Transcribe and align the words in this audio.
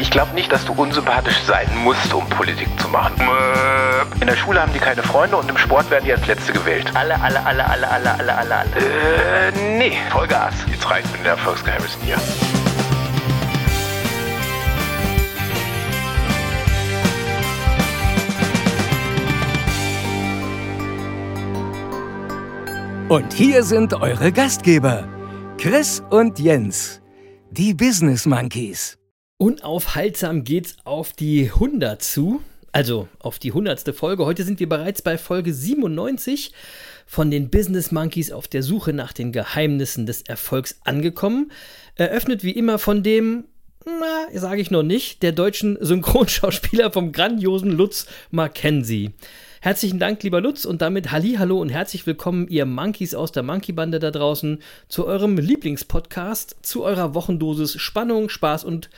Ich 0.00 0.10
glaube 0.10 0.34
nicht, 0.34 0.50
dass 0.50 0.64
du 0.64 0.72
unsympathisch 0.72 1.42
sein 1.46 1.68
musst, 1.84 2.14
um 2.14 2.26
Politik 2.30 2.68
zu 2.80 2.88
machen. 2.88 3.20
In 4.18 4.26
der 4.26 4.36
Schule 4.36 4.62
haben 4.62 4.72
die 4.72 4.78
keine 4.78 5.02
Freunde 5.02 5.36
und 5.36 5.50
im 5.50 5.58
Sport 5.58 5.90
werden 5.90 6.06
die 6.06 6.12
als 6.12 6.26
Letzte 6.26 6.54
gewählt. 6.54 6.90
Alle, 6.94 7.20
alle, 7.20 7.44
alle, 7.44 7.66
alle, 7.66 7.86
alle, 7.90 8.14
alle, 8.14 8.34
alle, 8.34 8.56
alle. 8.56 8.70
Äh, 8.76 9.52
nee, 9.76 9.98
Vollgas. 10.08 10.54
Jetzt 10.70 10.90
reicht 10.90 11.10
mit 11.12 11.20
den 11.20 11.26
Erfolgsgeheimnissen 11.26 12.00
hier. 12.02 12.16
Und 23.10 23.32
hier 23.34 23.62
sind 23.64 23.92
eure 23.92 24.32
Gastgeber, 24.32 25.06
Chris 25.58 26.02
und 26.08 26.38
Jens, 26.38 27.02
die 27.50 27.74
Business 27.74 28.24
Monkeys. 28.24 28.99
Unaufhaltsam 29.40 30.44
geht's 30.44 30.76
auf 30.84 31.14
die 31.14 31.50
100 31.54 32.02
zu. 32.02 32.42
Also 32.72 33.08
auf 33.20 33.38
die 33.38 33.52
100. 33.52 33.96
Folge. 33.96 34.26
Heute 34.26 34.44
sind 34.44 34.60
wir 34.60 34.68
bereits 34.68 35.00
bei 35.00 35.16
Folge 35.16 35.54
97 35.54 36.52
von 37.06 37.30
den 37.30 37.48
Business 37.48 37.90
Monkeys 37.90 38.32
auf 38.32 38.48
der 38.48 38.62
Suche 38.62 38.92
nach 38.92 39.14
den 39.14 39.32
Geheimnissen 39.32 40.04
des 40.04 40.20
Erfolgs 40.20 40.78
angekommen. 40.84 41.52
Eröffnet 41.94 42.44
wie 42.44 42.50
immer 42.50 42.78
von 42.78 43.02
dem, 43.02 43.44
na, 43.86 44.38
sage 44.38 44.60
ich 44.60 44.70
noch 44.70 44.82
nicht, 44.82 45.22
der 45.22 45.32
deutschen 45.32 45.78
Synchronschauspieler 45.80 46.92
vom 46.92 47.10
grandiosen 47.10 47.70
Lutz 47.70 48.08
Mackenzie. 48.30 49.12
Herzlichen 49.62 49.98
Dank, 49.98 50.22
lieber 50.22 50.40
Lutz, 50.40 50.64
und 50.64 50.80
damit 50.80 51.12
Halli, 51.12 51.34
hallo 51.34 51.60
und 51.60 51.68
herzlich 51.68 52.06
willkommen, 52.06 52.48
ihr 52.48 52.64
Monkeys 52.64 53.14
aus 53.14 53.30
der 53.30 53.42
Monkey-Bande 53.42 53.98
da 53.98 54.10
draußen, 54.10 54.62
zu 54.88 55.04
eurem 55.04 55.36
Lieblingspodcast, 55.36 56.56
zu 56.62 56.82
eurer 56.82 57.12
Wochendosis 57.12 57.78
Spannung, 57.78 58.30
Spaß 58.30 58.64
und 58.64 58.88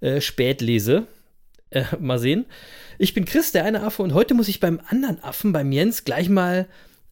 äh, 0.00 0.22
Spätlese. 0.22 1.06
Äh, 1.68 1.84
mal 2.00 2.18
sehen. 2.18 2.46
Ich 2.96 3.12
bin 3.12 3.26
Chris, 3.26 3.52
der 3.52 3.66
eine 3.66 3.82
Affe, 3.82 4.02
und 4.02 4.14
heute 4.14 4.32
muss 4.32 4.48
ich 4.48 4.60
beim 4.60 4.80
anderen 4.88 5.22
Affen, 5.22 5.52
beim 5.52 5.72
Jens, 5.72 6.04
gleich 6.04 6.30
mal 6.30 6.68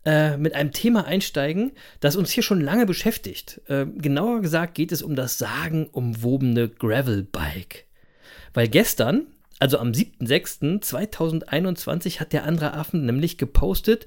äh, 0.06 0.38
mit 0.38 0.54
einem 0.54 0.72
Thema 0.72 1.04
einsteigen, 1.04 1.72
das 2.00 2.16
uns 2.16 2.30
hier 2.30 2.42
schon 2.42 2.62
lange 2.62 2.86
beschäftigt. 2.86 3.60
Äh, 3.68 3.84
genauer 3.84 4.40
gesagt 4.40 4.74
geht 4.74 4.90
es 4.90 5.02
um 5.02 5.16
das 5.16 5.36
sagenumwobene 5.36 6.70
Gravelbike. 6.70 7.84
Weil 8.54 8.68
gestern, 8.68 9.26
also 9.58 9.78
am 9.78 9.92
7.6.2021 9.92 12.20
hat 12.20 12.32
der 12.32 12.44
andere 12.44 12.74
Affen 12.74 13.06
nämlich 13.06 13.38
gepostet, 13.38 14.06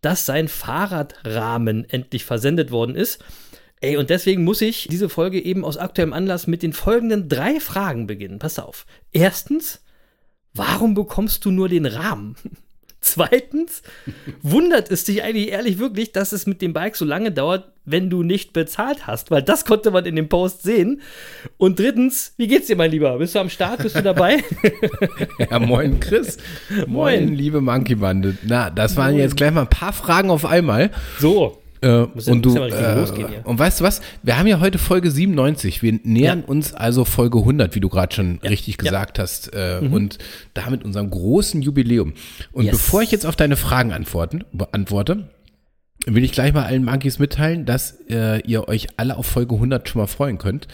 dass 0.00 0.26
sein 0.26 0.48
Fahrradrahmen 0.48 1.88
endlich 1.88 2.24
versendet 2.24 2.70
worden 2.70 2.94
ist. 2.94 3.24
Ey, 3.80 3.96
und 3.96 4.10
deswegen 4.10 4.44
muss 4.44 4.60
ich 4.60 4.86
diese 4.88 5.08
Folge 5.08 5.40
eben 5.40 5.64
aus 5.64 5.76
aktuellem 5.76 6.12
Anlass 6.12 6.46
mit 6.46 6.62
den 6.62 6.72
folgenden 6.72 7.28
drei 7.28 7.60
Fragen 7.60 8.06
beginnen. 8.06 8.38
Pass 8.38 8.58
auf. 8.58 8.86
Erstens, 9.12 9.82
warum 10.54 10.94
bekommst 10.94 11.44
du 11.44 11.50
nur 11.50 11.68
den 11.68 11.86
Rahmen? 11.86 12.36
Zweitens, 13.06 13.82
wundert 14.42 14.90
es 14.90 15.04
dich 15.04 15.22
eigentlich 15.22 15.52
ehrlich 15.52 15.78
wirklich, 15.78 16.10
dass 16.10 16.32
es 16.32 16.44
mit 16.44 16.60
dem 16.60 16.72
Bike 16.72 16.96
so 16.96 17.04
lange 17.04 17.30
dauert, 17.30 17.70
wenn 17.84 18.10
du 18.10 18.24
nicht 18.24 18.52
bezahlt 18.52 19.06
hast? 19.06 19.30
Weil 19.30 19.44
das 19.44 19.64
konnte 19.64 19.92
man 19.92 20.04
in 20.06 20.16
dem 20.16 20.28
Post 20.28 20.64
sehen. 20.64 21.00
Und 21.56 21.78
drittens, 21.78 22.34
wie 22.36 22.48
geht's 22.48 22.66
dir, 22.66 22.74
mein 22.74 22.90
Lieber? 22.90 23.16
Bist 23.18 23.36
du 23.36 23.38
am 23.38 23.48
Start? 23.48 23.80
Bist 23.80 23.94
du 23.94 24.02
dabei? 24.02 24.42
ja, 25.38 25.60
moin, 25.60 26.00
Chris. 26.00 26.38
Moin, 26.88 27.32
liebe 27.32 27.60
Monkey-Bande. 27.60 28.38
Na, 28.42 28.70
das 28.70 28.96
waren 28.96 29.14
jetzt 29.14 29.36
gleich 29.36 29.52
mal 29.52 29.62
ein 29.62 29.70
paar 29.70 29.92
Fragen 29.92 30.30
auf 30.30 30.44
einmal. 30.44 30.90
So. 31.20 31.62
Äh, 31.86 32.06
Muss 32.14 32.26
und 32.28 32.42
du 32.44 32.50
richtig 32.56 32.80
äh, 32.80 32.94
losgehen 32.98 33.26
und 33.44 33.58
weißt 33.58 33.80
du 33.80 33.84
was? 33.84 34.00
Wir 34.22 34.38
haben 34.38 34.46
ja 34.46 34.60
heute 34.60 34.78
Folge 34.78 35.10
97. 35.10 35.82
Wir 35.82 35.98
nähern 36.02 36.40
Ja. 36.40 36.44
uns 36.46 36.74
also 36.74 37.04
Folge 37.04 37.38
100, 37.38 37.74
wie 37.74 37.80
du 37.80 37.88
gerade 37.88 38.14
schon 38.14 38.38
richtig 38.42 38.76
Ja. 38.76 38.82
Mhm. 38.82 38.84
gesagt 38.86 39.18
hast, 39.18 39.54
äh, 39.54 39.80
und 39.90 40.18
damit 40.54 40.84
unserem 40.84 41.10
großen 41.10 41.62
Jubiläum. 41.62 42.14
Und 42.52 42.64
Yes. 42.64 42.72
bevor 42.72 43.02
ich 43.02 43.10
jetzt 43.10 43.26
auf 43.26 43.36
deine 43.36 43.56
Fragen 43.56 43.92
antworten, 43.92 44.44
beantworte, 44.52 45.28
will 46.06 46.24
ich 46.24 46.32
gleich 46.32 46.52
mal 46.52 46.64
allen 46.64 46.84
Monkeys 46.84 47.18
mitteilen, 47.18 47.64
dass 47.66 47.98
äh, 48.08 48.40
ihr 48.46 48.68
euch 48.68 48.88
alle 48.96 49.16
auf 49.16 49.26
Folge 49.26 49.54
100 49.54 49.88
schon 49.88 50.00
mal 50.02 50.06
freuen 50.06 50.38
könnt. 50.38 50.68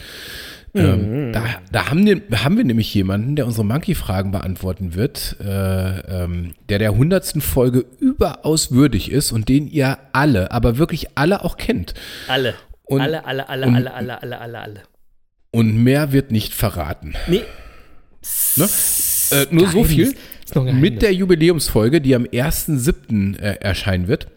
Mhm. 0.73 0.81
Ähm, 0.81 1.33
da, 1.33 1.43
da 1.71 1.89
haben, 1.91 2.05
wir, 2.05 2.21
haben 2.43 2.57
wir 2.57 2.63
nämlich 2.63 2.91
jemanden, 2.93 3.35
der 3.35 3.45
unsere 3.45 3.63
Monkey-Fragen 3.65 4.31
beantworten 4.31 4.95
wird, 4.95 5.37
äh, 5.39 5.99
ähm, 6.23 6.53
der 6.69 6.79
der 6.79 6.95
hundertsten 6.97 7.41
Folge 7.41 7.85
überaus 7.99 8.71
würdig 8.71 9.11
ist 9.11 9.31
und 9.31 9.49
den 9.49 9.67
ihr 9.67 9.97
alle, 10.13 10.51
aber 10.51 10.77
wirklich 10.79 11.15
alle 11.15 11.43
auch 11.45 11.57
kennt. 11.57 11.93
Alle. 12.27 12.55
Und- 12.85 13.01
alle, 13.01 13.25
alle, 13.25 13.49
alle, 13.49 13.67
und- 13.67 13.75
alle, 13.75 13.93
alle, 13.93 14.21
alle, 14.21 14.41
alle, 14.41 14.59
alle. 14.59 14.79
Und 15.51 15.83
mehr 15.83 16.11
wird 16.11 16.31
nicht 16.31 16.53
verraten. 16.53 17.13
Nee. 17.27 17.41
Ne? 18.55 18.63
Äh, 19.31 19.47
nur 19.51 19.67
so 19.67 19.81
Geheimnis. 19.83 19.87
viel. 19.87 20.07
Ein 20.55 20.65
Geheimnis. 20.65 20.81
Mit 20.81 21.01
der 21.01 21.13
Jubiläumsfolge, 21.13 22.01
die 22.01 22.15
am 22.15 22.25
1.7. 22.25 23.37
Äh, 23.39 23.57
erscheinen 23.61 24.07
wird, 24.07 24.27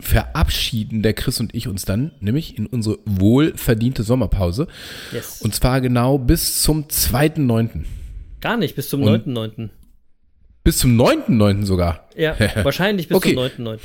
verabschieden 0.00 1.02
der 1.02 1.14
Chris 1.14 1.40
und 1.40 1.54
ich 1.54 1.68
uns 1.68 1.84
dann, 1.84 2.12
nämlich 2.20 2.58
in 2.58 2.66
unsere 2.66 2.98
wohlverdiente 3.04 4.02
Sommerpause. 4.02 4.66
Yes. 5.12 5.40
Und 5.42 5.54
zwar 5.54 5.80
genau 5.80 6.18
bis 6.18 6.62
zum 6.62 6.84
2.9. 6.88 7.84
Gar 8.40 8.56
nicht, 8.56 8.74
bis 8.76 8.88
zum 8.88 9.02
Und- 9.02 9.26
9.9. 9.26 9.70
Bis 10.62 10.78
zum 10.78 10.96
9.9. 10.96 11.64
sogar. 11.64 12.08
Ja, 12.16 12.36
wahrscheinlich 12.64 13.08
bis 13.08 13.16
Okay. 13.16 13.34
zum 13.34 13.42
9.9. 13.66 13.78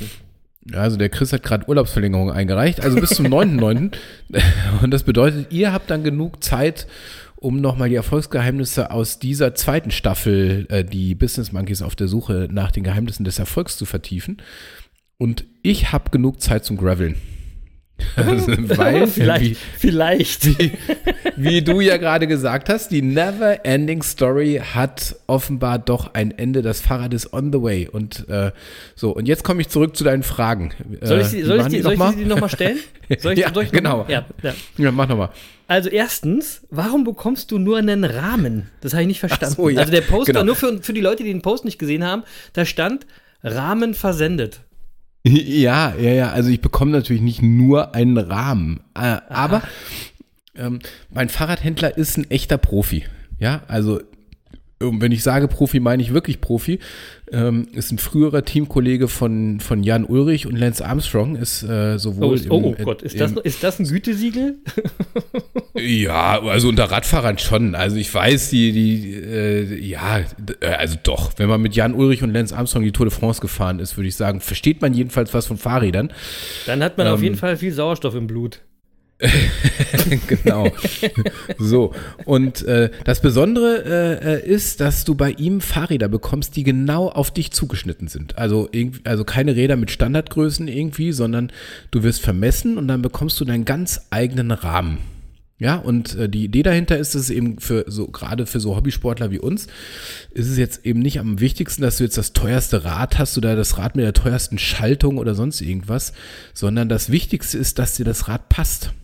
Ja, 0.72 0.78
also 0.80 0.96
der 0.96 1.08
Chris 1.08 1.32
hat 1.32 1.42
gerade 1.42 1.68
Urlaubsverlängerung 1.68 2.30
eingereicht, 2.30 2.80
also 2.82 3.00
bis 3.00 3.10
zum 3.10 3.26
9.9. 3.32 3.92
Und 4.82 4.90
das 4.90 5.02
bedeutet, 5.04 5.52
ihr 5.52 5.72
habt 5.72 5.90
dann 5.90 6.04
genug 6.04 6.42
Zeit, 6.44 6.86
um 7.36 7.60
nochmal 7.62 7.88
die 7.88 7.94
Erfolgsgeheimnisse 7.94 8.90
aus 8.90 9.18
dieser 9.18 9.54
zweiten 9.54 9.90
Staffel, 9.90 10.66
äh, 10.68 10.84
die 10.84 11.14
Business 11.14 11.52
Monkeys 11.52 11.80
auf 11.80 11.96
der 11.96 12.08
Suche 12.08 12.48
nach 12.50 12.70
den 12.70 12.84
Geheimnissen 12.84 13.24
des 13.24 13.38
Erfolgs 13.38 13.78
zu 13.78 13.86
vertiefen. 13.86 14.38
Und 15.20 15.44
ich 15.62 15.92
habe 15.92 16.08
genug 16.10 16.40
Zeit 16.40 16.64
zum 16.64 16.78
Graveln. 16.78 17.14
Also, 18.16 18.46
Weil, 18.78 19.06
vielleicht, 19.06 19.42
wie, 19.42 19.54
vielleicht. 19.78 20.48
wie 21.36 21.60
du 21.60 21.82
ja 21.82 21.98
gerade 21.98 22.26
gesagt 22.26 22.70
hast, 22.70 22.90
die 22.90 23.02
Never 23.02 23.62
Ending 23.66 24.02
Story 24.02 24.62
hat 24.72 25.16
offenbar 25.26 25.78
doch 25.78 26.14
ein 26.14 26.30
Ende. 26.30 26.62
Das 26.62 26.80
Fahrrad 26.80 27.12
ist 27.12 27.34
on 27.34 27.52
the 27.52 27.60
way. 27.60 27.86
Und 27.86 28.26
äh, 28.30 28.52
so, 28.94 29.10
und 29.14 29.28
jetzt 29.28 29.44
komme 29.44 29.60
ich 29.60 29.68
zurück 29.68 29.94
zu 29.94 30.04
deinen 30.04 30.22
Fragen. 30.22 30.72
Soll 31.02 31.20
ich, 31.20 31.26
Äh, 31.34 31.36
wie 31.36 31.42
soll 31.44 31.58
ich, 31.60 31.66
die, 31.66 31.76
die 31.76 31.82
soll 31.82 31.92
ich 31.92 31.98
nochmal? 31.98 32.16
die 32.16 32.24
nochmal 32.24 32.48
stellen? 32.48 32.78
Soll 33.18 33.34
ich, 33.34 33.38
Ja, 33.40 33.52
soll 33.52 33.64
ich 33.64 33.72
genau. 33.72 34.06
Ja, 34.08 34.24
ja. 34.42 34.54
Ja, 34.78 34.90
mach 34.90 35.06
nochmal. 35.06 35.28
Also 35.68 35.90
erstens, 35.90 36.62
warum 36.70 37.04
bekommst 37.04 37.50
du 37.50 37.58
nur 37.58 37.76
einen 37.76 38.04
Rahmen? 38.04 38.70
Das 38.80 38.94
habe 38.94 39.02
ich 39.02 39.08
nicht 39.08 39.20
verstanden. 39.20 39.56
so, 39.56 39.68
ja. 39.68 39.80
Also 39.80 39.92
der 39.92 40.00
Post 40.00 40.28
Genau. 40.28 40.42
nur 40.44 40.56
für, 40.56 40.82
für 40.82 40.94
die 40.94 41.02
Leute, 41.02 41.22
die 41.22 41.30
den 41.30 41.42
Post 41.42 41.66
nicht 41.66 41.78
gesehen 41.78 42.02
haben, 42.04 42.22
da 42.54 42.64
stand 42.64 43.06
Rahmen 43.44 43.92
versendet. 43.92 44.60
Ja, 45.28 45.94
ja, 45.96 46.12
ja. 46.12 46.30
Also 46.30 46.48
ich 46.50 46.60
bekomme 46.60 46.92
natürlich 46.92 47.22
nicht 47.22 47.42
nur 47.42 47.94
einen 47.94 48.16
Rahmen. 48.16 48.80
Äh, 48.94 49.18
aber 49.28 49.62
ähm, 50.56 50.78
mein 51.10 51.28
Fahrradhändler 51.28 51.96
ist 51.96 52.16
ein 52.16 52.30
echter 52.30 52.58
Profi. 52.58 53.04
Ja, 53.38 53.62
also 53.68 54.00
ähm, 54.82 55.00
wenn 55.00 55.12
ich 55.12 55.22
sage 55.22 55.46
Profi, 55.48 55.78
meine 55.80 56.02
ich 56.02 56.12
wirklich 56.14 56.40
Profi. 56.40 56.78
Ähm, 57.32 57.68
ist 57.74 57.92
ein 57.92 57.98
früherer 57.98 58.44
Teamkollege 58.44 59.06
von, 59.06 59.60
von 59.60 59.84
Jan 59.84 60.04
Ulrich 60.04 60.46
und 60.46 60.56
Lance 60.56 60.84
Armstrong. 60.84 61.36
Ist 61.36 61.62
äh, 61.62 61.92
Oh, 61.94 61.98
sowohl 61.98 62.40
oh, 62.48 62.74
im- 62.76 62.84
Gott, 62.84 63.02
ist 63.02 63.12
im- 63.14 63.18
das, 63.20 63.32
ist 63.44 63.62
das 63.62 63.78
ein 63.78 63.86
Gütesiegel? 63.86 64.58
Ja, 65.76 66.42
also 66.42 66.68
unter 66.68 66.84
Radfahrern 66.90 67.38
schon. 67.38 67.74
Also 67.74 67.96
ich 67.96 68.12
weiß, 68.12 68.50
die, 68.50 68.72
die, 68.72 69.14
äh, 69.14 69.78
ja, 69.80 70.18
äh, 70.60 70.66
also 70.66 70.96
doch, 71.02 71.32
wenn 71.36 71.48
man 71.48 71.62
mit 71.62 71.74
Jan 71.74 71.94
Ulrich 71.94 72.22
und 72.22 72.34
Lance 72.34 72.54
Armstrong 72.54 72.82
die 72.82 72.92
Tour 72.92 73.06
de 73.06 73.14
France 73.14 73.40
gefahren 73.40 73.78
ist, 73.78 73.96
würde 73.96 74.08
ich 74.08 74.16
sagen, 74.16 74.40
versteht 74.40 74.82
man 74.82 74.92
jedenfalls 74.92 75.32
was 75.32 75.46
von 75.46 75.56
Fahrrädern. 75.56 76.12
Dann 76.66 76.82
hat 76.82 76.98
man 76.98 77.06
auf 77.06 77.18
Ähm. 77.20 77.24
jeden 77.24 77.36
Fall 77.36 77.56
viel 77.56 77.72
Sauerstoff 77.72 78.14
im 78.14 78.26
Blut. 78.26 78.60
genau. 80.26 80.68
so, 81.58 81.94
und 82.24 82.62
äh, 82.62 82.90
das 83.04 83.20
Besondere 83.20 83.84
äh, 83.84 84.34
äh, 84.34 84.46
ist, 84.46 84.80
dass 84.80 85.04
du 85.04 85.14
bei 85.14 85.32
ihm 85.32 85.60
Fahrräder 85.60 86.08
bekommst, 86.08 86.56
die 86.56 86.62
genau 86.62 87.08
auf 87.08 87.30
dich 87.30 87.50
zugeschnitten 87.52 88.08
sind. 88.08 88.38
Also, 88.38 88.68
also 89.04 89.24
keine 89.24 89.56
Räder 89.56 89.76
mit 89.76 89.90
Standardgrößen 89.90 90.68
irgendwie, 90.68 91.12
sondern 91.12 91.52
du 91.90 92.02
wirst 92.02 92.22
vermessen 92.22 92.78
und 92.78 92.88
dann 92.88 93.02
bekommst 93.02 93.40
du 93.40 93.44
deinen 93.44 93.64
ganz 93.64 94.06
eigenen 94.10 94.50
Rahmen. 94.50 94.98
Ja, 95.60 95.76
und 95.76 96.16
äh, 96.16 96.26
die 96.26 96.44
Idee 96.44 96.62
dahinter 96.62 96.96
ist, 96.96 97.14
dass 97.14 97.20
es 97.20 97.30
eben 97.30 97.58
für 97.58 97.84
so, 97.86 98.06
gerade 98.06 98.46
für 98.46 98.60
so 98.60 98.76
Hobbysportler 98.76 99.30
wie 99.30 99.38
uns, 99.38 99.66
ist 100.30 100.48
es 100.48 100.56
jetzt 100.56 100.86
eben 100.86 101.00
nicht 101.00 101.20
am 101.20 101.38
wichtigsten, 101.38 101.82
dass 101.82 101.98
du 101.98 102.04
jetzt 102.04 102.16
das 102.16 102.32
teuerste 102.32 102.84
Rad 102.84 103.18
hast 103.18 103.36
oder 103.36 103.54
das 103.54 103.76
Rad 103.76 103.94
mit 103.94 104.06
der 104.06 104.14
teuersten 104.14 104.56
Schaltung 104.56 105.18
oder 105.18 105.34
sonst 105.34 105.60
irgendwas, 105.60 106.14
sondern 106.54 106.88
das 106.88 107.10
Wichtigste 107.10 107.58
ist, 107.58 107.78
dass 107.78 107.96
dir 107.96 108.06
das 108.06 108.26
Rad 108.26 108.48
passt. 108.48 108.94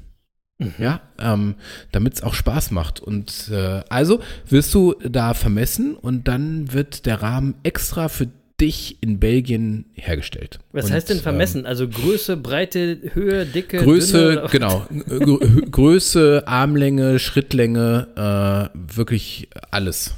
Mhm. 0.59 0.73
Ja, 0.79 1.01
ähm, 1.19 1.57
damit 1.93 2.15
es 2.15 2.23
auch 2.23 2.35
Spaß 2.35 2.71
macht. 2.71 3.01
Und 3.01 3.51
äh, 3.51 3.83
also 3.89 4.21
wirst 4.49 4.73
du 4.75 4.95
da 4.95 5.35
vermessen 5.35 5.95
und 5.95 6.29
dann 6.29 6.73
wird 6.73 7.07
der 7.07 7.23
Rahmen 7.23 7.57
extra 7.63 8.09
für 8.09 8.29
dich 8.61 8.99
in 9.03 9.21
Belgien 9.21 9.85
hergestellt. 9.93 10.61
Was 10.73 10.87
und, 10.87 10.93
heißt 10.93 11.11
denn 11.11 11.21
vermessen? 11.21 11.61
Ähm, 11.61 11.67
also 11.67 11.87
Größe, 11.89 12.39
Breite, 12.39 12.99
Höhe, 13.13 13.45
Dicke? 13.45 13.79
Größe, 13.79 14.47
genau. 14.51 14.87
Größe, 15.71 16.45
Armlänge, 16.47 17.19
Schrittlänge, 17.19 18.73
äh, 18.75 18.97
wirklich 18.97 19.51
alles. 19.71 20.15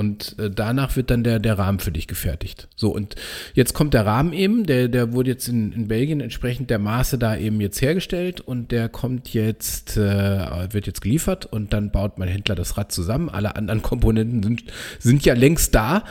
Und 0.00 0.34
äh, 0.38 0.48
danach 0.50 0.96
wird 0.96 1.10
dann 1.10 1.24
der, 1.24 1.38
der 1.40 1.58
Rahmen 1.58 1.78
für 1.78 1.92
dich 1.92 2.06
gefertigt. 2.06 2.68
So, 2.74 2.88
und 2.88 3.16
jetzt 3.52 3.74
kommt 3.74 3.92
der 3.92 4.06
Rahmen 4.06 4.32
eben, 4.32 4.64
der, 4.64 4.88
der 4.88 5.12
wurde 5.12 5.28
jetzt 5.28 5.46
in, 5.46 5.72
in 5.72 5.88
Belgien 5.88 6.22
entsprechend 6.22 6.70
der 6.70 6.78
Maße 6.78 7.18
da 7.18 7.36
eben 7.36 7.60
jetzt 7.60 7.82
hergestellt 7.82 8.40
und 8.40 8.72
der 8.72 8.88
kommt 8.88 9.34
jetzt, 9.34 9.98
äh, 9.98 10.72
wird 10.72 10.86
jetzt 10.86 11.02
geliefert 11.02 11.44
und 11.44 11.74
dann 11.74 11.90
baut 11.90 12.18
mein 12.18 12.28
Händler 12.28 12.54
das 12.54 12.78
Rad 12.78 12.92
zusammen. 12.92 13.28
Alle 13.28 13.56
anderen 13.56 13.82
Komponenten 13.90 14.42
sind, 14.42 14.64
sind 14.98 15.26
ja 15.26 15.34
längst 15.34 15.74
da. 15.74 16.04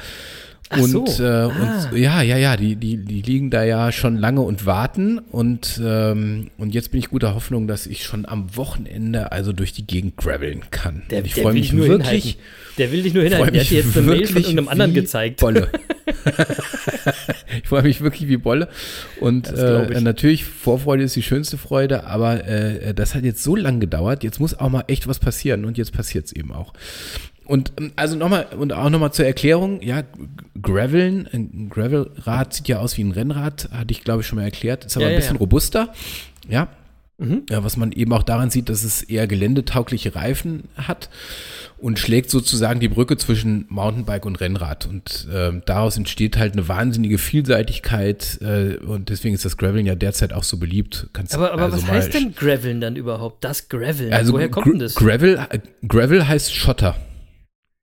Und, 0.72 1.10
so. 1.10 1.24
äh, 1.24 1.28
ah. 1.28 1.90
und 1.92 1.98
ja, 1.98 2.22
ja, 2.22 2.38
ja, 2.38 2.56
die, 2.56 2.76
die, 2.76 2.98
die 2.98 3.22
liegen 3.24 3.50
da 3.50 3.64
ja 3.64 3.92
schon 3.92 4.18
lange 4.18 4.42
und 4.42 4.68
warten. 4.68 5.18
Und, 5.18 5.82
ähm, 5.84 6.52
und 6.58 6.76
jetzt 6.76 6.92
bin 6.92 7.00
ich 7.00 7.10
guter 7.10 7.34
Hoffnung, 7.34 7.68
dass 7.68 7.88
ich 7.88 8.04
schon 8.04 8.28
am 8.28 8.56
Wochenende 8.56 9.32
also 9.32 9.52
durch 9.52 9.74
die 9.74 9.88
Gegend 9.88 10.18
graveln 10.18 10.62
kann. 10.70 11.02
Der, 11.10 11.26
ich 11.26 11.34
freue 11.34 11.54
mich 11.54 11.76
wirklich. 11.76 12.08
Hinhalten. 12.08 12.36
Der 12.78 12.92
will 12.92 13.02
dich 13.02 13.14
nur 13.14 13.24
hinhalten. 13.24 13.54
Der 13.54 13.64
hat 13.64 13.70
dir 13.70 13.78
jetzt 13.78 13.98
eine 13.98 14.08
Mail 14.08 14.28
von 14.28 14.42
irgendeinem 14.44 14.68
anderen 14.68 14.94
gezeigt. 14.94 15.40
Bolle. 15.40 15.70
ich 17.64 17.68
freue 17.68 17.84
mich 17.84 18.02
wirklich 18.02 18.30
wie 18.30 18.38
Bolle. 18.38 18.70
Und 19.20 19.52
äh, 19.52 20.02
natürlich, 20.02 20.46
Vorfreude 20.46 21.04
ist 21.04 21.16
die 21.16 21.24
schönste 21.24 21.58
Freude, 21.58 22.06
aber 22.06 22.46
äh, 22.46 22.94
das 22.94 23.16
hat 23.16 23.24
jetzt 23.24 23.44
so 23.44 23.56
lang 23.56 23.80
gedauert. 23.80 24.24
Jetzt 24.24 24.40
muss 24.40 24.58
auch 24.58 24.70
mal 24.70 24.84
echt 24.88 25.08
was 25.08 25.20
passieren 25.20 25.66
und 25.66 25.78
jetzt 25.78 25.94
passiert 25.94 26.26
es 26.26 26.32
eben 26.34 26.52
auch. 26.52 26.74
Und 27.50 27.74
ähm, 27.80 27.92
also 27.96 28.16
nochmal, 28.16 28.46
und 28.58 28.74
auch 28.74 28.92
nochmal 28.92 29.12
zur 29.12 29.26
Erklärung, 29.26 29.82
ja, 29.82 30.04
Graveln, 30.62 31.28
ein 31.34 31.70
Gravelrad 31.70 32.54
sieht 32.54 32.68
ja 32.68 32.78
aus 32.78 32.96
wie 32.96 33.04
ein 33.04 33.12
Rennrad, 33.12 33.70
hatte 33.72 33.92
ich 33.92 34.04
glaube 34.04 34.22
ich 34.22 34.28
schon 34.28 34.38
mal 34.38 34.46
erklärt, 34.46 34.86
ist 34.86 34.96
aber 34.96 35.08
ja, 35.08 35.12
ein 35.12 35.16
bisschen 35.16 35.36
ja. 35.36 35.40
robuster, 35.40 35.94
ja. 36.48 36.68
Mhm. 37.18 37.42
ja. 37.50 37.64
Was 37.64 37.76
man 37.76 37.92
eben 37.92 38.14
auch 38.14 38.22
daran 38.22 38.52
sieht, 38.52 38.70
dass 38.70 38.84
es 38.84 39.02
eher 39.02 39.26
geländetaugliche 39.26 40.14
Reifen 40.14 40.66
hat 40.78 41.10
und 41.80 41.98
schlägt 41.98 42.30
sozusagen 42.30 42.80
die 42.80 42.88
Brücke 42.88 43.18
zwischen 43.18 43.66
Mountainbike 43.70 44.28
und 44.28 44.40
Rennrad. 44.40 44.86
Und 44.86 45.28
äh, 45.34 45.52
daraus 45.66 45.98
entsteht 45.98 46.38
halt 46.38 46.54
eine 46.54 46.68
wahnsinnige 46.68 47.18
Vielseitigkeit 47.18 48.38
äh, 48.42 48.76
und 48.76 49.10
deswegen 49.10 49.34
ist 49.34 49.44
das 49.44 49.58
Graveln 49.58 49.88
ja 49.88 49.96
derzeit 49.96 50.34
auch 50.34 50.44
so 50.44 50.58
beliebt. 50.58 51.08
Kannst 51.14 51.34
aber 51.34 51.52
aber 51.52 51.64
also 51.64 51.78
was 51.78 51.88
heißt 51.88 52.14
denn 52.14 52.36
Graveln 52.36 52.80
dann 52.80 52.96
überhaupt? 52.96 53.44
Das 53.44 53.70
Graveln? 53.70 54.14
Also 54.14 54.34
Woher 54.34 54.50
kommt 54.50 54.68
denn 54.68 54.80
das? 54.80 54.94
Gravel, 54.94 55.40
Gravel 55.88 56.28
heißt 56.28 56.54
Schotter. 56.54 56.96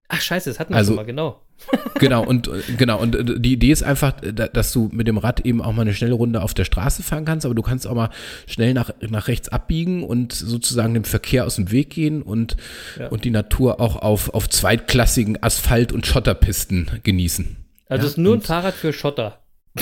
Ach 0.08 0.20
scheiße, 0.20 0.50
das 0.50 0.60
hatten 0.60 0.72
wir 0.72 0.76
also, 0.76 0.90
schon 0.90 0.96
mal, 0.96 1.04
genau. 1.04 1.42
genau, 1.98 2.24
und 2.24 2.48
genau, 2.76 3.00
und 3.00 3.16
die 3.44 3.54
Idee 3.54 3.72
ist 3.72 3.82
einfach, 3.82 4.12
dass 4.20 4.72
du 4.72 4.88
mit 4.92 5.08
dem 5.08 5.18
Rad 5.18 5.40
eben 5.40 5.62
auch 5.62 5.72
mal 5.72 5.82
eine 5.82 5.94
schnelle 5.94 6.14
Runde 6.14 6.42
auf 6.42 6.54
der 6.54 6.64
Straße 6.64 7.02
fahren 7.02 7.24
kannst, 7.24 7.44
aber 7.46 7.54
du 7.54 7.62
kannst 7.62 7.86
auch 7.86 7.94
mal 7.94 8.10
schnell 8.46 8.74
nach, 8.74 8.90
nach 9.00 9.26
rechts 9.26 9.48
abbiegen 9.48 10.04
und 10.04 10.32
sozusagen 10.32 10.94
dem 10.94 11.04
Verkehr 11.04 11.44
aus 11.44 11.56
dem 11.56 11.72
Weg 11.72 11.90
gehen 11.90 12.22
und, 12.22 12.56
ja. 12.98 13.08
und 13.08 13.24
die 13.24 13.30
Natur 13.30 13.80
auch 13.80 13.96
auf, 13.96 14.32
auf 14.34 14.48
zweitklassigen 14.48 15.42
Asphalt- 15.42 15.92
und 15.92 16.06
Schotterpisten 16.06 17.00
genießen. 17.02 17.56
Also 17.88 18.02
ja? 18.02 18.06
es 18.06 18.12
ist 18.12 18.18
nur 18.18 18.34
ein 18.34 18.42
Fahrrad 18.42 18.74
für 18.74 18.92
Schotter. 18.92 19.40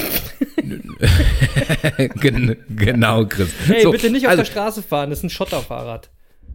genau, 2.19 3.27
Chris. 3.27 3.51
Hey, 3.67 3.83
so, 3.83 3.91
bitte 3.91 4.11
nicht 4.11 4.27
auf 4.27 4.31
also, 4.31 4.43
der 4.43 4.51
Straße 4.51 4.83
fahren, 4.83 5.11
das 5.11 5.21
ist 5.21 5.25
ein 5.25 5.31
Schotterfahrrad. 5.31 6.11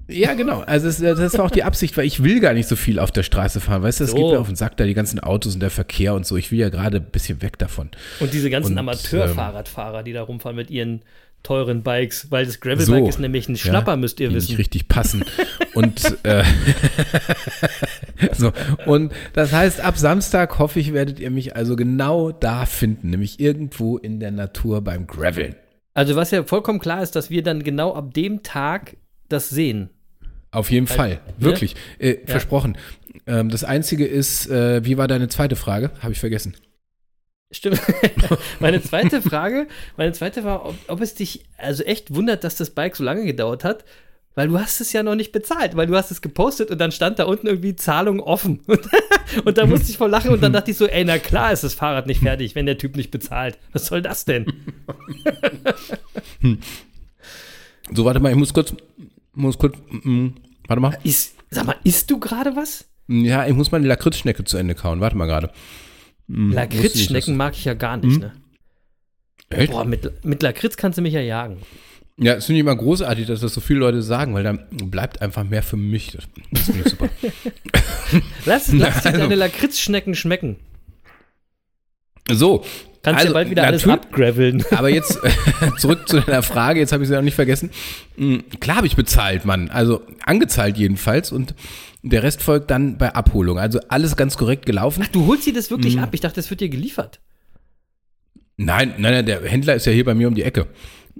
Ja, 0.09 0.33
genau. 0.33 0.61
Also 0.61 0.87
es, 0.87 0.97
das 0.97 1.37
war 1.37 1.45
auch 1.45 1.51
die 1.51 1.63
Absicht, 1.63 1.95
weil 1.95 2.05
ich 2.05 2.23
will 2.23 2.39
gar 2.39 2.53
nicht 2.53 2.67
so 2.67 2.75
viel 2.75 2.99
auf 2.99 3.11
der 3.11 3.23
Straße 3.23 3.59
fahren. 3.59 3.83
Weißt 3.83 3.99
du, 3.99 4.05
es 4.05 4.11
so. 4.11 4.17
geht 4.17 4.25
mir 4.25 4.39
auf 4.39 4.47
den 4.47 4.55
Sack, 4.55 4.75
da 4.77 4.85
die 4.85 4.93
ganzen 4.93 5.19
Autos 5.19 5.53
und 5.53 5.59
der 5.59 5.69
Verkehr 5.69 6.15
und 6.15 6.25
so. 6.25 6.35
Ich 6.35 6.51
will 6.51 6.59
ja 6.59 6.69
gerade 6.69 6.97
ein 6.97 7.11
bisschen 7.11 7.41
weg 7.41 7.57
davon. 7.59 7.89
Und 8.19 8.33
diese 8.33 8.49
ganzen 8.49 8.77
Amateurfahrradfahrer, 8.77 10.03
die 10.03 10.13
da 10.13 10.23
rumfahren 10.23 10.55
mit 10.55 10.71
ihren 10.71 11.03
teuren 11.43 11.83
Bikes, 11.83 12.31
weil 12.31 12.45
das 12.45 12.59
Gravelbike 12.59 12.85
so, 12.85 13.07
ist 13.07 13.19
nämlich 13.19 13.47
ein 13.47 13.55
Schnapper, 13.55 13.91
ja, 13.91 13.97
müsst 13.97 14.19
ihr 14.19 14.33
wissen. 14.33 14.51
Nicht 14.51 14.59
richtig 14.59 14.87
passen. 14.87 15.23
und 15.73 16.17
äh, 16.23 16.43
so 18.33 18.51
und 18.85 19.13
das 19.33 19.53
heißt, 19.53 19.79
ab 19.79 19.97
Samstag 19.97 20.59
hoffe 20.59 20.79
ich, 20.79 20.93
werdet 20.93 21.19
ihr 21.19 21.31
mich 21.31 21.55
also 21.55 21.75
genau 21.75 22.31
da 22.31 22.65
finden, 22.65 23.11
nämlich 23.11 23.39
irgendwo 23.39 23.97
in 23.97 24.19
der 24.19 24.31
Natur 24.31 24.81
beim 24.81 25.07
Graveln. 25.07 25.55
Also 25.93 26.15
was 26.15 26.31
ja 26.31 26.43
vollkommen 26.43 26.79
klar 26.79 27.01
ist, 27.01 27.15
dass 27.15 27.29
wir 27.29 27.41
dann 27.41 27.63
genau 27.63 27.93
ab 27.93 28.13
dem 28.13 28.43
Tag 28.43 28.97
das 29.29 29.49
sehen. 29.49 29.89
Auf 30.51 30.71
jeden 30.71 30.87
Fall, 30.87 31.11
ne? 31.11 31.19
wirklich. 31.37 31.75
Äh, 31.99 32.11
ja. 32.11 32.17
Versprochen. 32.25 32.77
Ähm, 33.27 33.49
das 33.49 33.63
Einzige 33.63 34.05
ist, 34.05 34.49
äh, 34.49 34.83
wie 34.83 34.97
war 34.97 35.07
deine 35.07 35.27
zweite 35.27 35.55
Frage? 35.55 35.91
Habe 36.01 36.13
ich 36.13 36.19
vergessen. 36.19 36.55
Stimmt. 37.51 37.81
meine 38.59 38.81
zweite 38.81 39.21
Frage, 39.21 39.67
meine 39.97 40.11
zweite 40.13 40.43
war, 40.43 40.65
ob, 40.65 40.75
ob, 40.87 41.01
es 41.01 41.15
dich 41.15 41.45
also 41.57 41.83
echt 41.83 42.13
wundert, 42.13 42.43
dass 42.43 42.55
das 42.55 42.69
Bike 42.69 42.95
so 42.95 43.03
lange 43.03 43.25
gedauert 43.25 43.63
hat, 43.63 43.85
weil 44.35 44.47
du 44.47 44.59
hast 44.59 44.81
es 44.81 44.93
ja 44.93 45.01
noch 45.01 45.15
nicht 45.15 45.31
bezahlt, 45.31 45.75
weil 45.75 45.87
du 45.87 45.95
hast 45.95 46.11
es 46.11 46.21
gepostet 46.21 46.69
und 46.69 46.79
dann 46.79 46.91
stand 46.91 47.17
da 47.17 47.23
unten 47.25 47.47
irgendwie 47.47 47.75
Zahlung 47.75 48.19
offen. 48.19 48.59
und 49.45 49.57
da 49.57 49.65
musste 49.65 49.89
ich 49.89 49.97
voll 49.97 50.11
lachen 50.11 50.31
und 50.31 50.41
dann 50.41 50.53
dachte 50.53 50.71
ich 50.71 50.77
so, 50.77 50.85
ey, 50.85 51.03
na 51.03 51.17
klar 51.17 51.51
ist 51.51 51.63
das 51.63 51.73
Fahrrad 51.73 52.05
nicht 52.05 52.21
fertig, 52.21 52.53
wenn 52.53 52.67
der 52.67 52.77
Typ 52.77 52.95
nicht 52.95 53.09
bezahlt. 53.09 53.57
Was 53.73 53.87
soll 53.87 54.03
das 54.03 54.25
denn? 54.25 54.45
so, 57.91 58.05
warte 58.05 58.19
mal, 58.19 58.31
ich 58.31 58.37
muss 58.37 58.53
kurz 58.53 58.75
muss 59.33 59.57
kurz, 59.57 59.77
mm, 59.89 60.29
warte 60.67 60.81
mal. 60.81 60.97
Ist, 61.03 61.35
sag 61.49 61.65
mal, 61.65 61.75
isst 61.83 62.09
du 62.11 62.19
gerade 62.19 62.55
was? 62.55 62.85
Ja, 63.07 63.47
ich 63.47 63.53
muss 63.53 63.71
meine 63.71 63.87
Lakritzschnecke 63.87 64.43
zu 64.43 64.57
Ende 64.57 64.75
kauen. 64.75 65.01
Warte 65.01 65.17
mal 65.17 65.25
gerade. 65.25 65.51
Mm, 66.27 66.51
Lakritzschnecken 66.51 67.35
mag 67.35 67.53
ich 67.55 67.65
ja 67.65 67.73
gar 67.73 67.97
nicht, 67.97 68.17
mm. 68.17 68.21
ne? 68.21 68.33
Echt? 69.49 69.71
Boah, 69.71 69.83
mit, 69.83 70.23
mit 70.23 70.43
Lakritz 70.43 70.77
kannst 70.77 70.97
du 70.97 71.01
mich 71.01 71.13
ja 71.13 71.21
jagen. 71.21 71.57
Ja, 72.17 72.33
es 72.33 72.45
finde 72.45 72.59
ich 72.59 72.61
immer 72.61 72.75
großartig, 72.75 73.27
dass 73.27 73.39
das 73.39 73.53
so 73.53 73.61
viele 73.61 73.79
Leute 73.79 74.01
sagen, 74.01 74.33
weil 74.33 74.43
dann 74.43 74.67
bleibt 74.69 75.21
einfach 75.21 75.43
mehr 75.43 75.63
für 75.63 75.77
mich. 75.77 76.11
Das 76.11 76.65
finde 76.65 76.81
ich 76.81 76.89
super. 76.89 77.09
lass 78.45 78.71
lass 78.73 79.01
dir 79.03 79.09
also, 79.09 79.19
deine 79.21 79.35
Lakritzschnecken 79.35 80.15
schmecken. 80.15 80.57
So, 82.29 82.63
Kannst 83.01 83.19
also, 83.19 83.27
ja 83.29 83.33
bald 83.33 83.49
wieder 83.49 83.63
alles 83.63 83.87
abgraveln. 83.87 84.63
Aber 84.71 84.89
jetzt 84.89 85.19
zurück 85.77 86.07
zu 86.07 86.19
deiner 86.19 86.43
Frage, 86.43 86.79
jetzt 86.79 86.91
habe 86.91 87.03
ich 87.03 87.09
sie 87.09 87.15
noch 87.15 87.21
nicht 87.21 87.35
vergessen. 87.35 87.69
Hm, 88.17 88.43
klar 88.59 88.77
habe 88.77 88.87
ich 88.87 88.95
bezahlt, 88.95 89.45
Mann. 89.45 89.69
Also 89.69 90.01
angezahlt 90.25 90.77
jedenfalls 90.77 91.31
und 91.31 91.55
der 92.01 92.23
Rest 92.23 92.41
folgt 92.41 92.69
dann 92.71 92.97
bei 92.97 93.13
Abholung. 93.13 93.57
Also 93.57 93.79
alles 93.87 94.15
ganz 94.15 94.37
korrekt 94.37 94.65
gelaufen. 94.65 95.03
Ach, 95.05 95.09
du 95.09 95.27
holst 95.27 95.43
sie 95.43 95.53
das 95.53 95.71
wirklich 95.71 95.95
mhm. 95.95 96.03
ab? 96.03 96.09
Ich 96.11 96.21
dachte, 96.21 96.35
das 96.35 96.49
wird 96.49 96.59
dir 96.59 96.69
geliefert. 96.69 97.19
Nein, 98.57 98.95
nein, 98.97 99.13
nein, 99.13 99.25
der 99.25 99.41
Händler 99.43 99.75
ist 99.75 99.85
ja 99.85 99.93
hier 99.93 100.03
bei 100.03 100.13
mir 100.13 100.27
um 100.27 100.35
die 100.35 100.43
Ecke. 100.43 100.67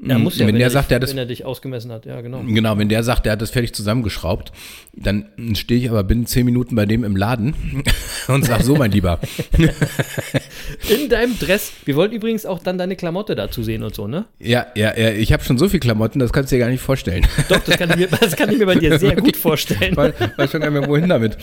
Ja, 0.02 0.18
muss 0.18 0.38
ja, 0.38 0.48
wenn, 0.48 0.54
wenn 0.54 0.60
der 0.60 0.70
sagt, 0.70 0.86
dich, 0.86 0.90
der 0.90 1.00
das, 1.00 1.10
wenn 1.10 1.18
er 1.18 1.26
dich 1.26 1.44
ausgemessen 1.44 1.92
hat, 1.92 2.06
ja, 2.06 2.22
genau. 2.22 2.42
Genau, 2.46 2.78
wenn 2.78 2.88
der 2.88 3.04
sagt, 3.04 3.26
der 3.26 3.34
hat 3.34 3.42
das 3.42 3.50
fertig 3.50 3.74
zusammengeschraubt, 3.74 4.54
dann 4.94 5.26
stehe 5.56 5.80
ich 5.82 5.90
aber 5.90 6.04
binnen 6.04 6.26
zehn 6.26 6.46
Minuten 6.46 6.76
bei 6.76 6.86
dem 6.86 7.04
im 7.04 7.18
Laden 7.18 7.54
und 8.28 8.46
sag 8.46 8.62
so, 8.62 8.76
mein 8.76 8.92
Lieber. 8.92 9.20
In 10.90 11.10
deinem 11.10 11.38
Dress. 11.38 11.74
Wir 11.84 11.96
wollten 11.96 12.16
übrigens 12.16 12.46
auch 12.46 12.60
dann 12.60 12.78
deine 12.78 12.96
Klamotte 12.96 13.36
dazu 13.36 13.62
sehen 13.62 13.84
und 13.84 13.94
so, 13.94 14.08
ne? 14.08 14.26
Ja, 14.40 14.68
ja, 14.76 14.98
ja. 14.98 15.12
Ich 15.12 15.34
habe 15.34 15.44
schon 15.44 15.58
so 15.58 15.68
viel 15.68 15.82
Klamotten, 15.82 16.20
das 16.20 16.32
kannst 16.32 16.52
du 16.52 16.56
dir 16.56 16.62
gar 16.62 16.70
nicht 16.70 16.82
vorstellen. 16.82 17.26
Doch, 17.50 17.60
das 17.60 17.78
kann 17.78 17.90
ich 17.90 17.98
mir, 17.98 18.08
das 18.08 18.36
kann 18.38 18.50
ich 18.52 18.58
mir 18.58 18.66
bei 18.66 18.76
dir 18.76 18.98
sehr 19.00 19.18
gut 19.18 19.36
vorstellen. 19.38 19.98
Weiß, 19.98 20.14
weiß 20.38 20.52
schon 20.52 20.62
gar 20.62 20.70
nicht 20.70 20.80
mehr, 20.80 20.90
wohin 20.90 21.10
damit. 21.10 21.38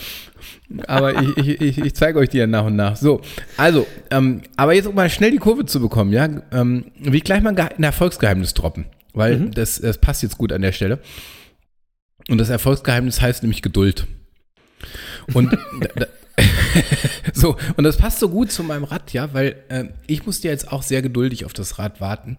Aber 0.87 1.21
ich, 1.21 1.37
ich, 1.37 1.61
ich, 1.61 1.77
ich 1.77 1.93
zeige 1.93 2.17
euch 2.19 2.29
die 2.29 2.39
ja 2.39 2.47
nach 2.47 2.65
und 2.65 2.75
nach. 2.75 2.95
So, 2.95 3.21
also, 3.55 3.85
ähm, 4.09 4.41
aber 4.55 4.73
jetzt 4.73 4.87
um 4.87 4.95
mal 4.95 5.09
schnell 5.09 5.31
die 5.31 5.37
Kurve 5.37 5.65
zu 5.65 5.79
bekommen, 5.79 6.11
ja, 6.11 6.27
ähm, 6.51 6.85
wie 6.99 7.19
gleich 7.19 7.41
mal 7.41 7.55
ein 7.57 7.83
Erfolgsgeheimnis 7.83 8.46
droppen, 8.53 8.85
weil 9.13 9.37
mhm. 9.37 9.51
das, 9.51 9.79
das 9.79 9.97
passt 9.97 10.23
jetzt 10.23 10.37
gut 10.37 10.51
an 10.51 10.61
der 10.61 10.71
Stelle. 10.71 10.99
Und 12.29 12.39
das 12.39 12.49
Erfolgsgeheimnis 12.49 13.21
heißt 13.21 13.43
nämlich 13.43 13.61
Geduld. 13.61 14.07
Und 15.33 15.57
so, 17.33 17.57
und 17.75 17.83
das 17.83 17.97
passt 17.97 18.19
so 18.19 18.29
gut 18.29 18.51
zu 18.51 18.63
meinem 18.63 18.83
Rad, 18.83 19.13
ja, 19.13 19.33
weil 19.33 19.55
äh, 19.69 19.85
ich 20.05 20.25
musste 20.25 20.47
jetzt 20.47 20.71
auch 20.71 20.83
sehr 20.83 21.01
geduldig 21.01 21.45
auf 21.45 21.53
das 21.53 21.79
Rad 21.79 22.01
warten. 22.01 22.37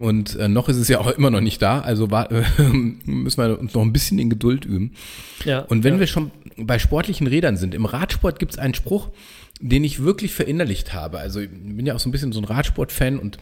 Und 0.00 0.34
äh, 0.36 0.48
noch 0.48 0.68
ist 0.68 0.76
es 0.76 0.88
ja 0.88 0.98
auch 0.98 1.06
immer 1.06 1.30
noch 1.30 1.40
nicht 1.40 1.62
da, 1.62 1.80
also 1.80 2.10
war, 2.10 2.30
äh, 2.32 2.42
müssen 3.04 3.42
wir 3.42 3.58
uns 3.58 3.74
noch 3.74 3.82
ein 3.82 3.92
bisschen 3.92 4.18
in 4.18 4.28
Geduld 4.28 4.64
üben. 4.64 4.94
Ja, 5.44 5.60
Und 5.60 5.84
wenn 5.84 5.94
ja. 5.94 6.00
wir 6.00 6.06
schon 6.06 6.32
bei 6.56 6.78
sportlichen 6.78 7.26
Rädern 7.26 7.56
sind, 7.56 7.74
im 7.74 7.84
Radsport 7.84 8.38
gibt 8.38 8.52
es 8.52 8.58
einen 8.58 8.74
Spruch, 8.74 9.10
den 9.60 9.84
ich 9.84 10.02
wirklich 10.02 10.32
verinnerlicht 10.32 10.94
habe. 10.94 11.18
Also 11.18 11.40
ich 11.40 11.50
bin 11.50 11.86
ja 11.86 11.94
auch 11.94 12.00
so 12.00 12.08
ein 12.08 12.12
bisschen 12.12 12.32
so 12.32 12.40
ein 12.40 12.44
Radsport-Fan 12.44 13.20
und 13.20 13.38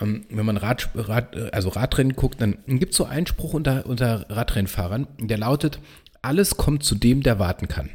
ähm, 0.00 0.24
wenn 0.30 0.46
man 0.46 0.56
Rad, 0.56 0.88
Rad, 0.94 1.36
also 1.52 1.68
Radrennen 1.68 2.16
guckt, 2.16 2.40
dann 2.40 2.56
gibt 2.66 2.92
es 2.92 2.96
so 2.96 3.04
einen 3.04 3.26
Spruch 3.26 3.52
unter, 3.52 3.84
unter 3.86 4.24
Radrennfahrern, 4.30 5.06
der 5.18 5.36
lautet, 5.36 5.80
alles 6.22 6.56
kommt 6.56 6.82
zu 6.82 6.94
dem, 6.94 7.22
der 7.22 7.38
warten 7.38 7.68
kann. 7.68 7.90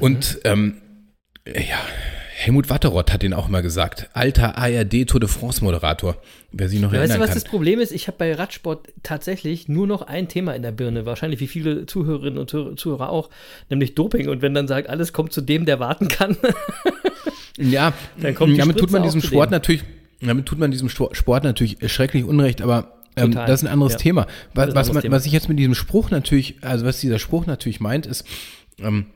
Und 0.00 0.38
ähm, 0.44 0.82
ja, 1.46 1.78
Helmut 2.40 2.70
Watteroth 2.70 3.12
hat 3.12 3.22
den 3.22 3.34
auch 3.34 3.48
mal 3.48 3.62
gesagt. 3.62 4.08
Alter 4.12 4.56
ARD 4.56 5.06
Tour 5.08 5.18
de 5.18 5.28
France 5.28 5.62
Moderator, 5.64 6.16
wer 6.52 6.68
sich 6.68 6.80
noch 6.80 6.92
Ja, 6.92 7.00
weißt 7.00 7.16
du, 7.16 7.18
was 7.18 7.30
kann. 7.30 7.34
das 7.34 7.44
Problem 7.44 7.80
ist? 7.80 7.90
Ich 7.90 8.06
habe 8.06 8.16
bei 8.16 8.32
Radsport 8.32 8.86
tatsächlich 9.02 9.66
nur 9.66 9.88
noch 9.88 10.02
ein 10.02 10.28
Thema 10.28 10.54
in 10.54 10.62
der 10.62 10.70
Birne, 10.70 11.04
wahrscheinlich 11.04 11.40
wie 11.40 11.48
viele 11.48 11.86
Zuhörerinnen 11.86 12.38
und 12.38 12.48
Zuh- 12.48 12.76
Zuhörer 12.76 13.10
auch, 13.10 13.28
nämlich 13.70 13.96
Doping. 13.96 14.28
Und 14.28 14.40
wenn 14.40 14.54
dann 14.54 14.68
sagt, 14.68 14.88
alles 14.88 15.12
kommt 15.12 15.32
zu 15.32 15.40
dem, 15.40 15.64
der 15.66 15.80
warten 15.80 16.08
kann. 16.08 16.36
Ja, 17.60 17.92
Dann 18.20 18.36
kommt 18.36 18.56
damit 18.56 18.76
tut 18.78 18.88
Spritze 18.88 18.92
man 18.92 19.02
auch 19.02 19.06
diesem 19.06 19.20
Sport 19.20 19.50
natürlich, 19.50 19.82
damit 20.20 20.46
tut 20.46 20.60
man 20.60 20.70
diesem 20.70 20.88
Sport 20.88 21.42
natürlich 21.42 21.76
schrecklich 21.90 22.22
Unrecht, 22.22 22.62
aber 22.62 22.92
ähm, 23.16 23.32
das 23.32 23.62
ist 23.62 23.66
ein 23.66 23.72
anderes 23.72 23.94
Ja. 23.94 23.98
Thema. 23.98 24.26
Was, 24.54 24.68
anderes 24.68 24.92
man, 24.92 25.02
Thema. 25.02 25.16
was 25.16 25.26
ich 25.26 25.32
jetzt 25.32 25.48
mit 25.48 25.58
diesem 25.58 25.74
Spruch 25.74 26.12
natürlich, 26.12 26.54
also 26.60 26.86
was 26.86 27.00
dieser 27.00 27.18
Spruch 27.18 27.46
natürlich 27.46 27.80
meint, 27.80 28.06
ist, 28.06 28.24
ähm, 28.80 29.06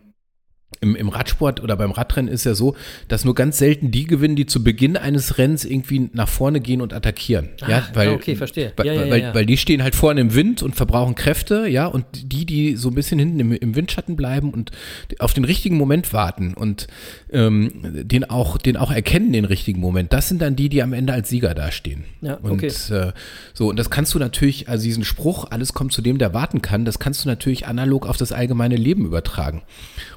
im, 0.81 0.97
im 0.97 1.09
Radsport 1.09 1.63
oder 1.63 1.77
beim 1.77 1.91
Radrennen 1.91 2.33
ist 2.33 2.45
ja 2.45 2.55
so, 2.55 2.77
dass 3.09 3.25
nur 3.25 3.35
ganz 3.35 3.59
selten 3.59 3.91
die 3.91 4.05
gewinnen, 4.05 4.37
die 4.37 4.47
zu 4.47 4.65
Beginn 4.65 4.97
eines 4.97 5.39
Rennens 5.39 5.65
irgendwie 5.65 6.11
nach 6.13 6.29
vorne 6.29 6.61
gehen 6.61 6.81
und 6.81 6.93
attackieren. 6.93 7.51
ja, 7.69 7.79
Ah, 7.79 7.89
weil, 7.95 8.09
ah, 8.09 8.13
okay, 8.13 8.37
verstehe. 8.37 8.73
Weil, 8.77 8.87
Ja, 8.87 8.93
ja, 8.93 9.05
ja, 9.05 9.11
weil, 9.11 9.21
ja. 9.21 9.35
weil 9.35 9.47
die 9.47 9.57
stehen 9.57 9.83
halt 9.83 9.95
vorne 9.95 10.21
im 10.21 10.35
Wind 10.35 10.63
und 10.63 10.75
verbrauchen 10.75 11.15
Kräfte, 11.15 11.67
ja, 11.69 11.87
und 11.87 12.05
die, 12.13 12.47
die 12.47 12.77
so 12.77 12.89
ein 12.89 12.95
bisschen 12.95 13.19
hinten 13.19 13.41
im, 13.41 13.53
im 13.53 13.75
Windschatten 13.75 14.17
bleiben 14.17 14.51
und 14.51 14.71
auf 15.19 15.35
den 15.35 15.45
richtigen 15.45 15.77
Moment 15.77 16.13
warten 16.13 16.55
und 16.55 16.87
ähm, 17.31 17.73
den 17.83 18.29
auch, 18.29 18.59
den 18.59 18.77
auch 18.77 18.91
erkennen, 18.91 19.33
den 19.33 19.45
richtigen 19.45 19.81
Moment, 19.81 20.13
das 20.13 20.29
sind 20.29 20.43
dann 20.43 20.57
die, 20.57 20.69
die 20.69 20.83
am 20.83 20.93
Ende 20.93 21.13
als 21.13 21.29
Sieger 21.29 21.55
dastehen. 21.55 22.05
Ja, 22.21 22.35
und 22.35 22.53
okay. 22.53 22.67
äh, 22.67 23.13
so, 23.55 23.69
und 23.69 23.79
das 23.79 23.91
kannst 23.91 24.15
du 24.15 24.19
natürlich, 24.19 24.69
also 24.69 24.85
diesen 24.85 25.05
Spruch, 25.05 25.47
alles 25.51 25.73
kommt 25.73 25.93
zu 25.93 26.03
dem, 26.03 26.19
der 26.19 26.35
warten 26.35 26.63
kann, 26.63 26.85
das 26.85 26.99
kannst 26.99 27.25
du 27.25 27.29
natürlich 27.29 27.67
analog 27.67 28.07
auf 28.07 28.17
das 28.17 28.33
allgemeine 28.33 28.77
Leben 28.77 29.07
übertragen. 29.07 29.63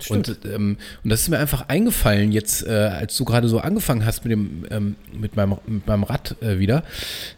Und, 0.10 0.45
ähm, 0.54 0.78
und 1.04 1.10
das 1.10 1.22
ist 1.22 1.30
mir 1.30 1.40
einfach 1.40 1.68
eingefallen, 1.68 2.32
jetzt, 2.32 2.66
äh, 2.66 2.72
als 2.72 3.16
du 3.18 3.26
gerade 3.26 3.48
so 3.48 3.60
angefangen 3.60 4.06
hast 4.06 4.24
mit 4.24 4.32
dem, 4.32 4.66
ähm, 4.70 4.96
mit 5.14 5.36
meinem, 5.36 5.58
mit 5.68 5.88
meinem 5.88 6.04
Rad 6.04 6.36
äh, 6.42 6.60
wieder, 6.60 6.84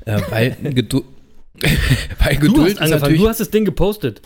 äh, 0.06 0.20
weil 0.30 0.58
Geduld. 0.74 1.06
weil 2.20 2.36
Du 2.36 2.42
Geduld 2.42 2.80
hast 2.80 2.86
ist 2.86 3.02
natürlich, 3.02 3.22
du 3.22 3.30
hast 3.30 3.40
das 3.40 3.50
Ding 3.50 3.66
gepostet. 3.66 4.22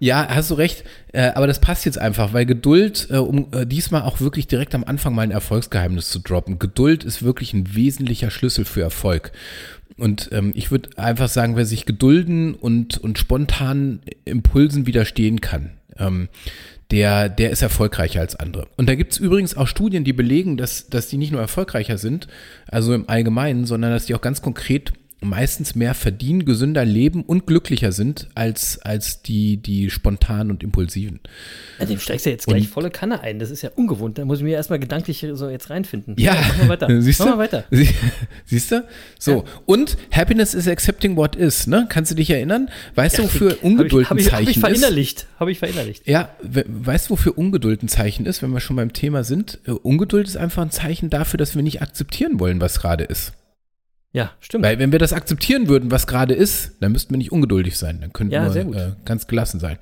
ja, 0.00 0.26
hast 0.28 0.50
du 0.50 0.54
recht, 0.54 0.84
äh, 1.12 1.28
aber 1.34 1.46
das 1.46 1.60
passt 1.60 1.84
jetzt 1.84 1.98
einfach, 1.98 2.32
weil 2.32 2.44
Geduld, 2.44 3.06
äh, 3.10 3.18
um 3.18 3.46
äh, 3.52 3.66
diesmal 3.66 4.02
auch 4.02 4.20
wirklich 4.20 4.48
direkt 4.48 4.74
am 4.74 4.82
Anfang 4.84 5.14
mal 5.14 5.22
ein 5.22 5.30
Erfolgsgeheimnis 5.30 6.10
zu 6.10 6.18
droppen, 6.18 6.58
Geduld 6.58 7.04
ist 7.04 7.22
wirklich 7.22 7.54
ein 7.54 7.76
wesentlicher 7.76 8.30
Schlüssel 8.30 8.64
für 8.64 8.82
Erfolg. 8.82 9.32
Und 9.96 10.28
ähm, 10.32 10.52
ich 10.54 10.70
würde 10.70 10.90
einfach 10.98 11.28
sagen, 11.28 11.56
wer 11.56 11.64
sich 11.64 11.86
gedulden 11.86 12.54
und, 12.54 12.98
und 12.98 13.18
spontan 13.18 14.00
Impulsen 14.24 14.86
widerstehen 14.86 15.40
kann, 15.40 15.70
ähm, 15.98 16.28
der, 16.90 17.28
der 17.28 17.50
ist 17.50 17.62
erfolgreicher 17.62 18.20
als 18.20 18.36
andere. 18.36 18.68
Und 18.76 18.88
da 18.88 18.94
gibt's 18.94 19.16
übrigens 19.16 19.56
auch 19.56 19.66
Studien, 19.66 20.04
die 20.04 20.12
belegen, 20.12 20.56
dass, 20.56 20.88
dass 20.88 21.08
die 21.08 21.16
nicht 21.16 21.32
nur 21.32 21.40
erfolgreicher 21.40 21.98
sind, 21.98 22.28
also 22.68 22.94
im 22.94 23.08
Allgemeinen, 23.08 23.64
sondern 23.64 23.90
dass 23.90 24.06
die 24.06 24.14
auch 24.14 24.20
ganz 24.20 24.40
konkret 24.42 24.92
meistens 25.22 25.74
mehr 25.74 25.94
verdienen, 25.94 26.44
gesünder 26.44 26.84
leben 26.84 27.22
und 27.24 27.46
glücklicher 27.46 27.90
sind 27.90 28.28
als, 28.34 28.78
als 28.82 29.22
die, 29.22 29.56
die 29.56 29.90
spontan 29.90 30.50
und 30.50 30.62
impulsiven. 30.62 31.20
Ja, 31.80 31.86
dem 31.86 31.98
steigst 31.98 32.26
du 32.26 32.30
jetzt 32.30 32.46
gleich 32.46 32.64
Und- 32.64 32.68
volle 32.68 32.90
Kanne 32.90 33.20
ein. 33.22 33.38
Das 33.38 33.50
ist 33.50 33.62
ja 33.62 33.70
ungewohnt. 33.74 34.18
Da 34.18 34.24
muss 34.24 34.38
ich 34.38 34.44
mir 34.44 34.54
erstmal 34.54 34.78
gedanklich 34.78 35.26
so 35.32 35.48
jetzt 35.48 35.70
reinfinden. 35.70 36.14
Ja, 36.18 36.34
mach 36.34 36.58
mal 36.58 36.68
weiter. 36.68 37.00
Siehst 37.02 37.18
mach 37.20 37.26
du? 37.26 37.32
mal 37.32 37.38
weiter. 37.38 37.64
Sie, 37.70 37.88
siehst 38.44 38.70
du? 38.72 38.84
So. 39.18 39.44
Und 39.64 39.96
Happiness 40.12 40.52
is 40.54 40.68
accepting 40.68 41.16
what 41.16 41.34
is, 41.34 41.66
ne? 41.66 41.86
Kannst 41.88 42.10
du 42.10 42.14
dich 42.14 42.30
erinnern? 42.30 42.68
Weißt 42.94 43.18
du, 43.18 43.22
wofür 43.24 43.56
Ungeduld 43.62 44.10
ein 44.10 44.18
ich, 44.18 44.30
hab 44.32 44.40
ich, 44.40 44.42
hab 44.42 44.42
ich 44.42 44.46
Zeichen 44.46 44.60
ist? 44.60 44.60
verinnerlicht. 44.80 45.26
Habe 45.40 45.50
ich 45.50 45.58
verinnerlicht. 45.58 46.06
Ja, 46.06 46.28
we- 46.42 46.64
weißt 46.68 47.06
du, 47.08 47.10
wofür 47.12 47.36
Ungeduld 47.38 47.82
ein 47.82 47.88
Zeichen 47.88 48.26
ist, 48.26 48.42
wenn 48.42 48.50
wir 48.50 48.60
schon 48.60 48.76
beim 48.76 48.92
Thema 48.92 49.24
sind? 49.24 49.58
Äh, 49.66 49.70
Ungeduld 49.72 50.26
ist 50.28 50.36
einfach 50.36 50.62
ein 50.62 50.70
Zeichen 50.70 51.08
dafür, 51.10 51.38
dass 51.38 51.54
wir 51.56 51.62
nicht 51.62 51.80
akzeptieren 51.82 52.38
wollen, 52.38 52.60
was 52.60 52.80
gerade 52.80 53.04
ist. 53.04 53.32
Ja, 54.12 54.32
stimmt. 54.40 54.64
Weil 54.64 54.78
wenn 54.78 54.92
wir 54.92 54.98
das 54.98 55.12
akzeptieren 55.12 55.68
würden, 55.68 55.90
was 55.90 56.06
gerade 56.06 56.32
ist, 56.34 56.72
dann 56.80 56.92
müssten 56.92 57.12
wir 57.12 57.18
nicht 57.18 57.32
ungeduldig 57.32 57.76
sein. 57.76 58.00
Dann 58.00 58.12
könnten 58.12 58.32
Ja, 58.32 58.52
wir 58.54 58.60
äh, 58.74 58.92
ganz 59.04 59.26
gelassen 59.26 59.60
sein. 59.60 59.76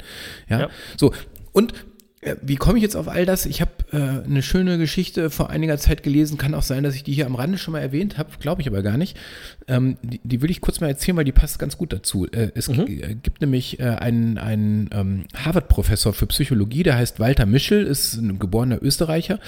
Ja. 0.48 0.60
Ja. 0.60 0.68
So. 0.96 1.12
Und 1.52 1.72
äh, 2.20 2.34
wie 2.42 2.56
komme 2.56 2.78
ich 2.78 2.82
jetzt 2.82 2.96
auf 2.96 3.06
all 3.06 3.26
das? 3.26 3.46
Ich 3.46 3.60
habe 3.60 3.70
äh, 3.92 3.96
eine 4.26 4.42
schöne 4.42 4.76
Geschichte 4.76 5.30
vor 5.30 5.50
einiger 5.50 5.78
Zeit 5.78 6.02
gelesen. 6.02 6.36
Kann 6.36 6.54
auch 6.54 6.62
sein, 6.64 6.82
dass 6.82 6.96
ich 6.96 7.04
die 7.04 7.12
hier 7.12 7.26
am 7.26 7.36
Rande 7.36 7.58
schon 7.58 7.72
mal 7.72 7.80
erwähnt 7.80 8.18
habe. 8.18 8.30
Glaube 8.40 8.60
ich 8.60 8.66
aber 8.66 8.82
gar 8.82 8.96
nicht. 8.96 9.16
Ähm, 9.68 9.98
die, 10.02 10.20
die 10.24 10.42
will 10.42 10.50
ich 10.50 10.60
kurz 10.60 10.80
mal 10.80 10.88
erzählen, 10.88 11.16
weil 11.16 11.24
die 11.24 11.30
passt 11.32 11.60
ganz 11.60 11.78
gut 11.78 11.92
dazu. 11.92 12.26
Äh, 12.26 12.50
es 12.56 12.66
Mhm. 12.68 12.86
äh, 12.88 13.14
gibt 13.14 13.40
nämlich 13.40 13.78
äh, 13.78 13.84
einen, 13.84 14.38
einen 14.38 14.90
ähm, 14.92 15.24
Harvard-Professor 15.36 16.12
für 16.12 16.26
Psychologie, 16.26 16.82
der 16.82 16.96
heißt 16.96 17.20
Walter 17.20 17.46
Mischel, 17.46 17.86
ist 17.86 18.14
ein 18.14 18.40
geborener 18.40 18.82
Österreicher. 18.82 19.38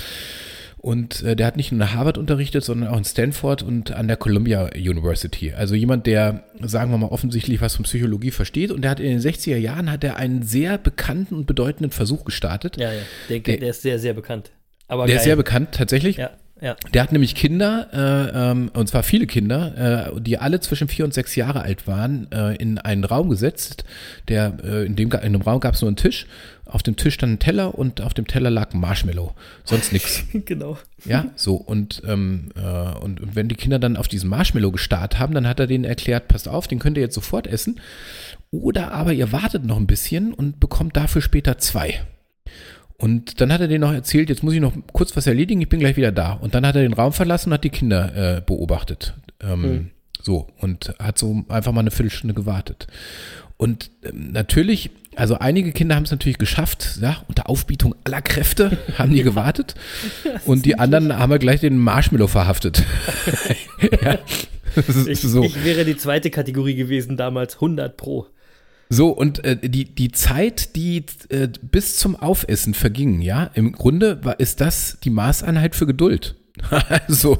Und 0.86 1.24
äh, 1.24 1.34
der 1.34 1.46
hat 1.48 1.56
nicht 1.56 1.72
nur 1.72 1.80
in 1.80 1.92
Harvard 1.94 2.16
unterrichtet, 2.16 2.62
sondern 2.62 2.90
auch 2.90 2.96
in 2.96 3.04
Stanford 3.04 3.64
und 3.64 3.90
an 3.90 4.06
der 4.06 4.16
Columbia 4.16 4.70
University. 4.76 5.52
Also 5.52 5.74
jemand, 5.74 6.06
der, 6.06 6.44
sagen 6.62 6.92
wir 6.92 6.98
mal, 6.98 7.08
offensichtlich 7.08 7.60
was 7.60 7.74
von 7.74 7.84
Psychologie 7.84 8.30
versteht. 8.30 8.70
Und 8.70 8.82
der 8.82 8.92
hat 8.92 9.00
in 9.00 9.06
den 9.08 9.18
60er 9.20 9.56
Jahren 9.56 9.90
hat 9.90 10.04
er 10.04 10.14
einen 10.16 10.42
sehr 10.44 10.78
bekannten 10.78 11.34
und 11.34 11.46
bedeutenden 11.46 11.90
Versuch 11.90 12.24
gestartet. 12.24 12.76
Ja, 12.76 12.92
ja. 12.92 13.00
Der, 13.28 13.40
Der- 13.40 13.56
der, 13.56 13.70
ist 13.70 13.82
sehr, 13.82 13.98
sehr 13.98 14.14
bekannt. 14.14 14.52
Aber 14.86 15.06
der 15.06 15.14
geil. 15.16 15.18
ist 15.18 15.24
sehr 15.24 15.34
bekannt, 15.34 15.70
tatsächlich. 15.72 16.18
Ja, 16.18 16.30
ja. 16.60 16.74
Der 16.94 17.02
hat 17.02 17.12
nämlich 17.12 17.34
Kinder, 17.34 17.88
äh, 17.92 18.50
ähm, 18.50 18.70
und 18.72 18.88
zwar 18.88 19.02
viele 19.02 19.26
Kinder, 19.26 20.14
äh, 20.16 20.20
die 20.20 20.38
alle 20.38 20.60
zwischen 20.60 20.88
vier 20.88 21.04
und 21.04 21.12
sechs 21.12 21.36
Jahre 21.36 21.62
alt 21.62 21.86
waren, 21.86 22.30
äh, 22.32 22.54
in 22.56 22.78
einen 22.78 23.04
Raum 23.04 23.28
gesetzt. 23.28 23.84
Der, 24.28 24.56
äh, 24.64 24.86
in, 24.86 24.96
dem, 24.96 25.10
in 25.12 25.32
dem 25.34 25.42
Raum 25.42 25.60
gab 25.60 25.74
es 25.74 25.82
nur 25.82 25.88
einen 25.88 25.96
Tisch. 25.96 26.26
Auf 26.64 26.82
dem 26.82 26.96
Tisch 26.96 27.14
stand 27.14 27.34
ein 27.34 27.38
Teller 27.38 27.74
und 27.74 28.00
auf 28.00 28.14
dem 28.14 28.26
Teller 28.26 28.48
lag 28.48 28.72
ein 28.72 28.80
Marshmallow. 28.80 29.34
Sonst 29.64 29.92
nichts. 29.92 30.24
genau. 30.32 30.78
Ja, 31.04 31.26
so. 31.36 31.56
Und, 31.56 32.02
ähm, 32.06 32.48
äh, 32.56 32.98
und 32.98 33.36
wenn 33.36 33.48
die 33.48 33.54
Kinder 33.54 33.78
dann 33.78 33.98
auf 33.98 34.08
diesen 34.08 34.30
Marshmallow 34.30 34.72
gestarrt 34.72 35.18
haben, 35.18 35.34
dann 35.34 35.46
hat 35.46 35.60
er 35.60 35.66
denen 35.66 35.84
erklärt, 35.84 36.26
passt 36.28 36.48
auf, 36.48 36.68
den 36.68 36.78
könnt 36.78 36.96
ihr 36.96 37.02
jetzt 37.02 37.14
sofort 37.14 37.46
essen. 37.46 37.80
Oder 38.50 38.92
aber 38.92 39.12
ihr 39.12 39.30
wartet 39.30 39.64
noch 39.64 39.76
ein 39.76 39.86
bisschen 39.86 40.32
und 40.32 40.58
bekommt 40.58 40.96
dafür 40.96 41.20
später 41.20 41.58
zwei. 41.58 42.00
Und 42.98 43.40
dann 43.40 43.52
hat 43.52 43.60
er 43.60 43.68
denen 43.68 43.82
noch 43.82 43.92
erzählt, 43.92 44.28
jetzt 44.30 44.42
muss 44.42 44.54
ich 44.54 44.60
noch 44.60 44.72
kurz 44.92 45.14
was 45.16 45.26
erledigen, 45.26 45.60
ich 45.60 45.68
bin 45.68 45.80
gleich 45.80 45.96
wieder 45.96 46.12
da. 46.12 46.32
Und 46.32 46.54
dann 46.54 46.66
hat 46.66 46.76
er 46.76 46.82
den 46.82 46.94
Raum 46.94 47.12
verlassen 47.12 47.50
und 47.50 47.54
hat 47.54 47.64
die 47.64 47.70
Kinder 47.70 48.36
äh, 48.36 48.40
beobachtet. 48.40 49.14
Ähm, 49.42 49.90
So, 50.22 50.48
und 50.58 50.92
hat 50.98 51.18
so 51.18 51.44
einfach 51.48 51.72
mal 51.72 51.80
eine 51.80 51.90
Viertelstunde 51.90 52.34
gewartet. 52.34 52.86
Und 53.58 53.90
ähm, 54.02 54.32
natürlich, 54.32 54.90
also 55.14 55.38
einige 55.38 55.72
Kinder 55.72 55.94
haben 55.94 56.02
es 56.04 56.10
natürlich 56.10 56.38
geschafft, 56.38 56.98
ja, 57.00 57.22
unter 57.28 57.48
Aufbietung 57.48 57.94
aller 58.04 58.22
Kräfte 58.22 58.76
haben 58.98 59.12
die 59.12 59.22
gewartet. 59.22 59.74
und 60.46 60.64
die 60.66 60.78
anderen 60.78 61.16
haben 61.18 61.30
wir 61.30 61.38
gleich 61.38 61.60
den 61.60 61.78
Marshmallow 61.78 62.26
verhaftet. 62.28 62.82
ja, 64.02 64.18
das 64.74 64.88
ist 64.88 65.06
Ich, 65.06 65.20
so. 65.20 65.42
ich 65.44 65.64
wäre 65.64 65.84
die 65.84 65.96
zweite 65.96 66.30
Kategorie 66.30 66.74
gewesen 66.74 67.16
damals, 67.16 67.54
100 67.56 67.96
pro. 67.96 68.26
So, 68.88 69.10
und 69.10 69.44
äh, 69.44 69.56
die, 69.68 69.84
die 69.94 70.12
Zeit, 70.12 70.76
die 70.76 71.04
äh, 71.28 71.48
bis 71.60 71.96
zum 71.96 72.14
Aufessen 72.14 72.74
verging, 72.74 73.20
ja, 73.20 73.44
im 73.54 73.72
Grunde 73.72 74.24
war, 74.24 74.38
ist 74.38 74.60
das 74.60 74.98
die 75.02 75.10
Maßeinheit 75.10 75.74
für 75.74 75.86
Geduld. 75.86 76.36
also, 77.06 77.38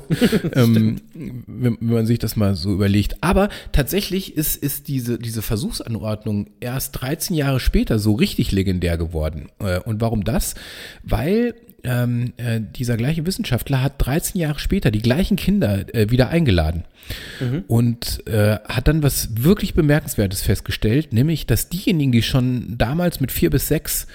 ähm, 0.55 1.01
wenn, 1.47 1.79
wenn 1.81 1.95
man 1.95 2.07
sich 2.07 2.19
das 2.19 2.37
mal 2.37 2.55
so 2.55 2.73
überlegt. 2.73 3.17
Aber 3.23 3.49
tatsächlich 3.73 4.37
ist, 4.37 4.57
ist 4.57 4.89
diese, 4.89 5.19
diese 5.19 5.43
Versuchsanordnung 5.43 6.49
erst 6.61 7.01
13 7.01 7.35
Jahre 7.37 7.61
später 7.61 7.99
so 7.99 8.13
richtig 8.15 8.53
legendär 8.53 8.99
geworden. 8.99 9.49
Äh, 9.59 9.81
und 9.81 10.01
warum 10.01 10.25
das? 10.25 10.55
Weil 11.03 11.55
ähm, 11.85 12.33
äh, 12.37 12.61
dieser 12.61 12.97
gleiche 12.97 13.27
Wissenschaftler 13.27 13.81
hat 13.83 13.95
13 14.05 14.41
Jahre 14.41 14.59
später 14.59 14.91
die 14.91 15.03
gleichen 15.03 15.37
Kinder 15.37 15.95
äh, 15.95 16.11
wieder 16.11 16.29
eingeladen 16.31 16.83
und 17.69 18.27
äh, 18.27 18.59
hat 18.65 18.89
dann 18.89 19.05
was 19.05 19.29
wirklich 19.45 19.75
Bemerkenswertes 19.75 20.43
festgestellt, 20.43 21.13
nämlich, 21.13 21.47
dass 21.47 21.69
diejenigen, 21.69 22.11
die 22.11 22.23
schon 22.23 22.77
damals 22.77 23.21
mit 23.21 23.31
vier 23.31 23.51
bis 23.51 23.69
sechs, 23.69 24.09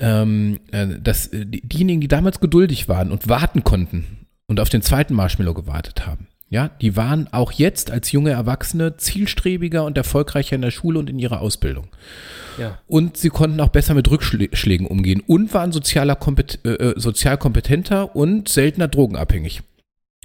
ähm, 0.00 0.58
äh, 0.72 0.88
dass 1.00 1.30
die- 1.30 1.60
diejenigen, 1.60 2.00
die 2.00 2.08
damals 2.08 2.40
geduldig 2.40 2.88
waren 2.88 3.12
und 3.12 3.28
warten 3.28 3.62
konnten 3.62 4.04
und 4.52 4.60
auf 4.60 4.68
den 4.68 4.82
zweiten 4.82 5.14
Marshmallow 5.14 5.54
gewartet 5.54 6.06
haben, 6.06 6.28
ja, 6.50 6.68
die 6.68 6.94
waren 6.94 7.32
auch 7.32 7.52
jetzt 7.52 7.90
als 7.90 8.12
junge 8.12 8.32
Erwachsene 8.32 8.98
zielstrebiger 8.98 9.86
und 9.86 9.96
erfolgreicher 9.96 10.54
in 10.56 10.60
der 10.60 10.70
Schule 10.70 10.98
und 10.98 11.08
in 11.08 11.18
ihrer 11.18 11.40
Ausbildung. 11.40 11.88
Ja. 12.58 12.78
Und 12.86 13.16
sie 13.16 13.30
konnten 13.30 13.58
auch 13.62 13.70
besser 13.70 13.94
mit 13.94 14.10
Rückschlägen 14.10 14.86
umgehen 14.86 15.22
und 15.26 15.54
waren 15.54 15.72
sozialer 15.72 16.16
kompet 16.16 16.58
äh, 16.66 16.74
äh, 16.74 17.00
sozial 17.00 17.38
kompetenter 17.38 18.14
und 18.14 18.50
seltener 18.50 18.88
drogenabhängig. 18.88 19.62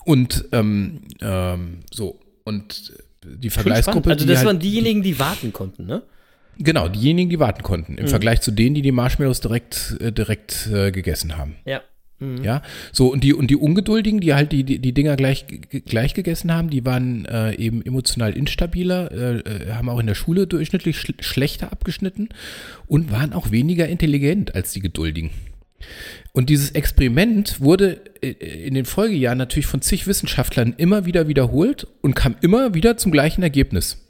Und 0.04 0.44
ähm, 0.52 1.04
ähm, 1.22 1.80
so. 1.90 2.20
und 2.44 2.92
die 3.24 3.50
Vergleichsgruppe. 3.50 4.10
Also 4.10 4.26
das 4.26 4.42
die 4.42 4.46
waren 4.46 4.56
halt, 4.56 4.64
diejenigen, 4.64 5.04
die 5.04 5.18
warten 5.20 5.54
konnten, 5.54 5.86
ne? 5.86 6.02
Genau, 6.60 6.90
diejenigen, 6.90 7.30
die 7.30 7.40
warten 7.40 7.64
konnten. 7.64 7.98
Im 7.98 8.04
Mhm. 8.04 8.10
Vergleich 8.10 8.42
zu 8.42 8.52
denen, 8.52 8.76
die 8.76 8.82
die 8.82 8.92
Marshmallows 8.92 9.40
direkt, 9.40 9.96
äh, 10.02 10.12
direkt 10.12 10.68
äh, 10.68 10.92
gegessen 10.92 11.38
haben. 11.38 11.56
Ja. 11.66 11.82
Mhm. 12.20 12.44
Ja, 12.44 12.64
so 12.92 13.12
und 13.12 13.24
die 13.24 13.34
und 13.34 13.48
die 13.52 13.56
Ungeduldigen, 13.56 14.20
die 14.20 14.34
halt 14.34 14.52
die 14.52 14.64
die, 14.64 14.80
die 14.80 14.94
Dinger 14.94 15.16
gleich 15.16 15.46
gleich 15.86 16.16
gegessen 16.16 16.52
haben, 16.52 16.70
die 16.70 16.84
waren 16.84 17.26
äh, 17.26 17.54
eben 17.56 17.86
emotional 17.86 18.34
instabiler, 18.34 19.12
äh, 19.12 19.38
äh, 19.40 19.74
haben 19.74 19.90
auch 19.90 20.00
in 20.00 20.08
der 20.08 20.16
Schule 20.16 20.48
durchschnittlich 20.48 21.00
schl 21.00 21.14
schlechter 21.20 21.72
abgeschnitten 21.72 22.30
und 22.88 23.12
waren 23.12 23.34
auch 23.34 23.52
weniger 23.52 23.88
intelligent 23.88 24.56
als 24.56 24.72
die 24.74 24.80
Geduldigen. 24.80 25.30
Und 26.34 26.50
dieses 26.50 26.72
Experiment 26.72 27.62
wurde 27.62 28.02
äh, 28.22 28.30
in 28.30 28.74
den 28.74 28.86
Folgejahren 28.86 29.38
natürlich 29.38 29.68
von 29.68 29.84
zig 29.84 30.08
Wissenschaftlern 30.08 30.74
immer 30.78 31.06
wieder 31.06 31.28
wiederholt 31.28 31.88
und 32.02 32.16
kam 32.16 32.36
immer 32.42 32.74
wieder 32.74 32.98
zum 32.98 33.12
gleichen 33.12 33.44
Ergebnis. 33.44 34.04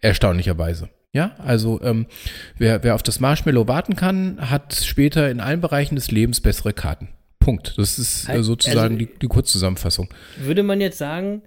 Erstaunlicherweise. 0.00 0.90
Ja, 1.14 1.36
also 1.38 1.80
ähm, 1.82 2.06
wer, 2.58 2.82
wer 2.82 2.94
auf 2.94 3.02
das 3.02 3.20
Marshmallow 3.20 3.68
warten 3.68 3.96
kann, 3.96 4.50
hat 4.50 4.74
später 4.74 5.30
in 5.30 5.40
allen 5.40 5.60
Bereichen 5.60 5.94
des 5.94 6.10
Lebens 6.10 6.40
bessere 6.40 6.72
Karten. 6.72 7.08
Punkt. 7.44 7.74
Das 7.76 7.98
ist 7.98 8.28
äh, 8.28 8.32
Also- 8.32 8.52
sozusagen 8.52 8.98
die, 8.98 9.06
die 9.20 9.26
Kurzzusammenfassung. 9.28 10.08
Würde 10.38 10.62
man 10.62 10.80
jetzt 10.80 10.98
sagen, 10.98 11.42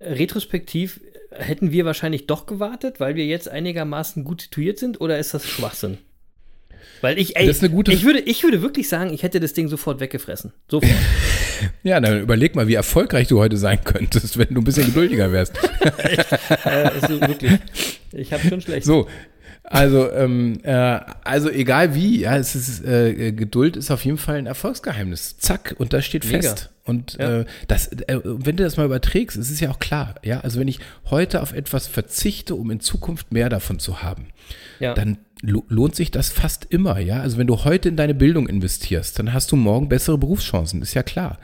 retrospektiv 0.00 1.00
hätten 1.32 1.70
wir 1.72 1.84
wahrscheinlich 1.84 2.26
doch 2.26 2.46
gewartet, 2.46 3.00
weil 3.00 3.14
wir 3.14 3.26
jetzt 3.26 3.48
einigermaßen 3.48 4.24
gut 4.24 4.42
situiert 4.42 4.78
sind, 4.78 5.00
oder 5.00 5.18
ist 5.18 5.34
das 5.34 5.46
Schwachsinn? 5.46 5.98
Weil 7.02 7.18
ich, 7.18 7.36
ey, 7.36 7.46
Das 7.46 7.56
ist 7.58 7.62
eine 7.62 7.72
gute- 7.72 7.92
ich, 7.92 8.04
würde, 8.04 8.20
ich 8.20 8.42
würde 8.42 8.62
wirklich 8.62 8.88
sagen, 8.88 9.12
ich 9.12 9.22
hätte 9.22 9.40
das 9.40 9.52
Ding 9.54 9.68
sofort 9.68 10.00
weggefressen. 10.00 10.52
Sofort. 10.68 10.92
Ja, 11.82 12.00
dann 12.00 12.22
überleg 12.22 12.54
mal, 12.56 12.68
wie 12.68 12.74
erfolgreich 12.74 13.28
du 13.28 13.38
heute 13.38 13.58
sein 13.58 13.84
könntest, 13.84 14.38
wenn 14.38 14.48
du 14.54 14.62
ein 14.62 14.64
bisschen 14.64 14.86
geduldiger 14.86 15.30
wärst. 15.30 15.52
äh, 16.64 16.68
also 16.68 17.20
wirklich. 17.20 17.52
Ich 18.12 18.32
habe 18.32 18.42
schon 18.48 18.62
schlecht. 18.62 18.86
So, 18.86 19.08
also, 19.70 20.10
ähm, 20.10 20.58
äh, 20.64 21.00
also 21.24 21.48
egal 21.48 21.94
wie, 21.94 22.20
ja, 22.20 22.36
es 22.36 22.54
ist, 22.54 22.84
äh, 22.84 23.32
Geduld 23.32 23.76
ist 23.76 23.90
auf 23.90 24.04
jeden 24.04 24.18
Fall 24.18 24.36
ein 24.36 24.46
Erfolgsgeheimnis. 24.46 25.38
Zack, 25.38 25.74
und 25.78 25.92
das 25.92 26.04
steht 26.04 26.24
Mega. 26.26 26.40
fest. 26.40 26.70
Und 26.84 27.14
Ja. 27.18 27.40
äh, 27.40 27.44
das, 27.68 27.86
äh, 27.92 28.20
wenn 28.24 28.56
du 28.56 28.64
das 28.64 28.76
mal 28.76 28.84
überträgst, 28.86 29.36
es 29.36 29.50
ist 29.50 29.60
ja 29.60 29.70
auch 29.70 29.78
klar, 29.78 30.16
ja, 30.24 30.40
also 30.40 30.58
wenn 30.58 30.66
ich 30.68 30.80
heute 31.08 31.40
auf 31.40 31.52
etwas 31.52 31.86
verzichte, 31.86 32.56
um 32.56 32.70
in 32.70 32.80
Zukunft 32.80 33.32
mehr 33.32 33.48
davon 33.48 33.78
zu 33.78 34.02
haben, 34.02 34.26
Ja. 34.80 34.94
dann 34.94 35.18
lohnt 35.42 35.94
sich 35.94 36.10
das 36.10 36.30
fast 36.30 36.66
immer, 36.66 36.98
ja. 36.98 37.20
Also 37.20 37.38
wenn 37.38 37.46
du 37.46 37.64
heute 37.64 37.88
in 37.88 37.96
deine 37.96 38.14
Bildung 38.14 38.46
investierst, 38.48 39.18
dann 39.18 39.32
hast 39.32 39.50
du 39.52 39.56
morgen 39.56 39.88
bessere 39.88 40.18
Berufschancen, 40.18 40.82
ist 40.82 40.94
ja 40.94 41.02
klar. 41.02 41.38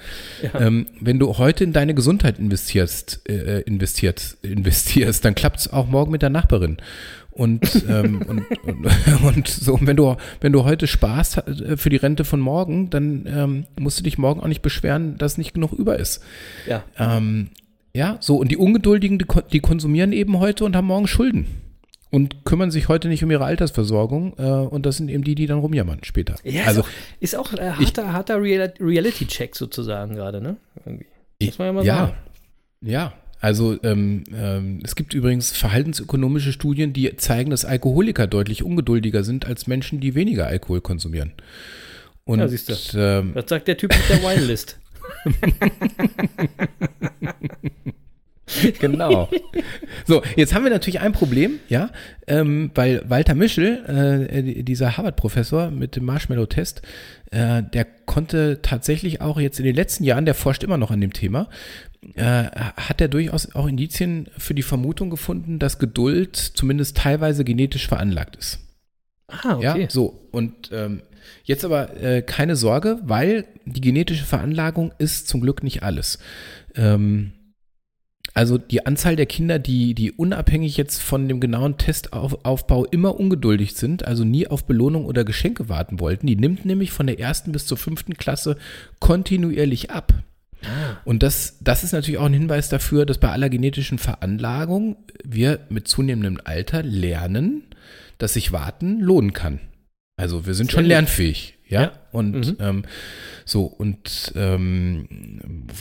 Ähm, 0.54 0.86
wenn 1.00 1.18
du 1.18 1.38
heute 1.38 1.64
in 1.64 1.72
deine 1.72 1.94
Gesundheit 1.94 2.38
investierst, 2.38 3.28
äh, 3.28 3.60
investiert, 3.62 4.36
investierst, 4.42 5.24
dann 5.24 5.34
klappt 5.34 5.60
es 5.60 5.72
auch 5.72 5.86
morgen 5.86 6.12
mit 6.12 6.22
der 6.22 6.30
Nachbarin. 6.30 6.76
Und, 7.30 7.84
ähm, 7.88 8.22
und, 8.26 8.44
und, 8.64 9.24
und 9.24 9.48
so, 9.48 9.74
und 9.74 9.86
wenn 9.86 9.96
du, 9.96 10.16
wenn 10.40 10.52
du 10.52 10.64
heute 10.64 10.86
Spaß 10.86 11.38
äh, 11.38 11.76
für 11.76 11.90
die 11.90 11.96
Rente 11.96 12.24
von 12.24 12.40
morgen, 12.40 12.90
dann 12.90 13.26
ähm, 13.26 13.66
musst 13.78 13.98
du 13.98 14.02
dich 14.02 14.18
morgen 14.18 14.40
auch 14.40 14.48
nicht 14.48 14.62
beschweren, 14.62 15.18
dass 15.18 15.38
nicht 15.38 15.54
genug 15.54 15.72
über 15.72 15.98
ist. 15.98 16.22
ja. 16.66 16.84
Ähm, 16.98 17.48
ja, 17.94 18.18
so, 18.20 18.36
und 18.36 18.50
die 18.50 18.58
Ungeduldigen, 18.58 19.18
die, 19.18 19.24
die 19.52 19.60
konsumieren 19.60 20.12
eben 20.12 20.38
heute 20.38 20.66
und 20.66 20.76
haben 20.76 20.86
morgen 20.86 21.06
Schulden. 21.06 21.46
Und 22.10 22.44
kümmern 22.44 22.70
sich 22.70 22.88
heute 22.88 23.08
nicht 23.08 23.24
um 23.24 23.30
ihre 23.30 23.44
Altersversorgung. 23.44 24.34
Äh, 24.38 24.42
und 24.42 24.86
das 24.86 24.96
sind 24.96 25.08
eben 25.10 25.24
die, 25.24 25.34
die 25.34 25.46
dann 25.46 25.58
rumjammern 25.58 26.00
später. 26.04 26.36
Ja, 26.44 26.64
also, 26.64 26.84
ist 27.20 27.36
auch, 27.36 27.52
ist 27.52 27.56
auch 27.56 27.58
äh, 27.58 27.70
harter, 27.72 28.12
harter 28.12 28.40
Real 28.40 28.72
Reality-Check 28.78 29.56
sozusagen 29.56 30.14
gerade, 30.14 30.40
ne? 30.40 30.56
Irgendwie. 30.84 31.06
Muss 31.42 31.58
man 31.58 31.66
ja 31.66 31.72
mal 31.72 31.84
ja, 31.84 31.96
sagen. 31.96 32.14
ja. 32.82 33.12
Also 33.38 33.76
ähm, 33.82 34.24
ähm, 34.34 34.80
es 34.82 34.96
gibt 34.96 35.12
übrigens 35.12 35.50
verhaltensökonomische 35.52 36.52
Studien, 36.52 36.94
die 36.94 37.14
zeigen, 37.16 37.50
dass 37.50 37.66
Alkoholiker 37.66 38.26
deutlich 38.26 38.62
ungeduldiger 38.62 39.24
sind 39.24 39.46
als 39.46 39.66
Menschen, 39.66 40.00
die 40.00 40.14
weniger 40.14 40.46
Alkohol 40.46 40.80
konsumieren. 40.80 41.32
Und 42.24 42.38
Ja, 42.38 42.48
siehst 42.48 42.94
du. 42.94 42.98
ähm, 42.98 43.32
Das 43.34 43.44
sagt 43.48 43.68
der 43.68 43.76
Typ 43.76 43.92
mit 43.94 44.08
der 44.08 44.22
Winelist. 44.28 44.78
genau. 48.78 49.28
So, 50.04 50.22
jetzt 50.36 50.54
haben 50.54 50.64
wir 50.64 50.70
natürlich 50.70 51.00
ein 51.00 51.12
Problem, 51.12 51.58
ja, 51.68 51.90
ähm, 52.26 52.70
weil 52.74 53.02
Walter 53.08 53.34
Mischel, 53.34 53.84
äh, 54.30 54.62
dieser 54.62 54.96
Harvard-Professor 54.96 55.70
mit 55.70 55.96
dem 55.96 56.04
Marshmallow-Test, 56.04 56.82
äh, 57.32 57.62
der 57.62 57.84
konnte 57.84 58.60
tatsächlich 58.62 59.20
auch 59.20 59.40
jetzt 59.40 59.58
in 59.58 59.64
den 59.64 59.74
letzten 59.74 60.04
Jahren, 60.04 60.26
der 60.26 60.34
forscht 60.34 60.62
immer 60.62 60.78
noch 60.78 60.90
an 60.90 61.00
dem 61.00 61.12
Thema, 61.12 61.48
äh, 62.14 62.44
hat 62.76 63.00
er 63.00 63.08
durchaus 63.08 63.54
auch 63.54 63.66
Indizien 63.66 64.28
für 64.38 64.54
die 64.54 64.62
Vermutung 64.62 65.10
gefunden, 65.10 65.58
dass 65.58 65.78
Geduld 65.78 66.36
zumindest 66.36 66.96
teilweise 66.96 67.44
genetisch 67.44 67.88
veranlagt 67.88 68.36
ist. 68.36 68.60
Ah, 69.28 69.56
okay. 69.56 69.82
Ja, 69.82 69.90
so. 69.90 70.28
Und 70.30 70.70
ähm, 70.72 71.02
jetzt 71.42 71.64
aber 71.64 72.00
äh, 72.00 72.22
keine 72.22 72.54
Sorge, 72.54 73.00
weil 73.02 73.44
die 73.64 73.80
genetische 73.80 74.24
Veranlagung 74.24 74.92
ist 74.98 75.26
zum 75.26 75.40
Glück 75.40 75.64
nicht 75.64 75.82
alles. 75.82 76.20
Ähm, 76.76 77.32
also 78.36 78.58
die 78.58 78.84
Anzahl 78.84 79.16
der 79.16 79.24
Kinder, 79.24 79.58
die, 79.58 79.94
die 79.94 80.12
unabhängig 80.12 80.76
jetzt 80.76 81.00
von 81.00 81.26
dem 81.26 81.40
genauen 81.40 81.78
Testaufbau 81.78 82.84
immer 82.84 83.18
ungeduldig 83.18 83.74
sind, 83.76 84.04
also 84.04 84.24
nie 84.24 84.46
auf 84.46 84.66
Belohnung 84.66 85.06
oder 85.06 85.24
Geschenke 85.24 85.70
warten 85.70 86.00
wollten, 86.00 86.26
die 86.26 86.36
nimmt 86.36 86.66
nämlich 86.66 86.92
von 86.92 87.06
der 87.06 87.18
ersten 87.18 87.52
bis 87.52 87.64
zur 87.64 87.78
fünften 87.78 88.18
Klasse 88.18 88.58
kontinuierlich 89.00 89.90
ab. 89.90 90.12
Und 91.06 91.22
das, 91.22 91.56
das 91.62 91.82
ist 91.82 91.92
natürlich 91.92 92.18
auch 92.18 92.26
ein 92.26 92.34
Hinweis 92.34 92.68
dafür, 92.68 93.06
dass 93.06 93.16
bei 93.16 93.30
aller 93.30 93.48
genetischen 93.48 93.96
Veranlagung 93.96 94.96
wir 95.24 95.60
mit 95.70 95.88
zunehmendem 95.88 96.38
Alter 96.44 96.82
lernen, 96.82 97.62
dass 98.18 98.34
sich 98.34 98.52
Warten 98.52 99.00
lohnen 99.00 99.32
kann. 99.32 99.60
Also 100.18 100.44
wir 100.44 100.52
sind 100.52 100.70
Sehr 100.70 100.80
schon 100.80 100.84
lernfähig, 100.84 101.54
ja. 101.66 101.82
Ja. 101.84 101.92
Und 102.16 102.34
Mhm. 102.34 102.56
ähm, 102.60 102.82
so 103.44 103.62
und 103.64 104.32
ähm, 104.34 105.06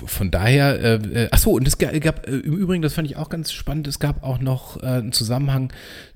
von 0.06 0.30
daher, 0.32 0.80
äh, 0.84 1.24
äh, 1.24 1.28
ach 1.32 1.40
so 1.40 1.52
und 1.52 1.68
es 1.68 1.78
ga- 1.78 1.98
gab 2.00 2.28
äh, 2.28 2.32
im 2.32 2.54
Übrigen, 2.58 2.82
das 2.82 2.94
fand 2.94 3.10
ich 3.10 3.16
auch 3.18 3.30
ganz 3.30 3.52
spannend. 3.52 3.88
Es 3.88 4.00
gab 4.00 4.24
auch 4.24 4.40
noch 4.40 4.82
äh, 4.84 4.86
einen 4.88 5.12
Zusammenhang 5.12 5.72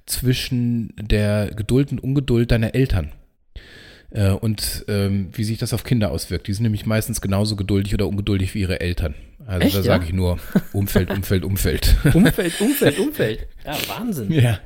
zwischen 0.05 0.93
der 0.99 1.51
Geduld 1.55 1.91
und 1.91 1.99
Ungeduld 1.99 2.51
deiner 2.51 2.75
Eltern. 2.75 3.11
Äh, 4.11 4.31
und 4.31 4.85
ähm, 4.87 5.29
wie 5.33 5.43
sich 5.43 5.59
das 5.59 5.71
auf 5.73 5.83
Kinder 5.83 6.09
auswirkt. 6.11 6.47
Die 6.47 6.53
sind 6.53 6.63
nämlich 6.63 6.85
meistens 6.85 7.21
genauso 7.21 7.55
geduldig 7.55 7.93
oder 7.93 8.07
ungeduldig 8.07 8.55
wie 8.55 8.61
ihre 8.61 8.79
Eltern. 8.81 9.13
Also 9.45 9.65
Echt, 9.67 9.75
da 9.75 9.79
ja? 9.79 9.83
sage 9.85 10.05
ich 10.05 10.13
nur 10.13 10.37
Umfeld, 10.73 11.11
Umfeld, 11.11 11.43
Umfeld. 11.45 11.95
Umfeld, 12.13 12.59
Umfeld, 12.61 12.99
Umfeld. 12.99 13.47
Ja, 13.65 13.77
Wahnsinn. 13.87 14.31
ja. 14.31 14.59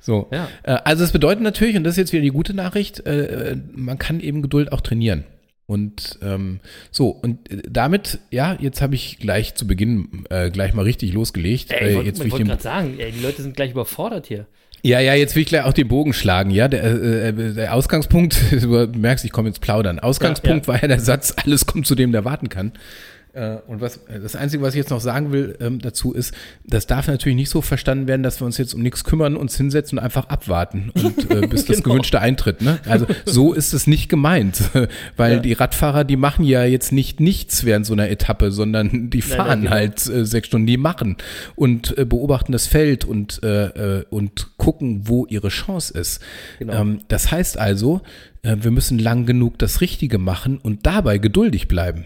So. 0.00 0.28
Ja. 0.32 0.48
Äh, 0.62 0.78
also 0.84 1.04
es 1.04 1.12
bedeutet 1.12 1.42
natürlich, 1.42 1.76
und 1.76 1.84
das 1.84 1.92
ist 1.92 1.98
jetzt 1.98 2.12
wieder 2.12 2.22
die 2.22 2.30
gute 2.30 2.54
Nachricht, 2.54 3.06
äh, 3.06 3.52
äh, 3.52 3.56
man 3.74 3.98
kann 3.98 4.20
eben 4.20 4.42
Geduld 4.42 4.72
auch 4.72 4.80
trainieren. 4.80 5.24
Und 5.66 6.18
ähm, 6.22 6.60
so, 6.90 7.08
und 7.08 7.50
äh, 7.50 7.62
damit, 7.68 8.18
ja, 8.30 8.56
jetzt 8.60 8.82
habe 8.82 8.94
ich 8.94 9.18
gleich 9.18 9.54
zu 9.54 9.66
Beginn 9.66 10.24
äh, 10.28 10.50
gleich 10.50 10.74
mal 10.74 10.82
richtig 10.82 11.12
losgelegt. 11.14 11.72
Ey, 11.72 11.78
äh, 11.78 11.88
ich 11.88 11.96
wollte 11.96 12.26
ich 12.26 12.32
wollt 12.32 12.44
gerade 12.44 12.62
sagen, 12.62 12.94
ey, 12.98 13.12
die 13.12 13.20
Leute 13.20 13.40
sind 13.40 13.56
gleich 13.56 13.70
überfordert 13.70 14.26
hier. 14.26 14.46
ja, 14.82 15.00
ja, 15.00 15.14
jetzt 15.14 15.34
will 15.34 15.42
ich 15.42 15.48
gleich 15.48 15.64
auch 15.64 15.72
den 15.72 15.88
Bogen 15.88 16.12
schlagen, 16.12 16.50
ja. 16.50 16.68
Der, 16.68 16.84
äh, 16.84 17.28
äh, 17.28 17.54
der 17.54 17.74
Ausgangspunkt, 17.74 18.36
du 18.50 18.86
merkst, 18.94 19.24
ich 19.24 19.32
komme 19.32 19.48
jetzt 19.48 19.62
plaudern. 19.62 19.98
Ausgangspunkt 20.00 20.66
Ja, 20.66 20.74
war 20.74 20.82
ja 20.82 20.88
der 20.88 21.00
Satz, 21.00 21.34
alles 21.42 21.64
kommt 21.64 21.86
zu 21.86 21.94
dem, 21.94 22.12
der 22.12 22.26
warten 22.26 22.50
kann. 22.50 22.72
Äh, 23.34 23.56
Und 23.66 23.80
was, 23.80 24.00
das 24.22 24.36
Einzige, 24.36 24.62
was 24.62 24.74
ich 24.74 24.78
jetzt 24.78 24.90
noch 24.90 25.00
sagen 25.00 25.32
will 25.32 25.56
ähm, 25.60 25.80
dazu 25.80 26.12
ist, 26.12 26.32
das 26.64 26.86
darf 26.86 27.08
natürlich 27.08 27.36
nicht 27.36 27.50
so 27.50 27.62
verstanden 27.62 28.06
werden, 28.06 28.22
dass 28.22 28.40
wir 28.40 28.46
uns 28.46 28.58
jetzt 28.58 28.74
um 28.74 28.82
nichts 28.82 29.02
kümmern, 29.04 29.36
uns 29.36 29.56
hinsetzen 29.56 29.98
und 29.98 30.04
einfach 30.04 30.28
abwarten 30.28 30.90
und 31.02 31.30
äh, 31.30 31.46
bis 31.46 31.64
das 31.64 31.78
Genau. 31.78 31.90
Gewünschte 31.90 32.20
eintritt. 32.20 32.62
Ne? 32.62 32.78
Also 32.86 33.06
so 33.24 33.52
ist 33.52 33.72
es 33.74 33.86
nicht 33.86 34.08
gemeint, 34.08 34.62
weil 35.16 35.34
Ja. 35.34 35.38
die 35.40 35.52
Radfahrer, 35.52 36.04
die 36.04 36.16
machen 36.16 36.44
ja 36.44 36.64
jetzt 36.64 36.92
nicht 36.92 37.18
nichts 37.20 37.64
während 37.64 37.86
so 37.86 37.92
einer 37.92 38.08
Etappe, 38.08 38.52
sondern 38.52 39.10
die 39.10 39.22
fahren 39.22 39.46
nein, 39.46 39.60
genau. 39.62 39.70
halt 39.72 40.06
äh, 40.06 40.24
sechs 40.24 40.46
Stunden, 40.48 40.66
die 40.66 40.76
machen 40.76 41.16
und 41.56 41.96
äh, 41.98 42.04
beobachten 42.04 42.52
das 42.52 42.66
Feld 42.68 43.04
und, 43.04 43.42
äh, 43.42 43.98
äh, 44.00 44.04
und 44.10 44.56
gucken, 44.58 45.08
wo 45.08 45.26
ihre 45.26 45.48
Chance 45.48 45.92
ist. 45.98 46.20
Genau. 46.60 46.74
Ähm, 46.80 46.98
das 47.08 47.32
heißt 47.32 47.58
also, 47.58 48.00
äh, 48.42 48.56
wir 48.60 48.70
müssen 48.70 48.98
lang 48.98 49.26
genug 49.26 49.58
das 49.58 49.80
Richtige 49.80 50.18
machen 50.18 50.58
und 50.58 50.86
dabei 50.86 51.18
geduldig 51.18 51.66
bleiben. 51.68 52.04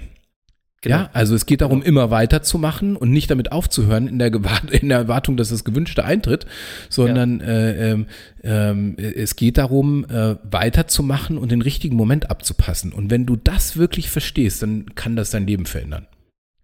Genau. 0.80 0.94
Ja, 0.96 1.10
also 1.12 1.34
es 1.34 1.44
geht 1.46 1.60
darum, 1.60 1.82
immer 1.82 2.10
weiterzumachen 2.12 2.94
und 2.94 3.10
nicht 3.10 3.28
damit 3.30 3.50
aufzuhören 3.50 4.06
in 4.06 4.20
der, 4.20 4.30
Gewart 4.30 4.70
in 4.70 4.88
der 4.90 4.98
Erwartung, 4.98 5.36
dass 5.36 5.48
das 5.48 5.64
Gewünschte 5.64 6.04
eintritt, 6.04 6.46
sondern 6.88 7.40
äh, 7.40 7.90
ähm, 7.92 8.06
ähm, 8.44 8.96
es 8.96 9.34
geht 9.34 9.58
darum, 9.58 10.04
äh, 10.08 10.36
weiterzumachen 10.48 11.36
und 11.36 11.50
den 11.50 11.62
richtigen 11.62 11.96
Moment 11.96 12.30
abzupassen. 12.30 12.92
Und 12.92 13.10
wenn 13.10 13.26
du 13.26 13.34
das 13.34 13.76
wirklich 13.76 14.08
verstehst, 14.08 14.62
dann 14.62 14.94
kann 14.94 15.16
das 15.16 15.30
dein 15.30 15.48
Leben 15.48 15.66
verändern. 15.66 16.06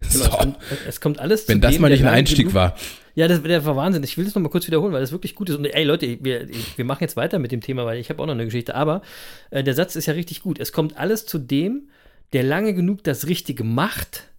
Genau, 0.01 0.13
es, 0.13 0.31
So, 0.31 0.31
kommt, 0.31 0.57
es 0.87 1.01
kommt 1.01 1.19
alles 1.19 1.49
wenn 1.49 1.57
zu 1.57 1.69
das 1.69 1.79
mal 1.81 1.89
der 1.89 1.97
nicht 1.99 2.07
ein 2.07 2.15
Einstieg 2.15 2.47
genug- 2.47 2.55
war. 2.55 2.77
Ja, 3.17 3.27
das, 3.29 3.43
der 3.43 3.65
war 3.65 3.75
Wahnsinn. 3.77 4.03
Ich 4.05 4.17
will 4.17 4.25
das 4.25 4.35
nochmal 4.35 4.51
kurz 4.51 4.67
wiederholen, 4.67 4.93
weil 4.93 5.01
das 5.01 5.13
wirklich 5.13 5.35
gut 5.35 5.49
ist. 5.49 5.57
Und 5.57 5.65
ey, 5.65 5.85
Leute, 5.85 6.19
wir, 6.23 6.47
wir 6.77 6.85
machen 6.85 7.03
jetzt 7.03 7.17
weiter 7.17 7.39
mit 7.39 7.53
dem 7.53 7.61
Thema, 7.61 7.85
weil 7.87 7.99
ich 7.99 8.11
habe 8.11 8.21
auch 8.23 8.27
noch 8.27 8.35
eine 8.35 8.45
Geschichte. 8.45 8.75
Aber 8.75 9.03
äh, 9.51 9.63
der 9.65 9.75
Satz 9.75 9.97
ist 9.97 10.07
ja 10.07 10.15
richtig 10.15 10.41
gut. 10.43 10.59
Es 10.61 10.73
kommt 10.73 10.97
alles 10.99 11.25
zu 11.27 11.39
dem, 11.39 11.89
der 12.33 12.43
lange 12.43 12.75
genug 12.75 13.05
das 13.05 13.27
Richtige 13.27 13.65
macht, 13.65 14.35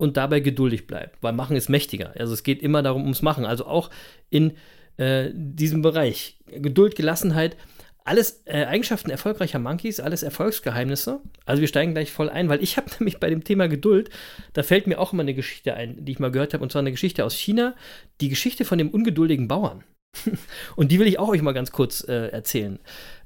und 0.00 0.16
dabei 0.16 0.40
geduldig 0.40 0.86
bleibt, 0.86 1.22
weil 1.22 1.34
Machen 1.34 1.56
ist 1.56 1.68
mächtiger. 1.68 2.14
Also 2.18 2.32
es 2.32 2.42
geht 2.42 2.62
immer 2.62 2.82
darum, 2.82 3.02
ums 3.02 3.20
Machen. 3.20 3.44
Also 3.44 3.66
auch 3.66 3.90
in 4.30 4.52
äh, 4.96 5.28
diesem 5.34 5.82
Bereich. 5.82 6.38
Geduld, 6.46 6.96
Gelassenheit, 6.96 7.58
alles 8.02 8.42
äh, 8.46 8.64
Eigenschaften 8.64 9.10
erfolgreicher 9.10 9.58
Monkeys, 9.58 10.00
alles 10.00 10.22
Erfolgsgeheimnisse. 10.22 11.20
Also 11.44 11.60
wir 11.60 11.68
steigen 11.68 11.92
gleich 11.92 12.10
voll 12.10 12.30
ein, 12.30 12.48
weil 12.48 12.62
ich 12.62 12.78
habe 12.78 12.90
nämlich 12.98 13.20
bei 13.20 13.28
dem 13.28 13.44
Thema 13.44 13.68
Geduld, 13.68 14.08
da 14.54 14.62
fällt 14.62 14.86
mir 14.86 14.98
auch 14.98 15.12
immer 15.12 15.22
eine 15.22 15.34
Geschichte 15.34 15.74
ein, 15.74 16.02
die 16.02 16.12
ich 16.12 16.18
mal 16.18 16.30
gehört 16.30 16.54
habe, 16.54 16.62
und 16.62 16.72
zwar 16.72 16.80
eine 16.80 16.92
Geschichte 16.92 17.22
aus 17.22 17.34
China, 17.34 17.74
die 18.22 18.30
Geschichte 18.30 18.64
von 18.64 18.78
dem 18.78 18.88
ungeduldigen 18.88 19.48
Bauern. 19.48 19.84
und 20.76 20.90
die 20.90 20.98
will 20.98 21.06
ich 21.08 21.18
auch 21.18 21.28
euch 21.28 21.42
mal 21.42 21.52
ganz 21.52 21.72
kurz 21.72 22.02
äh, 22.08 22.28
erzählen. 22.28 22.78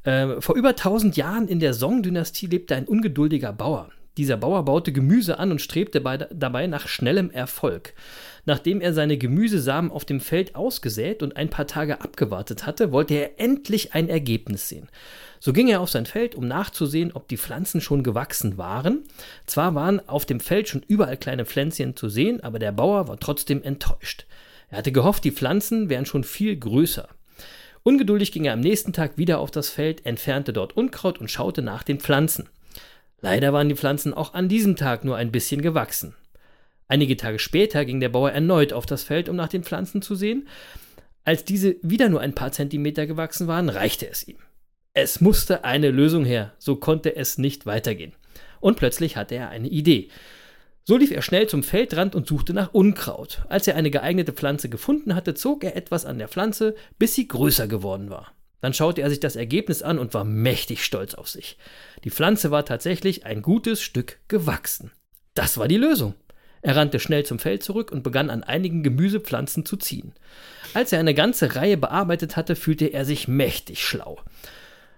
Äh, 0.04 0.40
vor 0.40 0.54
über 0.54 0.70
1000 0.70 1.16
Jahren 1.16 1.48
in 1.48 1.60
der 1.60 1.74
Song-Dynastie 1.74 2.46
lebte 2.46 2.76
ein 2.76 2.86
ungeduldiger 2.86 3.52
Bauer. 3.52 3.90
Dieser 4.16 4.36
Bauer 4.36 4.64
baute 4.64 4.92
Gemüse 4.92 5.40
an 5.40 5.50
und 5.50 5.60
strebte 5.60 6.00
dabei 6.00 6.68
nach 6.68 6.86
schnellem 6.86 7.32
Erfolg. 7.32 7.94
Nachdem 8.44 8.80
er 8.80 8.92
seine 8.92 9.18
Gemüsesamen 9.18 9.90
auf 9.90 10.04
dem 10.04 10.20
Feld 10.20 10.54
ausgesät 10.54 11.20
und 11.22 11.36
ein 11.36 11.50
paar 11.50 11.66
Tage 11.66 12.00
abgewartet 12.00 12.64
hatte, 12.64 12.92
wollte 12.92 13.14
er 13.14 13.40
endlich 13.40 13.94
ein 13.94 14.08
Ergebnis 14.08 14.68
sehen. 14.68 14.88
So 15.40 15.52
ging 15.52 15.66
er 15.66 15.80
auf 15.80 15.90
sein 15.90 16.06
Feld, 16.06 16.36
um 16.36 16.46
nachzusehen, 16.46 17.10
ob 17.12 17.26
die 17.26 17.36
Pflanzen 17.36 17.80
schon 17.80 18.04
gewachsen 18.04 18.56
waren. 18.56 19.02
Zwar 19.46 19.74
waren 19.74 20.06
auf 20.08 20.26
dem 20.26 20.38
Feld 20.38 20.68
schon 20.68 20.84
überall 20.86 21.16
kleine 21.16 21.44
Pflänzchen 21.44 21.96
zu 21.96 22.08
sehen, 22.08 22.40
aber 22.40 22.60
der 22.60 22.72
Bauer 22.72 23.08
war 23.08 23.18
trotzdem 23.18 23.64
enttäuscht. 23.64 24.26
Er 24.70 24.78
hatte 24.78 24.92
gehofft, 24.92 25.24
die 25.24 25.32
Pflanzen 25.32 25.88
wären 25.88 26.06
schon 26.06 26.22
viel 26.22 26.56
größer. 26.56 27.08
Ungeduldig 27.84 28.32
ging 28.32 28.46
er 28.46 28.54
am 28.54 28.60
nächsten 28.60 28.94
Tag 28.94 29.18
wieder 29.18 29.38
auf 29.38 29.50
das 29.50 29.68
Feld, 29.68 30.06
entfernte 30.06 30.54
dort 30.54 30.74
Unkraut 30.74 31.18
und 31.18 31.30
schaute 31.30 31.60
nach 31.60 31.82
den 31.82 32.00
Pflanzen. 32.00 32.48
Leider 33.20 33.52
waren 33.52 33.68
die 33.68 33.76
Pflanzen 33.76 34.14
auch 34.14 34.32
an 34.32 34.48
diesem 34.48 34.74
Tag 34.74 35.04
nur 35.04 35.16
ein 35.16 35.30
bisschen 35.30 35.60
gewachsen. 35.60 36.14
Einige 36.88 37.16
Tage 37.18 37.38
später 37.38 37.84
ging 37.84 38.00
der 38.00 38.08
Bauer 38.08 38.32
erneut 38.32 38.72
auf 38.72 38.86
das 38.86 39.04
Feld, 39.04 39.28
um 39.28 39.36
nach 39.36 39.48
den 39.48 39.64
Pflanzen 39.64 40.00
zu 40.00 40.14
sehen. 40.14 40.48
Als 41.24 41.44
diese 41.44 41.76
wieder 41.82 42.08
nur 42.08 42.20
ein 42.20 42.34
paar 42.34 42.52
Zentimeter 42.52 43.06
gewachsen 43.06 43.48
waren, 43.48 43.68
reichte 43.68 44.08
es 44.08 44.26
ihm. 44.26 44.38
Es 44.94 45.20
musste 45.20 45.64
eine 45.64 45.90
Lösung 45.90 46.24
her, 46.24 46.54
so 46.58 46.76
konnte 46.76 47.14
es 47.16 47.36
nicht 47.36 47.66
weitergehen. 47.66 48.14
Und 48.60 48.78
plötzlich 48.78 49.18
hatte 49.18 49.34
er 49.34 49.50
eine 49.50 49.68
Idee. 49.68 50.08
So 50.86 50.98
lief 50.98 51.10
er 51.10 51.22
schnell 51.22 51.48
zum 51.48 51.62
Feldrand 51.62 52.14
und 52.14 52.26
suchte 52.26 52.52
nach 52.52 52.74
Unkraut. 52.74 53.42
Als 53.48 53.66
er 53.66 53.74
eine 53.76 53.90
geeignete 53.90 54.34
Pflanze 54.34 54.68
gefunden 54.68 55.14
hatte, 55.14 55.32
zog 55.32 55.64
er 55.64 55.76
etwas 55.76 56.04
an 56.04 56.18
der 56.18 56.28
Pflanze, 56.28 56.74
bis 56.98 57.14
sie 57.14 57.26
größer 57.26 57.66
geworden 57.66 58.10
war. 58.10 58.32
Dann 58.60 58.74
schaute 58.74 59.00
er 59.00 59.08
sich 59.08 59.20
das 59.20 59.36
Ergebnis 59.36 59.82
an 59.82 59.98
und 59.98 60.12
war 60.12 60.24
mächtig 60.24 60.84
stolz 60.84 61.14
auf 61.14 61.28
sich. 61.28 61.56
Die 62.04 62.10
Pflanze 62.10 62.50
war 62.50 62.66
tatsächlich 62.66 63.24
ein 63.24 63.40
gutes 63.40 63.80
Stück 63.80 64.18
gewachsen. 64.28 64.90
Das 65.32 65.56
war 65.56 65.68
die 65.68 65.78
Lösung. 65.78 66.14
Er 66.60 66.76
rannte 66.76 67.00
schnell 67.00 67.24
zum 67.24 67.38
Feld 67.38 67.62
zurück 67.62 67.90
und 67.90 68.02
begann 68.02 68.30
an 68.30 68.42
einigen 68.42 68.82
Gemüsepflanzen 68.82 69.66
zu 69.66 69.76
ziehen. 69.76 70.14
Als 70.74 70.92
er 70.92 71.00
eine 71.00 71.14
ganze 71.14 71.56
Reihe 71.56 71.76
bearbeitet 71.76 72.36
hatte, 72.36 72.56
fühlte 72.56 72.86
er 72.86 73.04
sich 73.04 73.28
mächtig 73.28 73.84
schlau. 73.84 74.18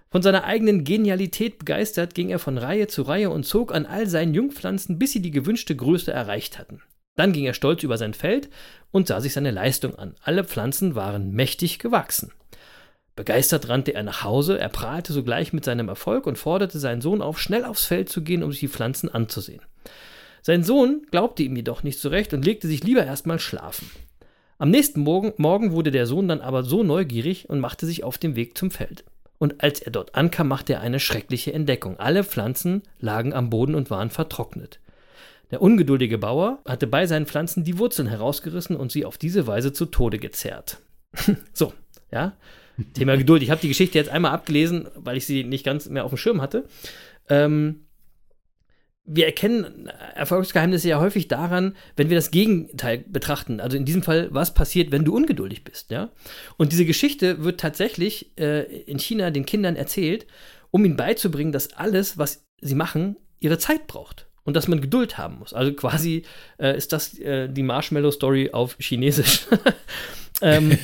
Von 0.09 0.21
seiner 0.21 0.45
eigenen 0.45 0.83
Genialität 0.83 1.59
begeistert 1.59 2.15
ging 2.15 2.29
er 2.29 2.39
von 2.39 2.57
Reihe 2.57 2.87
zu 2.87 3.01
Reihe 3.01 3.29
und 3.29 3.45
zog 3.45 3.73
an 3.73 3.85
all 3.85 4.07
seinen 4.07 4.33
Jungpflanzen, 4.33 4.97
bis 4.97 5.11
sie 5.11 5.21
die 5.21 5.31
gewünschte 5.31 5.75
Größe 5.75 6.11
erreicht 6.11 6.57
hatten. 6.57 6.81
Dann 7.15 7.33
ging 7.33 7.45
er 7.45 7.53
stolz 7.53 7.83
über 7.83 7.97
sein 7.97 8.13
Feld 8.13 8.49
und 8.91 9.07
sah 9.07 9.19
sich 9.19 9.33
seine 9.33 9.51
Leistung 9.51 9.95
an. 9.95 10.15
Alle 10.21 10.43
Pflanzen 10.43 10.95
waren 10.95 11.31
mächtig 11.31 11.79
gewachsen. 11.79 12.31
Begeistert 13.15 13.67
rannte 13.67 13.95
er 13.95 14.03
nach 14.03 14.23
Hause, 14.23 14.59
er 14.59 14.69
prahlte 14.69 15.11
sogleich 15.11 15.51
mit 15.51 15.65
seinem 15.65 15.89
Erfolg 15.89 16.27
und 16.27 16.37
forderte 16.37 16.77
seinen 16.77 17.01
Sohn 17.01 17.23
auf, 17.23 17.39
schnell 17.39 17.65
aufs 17.65 17.85
Feld 17.85 18.09
zu 18.09 18.21
gehen, 18.21 18.43
um 18.43 18.51
sich 18.51 18.59
die 18.59 18.67
Pflanzen 18.67 19.09
anzusehen. 19.09 19.61
Sein 20.43 20.63
Sohn 20.63 21.01
glaubte 21.09 21.41
ihm 21.41 21.55
jedoch 21.55 21.81
nicht 21.81 21.99
zurecht 21.99 22.33
und 22.33 22.45
legte 22.45 22.67
sich 22.67 22.83
lieber 22.83 23.03
erstmal 23.03 23.39
schlafen. 23.39 23.89
Am 24.59 24.69
nächsten 24.69 25.01
Morgen, 25.01 25.33
Morgen 25.37 25.71
wurde 25.71 25.91
der 25.91 26.05
Sohn 26.05 26.27
dann 26.27 26.41
aber 26.41 26.63
so 26.63 26.83
neugierig 26.83 27.49
und 27.49 27.59
machte 27.59 27.87
sich 27.87 28.03
auf 28.03 28.19
den 28.19 28.35
Weg 28.35 28.57
zum 28.57 28.69
Feld. 28.69 29.03
Und 29.39 29.63
als 29.63 29.79
er 29.79 29.91
dort 29.91 30.15
ankam, 30.15 30.47
machte 30.47 30.73
er 30.73 30.81
eine 30.81 30.99
schreckliche 30.99 31.53
Entdeckung. 31.53 31.99
Alle 31.99 32.23
Pflanzen 32.23 32.83
lagen 32.99 33.33
am 33.33 33.49
Boden 33.49 33.75
und 33.75 33.89
waren 33.89 34.09
vertrocknet. 34.09 34.79
Der 35.51 35.61
ungeduldige 35.61 36.17
Bauer 36.17 36.59
hatte 36.65 36.87
bei 36.87 37.05
seinen 37.05 37.25
Pflanzen 37.25 37.63
die 37.63 37.77
Wurzeln 37.77 38.07
herausgerissen 38.07 38.75
und 38.75 38.91
sie 38.91 39.05
auf 39.05 39.17
diese 39.17 39.47
Weise 39.47 39.71
zu 39.71 39.85
Tode 39.85 40.19
gezerrt. 40.19 40.79
so, 41.53 41.73
ja. 42.11 42.35
Thema 42.93 43.17
Geduld. 43.17 43.41
Ich 43.41 43.49
habe 43.49 43.61
die 43.61 43.69
Geschichte 43.69 43.97
jetzt 43.97 44.09
einmal 44.09 44.31
abgelesen, 44.31 44.87
weil 44.95 45.17
ich 45.17 45.25
sie 45.25 45.43
nicht 45.43 45.65
ganz 45.65 45.89
mehr 45.89 46.05
auf 46.05 46.11
dem 46.11 46.17
Schirm 46.17 46.41
hatte. 46.41 46.65
Ähm, 47.29 47.86
wir 49.07 49.25
erkennen 49.25 49.89
Erfolgsgeheimnisse 50.15 50.89
ja 50.89 50.99
häufig 50.99 51.29
daran, 51.29 51.75
wenn 51.95 52.09
wir 52.09 52.17
das 52.17 52.29
Gegenteil 52.29 53.05
betrachten. 53.07 53.61
Also 53.61 53.77
in 53.77 53.85
diesem 53.85 54.03
Fall, 54.03 54.27
was 54.31 54.53
passiert, 54.53 54.91
wenn 54.91 55.05
du 55.05 55.15
ungeduldig 55.15 55.63
bist, 55.63 55.91
ja? 55.91 56.09
Und 56.57 56.73
diese 56.73 56.85
Geschichte 56.85 57.43
wird 57.43 57.59
tatsächlich 57.59 58.37
äh, 58.37 58.63
in 58.81 58.99
China 58.99 59.31
den 59.31 59.45
Kindern 59.45 59.77
erzählt, 59.77 60.27
um 60.71 60.83
ihnen 60.83 60.97
beizubringen, 60.97 61.53
dass 61.53 61.73
alles, 61.73 62.17
was 62.17 62.45
sie 62.59 62.75
machen, 62.75 63.15
ihre 63.39 63.57
Zeit 63.57 63.87
braucht 63.87 64.27
und 64.43 64.55
dass 64.55 64.67
man 64.67 64.81
Geduld 64.81 65.17
haben 65.17 65.39
muss. 65.39 65.53
Also 65.53 65.73
quasi 65.73 66.23
äh, 66.59 66.75
ist 66.75 66.91
das 66.91 67.17
äh, 67.17 67.47
die 67.47 67.63
Marshmallow-Story 67.63 68.51
auf 68.51 68.75
Chinesisch. 68.77 69.47
ähm, 70.41 70.77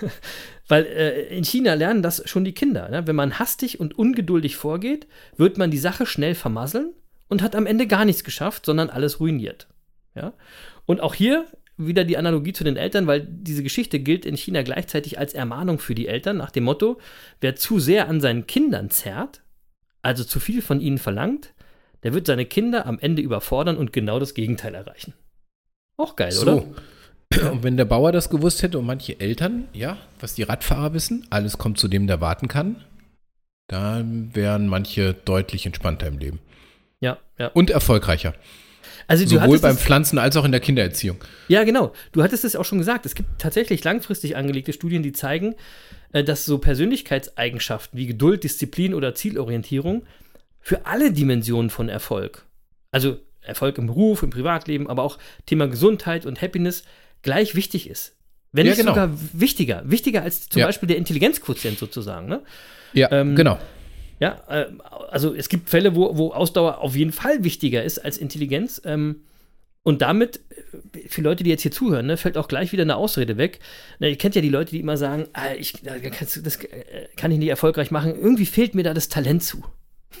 weil 0.68 0.86
äh, 0.86 1.36
in 1.36 1.42
China 1.42 1.74
lernen 1.74 2.02
das 2.02 2.22
schon 2.28 2.44
die 2.44 2.54
Kinder. 2.54 2.88
Ne? 2.88 3.08
Wenn 3.08 3.16
man 3.16 3.40
hastig 3.40 3.80
und 3.80 3.98
ungeduldig 3.98 4.54
vorgeht, 4.54 5.08
wird 5.36 5.58
man 5.58 5.72
die 5.72 5.78
Sache 5.78 6.06
schnell 6.06 6.36
vermasseln 6.36 6.92
und 7.30 7.42
hat 7.42 7.56
am 7.56 7.64
Ende 7.64 7.86
gar 7.86 8.04
nichts 8.04 8.24
geschafft, 8.24 8.66
sondern 8.66 8.90
alles 8.90 9.20
ruiniert. 9.20 9.68
Ja? 10.14 10.34
Und 10.84 11.00
auch 11.00 11.14
hier 11.14 11.46
wieder 11.78 12.04
die 12.04 12.18
Analogie 12.18 12.52
zu 12.52 12.64
den 12.64 12.76
Eltern, 12.76 13.06
weil 13.06 13.26
diese 13.26 13.62
Geschichte 13.62 14.00
gilt 14.00 14.26
in 14.26 14.36
China 14.36 14.62
gleichzeitig 14.62 15.18
als 15.18 15.32
Ermahnung 15.32 15.78
für 15.78 15.94
die 15.94 16.08
Eltern 16.08 16.36
nach 16.36 16.50
dem 16.50 16.64
Motto, 16.64 17.00
wer 17.40 17.56
zu 17.56 17.78
sehr 17.78 18.08
an 18.08 18.20
seinen 18.20 18.46
Kindern 18.46 18.90
zerrt, 18.90 19.42
also 20.02 20.24
zu 20.24 20.40
viel 20.40 20.60
von 20.60 20.80
ihnen 20.80 20.98
verlangt, 20.98 21.54
der 22.02 22.12
wird 22.12 22.26
seine 22.26 22.44
Kinder 22.44 22.84
am 22.84 22.98
Ende 22.98 23.22
überfordern 23.22 23.78
und 23.78 23.92
genau 23.92 24.18
das 24.18 24.34
Gegenteil 24.34 24.74
erreichen. 24.74 25.14
Auch 25.96 26.16
geil, 26.16 26.32
so. 26.32 26.42
oder? 26.42 26.64
Und 27.52 27.62
wenn 27.62 27.76
der 27.76 27.84
Bauer 27.84 28.10
das 28.10 28.28
gewusst 28.28 28.62
hätte 28.62 28.78
und 28.78 28.86
manche 28.86 29.20
Eltern, 29.20 29.68
ja, 29.72 29.98
was 30.18 30.34
die 30.34 30.42
Radfahrer 30.42 30.94
wissen, 30.94 31.26
alles 31.30 31.58
kommt 31.58 31.78
zu 31.78 31.86
dem, 31.86 32.08
der 32.08 32.20
warten 32.20 32.48
kann, 32.48 32.84
dann 33.68 34.34
wären 34.34 34.66
manche 34.66 35.14
deutlich 35.14 35.64
entspannter 35.64 36.08
im 36.08 36.18
Leben. 36.18 36.40
Ja, 37.00 37.18
ja. 37.38 37.48
Und 37.48 37.70
erfolgreicher. 37.70 38.34
Also 39.06 39.26
Sowohl 39.26 39.58
beim 39.58 39.76
Pflanzen 39.76 40.18
als 40.18 40.36
auch 40.36 40.44
in 40.44 40.52
der 40.52 40.60
Kindererziehung. 40.60 41.16
Ja, 41.48 41.64
genau. 41.64 41.92
Du 42.12 42.22
hattest 42.22 42.44
es 42.44 42.54
auch 42.54 42.64
schon 42.64 42.78
gesagt. 42.78 43.06
Es 43.06 43.16
gibt 43.16 43.40
tatsächlich 43.40 43.82
langfristig 43.82 44.36
angelegte 44.36 44.72
Studien, 44.72 45.02
die 45.02 45.12
zeigen, 45.12 45.56
äh, 46.12 46.22
dass 46.22 46.44
so 46.44 46.58
Persönlichkeitseigenschaften 46.58 47.98
wie 47.98 48.06
Geduld, 48.06 48.44
Disziplin 48.44 48.94
oder 48.94 49.14
Zielorientierung 49.14 50.04
für 50.60 50.86
alle 50.86 51.12
Dimensionen 51.12 51.70
von 51.70 51.88
Erfolg, 51.88 52.44
also 52.92 53.18
Erfolg 53.40 53.78
im 53.78 53.86
Beruf, 53.86 54.22
im 54.22 54.30
Privatleben, 54.30 54.88
aber 54.88 55.02
auch 55.02 55.18
Thema 55.46 55.66
Gesundheit 55.66 56.26
und 56.26 56.40
Happiness, 56.40 56.84
gleich 57.22 57.54
wichtig 57.54 57.88
ist. 57.88 58.14
Wenn 58.52 58.66
ja, 58.66 58.72
nicht 58.72 58.80
genau. 58.80 58.92
sogar 58.92 59.10
wichtiger. 59.32 59.82
Wichtiger 59.86 60.22
als 60.22 60.48
zum 60.48 60.60
ja. 60.60 60.66
Beispiel 60.66 60.86
der 60.86 60.98
Intelligenzquotient 60.98 61.78
sozusagen. 61.78 62.28
Ne? 62.28 62.42
Ja, 62.92 63.10
ähm, 63.12 63.34
genau. 63.34 63.58
Ja, 64.20 64.42
äh, 64.48 64.66
also 65.10 65.34
es 65.34 65.48
gibt 65.48 65.70
Fälle, 65.70 65.96
wo, 65.96 66.16
wo 66.16 66.32
Ausdauer 66.32 66.78
auf 66.78 66.94
jeden 66.94 67.12
Fall 67.12 67.42
wichtiger 67.42 67.82
ist 67.82 67.98
als 67.98 68.18
Intelligenz. 68.18 68.80
Ähm, 68.84 69.22
und 69.82 70.02
damit, 70.02 70.40
äh, 70.94 71.08
für 71.08 71.22
Leute, 71.22 71.42
die 71.42 71.50
jetzt 71.50 71.62
hier 71.62 71.72
zuhören, 71.72 72.06
ne, 72.06 72.16
fällt 72.18 72.36
auch 72.36 72.46
gleich 72.46 72.70
wieder 72.70 72.82
eine 72.82 72.96
Ausrede 72.96 73.38
weg. 73.38 73.60
Na, 73.98 74.08
ihr 74.08 74.18
kennt 74.18 74.34
ja 74.34 74.42
die 74.42 74.50
Leute, 74.50 74.72
die 74.72 74.80
immer 74.80 74.98
sagen, 74.98 75.26
ah, 75.32 75.54
ich, 75.58 75.72
das 75.82 76.36
äh, 76.36 77.08
kann 77.16 77.32
ich 77.32 77.38
nicht 77.38 77.48
erfolgreich 77.48 77.90
machen. 77.90 78.14
Irgendwie 78.14 78.46
fehlt 78.46 78.74
mir 78.74 78.82
da 78.84 78.92
das 78.92 79.08
Talent 79.08 79.42
zu. 79.42 79.64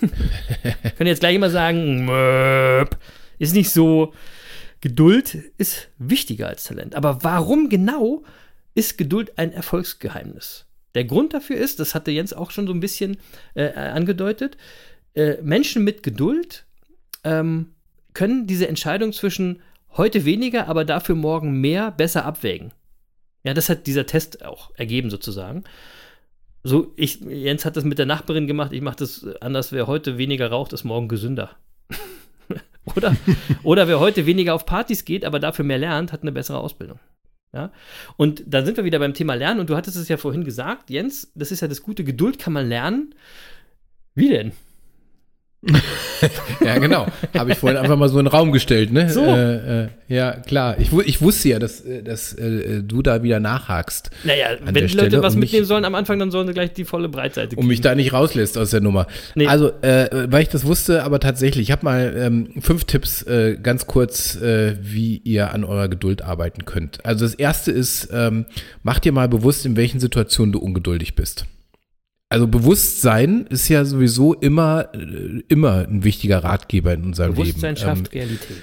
Können 0.96 1.06
jetzt 1.06 1.20
gleich 1.20 1.34
immer 1.34 1.50
sagen, 1.50 2.06
Möp, 2.06 2.96
ist 3.38 3.54
nicht 3.54 3.70
so. 3.70 4.14
Geduld 4.80 5.34
ist 5.58 5.88
wichtiger 5.98 6.48
als 6.48 6.64
Talent. 6.64 6.94
Aber 6.94 7.22
warum 7.22 7.68
genau 7.68 8.24
ist 8.74 8.96
Geduld 8.96 9.36
ein 9.36 9.52
Erfolgsgeheimnis? 9.52 10.64
Der 10.94 11.04
Grund 11.04 11.34
dafür 11.34 11.56
ist, 11.56 11.80
das 11.80 11.94
hatte 11.94 12.10
Jens 12.10 12.32
auch 12.32 12.50
schon 12.50 12.66
so 12.66 12.72
ein 12.72 12.80
bisschen 12.80 13.18
äh, 13.54 13.72
angedeutet, 13.72 14.56
äh, 15.14 15.36
Menschen 15.42 15.84
mit 15.84 16.02
Geduld 16.02 16.66
ähm, 17.24 17.72
können 18.12 18.46
diese 18.46 18.68
Entscheidung 18.68 19.12
zwischen 19.12 19.60
heute 19.96 20.24
weniger, 20.24 20.68
aber 20.68 20.84
dafür 20.84 21.14
morgen 21.14 21.60
mehr 21.60 21.90
besser 21.90 22.24
abwägen. 22.24 22.72
Ja, 23.44 23.54
das 23.54 23.68
hat 23.68 23.86
dieser 23.86 24.06
Test 24.06 24.44
auch 24.44 24.70
ergeben 24.76 25.10
sozusagen. 25.10 25.64
So, 26.62 26.92
ich, 26.96 27.20
Jens 27.20 27.64
hat 27.64 27.76
das 27.76 27.84
mit 27.84 27.98
der 27.98 28.06
Nachbarin 28.06 28.46
gemacht, 28.46 28.72
ich 28.72 28.82
mache 28.82 28.96
das 28.96 29.24
anders, 29.40 29.72
wer 29.72 29.86
heute 29.86 30.18
weniger 30.18 30.50
raucht, 30.50 30.72
ist 30.72 30.84
morgen 30.84 31.08
gesünder. 31.08 31.56
oder, 32.96 33.16
oder 33.62 33.88
wer 33.88 33.98
heute 33.98 34.26
weniger 34.26 34.54
auf 34.54 34.66
Partys 34.66 35.04
geht, 35.04 35.24
aber 35.24 35.38
dafür 35.38 35.64
mehr 35.64 35.78
lernt, 35.78 36.12
hat 36.12 36.22
eine 36.22 36.32
bessere 36.32 36.58
Ausbildung. 36.58 36.98
Ja? 37.52 37.72
Und 38.16 38.42
da 38.46 38.64
sind 38.64 38.76
wir 38.76 38.84
wieder 38.84 38.98
beim 38.98 39.14
Thema 39.14 39.34
Lernen. 39.34 39.60
Und 39.60 39.70
du 39.70 39.76
hattest 39.76 39.96
es 39.96 40.08
ja 40.08 40.16
vorhin 40.16 40.44
gesagt, 40.44 40.90
Jens, 40.90 41.32
das 41.34 41.50
ist 41.50 41.60
ja 41.60 41.68
das 41.68 41.82
Gute, 41.82 42.04
Geduld 42.04 42.38
kann 42.38 42.52
man 42.52 42.68
lernen. 42.68 43.14
Wie 44.14 44.28
denn? 44.28 44.52
ja, 46.64 46.78
genau. 46.78 47.06
Habe 47.36 47.52
ich 47.52 47.58
vorhin 47.58 47.78
einfach 47.78 47.96
mal 47.96 48.08
so 48.08 48.18
in 48.18 48.24
den 48.24 48.30
Raum 48.32 48.50
gestellt, 48.50 48.92
ne? 48.92 49.10
So. 49.10 49.22
Äh, 49.22 49.82
äh, 49.84 49.88
ja, 50.08 50.32
klar. 50.32 50.76
Ich, 50.78 50.90
ich 50.92 51.20
wusste 51.20 51.50
ja, 51.50 51.58
dass, 51.58 51.82
äh, 51.82 52.02
dass 52.02 52.32
äh, 52.32 52.82
du 52.82 53.02
da 53.02 53.22
wieder 53.22 53.40
nachhakst. 53.40 54.10
Naja, 54.24 54.46
wenn 54.62 54.72
die 54.72 54.80
Leute 54.80 54.88
Stelle 54.88 55.22
was 55.22 55.34
und 55.34 55.40
mich- 55.40 55.50
mitnehmen 55.50 55.66
sollen 55.66 55.84
am 55.84 55.94
Anfang, 55.94 56.18
dann 56.18 56.30
sollen 56.30 56.46
sie 56.46 56.54
gleich 56.54 56.72
die 56.72 56.84
volle 56.84 57.10
Breitseite 57.10 57.56
Und 57.56 57.66
mich 57.66 57.82
da 57.82 57.94
nicht 57.94 58.14
rauslässt 58.14 58.56
aus 58.56 58.70
der 58.70 58.80
Nummer. 58.80 59.06
Nee. 59.34 59.48
Also, 59.48 59.70
äh, 59.82 60.26
weil 60.30 60.42
ich 60.42 60.48
das 60.48 60.64
wusste, 60.64 61.02
aber 61.04 61.20
tatsächlich, 61.20 61.68
ich 61.68 61.72
habe 61.72 61.84
mal 61.84 62.14
ähm, 62.16 62.48
fünf 62.60 62.84
Tipps 62.84 63.22
äh, 63.24 63.58
ganz 63.62 63.86
kurz, 63.86 64.38
wie 64.40 65.18
ihr 65.24 65.52
an 65.52 65.64
eurer 65.64 65.88
Geduld 65.88 66.22
arbeiten 66.22 66.64
könnt. 66.64 67.04
Also 67.04 67.24
das 67.24 67.34
erste 67.34 67.70
ist, 67.72 68.08
ähm, 68.12 68.46
mach 68.82 68.98
dir 68.98 69.12
mal 69.12 69.28
bewusst, 69.28 69.66
in 69.66 69.76
welchen 69.76 70.00
Situationen 70.00 70.52
du 70.52 70.58
ungeduldig 70.58 71.14
bist. 71.14 71.44
Also 72.32 72.46
Bewusstsein 72.46 73.46
ist 73.48 73.68
ja 73.68 73.84
sowieso 73.84 74.34
immer, 74.34 74.88
äh, 74.94 75.42
immer 75.48 75.86
ein 75.88 76.04
wichtiger 76.04 76.44
Ratgeber 76.44 76.94
in 76.94 77.02
unserem 77.02 77.34
Bewusstsein 77.34 77.74
Leben. 77.74 77.88
Ähm, 77.88 77.96
schafft 77.96 78.14
Realität. 78.14 78.62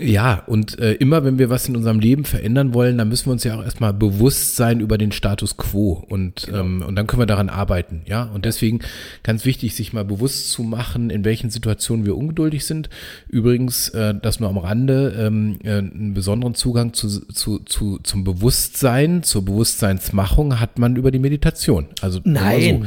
Ja, 0.00 0.42
und 0.46 0.78
äh, 0.78 0.94
immer 0.94 1.24
wenn 1.24 1.38
wir 1.38 1.50
was 1.50 1.68
in 1.68 1.76
unserem 1.76 2.00
Leben 2.00 2.24
verändern 2.24 2.72
wollen, 2.72 2.96
dann 2.96 3.08
müssen 3.10 3.26
wir 3.26 3.32
uns 3.32 3.44
ja 3.44 3.58
auch 3.58 3.62
erstmal 3.62 3.92
bewusst 3.92 4.56
sein 4.56 4.80
über 4.80 4.96
den 4.96 5.12
Status 5.12 5.58
quo 5.58 6.02
und, 6.08 6.48
ähm, 6.52 6.82
und 6.86 6.96
dann 6.96 7.06
können 7.06 7.20
wir 7.20 7.26
daran 7.26 7.50
arbeiten, 7.50 8.00
ja. 8.06 8.24
Und 8.24 8.46
deswegen 8.46 8.80
ganz 9.22 9.44
wichtig, 9.44 9.74
sich 9.74 9.92
mal 9.92 10.06
bewusst 10.06 10.50
zu 10.50 10.62
machen, 10.62 11.10
in 11.10 11.26
welchen 11.26 11.50
Situationen 11.50 12.06
wir 12.06 12.16
ungeduldig 12.16 12.64
sind. 12.64 12.88
Übrigens, 13.28 13.90
äh, 13.90 14.14
das 14.14 14.40
nur 14.40 14.48
am 14.48 14.56
Rande, 14.56 15.14
ähm, 15.18 15.58
äh, 15.62 15.72
einen 15.72 16.14
besonderen 16.14 16.54
Zugang 16.54 16.94
zu, 16.94 17.08
zu, 17.26 17.58
zu, 17.58 17.98
zum 17.98 18.24
Bewusstsein, 18.24 19.22
zur 19.22 19.44
Bewusstseinsmachung 19.44 20.60
hat 20.60 20.78
man 20.78 20.96
über 20.96 21.10
die 21.10 21.18
Meditation. 21.18 21.88
Also 22.00 22.20
mal 22.24 22.58
so. 22.58 22.80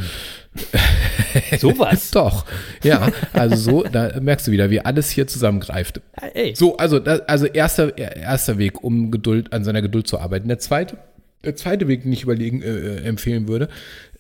Sowas. 1.60 2.12
Doch, 2.12 2.46
ja, 2.84 3.10
also 3.34 3.56
so, 3.56 3.84
da 3.84 4.20
merkst 4.20 4.48
du 4.48 4.52
wieder, 4.52 4.70
wie 4.70 4.80
alles 4.80 5.10
hier 5.10 5.28
zusammengreift. 5.28 6.02
Ey. 6.34 6.56
So, 6.56 6.78
also, 6.78 7.02
also 7.02 7.46
erster, 7.46 7.98
erster 7.98 8.58
Weg, 8.58 8.84
um 8.84 9.12
Geduld, 9.12 9.54
an 9.54 9.64
seiner 9.64 9.82
Geduld 9.82 10.08
zu 10.08 10.20
arbeiten. 10.20 10.48
Der 10.48 10.60
zweite, 10.60 10.98
der 11.44 11.56
zweite 11.56 11.88
Weg, 11.88 12.04
den 12.04 12.14
ich 12.14 12.24
überlegen, 12.24 12.62
äh, 12.62 12.98
empfehlen 13.02 13.48
würde, 13.48 13.70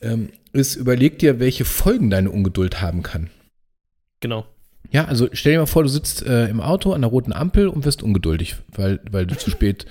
ähm, 0.01 0.29
ist, 0.53 0.75
überleg 0.75 1.19
dir, 1.19 1.39
welche 1.39 1.65
Folgen 1.65 2.09
deine 2.09 2.31
Ungeduld 2.31 2.81
haben 2.81 3.03
kann. 3.03 3.29
Genau. 4.19 4.45
Ja, 4.91 5.05
also 5.05 5.27
stell 5.33 5.53
dir 5.53 5.59
mal 5.59 5.65
vor, 5.65 5.83
du 5.83 5.89
sitzt 5.89 6.25
äh, 6.25 6.47
im 6.47 6.61
Auto 6.61 6.93
an 6.93 7.01
der 7.01 7.09
roten 7.09 7.33
Ampel 7.33 7.67
und 7.67 7.83
wirst 7.83 8.03
ungeduldig, 8.03 8.55
weil, 8.73 9.01
weil 9.11 9.25
du 9.25 9.35
zu 9.37 9.49
spät 9.49 9.85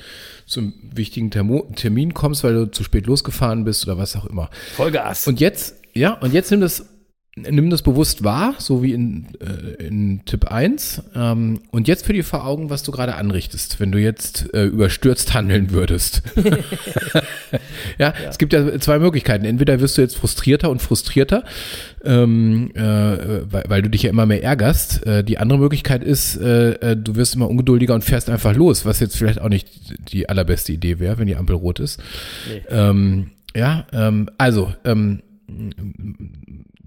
zum 0.47 0.73
wichtigen 0.95 1.31
Termo 1.31 1.71
Termin 1.77 2.15
kommst, 2.15 2.45
weil 2.45 2.55
du 2.55 2.71
zu 2.71 2.83
spät 2.83 3.07
losgefahren 3.07 3.65
bist 3.65 3.87
oder 3.87 3.99
was 3.99 4.17
auch 4.17 4.25
immer. 4.25 4.49
Vollgas. 4.75 5.27
Und 5.27 5.41
jetzt, 5.41 5.77
ja, 5.97 6.13
und 6.13 6.33
jetzt 6.33 6.51
nimm 6.51 6.61
das, 6.61 6.87
nimm 7.37 7.69
das 7.69 7.83
bewusst 7.83 8.25
wahr, 8.25 8.55
so 8.59 8.83
wie 8.83 8.93
in, 8.93 9.27
äh, 9.41 9.85
in 9.85 10.25
Tipp 10.25 10.47
1. 10.51 11.03
Ähm, 11.15 11.61
und 11.71 11.87
jetzt 11.87 12.07
für 12.07 12.15
dir 12.15 12.25
vor 12.25 12.47
Augen, 12.47 12.71
was 12.71 12.83
du 12.83 12.93
gerade 12.93 13.15
anrichtest, 13.15 13.79
wenn 13.79 13.93
du 13.93 13.99
jetzt 13.99 14.53
äh, 14.55 14.65
überstürzt 14.65 15.35
handeln 15.35 15.71
würdest. 15.71 16.23
ja, 17.99 18.15
es 18.29 18.39
gibt 18.39 18.55
ja 18.55 18.79
zwei 18.79 18.99
Möglichkeiten. 18.99 19.45
Entweder 19.45 19.81
wirst 19.81 19.99
du 19.99 20.03
jetzt 20.03 20.17
frustrierter 20.17 20.71
und 20.71 20.81
frustrierter, 20.81 21.45
ähm, 22.05 22.71
äh, 22.75 22.81
weil, 22.81 23.65
weil 23.69 23.83
du 23.83 23.91
dich 23.91 24.05
ja 24.05 24.11
immer 24.11 24.25
mehr 24.25 24.43
ärgerst. 24.43 25.07
Äh, 25.07 25.23
die 25.23 25.37
andere 25.37 25.59
Möglichkeit 25.59 26.05
ist, 26.05 26.41
äh, 26.41 26.73
äh, 26.73 26.97
du 26.97 27.17
wirst 27.17 27.35
immer 27.35 27.51
ungeduldiger 27.51 27.95
und 27.95 28.05
fährst 28.05 28.31
einfach 28.31 28.55
los, 28.55 28.87
was 28.87 29.01
jetzt 29.01 29.17
vielleicht 29.17 29.41
auch 29.41 29.51
nicht 29.51 29.69
die 30.13 30.29
allerbeste 30.29 30.73
Idee 30.73 31.01
wäre, 31.01 31.19
wenn 31.19 31.27
die 31.27 31.37
Ampel 31.37 31.57
rot 31.57 31.81
ist. 31.81 32.03
Nee. 32.49 32.63
Ähm, 32.71 33.31
ja, 33.55 33.87
ähm, 33.93 34.29
also, 34.37 34.75
ähm, 34.85 35.23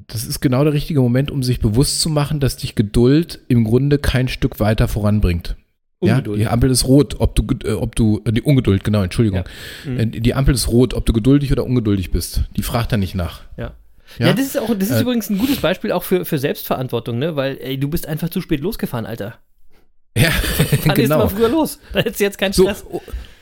das 0.08 0.26
ist 0.26 0.40
genau 0.40 0.64
der 0.64 0.74
richtige 0.74 1.02
Moment, 1.02 1.32
um 1.32 1.44
sich 1.44 1.60
bewusst 1.60 2.02
zu 2.02 2.10
machen, 2.10 2.40
dass 2.40 2.58
dich 2.58 2.76
Geduld 2.76 3.40
im 3.48 3.64
Grunde 3.64 3.98
kein 4.00 4.28
Stück 4.28 4.60
weiter 4.60 4.88
voranbringt. 4.88 5.56
Ungeduld. 6.00 6.40
Ja, 6.40 6.46
die 6.46 6.52
Ampel 6.54 6.72
ist 6.72 6.86
rot, 6.88 7.18
ob 7.20 7.36
du, 7.36 7.44
äh, 7.66 7.74
ob 7.74 7.96
du, 7.96 8.22
äh, 8.26 8.32
die 8.32 8.42
Ungeduld, 8.42 8.84
genau, 8.86 9.04
Entschuldigung. 9.04 9.44
Mhm. 9.86 10.00
Äh, 10.00 10.06
Die 10.08 10.34
Ampel 10.34 10.56
ist 10.56 10.70
rot, 10.70 10.94
ob 10.94 11.06
du 11.06 11.12
geduldig 11.12 11.52
oder 11.52 11.66
ungeduldig 11.66 12.12
bist. 12.12 12.44
Die 12.56 12.64
fragt 12.64 12.92
da 12.94 12.98
nicht 12.98 13.16
nach. 13.16 13.42
Ja. 13.58 13.74
Ja? 14.18 14.28
Ja, 14.28 14.34
das 14.34 14.46
ist 14.46 14.58
auch, 14.58 14.74
das 14.74 14.90
ist 14.90 14.98
Äh, 14.98 15.02
übrigens 15.02 15.30
ein 15.30 15.38
gutes 15.38 15.58
Beispiel 15.58 15.92
auch 15.92 16.04
für, 16.04 16.24
für 16.26 16.40
Selbstverantwortung, 16.40 17.20
ne? 17.20 17.36
Weil, 17.36 17.58
ey, 17.62 17.78
du 17.78 17.90
bist 17.90 18.08
einfach 18.08 18.30
zu 18.30 18.42
spät 18.42 18.62
losgefahren, 18.62 19.06
Alter. 19.06 19.36
Ja, 20.18 20.30
Dann 20.86 20.96
ist 20.98 21.10
mal 21.10 21.28
früher 21.28 21.50
los. 21.50 21.80
Dann 21.94 22.04
hättest 22.04 22.20
du 22.20 22.24
jetzt 22.24 22.38
keinen 22.38 22.54
So, 22.54 22.64
Stress. 22.64 22.86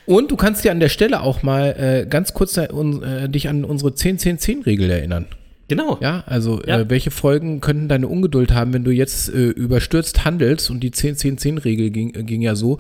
Und 0.08 0.32
du 0.32 0.36
kannst 0.36 0.64
dir 0.64 0.72
an 0.72 0.80
der 0.80 0.90
Stelle 0.90 1.22
auch 1.22 1.44
mal 1.44 1.76
äh, 1.78 2.08
ganz 2.10 2.34
kurz 2.34 2.58
äh, 2.58 2.64
äh, 2.64 3.28
dich 3.30 3.50
an 3.50 3.64
unsere 3.64 3.92
10-10-10-Regel 3.92 4.90
erinnern. 4.90 5.28
Genau. 5.68 5.98
Ja, 6.02 6.24
also 6.26 6.62
Ja. 6.66 6.80
Äh, 6.80 6.90
welche 6.90 7.12
Folgen 7.12 7.60
könnten 7.60 7.90
deine 7.90 8.08
Ungeduld 8.08 8.54
haben, 8.54 8.74
wenn 8.74 8.86
du 8.86 8.92
jetzt 8.92 9.30
äh, 9.30 9.50
überstürzt 9.50 10.24
handelst 10.24 10.70
und 10.70 10.80
die 10.80 10.92
10-10-10-Regel 10.92 11.90
ging, 11.90 12.16
äh, 12.16 12.24
ging 12.24 12.42
ja 12.42 12.56
so, 12.56 12.80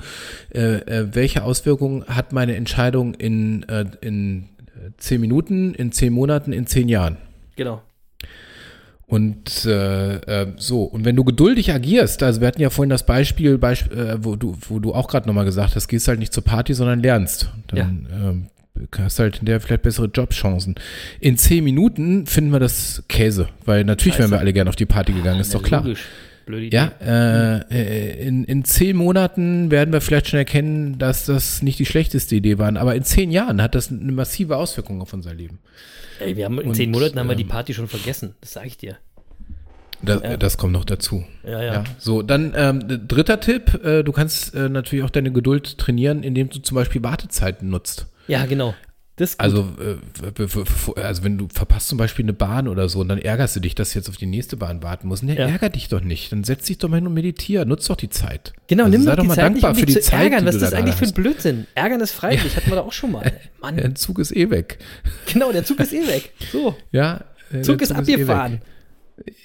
äh, 0.53 0.77
äh, 0.77 1.07
welche 1.13 1.43
Auswirkungen 1.43 2.05
hat 2.07 2.31
meine 2.31 2.55
Entscheidung 2.55 3.13
in, 3.13 3.63
äh, 3.67 3.85
in 4.01 4.45
äh, 4.67 4.91
10 4.97 5.19
Minuten, 5.19 5.73
in 5.73 5.91
10 5.91 6.13
Monaten, 6.13 6.53
in 6.53 6.65
10 6.65 6.87
Jahren? 6.87 7.17
Genau. 7.57 7.81
Und 9.09 9.65
äh, 9.65 10.15
äh, 10.15 10.47
so, 10.57 10.83
und 10.83 11.05
wenn 11.05 11.15
du 11.15 11.23
geduldig 11.23 11.71
agierst, 11.73 12.21
also 12.23 12.41
wir 12.41 12.47
hatten 12.47 12.61
ja 12.61 12.69
vorhin 12.69 12.89
das 12.89 13.05
Beispiel, 13.05 13.57
Beisp 13.57 13.91
äh, 13.93 14.21
wo 14.21 14.35
du, 14.35 14.57
wo 14.67 14.79
du 14.79 14.93
auch 14.93 15.07
gerade 15.07 15.27
nochmal 15.27 15.45
gesagt 15.45 15.75
hast, 15.77 15.87
gehst 15.87 16.09
halt 16.09 16.19
nicht 16.19 16.33
zur 16.33 16.43
Party, 16.43 16.73
sondern 16.73 16.99
lernst. 17.01 17.49
Dann 17.67 18.07
ähm, 18.11 18.47
hast 18.97 19.19
halt 19.19 19.39
in 19.39 19.45
der 19.45 19.61
vielleicht 19.61 19.83
bessere 19.83 20.07
Jobchancen. 20.07 20.75
In 21.21 21.37
zehn 21.37 21.63
Minuten 21.63 22.25
finden 22.25 22.51
wir 22.51 22.59
das 22.59 23.01
Käse, 23.07 23.47
weil 23.65 23.85
natürlich 23.85 24.19
wären 24.19 24.29
wir 24.29 24.39
alle 24.39 24.51
gerne 24.51 24.69
auf 24.69 24.75
die 24.75 24.85
Party 24.85 25.13
gegangen, 25.13 25.39
ist 25.39 25.53
Ja, 25.53 25.59
doch 25.59 25.65
klar. 25.65 25.83
Logisch. 25.83 26.03
Blöde 26.47 26.65
Idee. 26.65 26.75
Ja, 26.75 26.91
äh, 26.99 27.59
äh, 27.69 28.27
in, 28.27 28.43
in 28.45 28.63
zehn 28.65 28.97
Monaten 28.97 29.69
werden 29.69 29.93
wir 29.93 30.01
vielleicht 30.01 30.29
schon 30.29 30.39
erkennen, 30.39 30.97
dass 30.97 31.25
das 31.25 31.61
nicht 31.61 31.77
die 31.77 31.85
schlechteste 31.85 32.35
Idee 32.35 32.57
war. 32.57 32.75
Aber 32.75 32.95
in 32.95 33.03
zehn 33.03 33.29
Jahren 33.29 33.61
hat 33.61 33.75
das 33.75 33.91
eine 33.91 34.11
massive 34.11 34.57
Auswirkung 34.57 35.01
auf 35.01 35.13
unser 35.13 35.35
Leben. 35.35 35.59
Ey, 36.19 36.35
wir 36.35 36.45
haben 36.45 36.59
in 36.59 36.69
Und, 36.69 36.75
zehn 36.75 36.89
Monaten 36.89 37.19
haben 37.19 37.29
wir 37.29 37.35
die 37.35 37.43
ähm, 37.43 37.49
Party 37.49 37.75
schon 37.75 37.87
vergessen. 37.87 38.33
Das 38.41 38.53
sage 38.53 38.67
ich 38.67 38.77
dir. 38.77 38.97
Das, 40.01 40.21
Ja. 40.23 40.37
das 40.37 40.57
kommt 40.57 40.73
noch 40.73 40.85
dazu. 40.85 41.23
Ja, 41.43 41.61
ja. 41.61 41.73
Ja, 41.73 41.83
so, 41.97 42.21
dann 42.21 42.53
ähm, 42.55 43.07
dritter 43.07 43.39
Tipp, 43.39 43.83
äh, 43.83 44.03
du 44.03 44.11
kannst 44.11 44.55
äh, 44.55 44.69
natürlich 44.69 45.03
auch 45.05 45.09
deine 45.09 45.31
Geduld 45.31 45.77
trainieren, 45.77 46.23
indem 46.23 46.49
du 46.49 46.59
zum 46.59 46.75
Beispiel 46.75 47.03
Wartezeiten 47.03 47.69
nutzt. 47.69 48.07
Ja, 48.27 48.45
genau. 48.45 48.73
Also, 49.39 49.67
äh, 49.79 51.01
also 51.01 51.23
wenn 51.23 51.37
du 51.39 51.47
verpasst 51.51 51.87
zum 51.87 51.97
Beispiel 51.97 52.23
eine 52.25 52.33
Bahn 52.33 52.67
oder 52.67 52.87
so 52.87 52.99
und 52.99 53.09
dann 53.09 53.17
ärgerst 53.17 53.55
du 53.55 53.59
dich, 53.59 53.73
dass 53.73 53.91
du 53.93 53.99
jetzt 53.99 54.09
auf 54.09 54.17
die 54.17 54.27
nächste 54.27 54.57
Bahn 54.57 54.83
warten 54.83 55.07
musst. 55.07 55.23
Ne, 55.23 55.35
Ja. 55.35 55.47
ärger 55.47 55.69
dich 55.69 55.87
doch 55.89 56.01
nicht. 56.01 56.31
Dann 56.31 56.43
setz 56.43 56.65
dich 56.67 56.77
doch 56.77 56.87
mal 56.89 56.97
hin 56.97 57.07
und 57.07 57.13
meditiere. 57.15 57.65
Nutz 57.65 57.85
doch 57.87 57.95
die 57.95 58.09
Zeit. 58.09 58.53
Genau, 58.67 58.83
also 58.85 58.95
nimm 58.97 59.05
sei 59.05 59.15
doch 59.15 59.21
die 59.23 59.27
mal 59.29 59.35
Zeit 59.35 59.45
dankbar 59.45 59.71
nicht, 59.73 59.77
um 59.77 59.79
für 59.81 59.85
die 59.87 59.93
zu 59.93 60.01
Zeit, 60.01 60.21
ärgern. 60.31 60.45
Was 60.45 60.55
ist 60.55 60.61
das 60.61 60.69
da 60.71 60.77
eigentlich 60.77 60.95
für 60.95 61.05
ein 61.05 61.13
Blödsinn? 61.13 61.67
Ärgern 61.73 62.01
ist 62.01 62.11
freiwillig, 62.11 62.55
hatten 62.55 62.69
wir 62.69 62.75
da 62.75 62.81
auch 62.81 62.93
schon 62.93 63.11
mal. 63.11 63.31
Mann. 63.61 63.77
Der 63.77 63.95
Zug 63.95 64.19
ist 64.19 64.35
eh 64.35 64.49
weg. 64.51 64.77
genau, 65.31 65.51
der 65.51 65.65
Zug 65.65 65.79
ist 65.79 65.93
eh 65.93 66.07
weg. 66.07 66.31
So, 66.51 66.75
Ja. 66.91 67.21
äh, 67.51 67.61
Zug 67.61 67.79
der 67.79 67.85
ist 67.89 67.91
eh 67.91 67.95
abgefahren. 68.13 68.53
weg. 68.53 68.61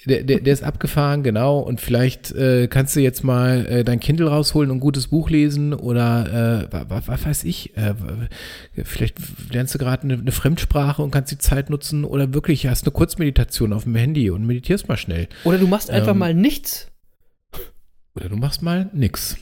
Der, 0.05 0.23
der, 0.23 0.39
der 0.41 0.53
ist 0.53 0.63
abgefahren, 0.63 1.23
genau. 1.23 1.59
Und 1.59 1.81
vielleicht 1.81 2.31
äh, 2.31 2.67
kannst 2.67 2.95
du 2.95 2.99
jetzt 2.99 3.23
mal 3.23 3.65
äh, 3.65 3.83
dein 3.83 3.99
Kindle 3.99 4.27
rausholen 4.27 4.69
und 4.69 4.77
ein 4.77 4.79
gutes 4.81 5.07
Buch 5.07 5.29
lesen 5.29 5.73
oder 5.73 6.67
äh, 6.71 6.85
was, 6.89 7.07
was 7.07 7.25
weiß 7.25 7.43
ich. 7.45 7.75
Äh, 7.75 7.95
vielleicht 8.83 9.15
lernst 9.51 9.73
du 9.73 9.79
gerade 9.79 10.03
eine, 10.03 10.13
eine 10.15 10.31
Fremdsprache 10.31 11.01
und 11.01 11.11
kannst 11.11 11.31
die 11.31 11.37
Zeit 11.39 11.69
nutzen 11.69 12.05
oder 12.05 12.33
wirklich 12.33 12.67
hast 12.67 12.83
eine 12.85 12.91
Kurzmeditation 12.91 13.73
auf 13.73 13.83
dem 13.85 13.95
Handy 13.95 14.29
und 14.29 14.45
meditierst 14.45 14.87
mal 14.87 14.97
schnell. 14.97 15.27
Oder 15.43 15.57
du 15.57 15.67
machst 15.67 15.89
einfach 15.89 16.11
Ähm, 16.11 16.19
mal 16.19 16.33
nichts. 16.33 16.87
Oder 18.15 18.29
du 18.29 18.35
machst 18.35 18.61
mal 18.61 18.89
nix. 18.93 19.37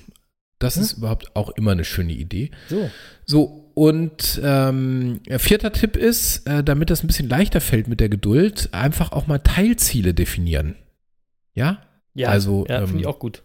Das 0.60 0.76
Hm? 0.76 0.84
ist 0.84 0.94
überhaupt 0.94 1.36
auch 1.36 1.50
immer 1.50 1.72
eine 1.72 1.84
schöne 1.84 2.14
Idee. 2.14 2.52
So. 2.70 2.90
So, 3.26 3.61
und 3.74 4.40
ähm, 4.44 5.20
vierter 5.38 5.72
Tipp 5.72 5.96
ist, 5.96 6.48
äh, 6.48 6.64
damit 6.64 6.90
das 6.90 7.04
ein 7.04 7.08
bisschen 7.08 7.30
leichter 7.30 7.62
fällt 7.62 7.88
mit 7.88 8.00
der 8.00 8.10
Geduld, 8.10 8.70
einfach 8.72 9.12
auch 9.12 9.28
mal 9.28 9.40
Teilziele 9.40 10.14
definieren. 10.14 10.76
Ja? 11.54 11.80
Ja, 12.14 12.30
Also, 12.30 12.66
ja, 12.68 12.80
ähm, 12.80 12.88
finde 12.88 13.02
ich 13.02 13.08
auch 13.08 13.20
gut. 13.20 13.44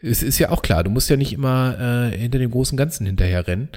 Es 0.00 0.22
ist 0.22 0.38
ja 0.38 0.50
auch 0.50 0.62
klar, 0.62 0.84
du 0.84 0.90
musst 0.90 1.10
ja 1.10 1.16
nicht 1.16 1.32
immer 1.32 2.10
äh, 2.12 2.16
hinter 2.16 2.38
dem 2.38 2.50
großen 2.50 2.76
Ganzen 2.76 3.06
hinterher 3.06 3.46
rennen. 3.46 3.68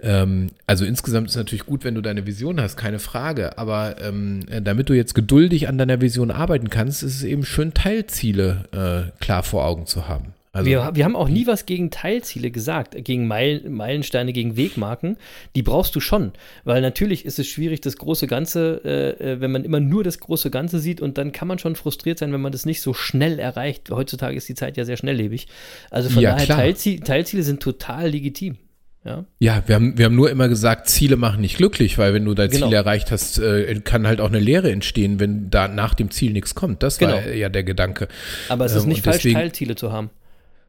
Ähm, 0.00 0.50
also 0.66 0.84
insgesamt 0.84 1.28
ist 1.28 1.32
es 1.32 1.38
natürlich 1.38 1.66
gut, 1.66 1.84
wenn 1.84 1.94
du 1.94 2.00
deine 2.00 2.26
Vision 2.26 2.60
hast, 2.60 2.76
keine 2.76 2.98
Frage. 2.98 3.58
Aber 3.58 3.96
ähm, 4.02 4.40
äh, 4.50 4.62
damit 4.62 4.88
du 4.88 4.94
jetzt 4.94 5.14
geduldig 5.14 5.68
an 5.68 5.78
deiner 5.78 6.00
Vision 6.00 6.30
arbeiten 6.30 6.70
kannst, 6.70 7.02
ist 7.02 7.16
es 7.16 7.22
eben 7.22 7.44
schön, 7.44 7.74
Teilziele 7.74 8.64
äh, 8.72 9.18
klar 9.22 9.42
vor 9.42 9.64
Augen 9.64 9.86
zu 9.86 10.08
haben. 10.08 10.34
Also, 10.54 10.66
wir, 10.70 10.90
wir 10.94 11.04
haben 11.04 11.16
auch 11.16 11.28
nie 11.28 11.46
was 11.46 11.66
gegen 11.66 11.90
Teilziele 11.90 12.50
gesagt, 12.50 12.94
gegen 13.04 13.26
Meil, 13.26 13.68
Meilensteine, 13.68 14.32
gegen 14.32 14.56
Wegmarken. 14.56 15.16
Die 15.56 15.62
brauchst 15.62 15.94
du 15.96 16.00
schon, 16.00 16.32
weil 16.64 16.80
natürlich 16.80 17.24
ist 17.26 17.38
es 17.38 17.46
schwierig, 17.48 17.80
das 17.80 17.96
große 17.96 18.26
Ganze, 18.28 18.80
äh, 18.84 19.32
äh, 19.32 19.40
wenn 19.40 19.50
man 19.50 19.64
immer 19.64 19.80
nur 19.80 20.04
das 20.04 20.20
große 20.20 20.50
Ganze 20.50 20.78
sieht 20.78 21.00
und 21.00 21.18
dann 21.18 21.32
kann 21.32 21.48
man 21.48 21.58
schon 21.58 21.74
frustriert 21.76 22.18
sein, 22.20 22.32
wenn 22.32 22.40
man 22.40 22.52
das 22.52 22.66
nicht 22.66 22.80
so 22.80 22.94
schnell 22.94 23.38
erreicht. 23.40 23.90
Heutzutage 23.90 24.36
ist 24.36 24.48
die 24.48 24.54
Zeit 24.54 24.76
ja 24.76 24.84
sehr 24.84 24.96
schnelllebig. 24.96 25.48
Also 25.90 26.08
von 26.08 26.22
Ja, 26.22 26.32
daher. 26.36 26.46
Teilzie 26.46 27.00
Teilziele 27.00 27.42
sind 27.42 27.60
total 27.60 28.10
legitim. 28.10 28.56
Ja, 29.04 29.24
Ja, 29.38 29.62
wir 29.66 29.74
haben, 29.74 29.98
wir 29.98 30.06
haben 30.06 30.14
nur 30.14 30.30
immer 30.30 30.48
gesagt, 30.48 30.88
Ziele 30.88 31.16
machen 31.16 31.40
nicht 31.42 31.56
glücklich, 31.58 31.98
weil 31.98 32.14
wenn 32.14 32.24
du 32.24 32.32
dein 32.32 32.48
Genau. 32.48 32.68
Ziel 32.68 32.74
erreicht 32.74 33.10
hast, 33.10 33.38
äh, 33.38 33.78
kann 33.84 34.06
halt 34.06 34.18
auch 34.20 34.28
eine 34.28 34.38
Lehre 34.38 34.70
entstehen, 34.72 35.20
wenn 35.20 35.50
da 35.50 35.68
nach 35.68 35.92
dem 35.94 36.10
Ziel 36.10 36.32
nichts 36.32 36.54
kommt. 36.54 36.82
Das 36.82 37.00
war 37.02 37.20
Genau. 37.20 37.34
ja 37.34 37.48
der 37.50 37.64
Gedanke. 37.64 38.08
aber 38.48 38.64
es 38.64 38.72
ist 38.74 38.84
Ähm, 38.84 38.88
nicht 38.90 38.98
und 38.98 39.04
falsch, 39.04 39.16
deswegen- 39.18 39.34
Teilziele 39.34 39.74
zu 39.74 39.92
haben. 39.92 40.08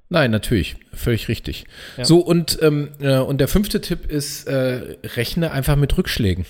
Nein, 0.09 0.29
natürlich, 0.31 0.75
völlig 0.93 1.27
richtig. 1.27 1.65
Ja. 1.97 2.05
So, 2.05 2.19
und, 2.19 2.59
ähm, 2.61 2.89
äh, 2.99 3.17
und 3.17 3.39
der 3.39 3.47
fünfte 3.47 3.81
Tipp 3.81 4.09
ist, 4.11 4.47
äh, 4.47 4.97
rechne 5.15 5.51
einfach 5.51 5.75
mit 5.75 5.97
Rückschlägen. 5.97 6.45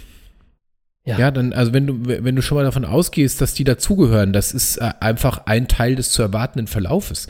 Ja. 1.08 1.20
Ja. 1.20 1.30
dann, 1.32 1.54
also 1.54 1.72
wenn 1.72 1.86
du, 1.86 2.08
wenn 2.08 2.36
du 2.36 2.42
schon 2.42 2.56
mal 2.58 2.64
davon 2.64 2.84
ausgehst, 2.84 3.40
dass 3.40 3.54
die 3.54 3.64
dazugehören, 3.64 4.34
das 4.34 4.54
ist 4.56 4.78
äh, 4.78 4.90
einfach 5.00 5.46
ein 5.46 5.68
Teil 5.68 5.96
des 5.96 6.10
zu 6.10 6.24
erwartenden 6.24 6.66
Verlaufes, 6.66 7.28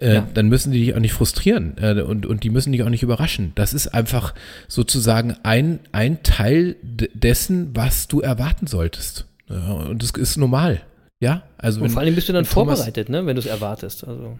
äh, 0.00 0.16
Ja. 0.16 0.28
dann 0.34 0.48
müssen 0.48 0.70
die 0.70 0.84
dich 0.84 0.94
auch 0.94 0.98
nicht 1.00 1.14
frustrieren 1.14 1.76
äh, 1.80 2.02
und, 2.02 2.26
und 2.26 2.44
die 2.44 2.50
müssen 2.50 2.72
dich 2.72 2.82
auch 2.82 2.90
nicht 2.90 3.02
überraschen. 3.02 3.52
Das 3.54 3.72
ist 3.72 3.88
einfach 3.88 4.34
sozusagen 4.68 5.34
ein, 5.44 5.80
ein 5.92 6.22
Teil 6.24 6.76
de- 6.82 7.08
dessen, 7.14 7.74
was 7.74 8.06
du 8.06 8.20
erwarten 8.20 8.66
solltest. 8.66 9.24
Ja, 9.48 9.56
und 9.72 10.02
das 10.02 10.10
ist 10.10 10.36
normal. 10.36 10.82
Ja, 11.18 11.42
also 11.56 11.78
Und 11.80 11.84
wenn, 11.84 11.90
vor 11.92 12.02
allem 12.02 12.14
bist 12.14 12.28
du 12.28 12.34
dann 12.34 12.44
wenn 12.44 12.50
Thomas- 12.52 12.80
vorbereitet, 12.80 13.08
ne, 13.08 13.24
wenn 13.24 13.36
du 13.36 13.40
es 13.40 13.46
erwartest. 13.46 14.06
Also, 14.06 14.38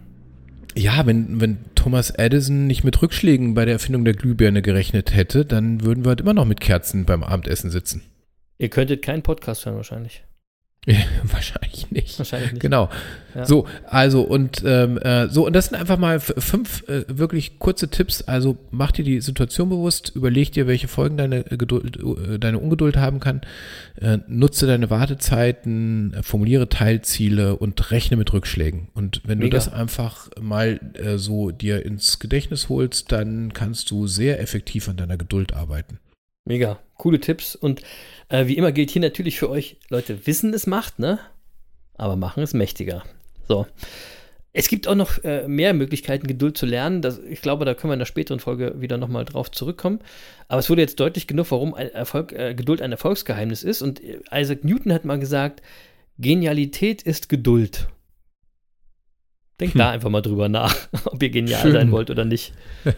Ja, 0.77 1.07
wenn, 1.07 1.41
wenn 1.41 1.57
Thomas 1.73 2.11
Edison 2.11 2.67
nicht 2.67 2.83
mit 2.83 3.01
Rückschlägen 3.01 3.55
bei 3.55 3.65
der 3.65 3.73
Erfindung 3.73 4.05
der 4.05 4.13
Glühbirne 4.13 4.61
gerechnet 4.61 5.15
hätte, 5.15 5.43
dann 5.43 5.81
würden 5.81 6.05
wir 6.05 6.09
halt 6.09 6.21
immer 6.21 6.35
noch 6.35 6.45
mit 6.45 6.59
Kerzen 6.59 7.05
beim 7.05 7.23
Abendessen 7.23 7.71
sitzen. 7.71 8.03
ihr 8.59 8.69
könntet 8.69 9.01
keinen 9.01 9.23
Podcast 9.23 9.65
hören 9.65 9.75
wahrscheinlich. 9.75 10.23
Wahrscheinlich 11.23 11.91
nicht. 11.91 12.17
Wahrscheinlich 12.17 12.53
nicht. 12.53 12.61
Genau. 12.61 12.89
Ja. 13.35 13.45
So, 13.45 13.67
also 13.85 14.21
und 14.21 14.63
ähm, 14.65 14.97
äh, 14.97 15.27
so, 15.27 15.45
und 15.45 15.53
das 15.53 15.65
sind 15.65 15.77
einfach 15.77 15.97
mal 15.97 16.21
fünf 16.21 16.87
äh, 16.87 17.03
wirklich 17.09 17.59
kurze 17.59 17.89
Tipps. 17.89 18.21
Also 18.21 18.57
mach 18.71 18.91
dir 18.91 19.03
die 19.03 19.19
Situation 19.19 19.67
bewusst, 19.67 20.13
überleg 20.15 20.53
dir, 20.53 20.65
welche 20.65 20.87
Folgen 20.87 21.17
deine 21.17 21.51
äh, 21.51 21.57
Geduld, 21.57 21.97
äh, 21.97 22.39
deine 22.39 22.59
Ungeduld 22.59 22.95
haben 22.95 23.19
kann, 23.19 23.41
äh, 23.99 24.19
nutze 24.27 24.65
deine 24.65 24.89
Wartezeiten, 24.89 26.15
formuliere 26.21 26.69
Teilziele 26.69 27.57
und 27.57 27.91
rechne 27.91 28.15
mit 28.15 28.31
Rückschlägen. 28.31 28.87
Und 28.93 29.21
wenn 29.25 29.39
Mega. 29.39 29.49
du 29.49 29.55
das 29.57 29.71
einfach 29.71 30.29
mal 30.39 30.79
so 31.17 31.51
dir 31.51 31.85
ins 31.85 32.19
Gedächtnis 32.19 32.69
holst, 32.69 33.11
dann 33.11 33.51
kannst 33.53 33.91
du 33.91 34.07
sehr 34.07 34.39
effektiv 34.39 34.87
an 34.87 34.95
deiner 34.95 35.17
Geduld 35.17 35.53
arbeiten. 35.53 35.99
Mega, 36.47 36.79
coole 36.95 37.19
Tipps. 37.19 37.55
Und 37.55 37.81
äh, 38.29 38.47
wie 38.47 38.57
immer 38.57 38.71
gilt 38.71 38.91
hier 38.91 39.01
natürlich 39.01 39.39
für 39.39 39.49
euch, 39.49 39.77
Leute, 39.89 40.25
Wissen 40.27 40.53
es 40.53 40.67
macht, 40.67 40.99
ne? 40.99 41.19
Aber 41.95 42.15
machen 42.15 42.43
es 42.43 42.53
mächtiger. 42.53 43.03
So. 43.47 43.65
Es 44.53 44.69
gibt 44.69 44.87
auch 44.87 44.95
noch 44.95 45.23
äh, 45.23 45.47
mehr 45.47 45.73
Möglichkeiten, 45.73 46.25
Geduld 46.25 46.57
zu 46.57 46.65
lernen. 46.65 47.01
Das, 47.01 47.19
ich 47.19 47.41
glaube, 47.41 47.63
da 47.63 47.75
können 47.75 47.91
wir 47.91 47.93
in 47.93 47.99
der 47.99 48.07
späteren 48.07 48.39
Folge 48.39 48.81
wieder 48.81 48.97
nochmal 48.97 49.23
drauf 49.23 49.51
zurückkommen. 49.51 49.99
Aber 50.47 50.59
es 50.59 50.69
wurde 50.69 50.81
jetzt 50.81 50.99
deutlich 50.99 51.27
genug, 51.27 51.51
warum 51.51 51.75
ein 51.75 51.89
Erfolg, 51.89 52.33
äh, 52.33 52.55
Geduld 52.55 52.81
ein 52.81 52.91
Erfolgsgeheimnis 52.91 53.63
ist. 53.63 53.81
Und 53.81 54.03
äh, 54.03 54.19
Isaac 54.33 54.63
Newton 54.63 54.93
hat 54.93 55.05
mal 55.05 55.19
gesagt, 55.19 55.61
Genialität 56.17 57.03
ist 57.03 57.29
Geduld. 57.29 57.87
Denkt 59.59 59.73
Hm. 59.73 59.79
da 59.79 59.89
einfach 59.89 60.09
mal 60.09 60.21
drüber 60.21 60.49
nach, 60.49 60.75
ob 61.05 61.21
ihr 61.23 61.29
genial 61.29 61.61
Schön. 61.61 61.71
sein 61.71 61.91
wollt 61.91 62.09
oder 62.09 62.25
nicht. 62.25 62.53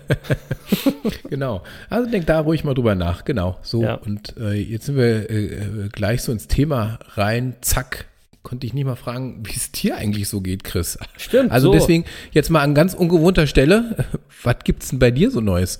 Genau. 1.29 1.63
Also 1.89 2.09
denk 2.09 2.25
da 2.25 2.39
ruhig 2.39 2.63
mal 2.63 2.73
drüber 2.73 2.95
nach. 2.95 3.23
Genau. 3.23 3.57
So. 3.61 3.83
Ja. 3.83 3.95
Und 3.95 4.35
äh, 4.37 4.53
jetzt 4.53 4.87
sind 4.87 4.97
wir 4.97 5.29
äh, 5.29 5.45
äh, 5.45 5.89
gleich 5.91 6.21
so 6.23 6.31
ins 6.31 6.47
Thema 6.47 6.99
rein. 7.13 7.55
Zack. 7.61 8.05
Konnte 8.41 8.65
ich 8.65 8.73
nicht 8.73 8.85
mal 8.85 8.95
fragen, 8.95 9.41
wie 9.45 9.55
es 9.55 9.71
dir 9.71 9.97
eigentlich 9.97 10.27
so 10.27 10.41
geht, 10.41 10.63
Chris. 10.63 10.97
Stimmt. 11.17 11.51
Also 11.51 11.67
so. 11.67 11.73
deswegen 11.73 12.05
jetzt 12.31 12.49
mal 12.49 12.61
an 12.61 12.73
ganz 12.73 12.93
ungewohnter 12.93 13.47
Stelle. 13.47 14.05
Was 14.43 14.57
gibt's 14.63 14.89
denn 14.89 14.99
bei 14.99 15.11
dir 15.11 15.29
so 15.31 15.39
Neues? 15.41 15.79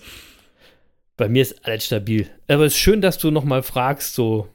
Bei 1.19 1.27
mir 1.27 1.41
ist 1.41 1.65
alles 1.65 1.85
stabil. 1.85 2.27
Aber 2.47 2.65
es 2.65 2.73
ist 2.73 2.79
schön, 2.79 3.01
dass 3.01 3.17
du 3.17 3.29
nochmal 3.29 3.61
fragst, 3.61 4.15
so 4.15 4.47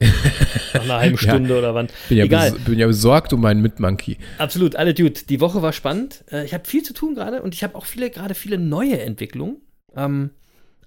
nach 0.73 0.83
einer 0.83 0.97
halben 0.99 1.17
Ja. 1.21 1.23
Stunde 1.35 1.59
oder 1.59 1.75
wann. 1.75 1.89
Bin 2.09 2.17
ja, 2.19 2.25
Egal, 2.25 2.53
bin 2.53 2.79
ja 2.79 2.87
besorgt 2.87 3.33
um 3.35 3.43
meinen 3.43 3.61
Mitmonkey. 3.61 4.17
absolut, 4.39 4.75
alle 4.75 4.95
Dude. 4.95 5.21
Die 5.29 5.41
Woche 5.41 5.61
war 5.61 5.73
spannend. 5.75 6.25
Äh, 6.33 6.45
Ich 6.47 6.55
habe 6.55 6.65
viel 6.65 6.83
zu 6.83 6.95
tun 6.95 7.15
gerade 7.15 7.43
und 7.43 7.55
ich 7.55 7.63
habe 7.63 7.75
auch 7.75 7.85
viele, 7.85 8.09
gerade 8.11 8.35
viele 8.35 8.57
neue 8.59 8.99
Entwicklungen. 8.99 9.59
Ähm, 9.95 10.31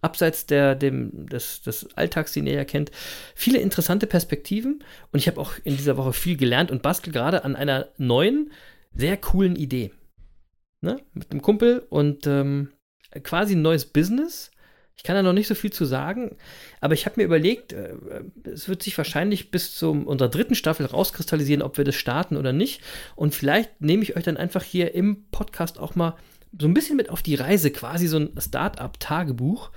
abseits 0.01 0.47
der, 0.47 0.73
dem, 0.75 1.27
des, 1.27 1.61
des 1.61 1.87
Alltags, 1.95 2.33
den 2.33 2.47
ihr 2.47 2.53
ja 2.53 2.65
kennt, 2.65 2.89
viele 3.35 3.59
interessante 3.59 4.07
Perspektiven. 4.07 4.83
Und 5.11 5.19
ich 5.19 5.27
habe 5.27 5.39
auch 5.39 5.53
in 5.63 5.77
dieser 5.77 5.95
Woche 5.97 6.13
viel 6.13 6.37
gelernt 6.37 6.71
und 6.71 6.81
bastel 6.81 7.13
gerade 7.13 7.45
an 7.45 7.55
einer 7.55 7.87
neuen, 7.97 8.51
sehr 8.95 9.15
coolen 9.17 9.55
Idee. 9.55 9.91
Ne? 10.81 10.97
Mit 11.13 11.29
einem 11.31 11.41
Kumpel 11.43 11.85
und 11.89 12.25
ähm, 12.25 12.69
quasi 13.21 13.55
ein 13.55 13.61
neues 13.61 13.85
Business. 13.85 14.49
Ich 14.97 15.03
kann 15.03 15.15
da 15.15 15.21
noch 15.21 15.33
nicht 15.33 15.47
so 15.47 15.53
viel 15.53 15.71
zu 15.71 15.85
sagen, 15.85 16.35
aber 16.81 16.95
ich 16.95 17.05
habe 17.05 17.15
mir 17.17 17.23
überlegt, 17.23 17.71
äh, 17.71 17.93
es 18.43 18.67
wird 18.67 18.81
sich 18.81 18.97
wahrscheinlich 18.97 19.51
bis 19.51 19.75
zu 19.75 19.91
unserer 19.91 20.29
dritten 20.29 20.55
Staffel 20.55 20.87
rauskristallisieren, 20.87 21.61
ob 21.61 21.77
wir 21.77 21.85
das 21.85 21.95
starten 21.95 22.35
oder 22.35 22.51
nicht. 22.51 22.81
Und 23.15 23.35
vielleicht 23.35 23.79
nehme 23.79 24.01
ich 24.01 24.17
euch 24.17 24.23
dann 24.23 24.37
einfach 24.37 24.63
hier 24.63 24.95
im 24.95 25.25
Podcast 25.31 25.79
auch 25.79 25.95
mal 25.95 26.15
so 26.59 26.67
ein 26.67 26.73
bisschen 26.73 26.97
mit 26.97 27.09
auf 27.11 27.21
die 27.21 27.35
Reise, 27.35 27.69
quasi 27.69 28.07
so 28.07 28.17
ein 28.17 28.31
Start-up-Tagebuch 28.37 29.69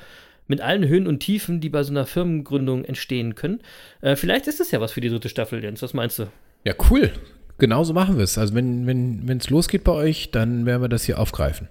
mit 0.46 0.62
allen 0.62 0.88
Höhen 0.88 1.06
und 1.06 1.20
Tiefen, 1.20 1.60
die 1.60 1.68
bei 1.68 1.82
so 1.82 1.92
einer 1.92 2.06
Firmengründung 2.06 2.84
entstehen 2.84 3.34
können. 3.34 3.60
Äh, 4.00 4.16
vielleicht 4.16 4.46
ist 4.46 4.58
es 4.58 4.70
ja 4.70 4.80
was 4.80 4.92
für 4.92 5.00
die 5.00 5.10
dritte 5.10 5.28
Staffel, 5.28 5.62
Jens. 5.62 5.82
Was 5.82 5.94
meinst 5.94 6.18
du? 6.18 6.26
Ja, 6.64 6.74
cool. 6.90 7.12
Genauso 7.58 7.92
machen 7.92 8.16
wir 8.16 8.24
es. 8.24 8.38
Also 8.38 8.54
wenn 8.54 8.86
wenn 8.86 9.28
wenn, 9.28 9.36
es 9.38 9.50
losgeht 9.50 9.84
bei 9.84 9.92
euch, 9.92 10.30
dann 10.30 10.64
werden 10.64 10.80
wir 10.80 10.88
das 10.88 11.04
hier 11.04 11.18
aufgreifen. 11.18 11.68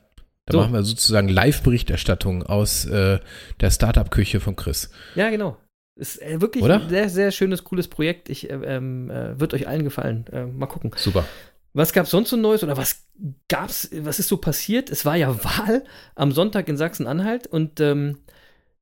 Da 0.50 0.54
So. 0.54 0.62
machen 0.62 0.74
wir 0.74 0.84
sozusagen 0.84 1.30
Live-Berichterstattung 1.30 2.44
aus 2.44 2.86
äh, 2.86 3.20
der 3.62 3.70
Startup-Küche 3.72 4.40
von 4.40 4.56
Chris. 4.56 4.90
Ja, 5.16 5.30
genau. 5.30 5.58
Ist 5.96 6.22
äh, 6.22 6.42
wirklich 6.42 6.64
Oder? 6.64 6.82
ein 6.82 6.90
sehr, 6.90 7.10
sehr 7.10 7.32
schönes, 7.32 7.64
cooles 7.64 7.88
Projekt. 7.88 8.30
Ich, 8.30 8.50
äh, 8.50 8.54
ähm, 8.54 9.12
äh, 9.12 9.40
wird 9.40 9.54
euch 9.54 9.68
allen 9.68 9.84
gefallen. 9.84 10.26
Äh, 10.32 10.46
mal 10.46 10.66
gucken. 10.66 10.92
Super. 10.96 11.26
Was 11.74 11.94
gab 11.94 12.06
es 12.06 12.12
sonst 12.12 12.32
so 12.32 12.36
Neues 12.38 12.64
oder 12.64 12.78
was 12.78 13.06
gab's, 13.48 13.90
was 13.94 14.18
ist 14.18 14.28
so 14.28 14.38
passiert? 14.38 14.90
Es 14.90 15.06
war 15.06 15.16
ja 15.16 15.44
Wahl 15.44 15.84
am 16.16 16.32
Sonntag 16.32 16.68
in 16.68 16.78
Sachsen-Anhalt 16.78 17.46
und 17.46 17.80
ähm, 17.80 18.18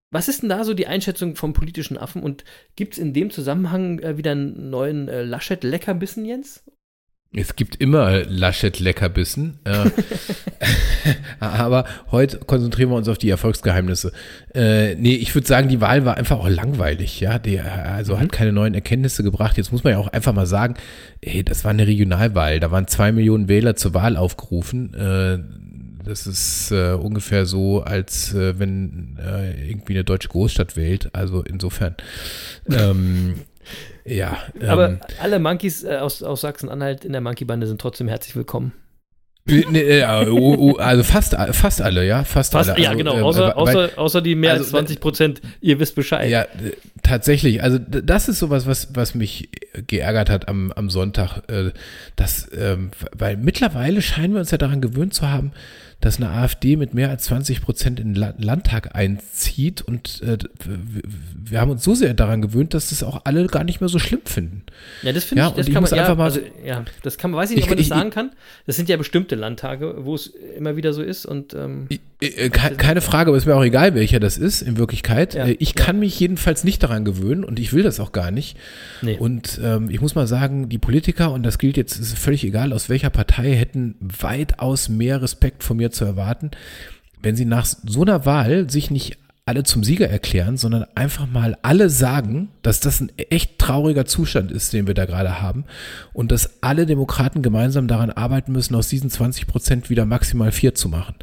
was 0.09 0.29
ist 0.29 0.41
denn 0.41 0.47
da 0.49 0.63
so 0.63 0.73
die 0.73 0.87
Einschätzung 0.87 1.35
vom 1.35 1.51
politischen 1.51 1.97
Affen 1.97 2.23
und 2.23 2.45
gibt 2.77 2.93
es 2.93 2.99
in 2.99 3.11
dem 3.13 3.29
Zusammenhang 3.29 3.99
äh, 3.99 4.17
wieder 4.17 4.31
einen 4.31 4.69
neuen 4.69 5.07
Laschet-Leckerbissen, 5.07 6.23
Jens? 6.23 6.63
Es 7.37 7.55
gibt 7.55 7.75
immer 7.75 8.23
Laschet-Leckerbissen. 8.25 9.59
Äh, 9.63 9.89
aber 11.39 11.85
heute 12.11 12.39
konzentrieren 12.39 12.89
wir 12.89 12.95
uns 12.95 13.07
auf 13.07 13.17
die 13.17 13.29
Erfolgsgeheimnisse. 13.29 14.11
Äh, 14.55 14.95
nee, 14.95 15.15
ich 15.15 15.33
würde 15.35 15.47
sagen, 15.47 15.69
die 15.69 15.79
Wahl 15.81 16.05
war 16.05 16.17
einfach 16.17 16.39
auch 16.39 16.49
langweilig. 16.49 17.19
Ja, 17.19 17.37
die, 17.39 17.59
also 17.59 18.15
Mhm. 18.15 18.19
hat 18.19 18.31
keine 18.31 18.51
neuen 18.53 18.73
Erkenntnisse 18.73 19.23
gebracht. 19.23 19.57
Jetzt 19.57 19.71
muss 19.71 19.83
man 19.83 19.93
ja 19.93 19.99
auch 19.99 20.07
einfach 20.07 20.33
mal 20.33 20.47
sagen, 20.47 20.75
ey, 21.21 21.43
das 21.43 21.63
war 21.63 21.71
eine 21.71 21.85
Regionalwahl. 21.87 22.59
Da 22.59 22.71
waren 22.71 22.87
zwei 22.87 23.11
Millionen 23.11 23.47
Wähler 23.47 23.75
zur 23.75 23.93
Wahl 23.93 24.17
aufgerufen. 24.17 24.93
Äh, 24.93 25.39
das 26.03 26.25
ist 26.25 26.71
äh, 26.71 26.93
ungefähr 26.93 27.45
so, 27.45 27.83
als 27.83 28.33
äh, 28.33 28.57
wenn 28.59 29.17
äh, 29.19 29.69
irgendwie 29.69 29.93
eine 29.93 30.03
deutsche 30.05 30.29
Großstadt 30.29 30.75
wählt. 30.77 31.09
Also 31.13 31.43
insofern. 31.43 31.95
Ähm, 32.69 33.35
ja. 34.05 34.37
Ähm, 34.59 34.69
Aber 34.69 34.99
alle 35.21 35.39
Monkeys 35.39 35.83
äh, 35.83 35.97
aus, 35.97 36.23
aus 36.23 36.41
Sachsen-Anhalt 36.41 37.05
in 37.05 37.11
der 37.11 37.21
Monkey-Bande 37.21 37.67
sind 37.67 37.79
trotzdem 37.81 38.07
herzlich 38.07 38.35
willkommen. 38.35 38.73
Nee, 39.49 39.99
äh, 39.99 40.03
also 40.03 41.03
fast, 41.03 41.33
fast 41.51 41.81
alle, 41.81 42.05
ja, 42.05 42.25
fast, 42.25 42.51
Fast, 42.51 42.69
alle. 42.71 42.81
ja, 42.81 42.89
Also, 42.89 42.97
genau, 42.97 43.17
äh, 43.17 43.21
außer, 43.21 43.41
weil- 43.43 43.51
außer, 43.53 43.89
außer 43.95 44.21
die 44.21 44.35
mehr 44.35 44.51
als 44.51 44.59
also, 44.61 44.71
20 44.71 44.99
Prozent, 44.99 45.41
ihr 45.61 45.79
wisst 45.79 45.95
Bescheid. 45.95 46.29
Ja, 46.29 46.41
äh, 46.41 46.47
tatsächlich. 47.01 47.63
Also 47.63 47.79
das 47.79 48.27
ist 48.27 48.39
sowas, 48.39 48.67
was, 48.67 48.89
was 48.93 49.15
mich 49.15 49.49
geärgert 49.87 50.29
hat 50.29 50.49
am, 50.49 50.73
am 50.73 50.89
Sonntag. 50.89 51.43
Äh, 51.49 51.71
dass, 52.17 52.49
ähm, 52.57 52.91
weil 53.15 53.37
mittlerweile 53.37 54.01
scheinen 54.01 54.33
wir 54.33 54.41
uns 54.41 54.51
ja 54.51 54.57
daran 54.57 54.81
gewöhnt 54.81 55.13
zu 55.13 55.29
haben, 55.29 55.53
dass 55.99 56.17
eine 56.17 56.29
AfD 56.29 56.75
mit 56.75 56.93
mehr 56.93 57.09
als 57.09 57.23
20 57.25 57.61
Prozent 57.61 57.99
in 57.99 58.13
den 58.13 58.15
La- 58.15 58.33
Landtag 58.37 58.95
einzieht. 58.95 59.81
Und 59.81 60.21
äh, 60.21 60.37
wir 61.35 61.59
haben 61.59 61.71
uns 61.71 61.83
so 61.83 61.95
sehr 61.95 62.13
daran 62.13 62.41
gewöhnt, 62.41 62.73
dass 62.73 62.89
das 62.89 63.01
auch 63.03 63.21
alle 63.25 63.47
gar 63.47 63.63
nicht 63.63 63.81
mehr 63.81 63.89
so 63.89 63.97
schlimm 63.97 64.21
finden. 64.25 64.61
Ja, 65.01 65.11
das 65.11 65.23
finde 65.23 65.41
Ja, 65.43 65.47
ich, 65.49 65.55
das 65.55 65.67
ich 65.67 65.73
kann 65.73 65.83
man, 65.83 65.91
ja, 65.93 66.01
einfach 66.03 66.17
mal- 66.17 66.23
also, 66.25 66.39
ja, 66.63 66.85
das 67.03 67.17
kann 67.17 67.31
man, 67.31 67.39
weiß 67.39 67.49
ich 67.49 67.55
nicht, 67.57 67.65
ob 67.65 67.71
man 67.71 67.79
Ich- 67.79 67.89
das 67.89 67.97
ich- 67.97 67.99
sagen 68.01 68.11
kann. 68.11 68.31
Das 68.67 68.75
sind 68.75 68.89
ja 68.89 68.97
bestimmte 68.97 69.35
Landtage, 69.35 69.95
wo 70.05 70.13
es 70.13 70.27
immer 70.57 70.75
wieder 70.75 70.93
so 70.93 71.01
ist 71.01 71.25
und, 71.25 71.53
ähm, 71.55 71.87
Äh, 72.19 72.49
ke- 72.49 72.75
Keine 72.77 73.01
Frage, 73.01 73.29
aber 73.29 73.37
ist 73.37 73.45
mir 73.45 73.55
auch 73.55 73.63
egal, 73.63 73.93
welcher 73.93 74.19
das 74.19 74.39
ist 74.39 74.63
in 74.63 74.77
Wirklichkeit. 74.77 75.35
Ja, 75.35 75.45
Äh, 75.45 75.51
Ich 75.59 75.75
kann 75.75 75.99
mich 75.99 76.19
jedenfalls 76.19 76.63
nicht 76.63 76.81
daran 76.81 77.05
gewöhnen 77.05 77.43
und 77.43 77.59
ich 77.59 77.73
will 77.73 77.83
das 77.83 77.99
auch 77.99 78.11
gar 78.11 78.31
nicht. 78.31 78.57
nee. 79.03 79.15
Und 79.17 79.59
ähm, 79.63 79.89
ich 79.91 80.01
muss 80.01 80.15
mal 80.15 80.25
sagen, 80.27 80.67
die 80.69 80.79
Politiker, 80.79 81.31
und 81.31 81.43
das 81.43 81.57
gilt 81.59 81.77
jetzt, 81.77 81.97
ist 81.99 82.17
völlig 82.17 82.43
egal, 82.43 82.73
aus 82.73 82.89
welcher 82.89 83.09
Partei, 83.11 83.53
hätten 83.55 83.95
weitaus 84.01 84.89
mehr 84.89 85.21
Respekt 85.21 85.63
von 85.63 85.77
mir 85.77 85.86
zu 85.91 86.05
erwarten, 86.05 86.51
wenn 87.21 87.35
sie 87.35 87.45
nach 87.45 87.65
so 87.65 88.01
einer 88.01 88.25
Wahl 88.25 88.69
sich 88.69 88.91
nicht 88.91 89.17
alle 89.47 89.63
zum 89.63 89.81
Sieger 89.81 90.09
erklären, 90.09 90.57
sondern 90.57 90.85
einfach 90.93 91.25
mal 91.25 91.57
alle 91.61 91.89
sagen, 91.89 92.49
dass 92.63 92.81
das 92.81 92.99
ein 92.99 93.11
echt 93.15 93.57
trauriger 93.57 94.05
Zustand 94.05 94.51
ist, 94.51 94.73
den 94.73 94.87
wir 94.87 94.93
da 94.93 95.05
gerade 95.05 95.41
haben 95.41 95.63
und 96.11 96.33
dass 96.33 96.61
alle 96.61 96.85
Demokraten 96.85 97.41
gemeinsam 97.41 97.87
daran 97.87 98.11
arbeiten 98.11 98.51
müssen, 98.51 98.75
aus 98.75 98.89
diesen 98.89 99.09
20 99.09 99.47
Prozent 99.47 99.89
wieder 99.89 100.05
maximal 100.05 100.51
vier 100.51 100.75
zu 100.75 100.89
machen. 100.89 101.15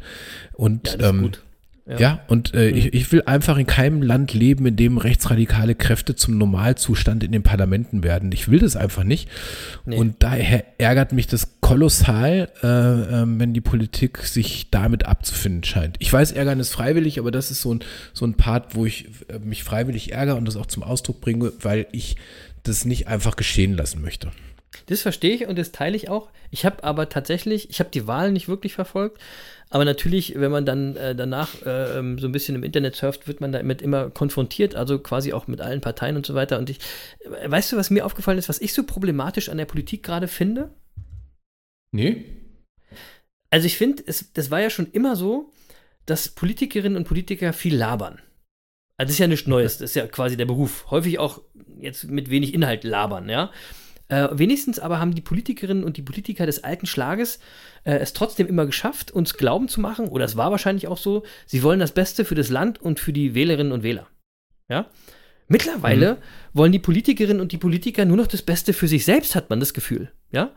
Und 0.53 0.87
ja, 0.87 0.97
das 0.97 1.05
ist 1.05 1.13
ähm, 1.13 1.21
gut. 1.21 1.43
Ja, 1.87 1.99
ja 1.99 2.19
und 2.27 2.53
äh, 2.55 2.71
mhm. 2.71 2.77
ich, 2.77 2.93
ich 2.93 3.11
will 3.11 3.23
einfach 3.25 3.57
in 3.57 3.67
keinem 3.67 4.01
Land 4.01 4.33
leben, 4.33 4.65
in 4.65 4.75
dem 4.75 4.97
rechtsradikale 4.97 5.75
Kräfte 5.75 6.15
zum 6.15 6.37
Normalzustand 6.37 7.23
in 7.23 7.31
den 7.31 7.43
Parlamenten 7.43 8.03
werden. 8.03 8.31
Ich 8.31 8.49
will 8.49 8.59
das 8.59 8.75
einfach 8.75 9.03
nicht. 9.03 9.29
Nee. 9.85 9.97
Und 9.97 10.23
daher 10.23 10.65
ärgert 10.79 11.11
mich 11.11 11.27
das 11.27 11.59
kolossal, 11.61 12.49
äh, 12.63 12.67
äh, 12.67 13.25
wenn 13.27 13.53
die 13.53 13.61
Politik 13.61 14.19
sich 14.19 14.71
damit 14.71 15.05
abzufinden 15.05 15.63
scheint. 15.63 15.97
Ich 15.99 16.11
weiß, 16.11 16.31
Ärgern 16.31 16.59
ist 16.59 16.71
freiwillig, 16.71 17.19
aber 17.19 17.29
das 17.29 17.51
ist 17.51 17.61
so 17.61 17.75
ein, 17.75 17.83
so 18.13 18.25
ein 18.25 18.33
Part, 18.33 18.75
wo 18.75 18.85
ich 18.85 19.07
äh, 19.29 19.39
mich 19.39 19.63
freiwillig 19.63 20.11
ärgere 20.11 20.37
und 20.37 20.45
das 20.45 20.55
auch 20.55 20.65
zum 20.65 20.81
Ausdruck 20.81 21.21
bringe, 21.21 21.53
weil 21.61 21.85
ich 21.91 22.15
das 22.63 22.85
nicht 22.85 23.07
einfach 23.07 23.35
geschehen 23.35 23.75
lassen 23.75 24.01
möchte. 24.01 24.31
Das 24.87 25.01
verstehe 25.01 25.35
ich 25.35 25.47
und 25.47 25.57
das 25.57 25.71
teile 25.71 25.95
ich 25.95 26.09
auch. 26.09 26.29
Ich 26.51 26.65
habe 26.65 26.83
aber 26.83 27.09
tatsächlich, 27.09 27.69
ich 27.69 27.79
habe 27.79 27.89
die 27.91 28.07
Wahl 28.07 28.31
nicht 28.31 28.47
wirklich 28.47 28.73
verfolgt, 28.73 29.19
aber 29.69 29.85
natürlich, 29.85 30.39
wenn 30.39 30.51
man 30.51 30.65
dann 30.65 30.95
äh, 30.95 31.15
danach 31.15 31.65
äh, 31.65 31.97
ähm, 31.97 32.19
so 32.19 32.27
ein 32.27 32.31
bisschen 32.31 32.55
im 32.55 32.63
Internet 32.63 32.95
surft, 32.95 33.27
wird 33.27 33.41
man 33.41 33.51
damit 33.51 33.81
immer 33.81 34.09
konfrontiert, 34.09 34.75
also 34.75 34.99
quasi 34.99 35.33
auch 35.33 35.47
mit 35.47 35.59
allen 35.61 35.81
Parteien 35.81 36.15
und 36.15 36.25
so 36.25 36.35
weiter. 36.35 36.59
Und 36.59 36.69
ich, 36.69 36.79
äh, 37.19 37.49
weißt 37.49 37.71
du, 37.71 37.77
was 37.77 37.89
mir 37.89 38.05
aufgefallen 38.05 38.37
ist, 38.37 38.49
was 38.49 38.61
ich 38.61 38.73
so 38.73 38.83
problematisch 38.83 39.49
an 39.49 39.57
der 39.57 39.65
Politik 39.65 40.03
gerade 40.03 40.27
finde? 40.27 40.73
Nee. 41.91 42.25
Also 43.49 43.65
ich 43.65 43.77
finde, 43.77 44.03
das 44.05 44.51
war 44.51 44.61
ja 44.61 44.69
schon 44.69 44.91
immer 44.91 45.15
so, 45.15 45.51
dass 46.05 46.29
Politikerinnen 46.29 46.97
und 46.97 47.07
Politiker 47.07 47.53
viel 47.53 47.75
labern. 47.75 48.21
Also 48.97 49.07
das 49.07 49.11
ist 49.11 49.19
ja 49.19 49.27
nichts 49.27 49.47
Neues, 49.47 49.77
das 49.79 49.91
ist 49.91 49.95
ja 49.95 50.07
quasi 50.07 50.37
der 50.37 50.45
Beruf. 50.45 50.91
Häufig 50.91 51.19
auch 51.19 51.41
jetzt 51.79 52.05
mit 52.05 52.29
wenig 52.29 52.53
Inhalt 52.53 52.83
labern, 52.83 53.29
ja. 53.29 53.51
Äh, 54.07 54.29
wenigstens 54.31 54.79
aber 54.79 54.99
haben 54.99 55.15
die 55.15 55.21
Politikerinnen 55.21 55.83
und 55.83 55.97
die 55.97 56.03
Politiker 56.03 56.45
des 56.45 56.63
alten 56.63 56.85
Schlages 56.85 57.39
äh, 57.83 57.95
es 57.95 58.13
trotzdem 58.13 58.47
immer 58.47 58.65
geschafft, 58.65 59.11
uns 59.11 59.33
glauben 59.33 59.67
zu 59.67 59.81
machen, 59.81 60.07
oder 60.07 60.25
es 60.25 60.37
war 60.37 60.51
wahrscheinlich 60.51 60.87
auch 60.87 60.97
so, 60.97 61.23
sie 61.47 61.63
wollen 61.63 61.79
das 61.79 61.91
Beste 61.91 62.23
für 62.23 62.35
das 62.35 62.49
Land 62.49 62.81
und 62.81 62.99
für 62.99 63.13
die 63.13 63.33
Wählerinnen 63.33 63.71
und 63.71 63.83
Wähler. 63.83 64.07
Ja? 64.69 64.87
Mittlerweile 65.47 66.15
mhm. 66.15 66.17
wollen 66.53 66.71
die 66.71 66.79
Politikerinnen 66.79 67.41
und 67.41 67.51
die 67.51 67.57
Politiker 67.57 68.05
nur 68.05 68.17
noch 68.17 68.27
das 68.27 68.41
Beste 68.41 68.73
für 68.73 68.87
sich 68.87 69.05
selbst, 69.05 69.35
hat 69.35 69.49
man 69.49 69.59
das 69.59 69.73
Gefühl. 69.73 70.11
Ja? 70.31 70.51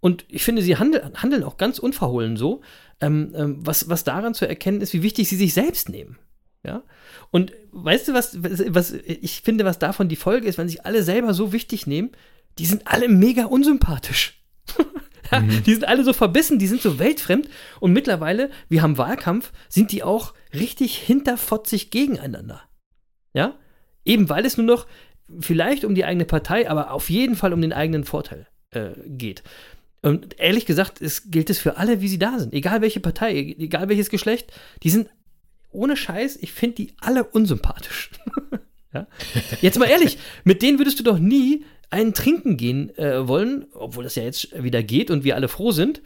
Und 0.00 0.24
ich 0.28 0.44
finde, 0.44 0.62
sie 0.62 0.76
handel, 0.76 1.12
handeln 1.14 1.44
auch 1.44 1.56
ganz 1.56 1.78
unverhohlen 1.78 2.36
so, 2.36 2.62
ähm, 3.00 3.32
ähm, 3.34 3.56
was, 3.60 3.88
was 3.88 4.04
daran 4.04 4.34
zu 4.34 4.46
erkennen 4.46 4.80
ist, 4.80 4.92
wie 4.92 5.02
wichtig 5.02 5.28
sie 5.28 5.36
sich 5.36 5.54
selbst 5.54 5.88
nehmen. 5.88 6.18
Ja? 6.64 6.82
Und 7.30 7.52
weißt 7.72 8.08
du, 8.08 8.14
was, 8.14 8.42
was 8.42 8.92
ich 8.92 9.42
finde, 9.42 9.64
was 9.64 9.78
davon 9.78 10.08
die 10.08 10.16
Folge 10.16 10.48
ist, 10.48 10.58
wenn 10.58 10.68
sich 10.68 10.84
alle 10.84 11.02
selber 11.02 11.34
so 11.34 11.52
wichtig 11.52 11.86
nehmen, 11.86 12.10
die 12.58 12.66
sind 12.66 12.86
alle 12.86 13.08
mega 13.08 13.44
unsympathisch. 13.44 14.42
mhm. 15.32 15.62
Die 15.64 15.72
sind 15.72 15.86
alle 15.86 16.04
so 16.04 16.12
verbissen, 16.12 16.58
die 16.58 16.66
sind 16.66 16.82
so 16.82 16.98
weltfremd 16.98 17.48
und 17.80 17.92
mittlerweile, 17.92 18.50
wir 18.68 18.82
haben 18.82 18.98
Wahlkampf, 18.98 19.52
sind 19.68 19.92
die 19.92 20.02
auch 20.02 20.34
richtig 20.52 20.98
hinterfotzig 20.98 21.90
gegeneinander. 21.90 22.62
Ja? 23.32 23.56
Eben 24.04 24.28
weil 24.28 24.44
es 24.44 24.56
nur 24.56 24.66
noch 24.66 24.86
vielleicht 25.40 25.84
um 25.84 25.94
die 25.94 26.04
eigene 26.04 26.24
Partei, 26.24 26.68
aber 26.70 26.92
auf 26.92 27.10
jeden 27.10 27.36
Fall 27.36 27.52
um 27.52 27.60
den 27.60 27.72
eigenen 27.72 28.04
Vorteil 28.04 28.46
äh, 28.70 28.90
geht. 29.06 29.42
Und 30.00 30.38
ehrlich 30.38 30.64
gesagt, 30.64 31.02
es 31.02 31.30
gilt 31.30 31.50
es 31.50 31.58
für 31.58 31.76
alle, 31.76 32.00
wie 32.00 32.08
sie 32.08 32.18
da 32.18 32.38
sind. 32.38 32.54
Egal 32.54 32.80
welche 32.80 33.00
Partei, 33.00 33.36
egal 33.58 33.88
welches 33.88 34.10
Geschlecht, 34.10 34.52
die 34.82 34.90
sind 34.90 35.10
ohne 35.70 35.96
Scheiß, 35.96 36.36
ich 36.36 36.52
finde 36.52 36.76
die 36.76 36.94
alle 37.00 37.24
unsympathisch. 37.24 38.10
ja? 38.94 39.06
Jetzt 39.60 39.78
mal 39.78 39.88
ehrlich, 39.88 40.18
mit 40.44 40.62
denen 40.62 40.78
würdest 40.78 40.98
du 40.98 41.04
doch 41.04 41.18
nie 41.18 41.64
einen 41.90 42.14
trinken 42.14 42.56
gehen 42.56 42.96
äh, 42.98 43.26
wollen, 43.26 43.66
obwohl 43.72 44.04
das 44.04 44.14
ja 44.14 44.22
jetzt 44.22 44.62
wieder 44.62 44.82
geht 44.82 45.10
und 45.10 45.24
wir 45.24 45.36
alle 45.36 45.48
froh 45.48 45.72
sind, 45.72 46.02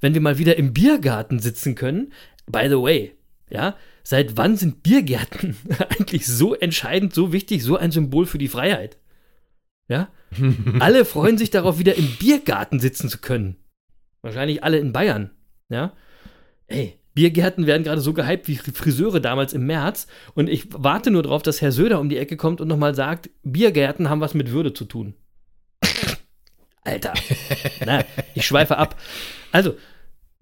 wenn 0.00 0.14
wir 0.14 0.20
mal 0.20 0.38
wieder 0.38 0.56
im 0.56 0.72
Biergarten 0.72 1.38
sitzen 1.38 1.74
können. 1.74 2.12
By 2.46 2.66
the 2.68 2.76
way, 2.76 3.14
ja, 3.48 3.76
seit 4.02 4.36
wann 4.36 4.56
sind 4.56 4.82
Biergärten 4.82 5.56
eigentlich 5.88 6.26
so 6.26 6.54
entscheidend, 6.54 7.14
so 7.14 7.32
wichtig, 7.32 7.62
so 7.62 7.76
ein 7.76 7.92
Symbol 7.92 8.26
für 8.26 8.38
die 8.38 8.48
Freiheit? 8.48 8.98
Ja? 9.88 10.08
alle 10.80 11.04
freuen 11.04 11.38
sich 11.38 11.50
darauf, 11.50 11.78
wieder 11.78 11.94
im 11.94 12.16
Biergarten 12.18 12.80
sitzen 12.80 13.08
zu 13.08 13.18
können. 13.18 13.56
Wahrscheinlich 14.22 14.62
alle 14.64 14.78
in 14.78 14.92
Bayern. 14.92 15.30
Ja? 15.68 15.92
Ey, 16.66 16.98
Biergärten 17.14 17.66
werden 17.66 17.82
gerade 17.82 18.00
so 18.00 18.12
gehypt 18.12 18.48
wie 18.48 18.56
Friseure 18.56 19.20
damals 19.20 19.52
im 19.52 19.66
März. 19.66 20.06
Und 20.34 20.48
ich 20.48 20.68
warte 20.70 21.10
nur 21.10 21.22
darauf, 21.22 21.42
dass 21.42 21.60
Herr 21.60 21.72
Söder 21.72 22.00
um 22.00 22.08
die 22.08 22.16
Ecke 22.16 22.36
kommt 22.36 22.60
und 22.60 22.68
nochmal 22.68 22.94
sagt, 22.94 23.30
Biergärten 23.42 24.08
haben 24.08 24.20
was 24.20 24.34
mit 24.34 24.50
Würde 24.50 24.72
zu 24.72 24.84
tun. 24.84 25.14
Alter. 26.82 27.14
Na, 27.86 28.04
ich 28.34 28.46
schweife 28.46 28.76
ab. 28.76 28.96
Also, 29.52 29.76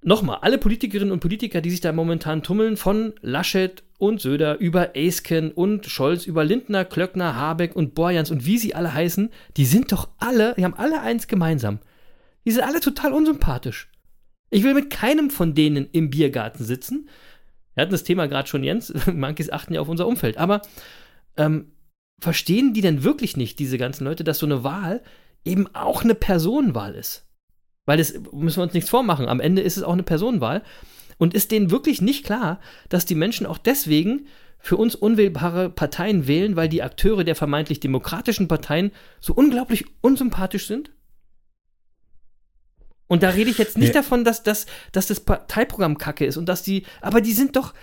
nochmal, 0.03 0.39
alle 0.43 0.59
Politikerinnen 0.59 1.13
und 1.13 1.21
Politiker, 1.21 1.61
die 1.61 1.71
sich 1.71 1.81
da 1.81 1.93
momentan 1.93 2.43
tummeln, 2.43 2.77
von 2.77 3.15
Laschet 3.21 3.83
und 3.99 4.21
Söder 4.21 4.59
über 4.59 4.97
Esken 4.97 5.53
und 5.53 5.87
Scholz, 5.87 6.25
über 6.25 6.45
Lindner, 6.45 6.85
Klöckner, 6.85 7.37
Habeck 7.37 7.77
und 7.77 7.95
Borjans 7.95 8.31
und 8.31 8.47
wie 8.47 8.59
sie 8.59 8.75
alle 8.75 8.95
heißen, 8.95 9.31
die 9.57 9.67
sind 9.67 9.93
doch 9.93 10.09
alle, 10.19 10.55
die 10.57 10.65
haben 10.65 10.75
alle 10.75 11.03
eins 11.03 11.29
gemeinsam. 11.29 11.81
Die 12.47 12.53
sind 12.53 12.65
alle 12.65 12.81
total 12.81 13.13
unsympathisch. 13.13 13.91
Ich 14.49 14.65
will 14.65 14.75
mit 14.75 14.91
keinem 14.91 15.31
von 15.31 15.55
denen 15.55 15.89
im 15.93 16.11
Biergarten 16.11 16.65
sitzen. 16.65 17.09
Wir 17.75 17.83
hatten 17.83 17.93
das 17.93 18.05
Thema 18.05 18.27
gerade 18.27 18.49
schon, 18.49 18.65
Jens. 18.65 18.93
Monkeys 19.13 19.51
achten 19.51 19.75
ja 19.75 19.81
auf 19.81 19.89
unser 19.89 20.07
Umfeld. 20.07 20.39
Aber 20.39 20.63
ähm, 21.37 21.73
verstehen 22.19 22.73
die 22.73 22.81
denn 22.81 23.05
wirklich 23.05 23.37
nicht, 23.37 23.59
diese 23.59 23.79
ganzen 23.79 24.05
Leute, 24.05 24.25
dass 24.25 24.39
so 24.39 24.47
eine 24.47 24.65
Wahl 24.65 25.03
eben 25.45 25.75
auch 25.75 26.05
eine 26.05 26.15
Personenwahl 26.15 26.95
ist? 26.95 27.27
Weil 27.87 27.99
das 27.99 28.15
müssen 28.33 28.59
wir 28.59 28.65
uns 28.65 28.75
nichts 28.75 28.91
vormachen. 28.91 29.29
Am 29.29 29.41
Ende 29.41 29.63
ist 29.63 29.77
es 29.77 29.83
auch 29.83 29.93
eine 29.93 30.03
Personenwahl. 30.03 30.63
Und 31.19 31.35
ist 31.35 31.51
denen 31.51 31.71
wirklich 31.71 32.01
nicht 32.01 32.25
klar, 32.25 32.61
dass 32.89 33.05
die 33.05 33.15
Menschen 33.15 33.47
auch 33.47 33.59
deswegen 33.59 34.27
für 34.59 34.77
uns 34.77 34.95
unwählbare 34.95 35.69
Parteien 35.71 36.27
wählen, 36.27 36.57
weil 36.57 36.69
die 36.69 36.83
Akteure 36.83 37.25
der 37.25 37.35
vermeintlich 37.35 37.81
demokratischen 37.81 38.49
Parteien 38.49 38.93
so 39.21 39.35
unglaublich 39.35 39.85
unsympathisch 40.03 40.67
sind? 40.67 40.93
Und 43.07 43.23
da 43.23 43.31
rede 43.31 43.51
ich 43.51 43.59
jetzt 43.59 43.77
nicht 43.77 43.95
ja. 43.95 44.03
davon, 44.03 44.25
dass, 44.25 44.45
dass, 44.45 44.67
dass 44.93 45.09
das 45.09 45.21
Parteiprogramm 45.21 45.99
kacke 45.99 46.25
ist 46.25 46.37
und 46.37 46.49
dass 46.49 46.63
die, 46.63 46.87
aber 47.01 47.21
die 47.21 47.33
sind 47.33 47.57
doch, 47.57 47.75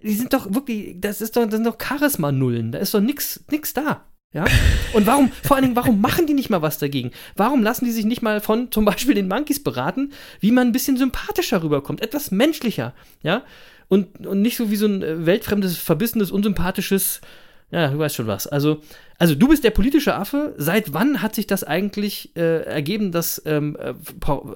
die 0.00 0.14
sind 0.14 0.32
doch 0.32 0.54
wirklich, 0.54 1.00
das 1.00 1.20
ist 1.20 1.36
doch, 1.36 1.44
das 1.44 1.54
sind 1.54 1.64
doch 1.64 1.78
Charisma-Nullen, 1.80 2.70
da 2.70 2.78
ist 2.78 2.94
doch 2.94 3.00
nix, 3.00 3.44
nix 3.50 3.74
da. 3.74 4.06
Ja? 4.32 4.44
Und 4.92 5.06
warum, 5.06 5.30
vor 5.42 5.56
allen 5.56 5.64
Dingen, 5.64 5.76
warum 5.76 6.00
machen 6.00 6.26
die 6.26 6.34
nicht 6.34 6.50
mal 6.50 6.62
was 6.62 6.78
dagegen? 6.78 7.10
Warum 7.36 7.62
lassen 7.62 7.84
die 7.84 7.92
sich 7.92 8.04
nicht 8.04 8.22
mal 8.22 8.40
von 8.40 8.70
zum 8.70 8.84
Beispiel 8.84 9.14
den 9.14 9.28
Monkeys 9.28 9.62
beraten, 9.62 10.12
wie 10.40 10.52
man 10.52 10.68
ein 10.68 10.72
bisschen 10.72 10.96
sympathischer 10.96 11.62
rüberkommt, 11.62 12.02
etwas 12.02 12.30
menschlicher, 12.30 12.94
ja? 13.22 13.42
Und, 13.88 14.26
und 14.26 14.42
nicht 14.42 14.56
so 14.56 14.70
wie 14.70 14.76
so 14.76 14.86
ein 14.86 15.02
äh, 15.02 15.26
weltfremdes, 15.26 15.78
verbissenes, 15.78 16.32
unsympathisches, 16.32 17.20
ja, 17.70 17.88
du 17.88 17.98
weißt 17.98 18.16
schon 18.16 18.26
was. 18.26 18.46
Also, 18.46 18.80
also 19.18 19.34
du 19.34 19.48
bist 19.48 19.64
der 19.64 19.70
politische 19.70 20.14
Affe. 20.14 20.54
Seit 20.56 20.92
wann 20.92 21.22
hat 21.22 21.34
sich 21.34 21.46
das 21.46 21.64
eigentlich 21.64 22.34
äh, 22.36 22.62
ergeben, 22.62 23.10
dass 23.10 23.42
ähm, 23.44 23.76
äh, 23.76 23.94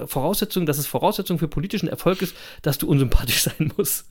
Voraussetzung, 0.07 0.67
dass 0.67 0.79
es 0.79 0.87
Voraussetzung 0.87 1.39
für 1.39 1.49
politischen 1.49 1.89
Erfolg 1.89 2.23
ist, 2.23 2.37
dass 2.63 2.79
du 2.79 2.89
unsympathisch 2.89 3.43
sein 3.43 3.73
musst? 3.77 4.07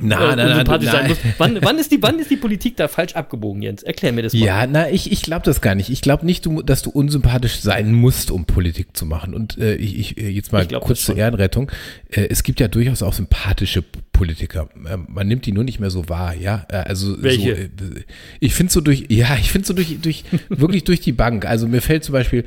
Na, 0.00 0.32
äh, 0.32 0.36
na, 0.36 0.64
na, 0.64 0.78
na, 0.78 1.08
wann, 1.38 1.58
wann, 1.62 1.78
ist 1.78 1.90
die, 1.90 2.02
wann 2.02 2.18
ist 2.18 2.30
die 2.30 2.36
Politik 2.36 2.76
da 2.76 2.88
falsch 2.88 3.14
abgebogen, 3.14 3.62
Jens? 3.62 3.82
Erklär 3.82 4.12
mir 4.12 4.22
das 4.22 4.34
mal. 4.34 4.44
Ja, 4.44 4.66
na, 4.66 4.90
ich, 4.90 5.10
ich 5.10 5.22
glaube 5.22 5.44
das 5.44 5.60
gar 5.60 5.74
nicht. 5.74 5.88
Ich 5.88 6.02
glaube 6.02 6.26
nicht, 6.26 6.44
du, 6.44 6.62
dass 6.62 6.82
du 6.82 6.90
unsympathisch 6.90 7.60
sein 7.60 7.92
musst, 7.92 8.30
um 8.30 8.44
Politik 8.44 8.96
zu 8.96 9.06
machen. 9.06 9.34
Und 9.34 9.56
äh, 9.58 9.76
ich, 9.76 9.98
ich, 9.98 10.18
äh, 10.18 10.28
jetzt 10.28 10.52
mal 10.52 10.66
kurz 10.66 11.04
zur 11.04 11.16
Ehrenrettung. 11.16 11.70
Äh, 12.10 12.28
es 12.28 12.42
gibt 12.42 12.60
ja 12.60 12.68
durchaus 12.68 13.02
auch 13.02 13.14
sympathische 13.14 13.82
Politiker. 14.12 14.68
Ähm, 14.88 15.06
man 15.08 15.26
nimmt 15.26 15.46
die 15.46 15.52
nur 15.52 15.64
nicht 15.64 15.80
mehr 15.80 15.90
so 15.90 16.08
wahr, 16.08 16.34
ja. 16.34 16.66
Äh, 16.68 16.76
also 16.76 17.22
Welche? 17.22 17.70
So, 17.78 17.94
äh, 17.94 18.04
ich 18.40 18.54
finde 18.54 18.72
so 18.72 18.80
durch, 18.80 19.06
ja, 19.08 19.36
ich 19.40 19.50
finde 19.50 19.66
so 19.66 19.72
durch, 19.72 19.98
durch 20.02 20.24
wirklich 20.48 20.84
durch 20.84 21.00
die 21.00 21.12
Bank. 21.12 21.46
Also 21.46 21.66
mir 21.66 21.80
fällt 21.80 22.04
zum 22.04 22.12
Beispiel 22.12 22.44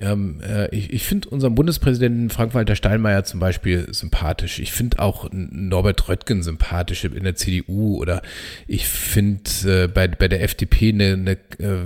ähm, 0.00 0.40
äh, 0.46 0.74
ich 0.74 0.92
ich 0.92 1.04
finde 1.04 1.28
unseren 1.28 1.54
Bundespräsidenten 1.54 2.30
Frank-Walter 2.30 2.76
Steinmeier 2.76 3.24
zum 3.24 3.40
Beispiel 3.40 3.86
sympathisch. 3.90 4.58
Ich 4.58 4.72
finde 4.72 4.98
auch 4.98 5.28
Norbert 5.32 6.08
Röttgen 6.08 6.42
sympathisch 6.42 7.04
in 7.04 7.24
der 7.24 7.34
CDU 7.34 7.96
oder 7.96 8.22
ich 8.66 8.86
finde 8.86 9.42
äh, 9.64 9.88
bei, 9.88 10.08
bei 10.08 10.28
der 10.28 10.42
FDP 10.42 10.90
eine, 10.90 11.12
eine, 11.12 11.32
äh, 11.32 11.76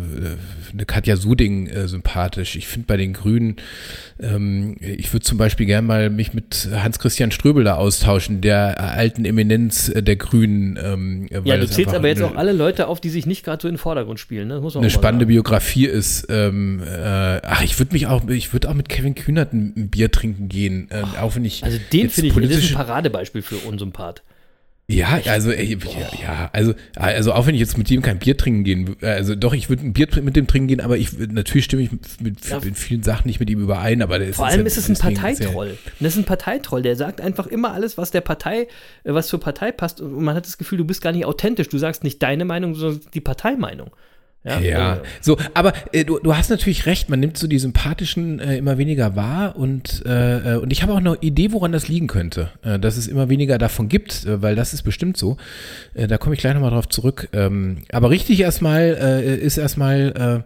eine 0.72 0.84
Katja 0.86 1.16
Suding 1.16 1.66
äh, 1.66 1.88
sympathisch. 1.88 2.56
Ich 2.56 2.66
finde 2.66 2.86
bei 2.86 2.96
den 2.96 3.12
Grünen, 3.12 3.56
ähm, 4.20 4.76
ich 4.80 5.12
würde 5.12 5.24
zum 5.24 5.38
Beispiel 5.38 5.66
gerne 5.66 5.86
mal 5.86 6.10
mich 6.10 6.34
mit 6.34 6.68
Hans-Christian 6.72 7.30
Ströbel 7.30 7.64
da 7.64 7.74
austauschen, 7.74 8.40
der 8.40 8.80
alten 8.80 9.24
Eminenz 9.24 9.92
der 9.94 10.16
Grünen. 10.16 10.78
Ähm, 10.82 11.28
ja, 11.44 11.56
du 11.56 11.66
zählst 11.68 11.94
aber 11.94 12.08
jetzt 12.08 12.22
auch 12.22 12.36
alle 12.36 12.52
Leute 12.52 12.88
auf, 12.88 13.00
die 13.00 13.10
sich 13.10 13.26
nicht 13.26 13.44
gerade 13.44 13.62
so 13.62 13.68
in 13.68 13.74
den 13.74 13.78
Vordergrund 13.78 14.20
spielen. 14.20 14.48
Ne? 14.48 14.62
eine 14.62 14.90
spannende 14.90 15.24
sagen. 15.24 15.32
Biografie 15.32 15.86
ist. 15.86 16.26
Ähm, 16.30 16.82
äh, 16.82 17.40
ach, 17.42 17.62
ich 17.62 17.78
würde 17.78 17.92
mich 17.92 18.01
auch, 18.06 18.28
ich 18.28 18.52
würde 18.52 18.68
auch 18.68 18.74
mit 18.74 18.88
Kevin 18.88 19.14
Kühnert 19.14 19.52
ein, 19.52 19.72
ein 19.76 19.90
Bier 19.90 20.10
trinken 20.10 20.48
gehen, 20.48 20.88
äh, 20.90 21.02
auch 21.20 21.36
wenn 21.36 21.44
ich. 21.44 21.64
Also 21.64 21.78
den 21.92 22.10
finde 22.10 22.28
ich 22.28 22.48
das 22.48 22.58
ist 22.64 22.70
ein 22.70 22.76
Paradebeispiel 22.76 23.42
für 23.42 23.56
Unsympath. 23.56 24.22
Ja, 24.88 25.20
also, 25.26 25.50
ey, 25.52 25.78
ja, 25.78 26.10
ja, 26.20 26.50
also, 26.52 26.74
also 26.96 27.32
auch 27.32 27.46
wenn 27.46 27.54
ich 27.54 27.60
jetzt 27.60 27.78
mit 27.78 27.90
ihm 27.90 28.02
kein 28.02 28.18
Bier 28.18 28.36
trinken 28.36 28.64
gehen, 28.64 28.96
also 29.00 29.34
doch, 29.34 29.54
ich 29.54 29.68
würde 29.68 29.86
ein 29.86 29.92
Bier 29.92 30.08
mit 30.20 30.36
dem 30.36 30.46
trinken 30.46 30.68
gehen, 30.68 30.80
aber 30.80 30.98
ich 30.98 31.16
natürlich 31.18 31.64
stimme 31.64 31.82
ich 31.82 31.90
mit, 32.20 32.44
Ja. 32.46 32.60
mit 32.62 32.76
vielen 32.76 33.02
Sachen 33.02 33.28
nicht 33.28 33.40
mit 33.40 33.48
ihm 33.48 33.60
überein, 33.60 34.02
aber 34.02 34.20
Vor 34.32 34.46
allem 34.46 34.66
ist 34.66 34.76
es 34.76 34.88
ein 34.88 34.96
Parteitroll. 34.96 35.78
Das 36.00 36.14
ist 36.14 36.18
ein 36.18 36.24
Parteitroll, 36.24 36.82
der 36.82 36.96
sagt 36.96 37.20
einfach 37.20 37.46
immer 37.46 37.72
alles, 37.72 37.96
was 37.96 38.10
der 38.10 38.20
Partei, 38.20 38.66
äh, 39.04 39.14
was 39.14 39.28
zur 39.28 39.40
Partei 39.40 39.72
passt. 39.72 40.00
Und 40.00 40.22
man 40.22 40.34
hat 40.34 40.46
das 40.46 40.58
Gefühl, 40.58 40.78
du 40.78 40.84
bist 40.84 41.00
gar 41.00 41.12
nicht 41.12 41.24
authentisch. 41.24 41.68
Du 41.68 41.78
sagst 41.78 42.04
nicht 42.04 42.22
deine 42.22 42.44
Meinung, 42.44 42.74
sondern 42.74 43.00
die 43.14 43.20
Parteimeinung. 43.20 43.92
Ja, 44.44 44.58
Ja, 44.58 44.94
äh, 44.96 45.02
so, 45.20 45.36
aber 45.54 45.72
äh, 45.92 46.04
du, 46.04 46.18
du 46.18 46.34
hast 46.34 46.50
natürlich 46.50 46.86
recht, 46.86 47.08
man 47.08 47.20
nimmt 47.20 47.38
so 47.38 47.46
die 47.46 47.60
sympathischen 47.60 48.40
äh, 48.40 48.56
immer 48.56 48.76
weniger 48.76 49.14
wahr 49.14 49.54
und, 49.54 50.02
äh, 50.04 50.54
äh, 50.54 50.56
und 50.56 50.72
ich 50.72 50.82
habe 50.82 50.92
auch 50.92 50.98
eine 50.98 51.16
Idee, 51.20 51.52
woran 51.52 51.70
das 51.70 51.86
liegen 51.86 52.08
könnte, 52.08 52.50
äh, 52.62 52.78
dass 52.78 52.96
es 52.96 53.06
immer 53.06 53.28
weniger 53.28 53.58
davon 53.58 53.88
gibt, 53.88 54.26
äh, 54.26 54.42
weil 54.42 54.56
das 54.56 54.74
ist 54.74 54.82
bestimmt 54.82 55.16
so. 55.16 55.36
Äh, 55.94 56.08
da 56.08 56.18
komme 56.18 56.34
ich 56.34 56.40
gleich 56.40 56.54
nochmal 56.54 56.70
drauf 56.70 56.88
zurück. 56.88 57.28
Ähm, 57.32 57.78
aber 57.92 58.10
richtig 58.10 58.40
erstmal 58.40 58.98
äh, 59.00 59.36
ist 59.36 59.58
erstmal 59.58 60.44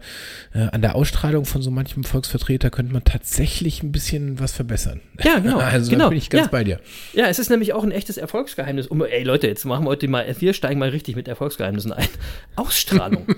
äh, 0.54 0.58
äh, 0.58 0.68
an 0.72 0.82
der 0.82 0.94
Ausstrahlung 0.94 1.46
von 1.46 1.62
so 1.62 1.70
manchem 1.70 2.04
Volksvertreter 2.04 2.68
könnte 2.68 2.92
man 2.92 3.04
tatsächlich 3.04 3.82
ein 3.82 3.92
bisschen 3.92 4.38
was 4.38 4.52
verbessern. 4.52 5.00
Ja, 5.24 5.38
genau, 5.38 5.58
Also 5.76 5.90
genau, 5.90 6.04
da 6.04 6.08
bin 6.10 6.18
ich 6.18 6.28
ganz 6.28 6.44
ja. 6.44 6.50
bei 6.50 6.64
dir. 6.64 6.80
Ja, 7.14 7.28
es 7.28 7.38
ist 7.38 7.48
nämlich 7.48 7.72
auch 7.72 7.82
ein 7.82 7.92
echtes 7.92 8.18
Erfolgsgeheimnis. 8.18 8.88
Um, 8.88 9.02
ey 9.02 9.22
Leute, 9.22 9.46
jetzt 9.46 9.64
machen 9.64 9.84
wir 9.84 9.90
heute 9.90 10.06
mal, 10.06 10.26
wir 10.38 10.52
steigen 10.52 10.78
mal 10.78 10.90
richtig 10.90 11.16
mit 11.16 11.28
Erfolgsgeheimnissen 11.28 11.92
ein. 11.92 12.08
Ausstrahlung. 12.56 13.26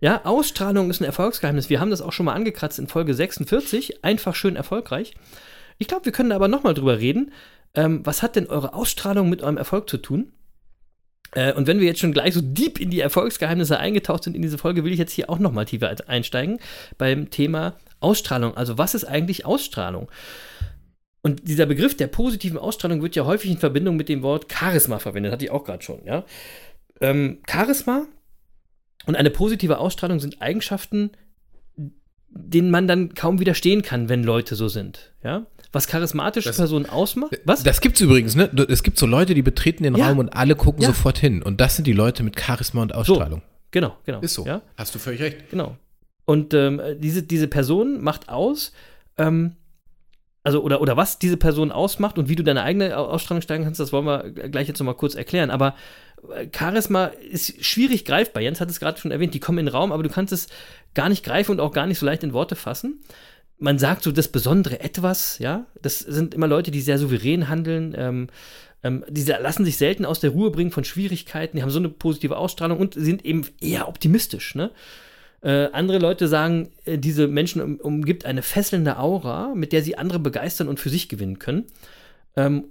ja, 0.00 0.24
Ausstrahlung 0.24 0.90
ist 0.90 1.00
ein 1.00 1.04
Erfolgsgeheimnis. 1.04 1.70
Wir 1.70 1.80
haben 1.80 1.90
das 1.90 2.02
auch 2.02 2.12
schon 2.12 2.26
mal 2.26 2.34
angekratzt 2.34 2.78
in 2.78 2.86
Folge 2.86 3.14
46. 3.14 4.04
Einfach 4.04 4.34
schön 4.34 4.56
erfolgreich. 4.56 5.14
Ich 5.78 5.88
glaube, 5.88 6.04
wir 6.04 6.12
können 6.12 6.30
da 6.30 6.36
aber 6.36 6.48
nochmal 6.48 6.74
drüber 6.74 6.98
reden. 6.98 7.32
Ähm, 7.74 8.04
was 8.04 8.22
hat 8.22 8.36
denn 8.36 8.46
eure 8.46 8.74
Ausstrahlung 8.74 9.28
mit 9.28 9.42
eurem 9.42 9.56
Erfolg 9.56 9.88
zu 9.90 9.98
tun? 9.98 10.32
Äh, 11.32 11.52
und 11.52 11.66
wenn 11.66 11.80
wir 11.80 11.86
jetzt 11.86 12.00
schon 12.00 12.12
gleich 12.12 12.34
so 12.34 12.40
deep 12.40 12.80
in 12.80 12.90
die 12.90 13.00
Erfolgsgeheimnisse 13.00 13.78
eingetaucht 13.78 14.24
sind 14.24 14.36
in 14.36 14.42
diese 14.42 14.58
Folge, 14.58 14.84
will 14.84 14.92
ich 14.92 14.98
jetzt 14.98 15.12
hier 15.12 15.30
auch 15.30 15.38
nochmal 15.38 15.66
tiefer 15.66 15.94
einsteigen 16.06 16.58
beim 16.96 17.30
Thema 17.30 17.76
Ausstrahlung. 18.00 18.56
Also 18.56 18.78
was 18.78 18.94
ist 18.94 19.04
eigentlich 19.04 19.44
Ausstrahlung? 19.44 20.10
Und 21.22 21.46
dieser 21.48 21.66
Begriff 21.66 21.96
der 21.96 22.06
positiven 22.06 22.58
Ausstrahlung 22.58 23.02
wird 23.02 23.16
ja 23.16 23.24
häufig 23.24 23.50
in 23.50 23.58
Verbindung 23.58 23.96
mit 23.96 24.08
dem 24.08 24.22
Wort 24.22 24.46
Charisma 24.52 24.98
verwendet, 24.98 25.32
hatte 25.32 25.44
ich 25.44 25.50
auch 25.50 25.64
gerade 25.64 25.82
schon, 25.82 26.04
ja. 26.04 26.24
Ähm, 27.00 27.38
Charisma 27.48 28.06
und 29.08 29.16
eine 29.16 29.30
positive 29.30 29.78
Ausstrahlung 29.78 30.20
sind 30.20 30.40
Eigenschaften, 30.40 31.10
denen 32.30 32.70
man 32.70 32.86
dann 32.86 33.14
kaum 33.14 33.40
widerstehen 33.40 33.82
kann, 33.82 34.08
wenn 34.08 34.22
Leute 34.22 34.54
so 34.54 34.68
sind, 34.68 35.12
ja. 35.24 35.46
Was 35.72 35.86
charismatische 35.86 36.48
Das- 36.48 36.56
Personen 36.56 36.86
ausmacht, 36.86 37.38
was? 37.44 37.62
Das 37.62 37.80
gibt's 37.82 38.00
übrigens, 38.00 38.34
ne? 38.36 38.44
Es 38.70 38.82
gibt 38.82 38.98
so 38.98 39.04
Leute, 39.06 39.34
die 39.34 39.42
betreten 39.42 39.82
den 39.82 39.96
Ja. 39.96 40.08
Raum 40.08 40.18
und 40.18 40.30
alle 40.30 40.54
gucken 40.56 40.82
Ja. 40.82 40.88
sofort 40.88 41.18
hin. 41.18 41.42
Und 41.42 41.60
das 41.60 41.76
sind 41.76 41.86
die 41.86 41.92
Leute 41.92 42.22
mit 42.22 42.40
Charisma 42.40 42.80
und 42.82 42.94
Ausstrahlung. 42.94 43.42
genau, 43.70 43.94
genau. 44.06 44.20
Ist 44.20 44.32
so. 44.34 44.46
Ja? 44.46 44.62
Hast 44.78 44.94
du 44.94 44.98
völlig 44.98 45.20
recht. 45.20 45.50
Genau. 45.50 45.76
Und 46.24 46.54
ähm, 46.54 46.80
diese, 46.98 47.22
diese 47.22 47.48
Person 47.48 48.02
macht 48.02 48.30
aus, 48.30 48.72
ähm, 49.18 49.56
also 50.42 50.62
oder, 50.62 50.80
oder 50.80 50.96
was 50.96 51.18
diese 51.18 51.36
Person 51.36 51.70
ausmacht 51.70 52.16
und 52.18 52.30
wie 52.30 52.36
du 52.36 52.42
deine 52.42 52.62
eigene 52.62 52.96
Au- 52.96 53.06
Ausstrahlung 53.08 53.42
steigen 53.42 53.64
kannst, 53.64 53.78
das 53.80 53.92
wollen 53.92 54.06
wir 54.06 54.30
gleich 54.48 54.68
jetzt 54.68 54.78
nochmal 54.78 54.94
kurz 54.94 55.14
erklären. 55.14 55.50
Aber 55.50 55.68
äh, 55.68 55.72
Charisma 56.54 57.06
ist 57.06 57.64
schwierig 57.64 58.04
greifbar. 58.04 58.42
Jens 58.42 58.60
hat 58.60 58.70
es 58.70 58.80
gerade 58.80 58.98
schon 58.98 59.10
erwähnt, 59.10 59.34
die 59.34 59.40
kommen 59.40 59.58
in 59.58 59.66
den 59.66 59.74
Raum, 59.74 59.92
aber 59.92 60.02
du 60.02 60.08
kannst 60.08 60.32
es 60.32 60.48
gar 60.94 61.08
nicht 61.08 61.24
greifen 61.24 61.52
und 61.52 61.60
auch 61.60 61.72
gar 61.72 61.86
nicht 61.86 61.98
so 61.98 62.06
leicht 62.06 62.22
in 62.22 62.32
Worte 62.32 62.56
fassen. 62.56 63.00
Man 63.58 63.78
sagt 63.78 64.02
so 64.02 64.12
das 64.12 64.28
besondere 64.28 64.80
Etwas, 64.80 65.38
ja. 65.38 65.66
Das 65.82 65.98
sind 65.98 66.34
immer 66.34 66.46
Leute, 66.46 66.70
die 66.70 66.80
sehr 66.80 66.98
souverän 66.98 67.48
handeln, 67.48 67.94
ähm, 67.96 68.28
ähm, 68.82 69.04
die 69.08 69.22
se- 69.22 69.38
lassen 69.40 69.64
sich 69.64 69.76
selten 69.76 70.04
aus 70.04 70.20
der 70.20 70.30
Ruhe 70.30 70.50
bringen 70.50 70.70
von 70.70 70.84
Schwierigkeiten, 70.84 71.56
die 71.56 71.62
haben 71.62 71.70
so 71.70 71.80
eine 71.80 71.88
positive 71.88 72.36
Ausstrahlung 72.36 72.78
und 72.78 72.94
sind 72.94 73.24
eben 73.24 73.44
eher 73.60 73.88
optimistisch, 73.88 74.54
ne? 74.54 74.70
Äh, 75.40 75.68
andere 75.72 75.98
Leute 75.98 76.26
sagen, 76.26 76.70
äh, 76.84 76.98
diese 76.98 77.28
Menschen 77.28 77.62
um, 77.62 77.76
umgibt 77.76 78.24
eine 78.24 78.42
fesselnde 78.42 78.98
Aura, 78.98 79.54
mit 79.54 79.72
der 79.72 79.82
sie 79.82 79.96
andere 79.96 80.18
begeistern 80.18 80.68
und 80.68 80.80
für 80.80 80.90
sich 80.90 81.08
gewinnen 81.08 81.38
können. 81.38 81.66
Ähm, 82.36 82.64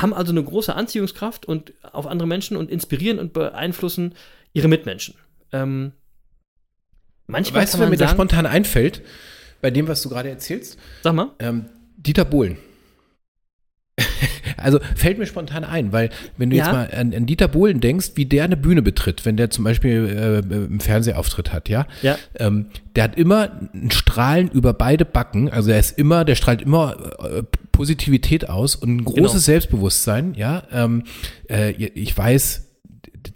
haben 0.00 0.14
also 0.14 0.32
eine 0.32 0.42
große 0.42 0.74
Anziehungskraft 0.74 1.46
und 1.46 1.72
auf 1.92 2.06
andere 2.06 2.26
Menschen 2.28 2.56
und 2.56 2.70
inspirieren 2.70 3.18
und 3.18 3.32
beeinflussen 3.32 4.14
ihre 4.52 4.68
Mitmenschen. 4.68 5.14
Ähm, 5.52 5.92
manchmal 7.26 7.62
Weißt 7.62 7.74
du, 7.74 7.78
wer 7.80 7.88
mir 7.88 7.96
da 7.96 8.08
spontan 8.08 8.46
einfällt, 8.46 9.02
bei 9.60 9.70
dem, 9.70 9.88
was 9.88 10.02
du 10.02 10.08
gerade 10.08 10.28
erzählst? 10.28 10.78
sag 11.02 11.14
mal, 11.14 11.30
Ähm, 11.38 11.66
Dieter 11.96 12.24
Bohlen. 12.24 12.56
Also 14.56 14.78
fällt 14.96 15.18
mir 15.18 15.26
spontan 15.26 15.62
ein, 15.64 15.92
weil 15.92 16.08
wenn 16.38 16.48
du 16.48 16.56
Ja. 16.56 16.64
jetzt 16.64 16.72
mal 16.72 16.90
an, 16.98 17.12
an 17.14 17.26
Dieter 17.26 17.48
Bohlen 17.48 17.80
denkst, 17.80 18.12
wie 18.14 18.24
der 18.24 18.44
eine 18.44 18.56
Bühne 18.56 18.80
betritt, 18.82 19.26
wenn 19.26 19.36
der 19.36 19.50
zum 19.50 19.62
Beispiel 19.64 20.42
äh, 20.50 20.54
im 20.54 20.80
Fernsehauftritt 20.80 21.52
hat, 21.52 21.68
ja, 21.68 21.86
Ja. 22.00 22.16
ähm, 22.36 22.66
der 22.96 23.04
hat 23.04 23.16
immer 23.18 23.50
ein 23.74 23.90
Strahlen 23.90 24.48
über 24.50 24.72
beide 24.72 25.04
Backen, 25.04 25.50
also 25.50 25.70
er 25.70 25.78
ist 25.80 25.98
immer, 25.98 26.24
der 26.24 26.34
strahlt 26.34 26.62
immer 26.62 26.96
äh, 27.22 27.42
Positivität 27.74 28.48
aus 28.48 28.74
und 28.76 28.96
ein 28.96 29.04
großes 29.04 29.16
Genau. 29.32 29.38
Selbstbewusstsein, 29.38 30.34
ja. 30.34 30.62
Ähm, 30.72 31.02
äh, 31.50 31.72
ich 31.72 32.16
weiß, 32.16 32.70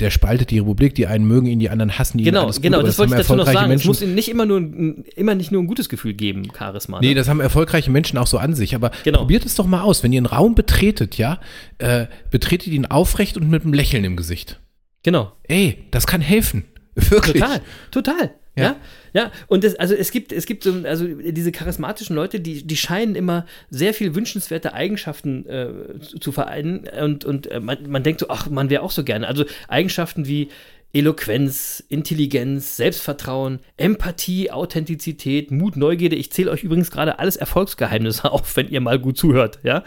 der 0.01 0.11
spaltet 0.11 0.51
die 0.51 0.59
Republik, 0.59 0.95
die 0.95 1.07
einen 1.07 1.27
mögen 1.27 1.47
ihn, 1.47 1.59
die 1.59 1.71
anderen 1.71 1.99
hassen 1.99 2.19
ihn. 2.19 2.25
genau, 2.27 2.47
gut, 2.47 2.61
genau, 2.63 2.79
aber 2.79 2.87
das 2.87 2.99
wollte 2.99 3.15
ich 3.15 3.19
dazu 3.21 3.35
noch 3.37 3.47
sagen. 3.47 3.59
Es 3.65 3.69
Menschen- 3.69 3.89
muss 3.89 4.03
ihnen 4.03 4.15
nicht 4.15 4.29
immer 4.29 4.45
nur, 4.47 4.61
ein- 4.61 5.05
immer 5.17 5.35
nicht 5.35 5.51
nur 5.51 5.63
ein 5.63 5.67
gutes 5.67 5.89
Gefühl 5.89 6.13
geben, 6.15 6.47
Charisma. 6.57 7.01
Nee, 7.01 7.09
ne? 7.09 7.15
das 7.15 7.29
haben 7.29 7.41
erfolgreiche 7.41 7.91
Menschen 7.91 8.19
auch 8.19 8.27
so 8.27 8.39
an 8.39 8.55
sich. 8.55 8.75
Aber 8.75 8.91
Genau. 9.05 9.19
probiert 9.21 9.45
es 9.47 9.55
doch 9.55 9.67
mal 9.67 9.81
aus. 9.83 10.03
Wenn 10.03 10.13
ihr 10.13 10.19
einen 10.19 10.27
Raum 10.27 10.55
betretet, 10.55 11.17
ja, 11.19 11.41
äh, 11.79 12.07
betretet 12.31 12.69
ihn 12.69 12.87
aufrecht 12.87 13.37
und 13.39 13.49
mit 13.51 13.63
einem 13.65 13.73
Lächeln 13.73 14.05
im 14.05 14.17
Gesicht. 14.17 14.61
genau. 15.03 15.33
Ey, 15.45 15.85
das 15.91 16.07
kann 16.07 16.21
helfen. 16.21 16.65
Wirklich. 16.95 17.41
Total, 17.43 17.61
total. 17.91 18.31
Ja. 18.59 18.77
Ja. 19.13 19.23
ja, 19.23 19.33
Und 19.47 19.65
das, 19.65 19.75
also 19.77 19.95
es 19.95 20.11
gibt, 20.11 20.33
es 20.33 20.47
gibt 20.47 20.65
so, 20.65 20.73
also 20.85 21.07
diese 21.07 21.53
charismatischen 21.53 22.17
Leute, 22.17 22.41
die, 22.41 22.67
die 22.67 22.77
scheinen 22.77 23.15
immer 23.15 23.47
sehr 23.71 23.95
viel 23.95 24.15
wünschenswerte 24.15 24.73
Eigenschaften 24.75 25.47
äh, 25.47 25.69
zu, 26.01 26.19
zu 26.19 26.33
vereinen. 26.33 26.89
Und, 27.01 27.25
und 27.25 27.51
äh, 27.51 27.61
man, 27.61 27.79
man 27.89 28.03
denkt 28.03 28.21
so, 28.21 28.27
ach, 28.29 28.49
man 28.51 28.71
wäre 28.71 28.83
auch 28.83 28.91
so 28.91 29.05
gerne. 29.05 29.27
Also 29.27 29.45
Eigenschaften 29.69 30.27
wie 30.27 30.49
Eloquenz, 30.93 31.85
Intelligenz, 31.89 32.77
Selbstvertrauen, 32.77 33.61
Empathie, 33.77 34.51
Authentizität, 34.51 35.51
Mut, 35.51 35.77
Neugierde. 35.77 36.17
Ich 36.17 36.33
zähle 36.33 36.51
euch 36.51 36.65
übrigens 36.65 36.91
gerade 36.91 37.19
alles 37.19 37.37
Erfolgsgeheimnisse 37.37 38.31
auf, 38.33 38.57
wenn 38.57 38.69
ihr 38.69 38.81
mal 38.81 38.99
gut 38.99 39.19
zuhört, 39.19 39.59
ja. 39.63 39.85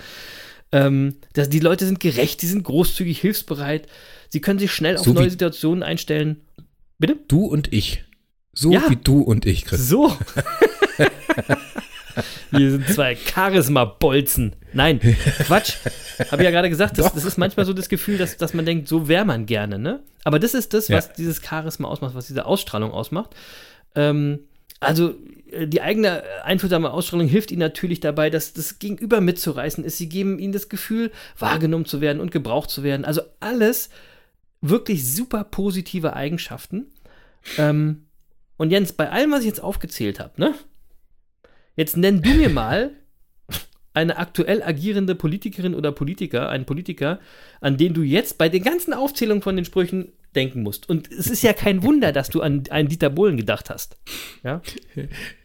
Ähm, 0.73 1.15
dass 1.33 1.49
die 1.49 1.59
Leute 1.59 1.85
sind 1.85 1.99
gerecht, 1.99 2.41
die 2.41 2.45
sind 2.45 2.63
großzügig, 2.63 3.19
hilfsbereit, 3.19 3.87
sie 4.29 4.39
können 4.39 4.57
sich 4.57 4.71
schnell 4.71 4.95
auf 4.95 5.03
So 5.03 5.11
neue 5.11 5.29
Situationen 5.29 5.83
einstellen. 5.83 6.37
Bitte? 6.97 7.17
Du 7.27 7.45
und 7.45 7.73
ich. 7.73 8.05
So 8.53 8.71
Ja. 8.71 8.89
wie 8.89 8.97
du 8.97 9.21
und 9.21 9.45
ich, 9.45 9.65
Chris. 9.65 9.87
So. 9.87 10.15
Wir 12.51 12.71
sind 12.71 12.87
zwei 12.89 13.15
Charisma-Bolzen. 13.15 14.53
Nein, 14.73 14.99
Quatsch. 15.45 15.75
Habe 16.29 16.41
ich 16.41 16.45
ja 16.45 16.51
gerade 16.51 16.69
gesagt, 16.69 16.97
das, 16.97 17.13
das 17.13 17.23
ist 17.23 17.37
manchmal 17.37 17.65
so 17.65 17.71
das 17.73 17.87
Gefühl, 17.87 18.17
dass, 18.17 18.35
dass 18.35 18.53
man 18.53 18.65
denkt, 18.65 18.89
so 18.89 19.07
wäre 19.07 19.23
man 19.23 19.45
gerne, 19.45 19.79
ne? 19.79 20.01
Aber 20.25 20.37
das 20.37 20.53
ist 20.53 20.73
das, 20.73 20.89
Ja. 20.89 20.97
was 20.97 21.13
dieses 21.13 21.41
Charisma 21.41 21.87
ausmacht, 21.87 22.13
was 22.13 22.27
diese 22.27 22.45
Ausstrahlung 22.45 22.91
ausmacht. 22.91 23.29
Ähm, 23.95 24.39
also 24.81 25.15
äh, 25.51 25.67
die 25.67 25.81
eigene 25.81 26.23
einfühlsame 26.43 26.91
Ausstrahlung 26.91 27.27
hilft 27.27 27.51
ihnen 27.51 27.59
natürlich 27.61 28.01
dabei, 28.01 28.29
dass 28.29 28.51
das 28.51 28.79
Gegenüber 28.79 29.21
mitzureißen 29.21 29.85
ist. 29.85 29.97
Sie 29.97 30.09
geben 30.09 30.37
ihnen 30.37 30.51
das 30.53 30.67
Gefühl, 30.67 31.11
wahrgenommen 31.39 31.85
zu 31.85 32.01
werden 32.01 32.19
und 32.19 32.31
gebraucht 32.31 32.69
zu 32.69 32.83
werden. 32.83 33.05
Also 33.05 33.21
alles 33.39 33.89
wirklich 34.59 35.09
super 35.09 35.45
positive 35.45 36.13
Eigenschaften. 36.13 36.87
Ähm, 37.57 38.03
und 38.61 38.69
Jens, 38.69 38.93
bei 38.93 39.09
allem, 39.09 39.31
was 39.31 39.39
ich 39.39 39.47
jetzt 39.47 39.63
aufgezählt 39.63 40.19
habe, 40.19 40.39
ne? 40.39 40.53
Jetzt 41.75 41.97
nenn 41.97 42.21
du 42.21 42.29
mir 42.29 42.49
mal 42.49 42.91
eine 43.95 44.17
aktuell 44.17 44.61
agierende 44.61 45.15
Politikerin 45.15 45.73
oder 45.73 45.91
Politiker, 45.91 46.47
einen 46.47 46.65
Politiker, 46.65 47.19
an 47.59 47.77
den 47.77 47.95
du 47.95 48.03
jetzt 48.03 48.37
bei 48.37 48.49
den 48.49 48.61
ganzen 48.63 48.93
Aufzählungen 48.93 49.41
von 49.41 49.55
den 49.55 49.65
Sprüchen 49.65 50.11
denken 50.35 50.61
musst. 50.61 50.87
Und 50.87 51.11
es 51.11 51.25
ist 51.25 51.41
ja 51.41 51.53
kein 51.53 51.81
Wunder, 51.81 52.11
dass 52.11 52.29
du 52.29 52.41
an 52.41 52.63
einen 52.69 52.87
Dieter 52.87 53.09
Bohlen 53.09 53.35
gedacht 53.35 53.71
hast. 53.71 53.97
Ja? 54.43 54.61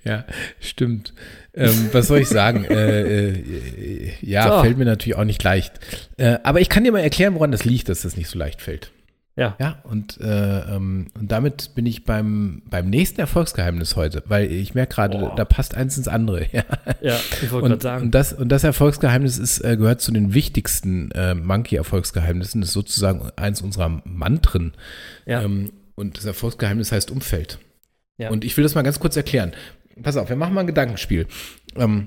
Ja, 0.04 0.26
stimmt. 0.60 1.14
Ähm, 1.54 1.88
was 1.92 2.08
soll 2.08 2.18
ich 2.18 2.28
sagen? 2.28 2.64
äh, 2.66 3.30
äh, 3.30 4.12
ja, 4.20 4.58
So. 4.58 4.62
fällt 4.62 4.76
mir 4.76 4.84
natürlich 4.84 5.16
auch 5.16 5.24
nicht 5.24 5.42
leicht. 5.42 5.80
Äh, 6.18 6.36
aber 6.42 6.60
ich 6.60 6.68
kann 6.68 6.84
dir 6.84 6.92
mal 6.92 6.98
erklären, 7.00 7.34
woran 7.34 7.50
das 7.50 7.64
liegt, 7.64 7.88
dass 7.88 8.02
das 8.02 8.18
nicht 8.18 8.28
so 8.28 8.38
leicht 8.38 8.60
fällt. 8.60 8.92
Ja. 9.36 9.54
Ja, 9.60 9.78
und, 9.84 10.18
äh, 10.20 10.60
ähm, 10.74 11.08
und 11.14 11.30
damit 11.30 11.74
bin 11.74 11.84
ich 11.84 12.04
beim, 12.04 12.62
beim 12.70 12.88
nächsten 12.88 13.20
Erfolgsgeheimnis 13.20 13.94
heute, 13.94 14.22
weil 14.26 14.50
ich 14.50 14.74
merke 14.74 14.94
gerade, 14.94 15.18
Boah. 15.18 15.34
da 15.36 15.44
passt 15.44 15.74
eins 15.74 15.96
ins 15.98 16.08
andere. 16.08 16.46
Ja. 16.52 16.64
Ja, 17.02 17.16
ich 17.42 17.52
wollte 17.52 17.68
gerade 17.68 17.74
Und, 17.74 17.82
sagen. 17.82 18.04
und, 18.06 18.14
das, 18.14 18.32
und 18.32 18.48
das 18.48 18.64
Erfolgsgeheimnis 18.64 19.36
ist, 19.36 19.60
äh, 19.60 19.76
gehört 19.76 20.00
zu 20.00 20.10
den 20.10 20.32
wichtigsten 20.32 21.10
äh, 21.10 21.34
Monkey-Erfolgsgeheimnissen. 21.34 22.62
Ist 22.62 22.72
sozusagen 22.72 23.30
eins 23.36 23.60
unserer 23.60 24.00
Mantren. 24.04 24.72
Ja. 25.26 25.42
Ähm, 25.42 25.72
und 25.96 26.16
das 26.16 26.24
Erfolgsgeheimnis 26.24 26.92
heißt 26.92 27.10
Umfeld. 27.10 27.58
Ja. 28.16 28.30
Und 28.30 28.44
ich 28.44 28.56
will 28.56 28.62
das 28.62 28.74
mal 28.74 28.82
ganz 28.82 29.00
kurz 29.00 29.16
erklären. 29.16 29.52
Pass 30.02 30.16
auf, 30.16 30.30
wir 30.30 30.36
machen 30.36 30.54
mal 30.54 30.60
ein 30.60 30.66
Gedankenspiel. 30.66 31.26
Ähm, 31.76 32.06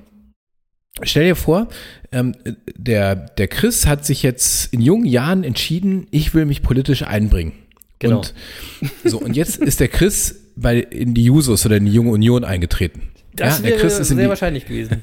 stell 1.03 1.25
dir 1.25 1.35
vor, 1.35 1.67
ähm, 2.11 2.35
der, 2.75 3.15
der 3.15 3.47
Chris 3.47 3.85
hat 3.85 4.05
sich 4.05 4.23
jetzt 4.23 4.73
in 4.73 4.81
jungen 4.81 5.05
Jahren 5.05 5.43
entschieden, 5.43 6.07
ich 6.11 6.33
will 6.33 6.45
mich 6.45 6.61
politisch 6.61 7.03
einbringen. 7.03 7.53
Genau. 7.99 8.17
Und, 8.17 8.33
so, 9.03 9.19
und 9.19 9.35
jetzt 9.35 9.57
ist 9.57 9.79
der 9.79 9.89
Chris 9.89 10.35
bei, 10.55 10.77
in 10.79 11.13
die 11.13 11.25
Jusos 11.25 11.65
oder 11.65 11.77
in 11.77 11.85
die 11.85 11.91
Junge 11.91 12.11
Union 12.11 12.43
eingetreten. 12.43 13.03
Das 13.35 13.59
ja, 13.59 13.63
wäre 13.63 13.73
der 13.73 13.81
Chris 13.81 13.99
ist 13.99 14.11
in 14.11 14.17
sehr 14.17 14.25
die, 14.25 14.29
wahrscheinlich 14.29 14.65
gewesen. 14.65 15.01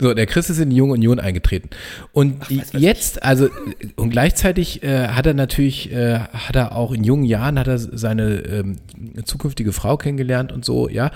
So, 0.00 0.14
der 0.14 0.26
Chris 0.26 0.50
ist 0.50 0.58
in 0.58 0.70
die 0.70 0.76
Junge 0.76 0.94
Union 0.94 1.20
eingetreten. 1.20 1.70
Und 2.12 2.36
Ach, 2.40 2.50
weiß, 2.50 2.74
weiß 2.74 2.82
jetzt, 2.82 3.22
also, 3.22 3.48
und 3.96 4.10
gleichzeitig 4.10 4.82
äh, 4.82 5.08
hat 5.08 5.26
er 5.26 5.34
natürlich, 5.34 5.92
äh, 5.92 6.18
hat 6.18 6.56
er 6.56 6.76
auch 6.76 6.92
in 6.92 7.04
jungen 7.04 7.24
Jahren, 7.24 7.58
hat 7.58 7.68
er 7.68 7.78
seine 7.78 8.38
ähm, 8.40 8.76
zukünftige 9.24 9.72
Frau 9.72 9.96
kennengelernt 9.96 10.52
und 10.52 10.64
so, 10.64 10.88
ja. 10.88 11.10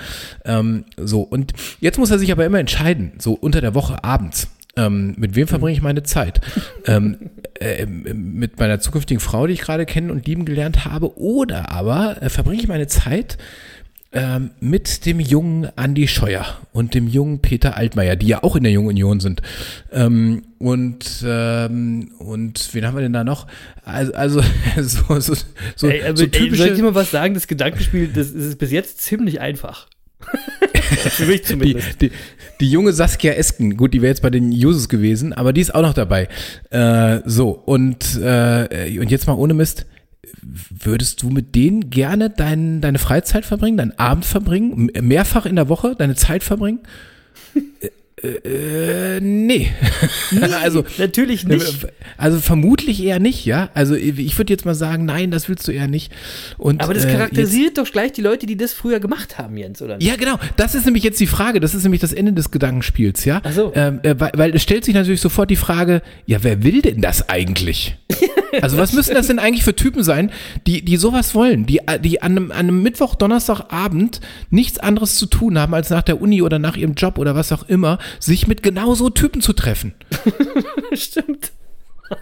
Ähm, 0.44 0.84
so, 0.96 1.22
und 1.22 1.52
jetzt 1.80 1.98
muss 1.98 2.10
er 2.10 2.18
sich 2.18 2.32
aber 2.32 2.44
immer 2.44 2.58
entscheiden, 2.58 3.12
so 3.18 3.32
unter 3.32 3.60
der 3.60 3.74
Woche 3.74 4.02
abends. 4.04 4.48
Ähm, 4.74 5.14
mit 5.18 5.34
wem 5.34 5.46
verbringe 5.46 5.76
ich 5.76 5.82
meine 5.82 6.02
Zeit? 6.02 6.40
ähm, 6.86 7.30
äh, 7.60 7.86
mit 7.86 8.58
meiner 8.58 8.80
zukünftigen 8.80 9.20
Frau, 9.20 9.46
die 9.46 9.52
ich 9.52 9.60
gerade 9.60 9.86
kennen 9.86 10.10
und 10.10 10.26
lieben 10.26 10.44
gelernt 10.44 10.84
habe, 10.86 11.18
oder 11.18 11.70
aber 11.70 12.22
äh, 12.22 12.30
verbringe 12.30 12.60
ich 12.60 12.68
meine 12.68 12.86
Zeit 12.86 13.36
ähm, 14.12 14.50
mit 14.60 15.06
dem 15.06 15.20
jungen 15.20 15.68
Andi 15.76 16.06
Scheuer 16.06 16.44
und 16.72 16.94
dem 16.94 17.08
jungen 17.08 17.40
Peter 17.40 17.76
Altmaier, 17.76 18.16
die 18.16 18.26
ja 18.26 18.42
auch 18.42 18.56
in 18.56 18.62
der 18.62 18.72
Jungen 18.72 18.88
Union 18.88 19.20
sind. 19.20 19.40
Ähm, 19.90 20.42
und, 20.58 21.24
ähm, 21.26 22.10
und 22.18 22.74
wen 22.74 22.86
haben 22.86 22.94
wir 22.94 23.02
denn 23.02 23.12
da 23.12 23.24
noch? 23.24 23.46
Also, 23.84 24.12
also 24.12 24.42
so, 24.76 25.20
so, 25.20 25.34
so, 25.76 25.88
ey, 25.88 26.02
aber, 26.02 26.16
so 26.16 26.24
ey, 26.24 26.30
typische. 26.30 26.56
soll 26.62 26.68
ich 26.68 26.76
dir 26.76 26.82
mal 26.82 26.94
was 26.94 27.10
sagen? 27.10 27.34
Das 27.34 27.46
Gedankenspiel, 27.46 28.08
das 28.08 28.30
ist 28.30 28.58
bis 28.58 28.70
jetzt 28.70 29.00
ziemlich 29.00 29.40
einfach. 29.40 29.88
Für 30.72 31.26
mich 31.26 31.40
die, 31.40 31.46
zumindest. 31.46 32.00
die, 32.00 32.12
die 32.60 32.70
junge 32.70 32.92
Saskia 32.92 33.32
Esken, 33.32 33.76
gut, 33.76 33.94
die 33.94 34.02
wäre 34.02 34.10
jetzt 34.10 34.22
bei 34.22 34.30
den 34.30 34.50
Users 34.50 34.88
gewesen, 34.88 35.32
aber 35.32 35.52
die 35.52 35.60
ist 35.62 35.74
auch 35.74 35.82
noch 35.82 35.94
dabei. 35.94 36.28
Äh, 36.70 37.20
so, 37.24 37.50
und, 37.50 38.20
äh, 38.22 38.98
und 39.00 39.10
jetzt 39.10 39.26
mal 39.26 39.34
ohne 39.34 39.54
Mist, 39.54 39.86
würdest 40.42 41.22
du 41.22 41.30
mit 41.30 41.54
denen 41.54 41.90
gerne 41.90 42.30
dein, 42.30 42.80
deine 42.80 42.98
Freizeit 42.98 43.44
verbringen, 43.44 43.76
deinen 43.76 43.98
Abend 43.98 44.24
verbringen, 44.24 44.90
mehrfach 45.00 45.46
in 45.46 45.56
der 45.56 45.68
Woche 45.68 45.96
deine 45.96 46.14
Zeit 46.14 46.42
verbringen? 46.44 46.80
Äh, 48.22 49.16
äh, 49.16 49.20
nee. 49.20 49.70
also, 50.62 50.84
Natürlich 50.98 51.44
nicht. 51.44 51.88
also 52.16 52.38
vermutlich 52.38 53.02
eher 53.02 53.18
nicht, 53.18 53.44
ja. 53.46 53.70
Also 53.74 53.96
ich 53.96 54.38
würde 54.38 54.52
jetzt 54.52 54.64
mal 54.64 54.76
sagen, 54.76 55.04
nein, 55.06 55.32
das 55.32 55.48
willst 55.48 55.66
du 55.66 55.72
eher 55.72 55.88
nicht. 55.88 56.12
Und, 56.56 56.82
Aber 56.82 56.94
das 56.94 57.04
äh, 57.04 57.08
jetzt- 57.08 57.16
charakterisiert 57.16 57.78
doch 57.78 57.90
gleich 57.90 58.12
die 58.12 58.20
Leute, 58.20 58.46
die 58.46 58.56
das 58.56 58.72
früher 58.72 59.00
gemacht 59.00 59.38
haben, 59.38 59.56
Jens, 59.56 59.82
oder 59.82 59.96
nicht? 59.96 60.06
ja, 60.06 60.14
genau. 60.14 60.38
Das 60.56 60.76
ist 60.76 60.84
nämlich 60.84 61.02
jetzt 61.02 61.18
die 61.18 61.26
Frage. 61.26 61.58
Das 61.58 61.74
ist 61.74 61.82
nämlich 61.82 62.00
das 62.00 62.12
Ende 62.12 62.32
des 62.32 62.52
Gedankenspiels, 62.52 63.24
ja. 63.24 63.40
Ach 63.42 63.52
so. 63.52 63.72
Ähm, 63.74 63.98
äh, 64.04 64.14
weil, 64.16 64.30
weil 64.36 64.54
es 64.54 64.62
stellt 64.62 64.84
sich 64.84 64.94
natürlich 64.94 65.20
sofort 65.20 65.50
die 65.50 65.56
Frage, 65.56 66.00
ja, 66.24 66.44
wer 66.44 66.62
will 66.62 66.80
denn 66.80 67.00
das 67.00 67.28
eigentlich? 67.28 67.96
Also 68.60 68.76
was 68.76 68.92
müssen 68.92 69.14
das 69.14 69.28
denn 69.28 69.38
eigentlich 69.38 69.64
für 69.64 69.74
Typen 69.74 70.02
sein, 70.02 70.30
die, 70.66 70.84
die 70.84 70.96
sowas 70.96 71.34
wollen, 71.34 71.66
die, 71.66 71.80
die 72.02 72.22
an 72.22 72.32
einem, 72.32 72.50
an 72.50 72.58
einem 72.58 72.82
Mittwoch, 72.82 73.14
Donnerstagabend 73.14 74.20
nichts 74.50 74.78
anderes 74.78 75.16
zu 75.16 75.26
tun 75.26 75.58
haben, 75.58 75.74
als 75.74 75.90
nach 75.90 76.02
der 76.02 76.20
Uni 76.20 76.42
oder 76.42 76.58
nach 76.58 76.76
ihrem 76.76 76.94
Job 76.94 77.18
oder 77.18 77.34
was 77.34 77.52
auch 77.52 77.68
immer, 77.68 77.98
sich 78.20 78.46
mit 78.46 78.62
genau 78.62 78.94
so 78.94 79.10
Typen 79.10 79.40
zu 79.40 79.52
treffen. 79.52 79.94
Stimmt. 80.92 81.52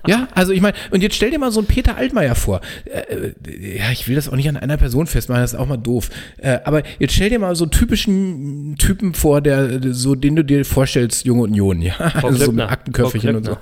Ja, 0.07 0.29
also 0.35 0.53
ich 0.53 0.61
meine, 0.61 0.77
und 0.91 1.03
jetzt 1.03 1.17
stell 1.17 1.31
dir 1.31 1.39
mal 1.39 1.51
so 1.51 1.61
einen 1.61 1.67
Peter 1.67 1.97
Altmaier 1.97 2.35
vor. 2.35 2.61
Äh, 2.85 3.33
äh, 3.49 3.79
ja, 3.79 3.91
ich 3.91 4.09
will 4.09 4.15
das 4.15 4.29
auch 4.29 4.37
nicht 4.37 4.49
an 4.49 4.57
einer 4.57 4.77
Person 4.77 5.07
festmachen, 5.07 5.43
das 5.43 5.55
ist 5.55 5.59
auch 5.59 5.67
mal 5.67 5.77
doof. 5.77 6.11
Äh, 6.39 6.59
aber 6.65 6.83
jetzt 6.99 7.15
stell 7.15 7.31
dir 7.31 7.39
mal 7.39 7.55
so 7.57 7.65
einen 7.65 7.73
typischen 7.73 8.77
Typen 8.79 9.15
vor, 9.15 9.41
der 9.41 9.81
so, 9.93 10.15
den 10.15 10.37
du 10.37 10.45
dir 10.45 10.65
vorstellst, 10.65 11.25
Junge 11.25 11.43
Union, 11.43 11.83
ja. 11.83 11.95
Also 11.99 12.45
so 12.47 12.53
mit 12.53 12.71
Frau 12.71 13.07
und 13.07 13.45
so. 13.45 13.57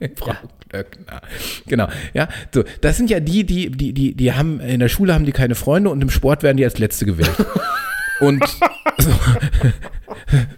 Frau 0.16 0.34
Klöckner. 0.68 1.20
Genau. 1.66 1.88
Ja, 2.14 2.28
so, 2.54 2.64
das 2.80 2.96
sind 2.96 3.10
ja 3.10 3.20
die, 3.20 3.44
die, 3.44 3.70
die, 3.70 3.92
die, 3.92 4.14
die 4.14 4.32
haben, 4.32 4.60
in 4.60 4.80
der 4.80 4.88
Schule 4.88 5.14
haben 5.14 5.24
die 5.24 5.32
keine 5.32 5.54
Freunde 5.54 5.90
und 5.90 6.00
im 6.00 6.10
Sport 6.10 6.42
werden 6.42 6.56
die 6.56 6.64
als 6.64 6.78
Letzte 6.78 7.06
gewählt. 7.06 7.34
Und 8.20 8.42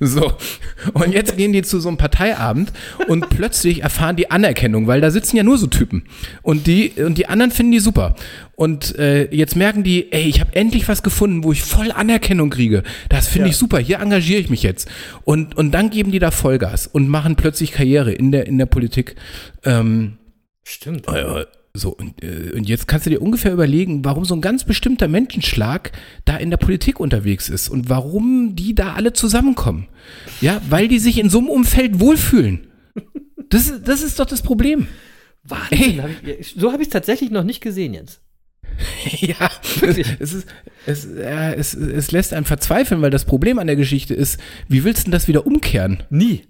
so. 0.01 0.33
Und 0.95 1.13
jetzt 1.13 1.37
gehen 1.37 1.53
die 1.53 1.63
zu 1.63 1.81
so 1.81 1.89
einem 1.89 1.99
Parteiabend 1.99 2.73
und 3.09 3.29
plötzlich 3.31 3.83
erfahren 3.83 4.17
die 4.17 4.31
Anerkennung, 4.31 4.87
weil 4.87 5.01
da 5.01 5.11
sitzen 5.11 5.37
ja 5.37 5.43
nur 5.43 5.59
so 5.59 5.67
Typen. 5.67 6.05
Und 6.43 6.67
die, 6.67 6.91
und 7.05 7.19
die 7.19 7.27
anderen 7.29 7.51
finden 7.53 7.73
die 7.73 7.81
super. 7.81 8.15
Und 8.57 8.97
äh, 8.99 9.25
jetzt 9.35 9.57
merken 9.57 9.83
die, 9.83 10.13
ey, 10.13 10.25
ich 10.25 10.41
habe 10.41 10.55
endlich 10.55 10.89
was 10.89 11.03
gefunden, 11.03 11.45
wo 11.45 11.53
ich 11.53 11.63
voll 11.63 11.91
Anerkennung 11.93 12.51
kriege. 12.51 12.83
Das 13.09 13.29
finde 13.29 13.49
Ja. 13.49 13.53
ich 13.53 13.57
super, 13.57 13.79
hier 13.79 13.99
engagiere 14.01 14.41
ich 14.41 14.51
mich 14.51 14.63
jetzt. 14.63 14.89
Und, 15.25 15.57
und 15.57 15.73
dann 15.73 15.91
geben 15.91 16.13
die 16.13 16.19
da 16.19 16.31
Vollgas 16.31 16.87
und 16.87 17.09
machen 17.09 17.37
plötzlich 17.37 17.73
Karriere 17.73 18.13
in 18.13 18.33
der, 18.33 18.47
in 18.47 18.59
der 18.59 18.67
Politik. 18.67 19.17
Ähm, 19.65 20.19
Stimmt. 20.65 21.09
äh, 21.09 21.45
so, 21.75 21.91
und, 21.91 22.23
äh, 22.23 22.53
und 22.55 22.69
jetzt 22.69 22.87
kannst 22.87 23.07
du 23.07 23.11
dir 23.11 23.23
ungefähr 23.23 23.53
überlegen, 23.53 24.05
warum 24.05 24.25
so 24.27 24.35
ein 24.35 24.41
ganz 24.43 24.65
bestimmter 24.65 25.09
Menschenschlag 25.09 25.93
da 26.27 26.37
in 26.37 26.51
der 26.51 26.59
Politik 26.59 27.01
unterwegs 27.01 27.49
ist 27.49 27.69
und 27.71 27.89
warum 27.89 28.55
die 28.57 28.75
da 28.75 28.93
alle 28.93 29.13
zusammenkommen. 29.15 29.89
Ja, 30.43 30.61
weil 30.69 30.89
die 30.89 30.99
sich 30.99 31.19
in 31.19 31.31
so 31.31 31.39
einem 31.39 31.49
Umfeld 31.49 31.99
wohlfühlen. 32.01 32.67
Das, 33.49 33.69
ist- 33.71 33.89
das 33.89 34.03
ist 34.03 34.19
doch 34.19 34.27
das 34.27 34.43
Problem. 34.43 34.87
Wahnsinn. 35.45 36.03
Hab 36.03 36.11
ich, 36.27 36.55
so 36.59 36.73
habe 36.73 36.83
ich 36.83 36.89
es 36.89 36.93
tatsächlich 36.93 37.31
noch 37.31 37.45
nicht 37.45 37.61
gesehen, 37.63 37.95
Jens. 37.95 38.21
Ja, 39.21 39.51
Wirklich? 39.81 40.07
es, 40.19 40.33
ist, 40.33 40.47
es, 40.87 41.05
äh, 41.07 41.55
es, 41.57 41.75
es 41.75 42.11
lässt 42.13 42.33
einen 42.33 42.47
verzweifeln, 42.47 43.03
weil 43.03 43.11
das 43.11 43.25
Problem 43.27 43.59
an 43.59 43.67
der 43.67 43.77
Geschichte 43.77 44.15
ist, 44.15 44.39
wie 44.69 44.85
willst 44.85 45.01
du 45.03 45.05
denn 45.07 45.13
das 45.13 45.29
wieder 45.29 45.47
umkehren? 45.47 46.03
Nie. 46.11 46.43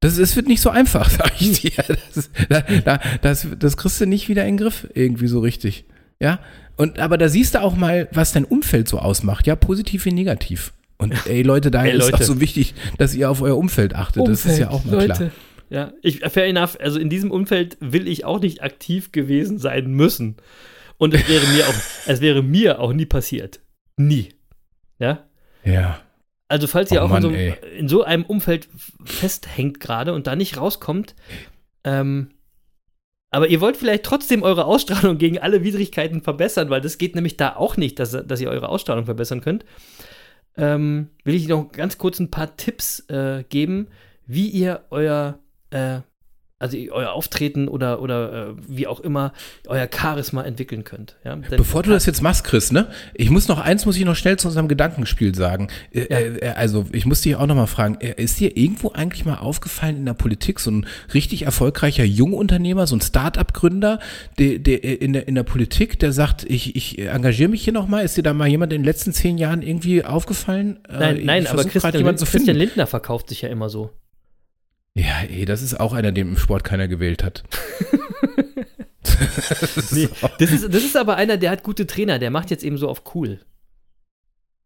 Das, 0.00 0.18
es 0.18 0.34
wird 0.34 0.48
nicht 0.48 0.62
so 0.62 0.70
einfach, 0.70 1.10
sag 1.10 1.40
ich 1.40 1.60
dir. 1.60 1.72
Das, 1.86 2.16
ist, 2.16 2.30
da, 2.48 2.60
da, 2.60 3.00
das, 3.22 3.46
das 3.58 3.76
kriegst 3.76 4.00
du 4.00 4.06
nicht 4.06 4.28
wieder 4.28 4.44
in 4.44 4.56
den 4.56 4.64
Griff, 4.64 4.88
irgendwie 4.94 5.28
so 5.28 5.40
richtig. 5.40 5.84
Ja. 6.18 6.40
Und 6.76 6.98
aber 6.98 7.18
da 7.18 7.28
siehst 7.28 7.54
du 7.54 7.60
auch 7.60 7.76
mal, 7.76 8.08
was 8.12 8.32
dein 8.32 8.44
Umfeld 8.44 8.88
so 8.88 8.98
ausmacht, 8.98 9.46
ja, 9.46 9.56
positiv 9.56 10.06
wie 10.06 10.12
negativ. 10.12 10.72
Und 10.96 11.14
ey 11.26 11.42
Leute, 11.42 11.70
da 11.70 11.84
ist 11.84 11.98
Leute. 11.98 12.16
auch 12.16 12.22
so 12.22 12.40
wichtig, 12.40 12.74
dass 12.98 13.14
ihr 13.14 13.30
auf 13.30 13.42
euer 13.42 13.56
Umfeld 13.56 13.94
achtet. 13.94 14.26
das 14.26 14.44
ist 14.44 14.58
ja 14.58 14.70
auch 14.70 14.84
mal 14.84 15.04
klar. 15.04 15.30
Ja, 15.70 15.92
ich, 16.02 16.18
fair 16.18 16.46
enough. 16.46 16.76
Also 16.80 16.98
in 16.98 17.08
diesem 17.08 17.30
Umfeld 17.30 17.78
will 17.80 18.08
ich 18.08 18.24
auch 18.24 18.40
nicht 18.40 18.62
aktiv 18.62 19.12
gewesen 19.12 19.58
sein 19.58 19.92
müssen. 19.92 20.36
Und 20.98 21.14
es 21.14 21.26
wäre 21.28 21.46
mir 21.46 21.66
auch, 21.66 21.74
es 22.06 22.20
wäre 22.20 22.42
mir 22.42 22.80
auch 22.80 22.92
nie 22.92 23.06
passiert. 23.06 23.60
Nie. 23.96 24.30
Ja. 24.98 25.24
Ja. 25.64 26.00
Also 26.50 26.66
falls 26.66 26.90
ihr 26.90 27.00
Oh 27.00 27.04
auch 27.04 27.08
Mann, 27.10 27.22
in, 27.24 27.30
so, 27.30 27.36
ey. 27.36 27.54
in 27.78 27.88
so 27.88 28.02
einem 28.02 28.24
Umfeld 28.24 28.68
festhängt 29.04 29.78
gerade 29.78 30.12
und 30.12 30.26
da 30.26 30.34
nicht 30.34 30.56
rauskommt, 30.56 31.14
ähm, 31.84 32.30
aber 33.30 33.46
ihr 33.46 33.60
wollt 33.60 33.76
vielleicht 33.76 34.02
trotzdem 34.02 34.42
eure 34.42 34.64
Ausstrahlung 34.64 35.16
gegen 35.18 35.38
alle 35.38 35.62
Widrigkeiten 35.62 36.22
verbessern, 36.22 36.68
weil 36.68 36.80
das 36.80 36.98
geht 36.98 37.14
nämlich 37.14 37.36
da 37.36 37.54
auch 37.54 37.76
nicht, 37.76 38.00
dass, 38.00 38.10
dass 38.10 38.40
ihr 38.40 38.50
eure 38.50 38.68
Ausstrahlung 38.68 39.04
verbessern 39.04 39.40
könnt, 39.40 39.64
ähm, 40.56 41.10
will 41.22 41.36
ich 41.36 41.46
noch 41.46 41.70
ganz 41.70 41.98
kurz 41.98 42.18
ein 42.18 42.32
paar 42.32 42.56
Tipps 42.56 43.08
äh, 43.08 43.44
geben, 43.48 43.86
wie 44.26 44.48
ihr 44.48 44.86
euer, 44.90 45.38
äh, 45.70 46.00
also 46.60 46.76
euer 46.92 47.10
Auftreten 47.12 47.66
oder, 47.68 48.00
oder 48.02 48.50
äh, 48.50 48.54
wie 48.68 48.86
auch 48.86 49.00
immer, 49.00 49.32
euer 49.66 49.88
Charisma 49.92 50.42
entwickeln 50.42 50.84
könnt. 50.84 51.16
Ja? 51.24 51.34
Denn- 51.34 51.56
Bevor 51.56 51.82
du 51.82 51.90
das 51.90 52.06
jetzt 52.06 52.22
machst, 52.22 52.44
Chris, 52.44 52.70
ne? 52.70 52.86
Ich 53.14 53.30
muss 53.30 53.48
noch 53.48 53.58
eins, 53.58 53.86
muss 53.86 53.96
ich 53.96 54.04
noch 54.04 54.14
schnell 54.14 54.38
zu 54.38 54.46
unserem 54.46 54.68
Gedankenspiel 54.68 55.34
sagen. 55.34 55.68
Äh, 55.92 56.00
Ja. 56.10 56.18
äh, 56.18 56.52
also 56.54 56.86
ich 56.92 57.06
muss 57.06 57.22
dich 57.22 57.34
auch 57.34 57.46
noch 57.46 57.54
mal 57.56 57.66
fragen, 57.66 57.96
äh, 58.00 58.22
ist 58.22 58.38
dir 58.40 58.56
irgendwo 58.56 58.92
eigentlich 58.92 59.24
mal 59.24 59.36
aufgefallen 59.38 59.96
in 59.96 60.04
der 60.06 60.12
Politik 60.14 60.60
so 60.60 60.70
ein 60.70 60.86
richtig 61.14 61.42
erfolgreicher 61.42 62.04
Jungunternehmer, 62.04 62.86
so 62.86 62.94
ein 62.94 63.00
Start-up-Gründer, 63.00 63.98
der, 64.38 64.58
der 64.58 64.84
äh, 64.84 64.94
in 64.94 65.14
der 65.14 65.26
in 65.26 65.34
der 65.34 65.44
Politik, 65.44 65.98
der 65.98 66.12
sagt, 66.12 66.44
ich, 66.44 66.76
ich 66.76 66.98
engagiere 66.98 67.48
mich 67.48 67.64
hier 67.64 67.72
noch 67.72 67.88
mal. 67.88 68.04
Ist 68.04 68.16
dir 68.18 68.22
da 68.22 68.34
mal 68.34 68.48
jemand 68.48 68.72
in 68.74 68.80
den 68.82 68.84
letzten 68.84 69.12
zehn 69.14 69.38
Jahren 69.38 69.62
irgendwie 69.62 70.04
aufgefallen? 70.04 70.78
Äh, 70.88 70.98
Nein, 70.98 71.20
nein, 71.24 71.46
aber 71.46 71.64
Christian, 71.64 72.16
Christian. 72.16 72.56
Lindner 72.56 72.86
verkauft 72.86 73.30
sich 73.30 73.40
ja 73.42 73.48
immer 73.48 73.70
so. 73.70 73.90
Ja, 74.94 75.20
ey, 75.28 75.44
das 75.44 75.62
ist 75.62 75.78
auch 75.78 75.92
einer, 75.92 76.12
den 76.12 76.28
im 76.30 76.36
Sport 76.36 76.64
keiner 76.64 76.88
gewählt 76.88 77.22
hat. 77.24 77.42
Nee, 79.92 80.08
das, 80.38 80.50
ist, 80.52 80.72
das 80.72 80.82
ist 80.84 80.96
aber 80.96 81.16
einer, 81.16 81.36
der 81.36 81.50
hat 81.50 81.62
gute 81.62 81.86
Trainer, 81.86 82.18
der 82.18 82.30
macht 82.30 82.50
jetzt 82.50 82.62
eben 82.64 82.78
so 82.78 82.88
auf 82.88 83.02
cool. 83.14 83.40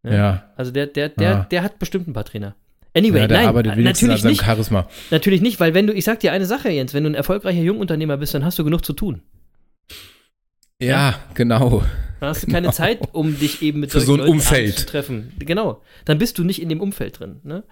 Ja. 0.03 0.51
Also 0.55 0.71
der, 0.71 0.87
der, 0.87 1.09
der, 1.09 1.35
Ah. 1.35 1.47
der 1.51 1.63
hat 1.63 1.79
bestimmt 1.79 2.07
ein 2.07 2.13
paar 2.13 2.25
Trainer. 2.25 2.55
Anyway, 2.95 3.19
ja, 3.21 3.27
der 3.27 3.51
nein, 3.51 3.67
an 3.69 3.83
natürlich 3.83 4.23
nicht, 4.23 4.41
Charisma. 4.43 4.87
natürlich 5.11 5.41
nicht, 5.41 5.59
weil 5.59 5.73
wenn 5.73 5.87
du, 5.87 5.93
ich 5.93 6.05
sag 6.05 6.19
dir 6.21 6.31
eine 6.31 6.45
Sache, 6.45 6.69
Jens, 6.69 6.93
wenn 6.93 7.03
du 7.03 7.09
ein 7.09 7.15
erfolgreicher 7.15 7.61
Jungunternehmer 7.61 8.17
bist, 8.17 8.33
dann 8.33 8.45
hast 8.45 8.57
du 8.59 8.63
genug 8.63 8.85
zu 8.85 8.93
tun. 8.93 9.21
Ja, 10.79 11.19
genau. 11.33 11.83
Dann 12.19 12.29
hast 12.29 12.43
du 12.43 12.47
keine 12.47 12.61
Genau. 12.67 12.71
Zeit, 12.73 12.99
um 13.13 13.37
dich 13.37 13.61
eben 13.61 13.79
mit 13.81 13.91
Für 13.91 13.99
solchen 13.99 14.07
so 14.07 14.13
ein 14.13 14.19
Leuten 14.19 14.31
Umfeld. 14.31 14.79
zu 14.79 14.85
treffen. 14.85 15.33
Genau. 15.39 15.81
Dann 16.05 16.17
bist 16.17 16.37
du 16.37 16.43
nicht 16.43 16.61
in 16.61 16.69
dem 16.69 16.79
Umfeld 16.81 17.19
drin. 17.19 17.39
Ne? 17.43 17.63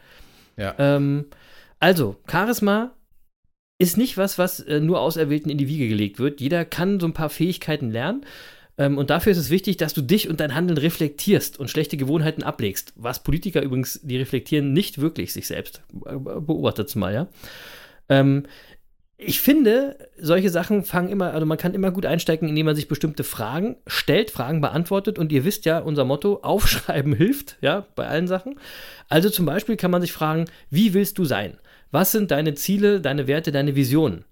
Ja. 0.58 0.76
Ähm, 0.78 1.26
also, 1.84 2.16
Charisma 2.32 2.96
ist 3.78 3.98
nicht 3.98 4.16
was, 4.16 4.38
was 4.38 4.62
äh, 4.62 4.80
nur 4.80 5.02
Auserwählten 5.02 5.52
in 5.52 5.58
die 5.58 5.68
Wiege 5.68 5.90
gelegt 5.90 6.18
wird. 6.18 6.40
Jeder 6.40 6.64
kann 6.64 7.02
so 7.02 7.08
ein 7.08 7.14
paar 7.14 7.30
Fähigkeiten 7.30 7.92
lernen. 7.92 8.26
Ähm, 8.78 8.98
und 8.98 9.10
dafür 9.10 9.34
ist 9.34 9.38
es 9.38 9.50
wichtig, 9.50 9.76
dass 9.76 9.94
du 9.94 10.02
dich 10.02 10.30
und 10.30 10.40
dein 10.40 10.56
Handeln 10.56 10.78
reflektierst 10.78 11.60
und 11.60 11.70
schlechte 11.70 11.98
Gewohnheiten 11.98 12.42
ablegst. 12.42 12.94
Was 12.96 13.22
Politiker 13.22 13.62
übrigens, 13.62 14.00
die 14.02 14.16
reflektieren 14.16 14.72
nicht 14.72 15.02
wirklich 15.02 15.34
sich 15.34 15.46
selbst. 15.46 15.82
Beobachtet 15.92 16.88
es 16.88 16.96
mal, 16.96 17.14
ja. 17.14 17.28
Ähm, 18.08 18.44
ich 19.18 19.42
finde, 19.42 19.98
solche 20.18 20.50
Sachen 20.50 20.84
fangen 20.84 21.10
immer, 21.10 21.34
also 21.34 21.46
man 21.46 21.58
kann 21.58 21.74
immer 21.74 21.92
gut 21.92 22.06
einsteigen, 22.06 22.48
indem 22.48 22.66
man 22.66 22.78
sich 22.78 22.88
bestimmte 22.88 23.26
Fragen 23.26 23.76
stellt, 23.88 24.32
Fragen 24.32 24.62
beantwortet 24.62 25.20
und 25.20 25.34
ihr 25.34 25.44
wisst 25.44 25.66
ja, 25.66 25.80
unser 25.80 26.06
Motto, 26.06 26.40
aufschreiben 26.44 27.14
hilft, 27.14 27.58
ja, 27.60 27.88
bei 27.96 28.08
allen 28.08 28.28
Sachen. 28.28 28.58
Also 29.10 29.30
zum 29.30 29.46
Beispiel 29.46 29.76
kann 29.76 29.92
man 29.92 30.02
sich 30.02 30.14
fragen, 30.14 30.46
wie 30.70 30.94
willst 30.94 31.18
du 31.18 31.26
sein? 31.26 31.58
Was 31.94 32.12
sind 32.12 32.32
deine 32.32 32.56
Ziele, 32.56 33.00
deine 33.02 33.28
Werte, 33.28 33.52
deine 33.52 33.76
Visionen? 33.76 34.26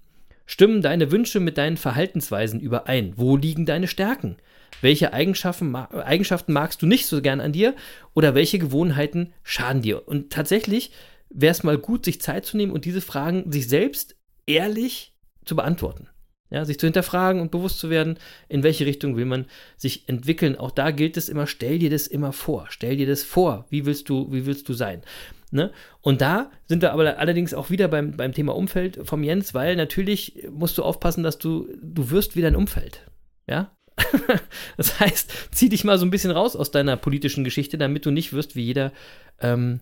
Stimmen 0.48 0.82
deine 0.82 1.12
Wünsche 1.12 1.40
mit 1.40 1.60
deinen 1.60 1.78
Verhaltensweisen 1.78 2.60
überein? 2.60 3.14
Wo 3.18 3.38
liegen 3.38 3.68
deine 3.68 3.88
Stärken? 3.88 4.38
Welche 4.82 5.14
Eigenschaften, 5.14 5.76
Eigenschaften 5.76 6.54
magst 6.54 6.82
du 6.82 6.88
nicht 6.88 7.06
so 7.06 7.22
gern 7.22 7.40
an 7.40 7.52
dir 7.52 7.76
oder 8.16 8.34
welche 8.34 8.58
Gewohnheiten 8.58 9.34
schaden 9.44 9.84
dir? 9.84 10.08
Und 10.08 10.32
tatsächlich 10.32 10.92
wäre 11.30 11.52
es 11.52 11.62
mal 11.62 11.78
gut, 11.78 12.04
sich 12.04 12.20
Zeit 12.20 12.48
zu 12.48 12.58
nehmen 12.58 12.72
und 12.72 12.86
diese 12.86 13.00
Fragen 13.00 13.52
sich 13.52 13.70
selbst 13.70 14.16
ehrlich 14.48 15.14
zu 15.46 15.56
beantworten. 15.56 16.08
Ja, 16.50 16.66
sich 16.66 16.80
zu 16.80 16.88
hinterfragen 16.88 17.42
und 17.42 17.52
bewusst 17.52 17.78
zu 17.78 17.92
werden, 17.92 18.18
in 18.50 18.64
welche 18.64 18.88
Richtung 18.88 19.16
will 19.18 19.26
man 19.26 19.46
sich 19.78 20.10
entwickeln. 20.10 20.56
Auch 20.56 20.72
da 20.72 20.90
gilt 20.90 21.16
es 21.16 21.30
immer, 21.30 21.46
stell 21.46 21.78
dir 21.78 21.92
das 21.92 22.08
immer 22.08 22.34
vor. 22.34 22.66
Stell 22.72 22.98
dir 22.98 23.06
das 23.06 23.22
vor. 23.22 23.68
Wie 23.70 23.86
willst 23.86 24.10
du, 24.10 24.34
wie 24.34 24.48
willst 24.48 24.68
du 24.68 24.74
sein? 24.74 25.04
Ne? 25.52 25.72
Und 26.02 26.22
da 26.22 26.50
sind 26.66 26.82
wir 26.82 26.94
aber 26.94 27.20
allerdings 27.20 27.54
auch 27.54 27.70
wieder 27.70 27.88
beim, 27.88 28.16
beim 28.16 28.34
Thema 28.34 28.56
Umfeld 28.56 29.00
vom 29.04 29.24
Jens, 29.24 29.54
weil 29.54 29.76
natürlich 29.76 30.48
musst 30.50 30.78
du 30.78 30.84
aufpassen, 30.84 31.24
dass 31.24 31.38
du, 31.38 31.68
du 31.82 32.10
wirst 32.10 32.36
wie 32.36 32.42
dein 32.42 32.56
Umfeld. 32.56 33.06
Ja? 33.48 33.72
das 34.78 35.00
heißt, 35.00 35.50
zieh 35.52 35.70
dich 35.70 35.84
mal 35.84 35.98
so 35.98 36.06
ein 36.06 36.12
bisschen 36.12 36.32
raus 36.32 36.56
aus 36.56 36.72
deiner 36.72 36.96
politischen 36.98 37.44
Geschichte, 37.44 37.78
damit 37.78 38.06
du 38.06 38.12
nicht 38.12 38.34
wirst 38.34 38.56
wie 38.56 38.64
jeder 38.64 38.94
ähm, 39.40 39.82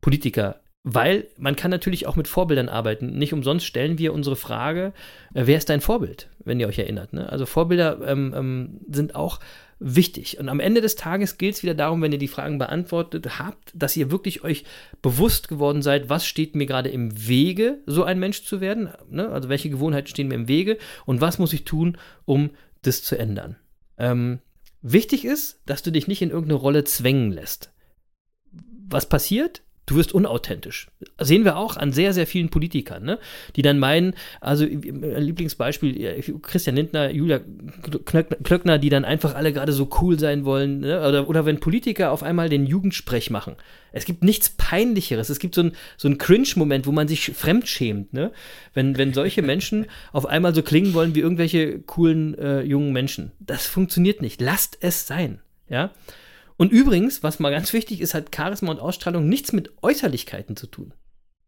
Politiker 0.00 0.60
weil 0.88 1.26
man 1.36 1.56
kann 1.56 1.72
natürlich 1.72 2.06
auch 2.06 2.14
mit 2.14 2.28
Vorbildern 2.28 2.68
arbeiten. 2.68 3.18
Nicht 3.18 3.32
umsonst 3.32 3.66
stellen 3.66 3.98
wir 3.98 4.14
unsere 4.14 4.36
Frage, 4.36 4.92
äh, 5.34 5.42
wer 5.46 5.58
ist 5.58 5.68
dein 5.68 5.80
Vorbild, 5.80 6.30
wenn 6.44 6.60
ihr 6.60 6.68
euch 6.68 6.78
erinnert. 6.78 7.12
Ne? 7.12 7.28
Also 7.28 7.44
Vorbilder 7.44 7.98
ähm, 8.06 8.32
ähm, 8.36 8.80
sind 8.88 9.16
auch 9.16 9.40
wichtig. 9.78 10.38
Und 10.38 10.48
am 10.48 10.60
Ende 10.60 10.80
des 10.80 10.96
Tages 10.96 11.38
gilt 11.38 11.56
es 11.56 11.62
wieder 11.62 11.74
darum, 11.74 12.00
wenn 12.00 12.12
ihr 12.12 12.18
die 12.18 12.28
Fragen 12.28 12.58
beantwortet 12.58 13.38
habt, 13.38 13.72
dass 13.74 13.96
ihr 13.96 14.10
wirklich 14.10 14.42
euch 14.42 14.64
bewusst 15.02 15.48
geworden 15.48 15.82
seid, 15.82 16.08
was 16.08 16.26
steht 16.26 16.54
mir 16.54 16.66
gerade 16.66 16.88
im 16.88 17.26
Wege, 17.28 17.82
so 17.86 18.04
ein 18.04 18.18
Mensch 18.18 18.44
zu 18.44 18.60
werden. 18.60 18.88
Ne? 19.10 19.28
Also 19.28 19.48
welche 19.48 19.70
Gewohnheiten 19.70 20.08
stehen 20.08 20.28
mir 20.28 20.34
im 20.34 20.48
Wege 20.48 20.78
und 21.04 21.20
was 21.20 21.38
muss 21.38 21.52
ich 21.52 21.64
tun, 21.64 21.98
um 22.24 22.50
das 22.82 23.02
zu 23.02 23.18
ändern. 23.18 23.56
Ähm, 23.98 24.38
wichtig 24.80 25.24
ist, 25.24 25.60
dass 25.66 25.82
du 25.82 25.90
dich 25.90 26.08
nicht 26.08 26.22
in 26.22 26.30
irgendeine 26.30 26.60
Rolle 26.60 26.84
zwängen 26.84 27.30
lässt. 27.30 27.72
Was 28.88 29.08
passiert? 29.08 29.62
Du 29.86 29.94
wirst 29.94 30.12
unauthentisch. 30.12 30.88
Sehen 31.18 31.44
wir 31.44 31.56
auch 31.56 31.76
an 31.76 31.92
sehr, 31.92 32.12
sehr 32.12 32.26
vielen 32.26 32.50
Politikern, 32.50 33.04
ne? 33.04 33.18
die 33.54 33.62
dann 33.62 33.78
meinen, 33.78 34.14
also 34.40 34.64
äh, 34.64 35.20
Lieblingsbeispiel, 35.20 36.22
Christian 36.42 36.76
Lindner, 36.76 37.10
Julia 37.10 37.40
Klöckner, 38.04 38.78
die 38.78 38.88
dann 38.88 39.04
einfach 39.04 39.34
alle 39.34 39.52
gerade 39.52 39.72
so 39.72 39.88
cool 40.00 40.18
sein 40.18 40.44
wollen. 40.44 40.80
Ne? 40.80 41.06
Oder, 41.06 41.28
oder 41.28 41.46
wenn 41.46 41.60
Politiker 41.60 42.10
auf 42.10 42.24
einmal 42.24 42.48
den 42.48 42.66
Jugendsprech 42.66 43.30
machen. 43.30 43.54
Es 43.92 44.04
gibt 44.04 44.24
nichts 44.24 44.50
Peinlicheres. 44.50 45.30
Es 45.30 45.38
gibt 45.38 45.54
so 45.54 45.62
ein, 45.62 45.72
so 45.96 46.08
ein 46.08 46.18
Cringe-Moment, 46.18 46.86
wo 46.86 46.92
man 46.92 47.08
sich 47.08 47.32
fremdschämt. 47.34 48.12
Ne? 48.12 48.32
Wenn, 48.74 48.98
wenn 48.98 49.14
solche 49.14 49.42
Menschen 49.42 49.86
auf 50.12 50.26
einmal 50.26 50.54
so 50.54 50.62
klingen 50.62 50.94
wollen 50.94 51.14
wie 51.14 51.20
irgendwelche 51.20 51.78
coolen 51.80 52.36
äh, 52.36 52.62
jungen 52.62 52.92
Menschen. 52.92 53.32
Das 53.38 53.66
funktioniert 53.66 54.20
nicht. 54.20 54.40
Lasst 54.40 54.78
es 54.80 55.06
sein. 55.06 55.40
Ja. 55.68 55.92
Und 56.56 56.72
übrigens, 56.72 57.22
was 57.22 57.38
mal 57.38 57.50
ganz 57.50 57.72
wichtig 57.72 58.00
ist, 58.00 58.14
hat 58.14 58.34
Charisma 58.34 58.70
und 58.70 58.80
Ausstrahlung 58.80 59.28
nichts 59.28 59.52
mit 59.52 59.70
Äußerlichkeiten 59.82 60.56
zu 60.56 60.66
tun. 60.66 60.94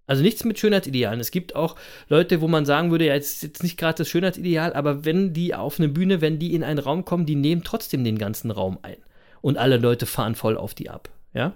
Also 0.06 0.22
nichts 0.22 0.42
mit 0.44 0.58
Schönheitsidealen. 0.58 1.20
Es 1.20 1.30
gibt 1.30 1.54
auch 1.54 1.76
Leute, 2.08 2.40
wo 2.40 2.48
man 2.48 2.64
sagen 2.64 2.90
würde, 2.90 3.06
ja, 3.06 3.14
jetzt 3.14 3.42
jetzt 3.42 3.62
nicht 3.62 3.76
gerade 3.76 3.98
das 3.98 4.08
Schönheitsideal, 4.08 4.72
aber 4.72 5.04
wenn 5.04 5.34
die 5.34 5.54
auf 5.54 5.78
eine 5.78 5.88
Bühne, 5.88 6.22
wenn 6.22 6.38
die 6.38 6.54
in 6.54 6.64
einen 6.64 6.78
Raum 6.78 7.04
kommen, 7.04 7.26
die 7.26 7.36
nehmen 7.36 7.62
trotzdem 7.62 8.04
den 8.04 8.18
ganzen 8.18 8.50
Raum 8.50 8.78
ein. 8.82 8.96
Und 9.42 9.58
alle 9.58 9.76
Leute 9.76 10.06
fahren 10.06 10.34
voll 10.34 10.56
auf 10.56 10.74
die 10.74 10.88
ab. 10.88 11.10
Ja. 11.34 11.52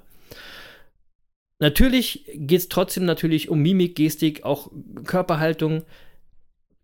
Natürlich 1.59 2.27
geht 2.35 2.61
es 2.61 2.69
trotzdem 2.69 3.07
natürlich 3.07 3.49
um 3.49 3.61
Mimik, 3.61 3.97
Gestik, 3.97 4.45
auch 4.45 4.71
Körperhaltung, 5.05 5.85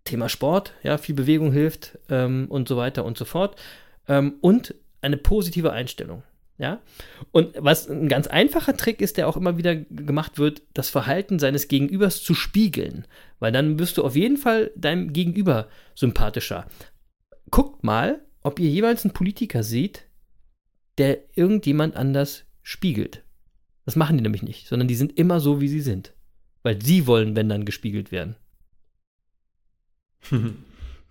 Thema 0.04 0.30
Sport, 0.30 0.72
ja, 0.82 0.96
viel 0.96 1.14
Bewegung 1.14 1.52
hilft 1.52 1.98
ähm, 2.08 2.46
und 2.48 2.66
so 2.66 2.78
weiter 2.78 3.04
und 3.04 3.18
so 3.18 3.26
fort. 3.26 3.60
Ähm, 4.08 4.36
und 4.40 4.74
eine 5.02 5.18
positive 5.18 5.72
Einstellung. 5.72 6.22
Ja? 6.58 6.82
Und 7.30 7.54
was 7.56 7.88
ein 7.88 8.08
ganz 8.08 8.26
einfacher 8.26 8.76
Trick 8.76 9.00
ist, 9.00 9.16
der 9.16 9.28
auch 9.28 9.36
immer 9.36 9.56
wieder 9.56 9.76
gemacht 9.76 10.38
wird, 10.38 10.62
das 10.74 10.90
Verhalten 10.90 11.38
seines 11.38 11.68
Gegenübers 11.68 12.22
zu 12.22 12.34
spiegeln. 12.34 13.06
Weil 13.38 13.52
dann 13.52 13.78
wirst 13.78 13.96
du 13.96 14.04
auf 14.04 14.16
jeden 14.16 14.36
Fall 14.36 14.72
deinem 14.76 15.12
Gegenüber 15.12 15.68
sympathischer. 15.94 16.66
Guckt 17.50 17.84
mal, 17.84 18.20
ob 18.42 18.58
ihr 18.58 18.68
jeweils 18.68 19.04
einen 19.04 19.14
Politiker 19.14 19.62
seht, 19.62 20.04
der 20.98 21.18
irgendjemand 21.36 21.96
anders 21.96 22.44
spiegelt. 22.62 23.22
Das 23.84 23.96
machen 23.96 24.18
die 24.18 24.22
nämlich 24.22 24.42
nicht, 24.42 24.66
sondern 24.66 24.88
die 24.88 24.96
sind 24.96 25.16
immer 25.16 25.40
so, 25.40 25.60
wie 25.60 25.68
sie 25.68 25.80
sind. 25.80 26.12
Weil 26.62 26.82
sie 26.82 27.06
wollen, 27.06 27.36
wenn 27.36 27.48
dann 27.48 27.64
gespiegelt 27.64 28.12
werden. 28.12 28.36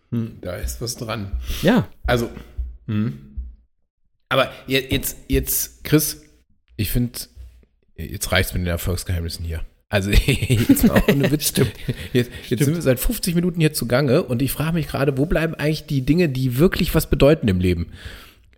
Da 0.09 0.55
ist 0.55 0.79
was 0.79 0.95
dran. 0.95 1.33
Ja. 1.61 1.89
Also, 2.05 2.29
hm. 2.85 3.36
Aber 4.29 4.51
jetzt, 4.67 5.17
jetzt, 5.27 5.83
Chris, 5.83 6.21
ich 6.75 6.91
finde, 6.91 7.19
jetzt 7.95 8.31
reicht 8.31 8.49
es 8.49 8.53
mit 8.53 8.63
den 8.63 8.67
Erfolgsgeheimnissen 8.67 9.45
hier. 9.45 9.61
Also 9.89 10.11
jetzt 10.25 10.85
mal 10.87 11.01
ohne 11.09 11.31
Witz. 11.31 11.49
Stimmt. 11.49 11.71
Jetzt, 12.11 12.31
jetzt 12.49 12.63
sind 12.63 12.75
wir 12.75 12.81
seit 12.81 12.99
50 12.99 13.35
Minuten 13.35 13.59
hier 13.59 13.73
zugange 13.73 14.23
und 14.23 14.41
ich 14.41 14.51
frage 14.51 14.73
mich 14.73 14.87
gerade, 14.87 15.17
wo 15.17 15.25
bleiben 15.25 15.55
eigentlich 15.55 15.85
die 15.85 16.01
Dinge, 16.01 16.29
die 16.29 16.57
wirklich 16.57 16.93
was 16.93 17.09
bedeuten 17.09 17.47
im 17.47 17.59
Leben? 17.59 17.93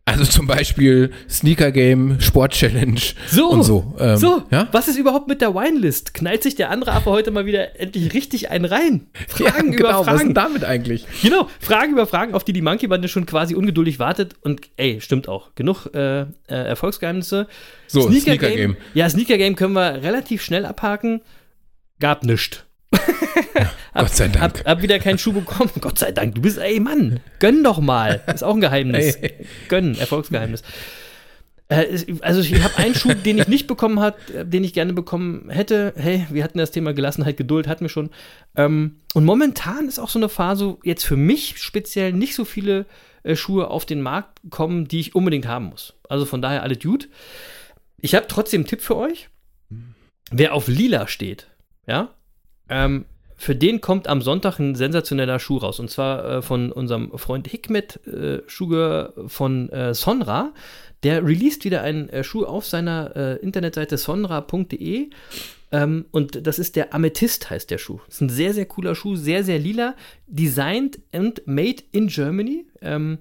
Also 0.09 0.25
zum 0.25 0.47
Beispiel 0.47 1.11
Sneaker 1.29 1.71
Game, 1.71 2.19
Sport 2.19 2.53
Challenge 2.53 2.99
so, 3.27 3.49
und 3.49 3.63
so. 3.63 3.93
Ähm, 3.99 4.17
so, 4.17 4.43
ja? 4.49 4.67
was 4.71 4.87
ist 4.87 4.97
überhaupt 4.97 5.27
mit 5.27 5.39
der 5.39 5.53
Winelist? 5.53 6.15
Knallt 6.15 6.41
sich 6.41 6.55
der 6.55 6.71
andere 6.71 6.93
Affe 6.93 7.11
heute 7.11 7.29
mal 7.29 7.45
wieder 7.45 7.79
endlich 7.79 8.11
richtig 8.13 8.49
einen 8.49 8.65
rein? 8.65 9.07
Fragen 9.27 9.73
ja, 9.73 9.77
genau, 9.77 9.89
über 9.89 10.03
Fragen. 10.03 10.07
Was 10.07 10.23
ist 10.23 10.33
damit 10.33 10.63
eigentlich? 10.63 11.05
Genau, 11.21 11.47
Fragen 11.59 11.91
über 11.91 12.07
Fragen, 12.07 12.33
auf 12.33 12.43
die 12.43 12.53
die 12.53 12.63
Monkey 12.63 12.87
Bande 12.87 13.07
schon 13.07 13.27
quasi 13.27 13.53
ungeduldig 13.53 13.99
wartet. 13.99 14.33
Und 14.41 14.61
ey, 14.77 14.99
stimmt 14.99 15.27
auch. 15.27 15.53
Genug 15.53 15.85
äh, 15.93 16.21
äh, 16.21 16.25
Erfolgsgeheimnisse. 16.47 17.47
So, 17.85 18.01
Sneaker, 18.01 18.21
Sneaker 18.21 18.47
Game. 18.47 18.57
Game. 18.57 18.77
Ja, 18.95 19.09
Sneaker 19.09 19.37
Game 19.37 19.55
können 19.55 19.73
wir 19.73 20.01
relativ 20.01 20.41
schnell 20.41 20.65
abhaken. 20.65 21.21
Gab 21.99 22.23
nichts. 22.23 22.63
Gott 23.93 24.15
sei 24.15 24.27
Dank. 24.27 24.59
Hab, 24.59 24.65
hab, 24.65 24.81
wieder 24.81 24.99
keinen 24.99 25.17
Schuh 25.17 25.33
bekommen. 25.33 25.71
Gott 25.81 25.99
sei 25.99 26.11
Dank. 26.11 26.35
Du 26.35 26.41
bist, 26.41 26.57
ey 26.57 26.79
Mann, 26.79 27.19
gönn 27.39 27.63
doch 27.63 27.79
mal. 27.79 28.21
Ist 28.33 28.43
auch 28.43 28.55
ein 28.55 28.61
Geheimnis. 28.61 29.15
Ey. 29.21 29.45
Gönn, 29.67 29.97
Erfolgsgeheimnis. 29.97 30.63
Äh, 31.69 32.03
also 32.21 32.41
ich 32.41 32.61
habe 32.61 32.77
einen 32.77 32.95
Schuh, 32.95 33.13
den 33.13 33.37
ich 33.37 33.47
nicht 33.47 33.67
bekommen 33.67 33.99
hat, 33.99 34.15
den 34.33 34.63
ich 34.63 34.73
gerne 34.73 34.93
bekommen 34.93 35.49
hätte. 35.49 35.93
Hey, 35.95 36.25
wir 36.29 36.43
hatten 36.43 36.57
das 36.57 36.71
Thema 36.71 36.93
Gelassenheit, 36.93 37.37
Geduld, 37.37 37.67
hatten 37.67 37.85
wir 37.85 37.89
schon. 37.89 38.09
Ähm, 38.55 38.97
und 39.13 39.25
momentan 39.25 39.87
ist 39.87 39.99
auch 39.99 40.09
so 40.09 40.19
eine 40.19 40.29
Phase, 40.29 40.77
jetzt 40.83 41.05
für 41.05 41.17
mich 41.17 41.59
speziell 41.59 42.11
nicht 42.11 42.35
so 42.35 42.43
viele 42.43 42.85
äh, 43.23 43.35
Schuhe 43.35 43.69
auf 43.69 43.85
den 43.85 44.01
Markt 44.01 44.39
kommen, 44.49 44.87
die 44.87 44.99
ich 44.99 45.15
unbedingt 45.15 45.47
haben 45.47 45.65
muss. 45.65 45.93
Also 46.09 46.25
von 46.25 46.41
daher 46.41 46.63
alle 46.63 46.75
Dude. 46.75 47.05
Ich 48.01 48.15
habe 48.15 48.27
trotzdem 48.27 48.61
einen 48.61 48.67
Tipp 48.67 48.81
für 48.81 48.97
euch. 48.97 49.29
Wer 50.31 50.53
auf 50.53 50.67
lila 50.67 51.07
steht, 51.07 51.47
ja, 51.87 52.13
ähm, 52.69 53.05
für 53.39 53.55
den 53.55 53.79
kommt 53.79 54.09
am 54.09 54.21
Sonntag 54.21 54.59
ein 54.59 54.75
sensationeller 54.75 55.39
Schuh 55.39 55.57
raus. 55.57 55.79
Und 55.79 55.89
zwar 55.89 56.25
äh, 56.25 56.41
von 56.41 56.73
unserem 56.73 57.17
Freund 57.17 57.47
Hikmet 57.47 58.05
äh, 58.05 58.41
Schuger 58.47 59.13
von 59.27 59.69
äh, 59.69 59.93
Sonra. 59.93 60.53
Der 61.03 61.25
released 61.25 61.63
wieder 61.63 61.81
einen 61.81 62.09
äh, 62.09 62.25
Schuh 62.25 62.43
auf 62.43 62.65
seiner 62.65 63.15
äh, 63.15 63.35
Internetseite 63.37 63.97
sonra.de. 63.97 65.09
Ähm, 65.71 66.05
und 66.11 66.45
das 66.45 66.59
ist 66.59 66.75
der 66.75 66.93
Amethyst, 66.93 67.49
heißt 67.49 67.71
der 67.71 67.77
Schuh. 67.77 68.01
Ist 68.09 68.19
ein 68.19 68.27
sehr, 68.27 68.53
sehr 68.53 68.65
cooler 68.65 68.93
Schuh, 68.93 69.15
sehr, 69.15 69.45
sehr 69.45 69.57
lila. 69.57 69.95
Designed 70.27 70.99
and 71.13 71.41
made 71.45 71.81
in 71.93 72.07
Germany. 72.07 72.65
Ähm, 72.81 73.19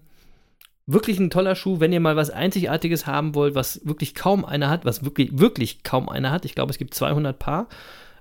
wirklich 0.86 1.20
ein 1.20 1.30
toller 1.30 1.54
Schuh, 1.54 1.78
wenn 1.78 1.92
ihr 1.92 2.00
mal 2.00 2.16
was 2.16 2.30
Einzigartiges 2.30 3.06
haben 3.06 3.36
wollt, 3.36 3.54
was 3.54 3.86
wirklich 3.86 4.16
kaum 4.16 4.44
einer 4.44 4.68
hat, 4.68 4.84
was 4.84 5.04
wirklich, 5.04 5.38
wirklich 5.38 5.84
kaum 5.84 6.08
einer 6.08 6.32
hat. 6.32 6.44
Ich 6.44 6.56
glaube, 6.56 6.72
es 6.72 6.78
gibt 6.78 6.94
200 6.94 7.38
Paar 7.38 7.68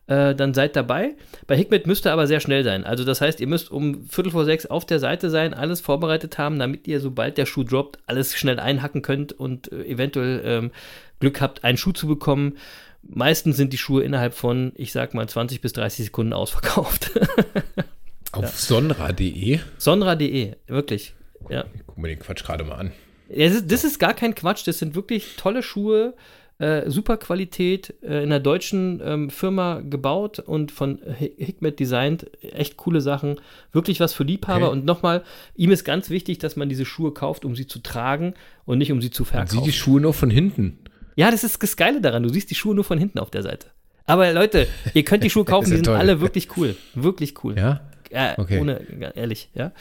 äh, 0.08 0.34
dann 0.36 0.54
seid 0.54 0.76
dabei. 0.76 1.16
Bei 1.48 1.56
Hikmet 1.56 1.86
müsst 1.86 2.06
ihr 2.06 2.14
aber 2.14 2.28
sehr 2.28 2.40
schnell 2.40 2.64
sein. 2.64 2.84
Also 2.86 3.04
das 3.04 3.22
heißt, 3.22 3.40
ihr 3.40 3.48
müsst 3.48 3.72
um 3.72 4.08
Viertel 4.08 4.32
vor 4.32 4.46
sechs 4.46 4.66
auf 4.66 4.86
der 4.86 5.00
Seite 5.00 5.30
sein, 5.30 5.54
alles 5.54 5.82
vorbereitet 5.82 6.38
haben, 6.38 6.60
damit 6.60 6.88
ihr, 6.88 7.00
sobald 7.00 7.38
der 7.38 7.46
Schuh 7.46 7.64
droppt, 7.64 8.00
alles 8.06 8.36
schnell 8.36 8.60
einhacken 8.60 9.02
könnt 9.02 9.34
und 9.34 9.72
äh, 9.72 9.86
eventuell 9.86 10.42
ähm, 10.46 10.72
Glück 11.20 11.42
habt, 11.42 11.64
einen 11.64 11.78
Schuh 11.78 11.92
zu 11.92 12.08
bekommen. 12.08 12.58
Meistens 13.04 13.58
sind 13.58 13.74
die 13.74 13.78
Schuhe 13.78 14.04
innerhalb 14.04 14.34
von, 14.34 14.72
ich 14.76 14.92
sag 14.92 15.14
mal, 15.14 15.28
20 15.28 15.62
bis 15.62 15.74
30 15.74 16.06
Sekunden 16.06 16.34
ausverkauft. 16.34 17.12
Auf 18.32 18.44
ja. 18.44 18.50
sonra.de? 18.50 19.60
Sonra.de, 19.78 20.56
wirklich. 20.68 21.14
Ja. 21.50 21.66
Ich 21.74 21.82
guck 21.86 21.98
mir 21.98 22.10
den 22.10 22.20
Quatsch 22.20 22.44
gerade 22.44 22.64
mal 22.64 22.76
an. 22.76 22.92
Ja, 23.30 23.48
das, 23.48 23.58
ist, 23.58 23.72
das 23.72 23.84
ist 23.84 24.00
gar 24.00 24.14
kein 24.14 24.36
Quatsch, 24.36 24.68
das 24.68 24.80
sind 24.80 24.96
wirklich 24.96 25.36
tolle 25.38 25.64
Schuhe, 25.64 26.14
äh, 26.60 26.90
super 26.90 27.18
Qualität, 27.18 27.94
äh, 28.02 28.18
in 28.24 28.32
einer 28.32 28.40
deutschen 28.40 29.02
ähm, 29.04 29.30
Firma 29.30 29.82
gebaut 29.82 30.40
und 30.40 30.72
von 30.72 31.00
Hi- 31.20 31.34
Hikmet 31.38 31.80
designt. 31.80 32.26
Echt 32.42 32.78
coole 32.78 33.02
Sachen, 33.02 33.40
wirklich 33.72 34.00
was 34.00 34.14
für 34.14 34.24
Liebhaber. 34.24 34.68
Okay. 34.68 34.72
Und 34.78 34.86
nochmal, 34.86 35.24
ihm 35.56 35.72
ist 35.72 35.84
ganz 35.84 36.10
wichtig, 36.10 36.40
dass 36.40 36.56
man 36.56 36.68
diese 36.70 36.86
Schuhe 36.86 37.14
kauft, 37.14 37.46
um 37.46 37.56
sie 37.56 37.68
zu 37.68 37.80
tragen 37.80 38.34
und 38.66 38.78
nicht 38.80 38.92
um 38.92 39.02
sie 39.02 39.12
zu 39.12 39.24
Man 39.24 39.46
sieht 39.48 39.52
die 39.52 39.56
verkaufen. 39.58 39.72
Schuhe 39.74 40.02
nur 40.02 40.14
von 40.14 40.30
hinten. 40.30 40.80
Ja, 41.16 41.32
das 41.32 41.44
ist 41.44 41.62
das 41.62 41.78
Geile 41.78 42.02
daran, 42.02 42.24
du 42.24 42.30
siehst 42.30 42.50
die 42.52 42.56
Schuhe 42.56 42.76
nur 42.76 42.84
von 42.84 42.98
hinten 42.98 43.20
auf 43.20 43.30
der 43.32 43.44
Seite. 43.44 43.68
Aber 44.06 44.32
Leute, 44.34 44.68
ihr 44.94 45.04
könnt 45.04 45.24
die 45.24 45.30
Schuhe 45.32 45.46
kaufen, 45.46 45.66
Ist 45.66 45.70
die 45.70 45.74
ja 45.74 45.78
sind 45.78 45.86
toll. 45.86 45.96
alle 45.96 46.22
wirklich 46.22 46.56
cool. 46.58 46.76
Wirklich 46.96 47.44
cool. 47.44 47.56
Ja? 47.58 47.82
Ja, 48.10 48.36
Okay. 48.38 48.60
ohne, 48.62 48.80
ja, 49.02 49.10
ehrlich, 49.10 49.50
ja. 49.54 49.74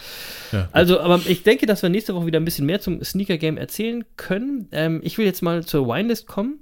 Ja, 0.51 0.69
also, 0.73 0.99
aber 0.99 1.21
ich 1.29 1.45
denke, 1.45 1.65
dass 1.67 1.83
wir 1.83 1.91
nächste 1.91 2.13
Woche 2.15 2.27
wieder 2.27 2.41
ein 2.41 2.45
bisschen 2.45 2.67
mehr 2.67 2.81
zum 2.81 3.05
Sneaker-Game 3.05 3.57
erzählen 3.57 4.05
können. 4.17 4.67
Ähm, 4.73 5.01
ich 5.05 5.17
will 5.17 5.25
jetzt 5.27 5.43
mal 5.43 5.65
zur 5.65 5.87
Winelist 5.87 6.27
kommen. 6.27 6.59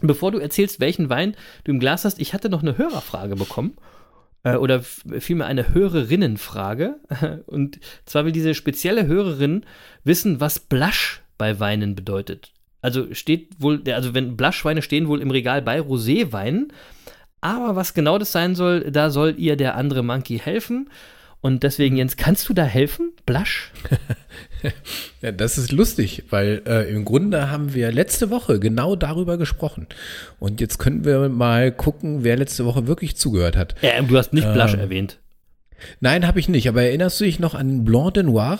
Bevor 0.00 0.32
du 0.32 0.38
erzählst, 0.38 0.80
welchen 0.80 1.08
Wein 1.08 1.36
du 1.64 1.72
im 1.72 1.80
Glas 1.80 2.04
hast, 2.04 2.20
ich 2.20 2.34
hatte 2.34 2.48
noch 2.50 2.62
eine 2.62 2.76
Hörerfrage 2.76 3.36
bekommen. 3.36 3.76
Äh, 4.42 4.56
oder 4.56 4.82
vielmehr 4.82 5.46
eine 5.46 5.74
Hörerinnenfrage. 5.74 6.96
Und 7.46 7.80
zwar 8.04 8.24
will 8.24 8.32
diese 8.32 8.54
spezielle 8.54 9.06
Hörerin 9.06 9.64
wissen, 10.04 10.40
was 10.40 10.60
Blush 10.60 11.22
bei 11.38 11.58
Weinen 11.58 11.94
bedeutet. 11.94 12.52
Also 12.80 13.12
steht 13.12 13.48
wohl, 13.58 13.82
also 13.90 14.14
wenn 14.14 14.36
Blush-Weine 14.36 14.82
stehen 14.82 15.08
wohl 15.08 15.20
im 15.20 15.30
Regal 15.30 15.62
bei 15.62 15.80
Roséweinen. 15.80 16.68
Aber 17.40 17.74
was 17.74 17.94
genau 17.94 18.18
das 18.18 18.32
sein 18.32 18.54
soll, 18.54 18.90
da 18.90 19.10
soll 19.10 19.34
ihr 19.38 19.56
der 19.56 19.76
andere 19.76 20.02
Monkey 20.02 20.38
helfen. 20.38 20.90
Und 21.40 21.62
deswegen, 21.62 21.96
Jens, 21.96 22.16
kannst 22.16 22.48
du 22.48 22.54
da 22.54 22.64
helfen? 22.64 23.12
Blush? 23.26 23.72
Ja, 25.22 25.30
das 25.32 25.58
ist 25.58 25.70
lustig, 25.70 26.24
weil 26.30 26.62
äh, 26.66 26.90
im 26.90 27.04
Grunde 27.04 27.50
haben 27.50 27.72
wir 27.74 27.92
letzte 27.92 28.30
Woche 28.30 28.58
genau 28.58 28.96
darüber 28.96 29.36
gesprochen. 29.38 29.86
Und 30.40 30.60
jetzt 30.60 30.78
können 30.78 31.04
wir 31.04 31.28
mal 31.28 31.70
gucken, 31.70 32.24
wer 32.24 32.36
letzte 32.36 32.64
Woche 32.64 32.86
wirklich 32.88 33.16
zugehört 33.16 33.56
hat. 33.56 33.76
Ja, 33.82 34.00
du 34.02 34.16
hast 34.18 34.32
nicht 34.32 34.50
Blush 34.52 34.74
Ähm. 34.74 34.80
erwähnt. 34.80 35.18
Nein, 36.00 36.26
habe 36.26 36.40
ich 36.40 36.48
nicht. 36.48 36.68
Aber 36.68 36.82
erinnerst 36.82 37.20
du 37.20 37.24
dich 37.24 37.38
noch 37.38 37.54
an 37.54 37.84
Blanc 37.84 38.14
de 38.14 38.24
Noir? 38.24 38.58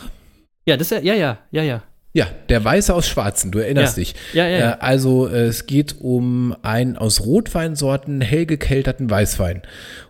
Ja, 0.67 0.77
das 0.77 0.91
ja, 0.91 1.01
ja, 1.01 1.39
ja, 1.51 1.63
ja. 1.63 1.83
Ja, 2.13 2.27
der 2.49 2.65
Weiße 2.65 2.95
aus 2.95 3.09
Schwarzen, 3.09 3.51
du 3.53 3.59
erinnerst 3.59 3.97
Ja. 3.99 4.03
dich. 4.03 4.15
Ja, 4.33 4.47
ja, 4.47 4.59
ja. 4.59 4.71
Äh, 4.73 4.77
also 4.81 5.29
äh, 5.29 5.47
es 5.49 5.67
geht 5.67 5.97
um 6.01 6.55
einen 6.63 6.97
aus 6.97 7.21
Rotweinsorten 7.23 8.21
hell 8.23 8.47
gekelterten 8.47 9.11
Weißwein. 9.11 9.63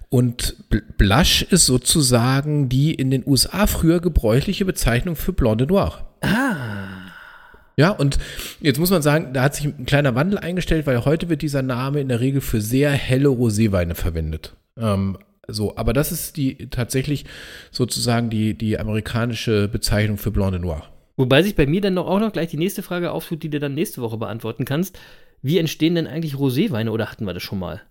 Und 0.09 0.57
Bl- 0.71 0.83
Blush 0.97 1.43
ist 1.43 1.67
sozusagen 1.67 2.69
die 2.69 2.95
in 2.95 3.11
den 3.11 3.25
USA 3.27 3.67
früher 3.67 4.01
gebräuchliche 4.01 4.65
Bezeichnung 4.65 5.17
für 5.17 5.33
Blanc 5.33 5.59
de 5.59 5.67
Noir. 5.67 6.07
Ah. 6.21 7.13
Ja, 7.77 7.91
und 7.91 8.19
jetzt 8.61 8.79
muss 8.79 8.91
man 8.91 9.03
sagen, 9.03 9.33
da 9.35 9.43
hat 9.43 9.55
sich 9.55 9.67
ein 9.67 9.85
kleiner 9.85 10.15
Wandel 10.15 10.39
eingestellt, 10.39 10.87
weil 10.87 11.05
heute 11.05 11.29
wird 11.29 11.43
dieser 11.43 11.63
Name 11.63 12.01
in 12.01 12.09
der 12.09 12.21
Regel 12.21 12.41
für 12.41 12.61
sehr 12.61 12.91
helle 12.91 13.29
Roséweine 13.29 13.95
verwendet. 13.95 14.57
Ähm, 14.79 15.19
so, 15.49 15.77
aber 15.77 15.93
das 15.93 16.11
ist 16.11 16.37
die 16.37 16.71
tatsächlich 16.71 17.27
sozusagen 17.71 18.31
die, 18.31 18.55
die 18.57 18.79
amerikanische 18.79 19.69
Bezeichnung 19.69 20.17
für 20.17 20.31
Blanc 20.31 20.53
de 20.53 20.61
Noir. 20.61 20.85
Wobei 21.19 21.43
sich 21.43 21.55
bei 21.55 21.67
mir 21.67 21.81
dann 21.81 21.95
noch, 21.95 22.07
auch 22.07 22.21
noch 22.21 22.33
gleich 22.33 22.49
die 22.49 22.57
nächste 22.57 22.83
Frage 22.83 23.11
auftut, 23.11 23.43
die 23.43 23.51
du 23.51 23.61
dann 23.61 23.75
nächste 23.75 24.01
Woche 24.01 24.17
beantworten 24.17 24.65
kannst. 24.65 24.99
Wie 25.43 25.59
entstehen 25.59 25.95
denn 25.95 26.07
eigentlich 26.07 26.35
Roséweine 26.35 26.91
oder 26.91 27.11
hatten 27.11 27.27
wir 27.27 27.35
das 27.35 27.43
schon 27.43 27.59
mal? 27.59 27.83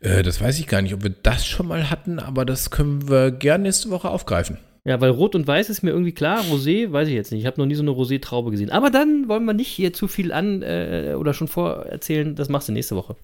Äh, 0.00 0.22
das 0.22 0.40
weiß 0.40 0.58
ich 0.58 0.66
gar 0.66 0.82
nicht, 0.82 0.94
ob 0.94 1.02
wir 1.02 1.14
das 1.22 1.46
schon 1.46 1.66
mal 1.68 1.90
hatten, 1.90 2.18
aber 2.18 2.44
das 2.44 2.70
können 2.70 3.08
wir 3.08 3.30
gerne 3.30 3.64
nächste 3.64 3.90
Woche 3.90 4.08
aufgreifen. 4.10 4.58
Ja, 4.86 5.00
weil 5.00 5.08
Rot 5.10 5.34
und 5.34 5.46
Weiß 5.46 5.70
ist 5.70 5.82
mir 5.82 5.90
irgendwie 5.92 6.12
klar, 6.12 6.42
Rosé 6.50 6.92
weiß 6.92 7.08
ich 7.08 7.14
jetzt 7.14 7.32
nicht. 7.32 7.40
Ich 7.40 7.46
habe 7.46 7.58
noch 7.58 7.64
nie 7.66 7.74
so 7.74 7.80
eine 7.82 7.90
Rosé-Traube 7.92 8.50
gesehen. 8.50 8.70
Aber 8.70 8.90
dann 8.90 9.28
wollen 9.28 9.46
wir 9.46 9.54
nicht 9.54 9.68
hier 9.68 9.94
zu 9.94 10.08
viel 10.08 10.30
an 10.30 10.60
äh, 10.62 11.14
oder 11.18 11.32
schon 11.32 11.48
vorerzählen. 11.48 12.34
Das 12.34 12.50
machst 12.50 12.68
du 12.68 12.72
nächste 12.72 12.94
Woche. 12.94 13.16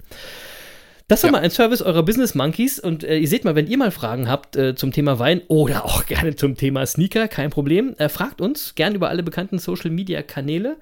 Das 1.07 1.23
war 1.23 1.29
Ja. 1.29 1.33
mal 1.33 1.43
ein 1.43 1.51
Service 1.51 1.83
eurer 1.83 2.03
Business 2.03 2.35
Monkeys. 2.35 2.79
Und 2.79 3.05
äh, 3.05 3.19
ihr 3.19 3.29
seht 3.29 3.45
mal, 3.45 3.57
wenn 3.57 3.67
ihr 3.67 3.77
mal 3.77 3.91
Fragen 3.91 4.27
habt 4.27 4.57
äh, 4.57 4.75
zum 4.75 4.91
Thema 4.93 5.19
Wein 5.19 5.43
oder 5.49 5.85
auch 5.85 6.07
gerne 6.07 6.35
zum 6.35 6.57
Thema 6.57 6.87
Sneaker, 6.87 7.29
kein 7.29 7.51
Problem. 7.51 7.95
Äh, 7.99 8.09
fragt 8.09 8.41
uns 8.41 8.75
gerne 8.75 8.97
über 8.97 9.11
alle 9.11 9.23
bekannten 9.23 9.59
Social 9.59 9.91
Media 9.91 10.23
Kanäle. 10.23 10.79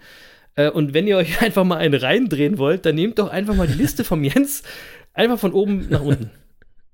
Äh, 0.55 0.71
und 0.71 0.95
wenn 0.95 1.09
ihr 1.09 1.17
euch 1.17 1.41
einfach 1.43 1.65
mal 1.65 1.79
einen 1.79 1.95
reindrehen 1.95 2.57
wollt, 2.59 2.87
dann 2.87 2.95
nehmt 2.95 3.19
doch 3.19 3.31
einfach 3.31 3.57
mal 3.57 3.67
die 3.67 3.75
Liste 3.75 4.05
vom 4.05 4.23
Jens 4.23 4.63
einfach 5.19 5.39
von 5.39 5.53
oben 5.53 5.89
nach 5.91 6.03
unten. 6.03 6.31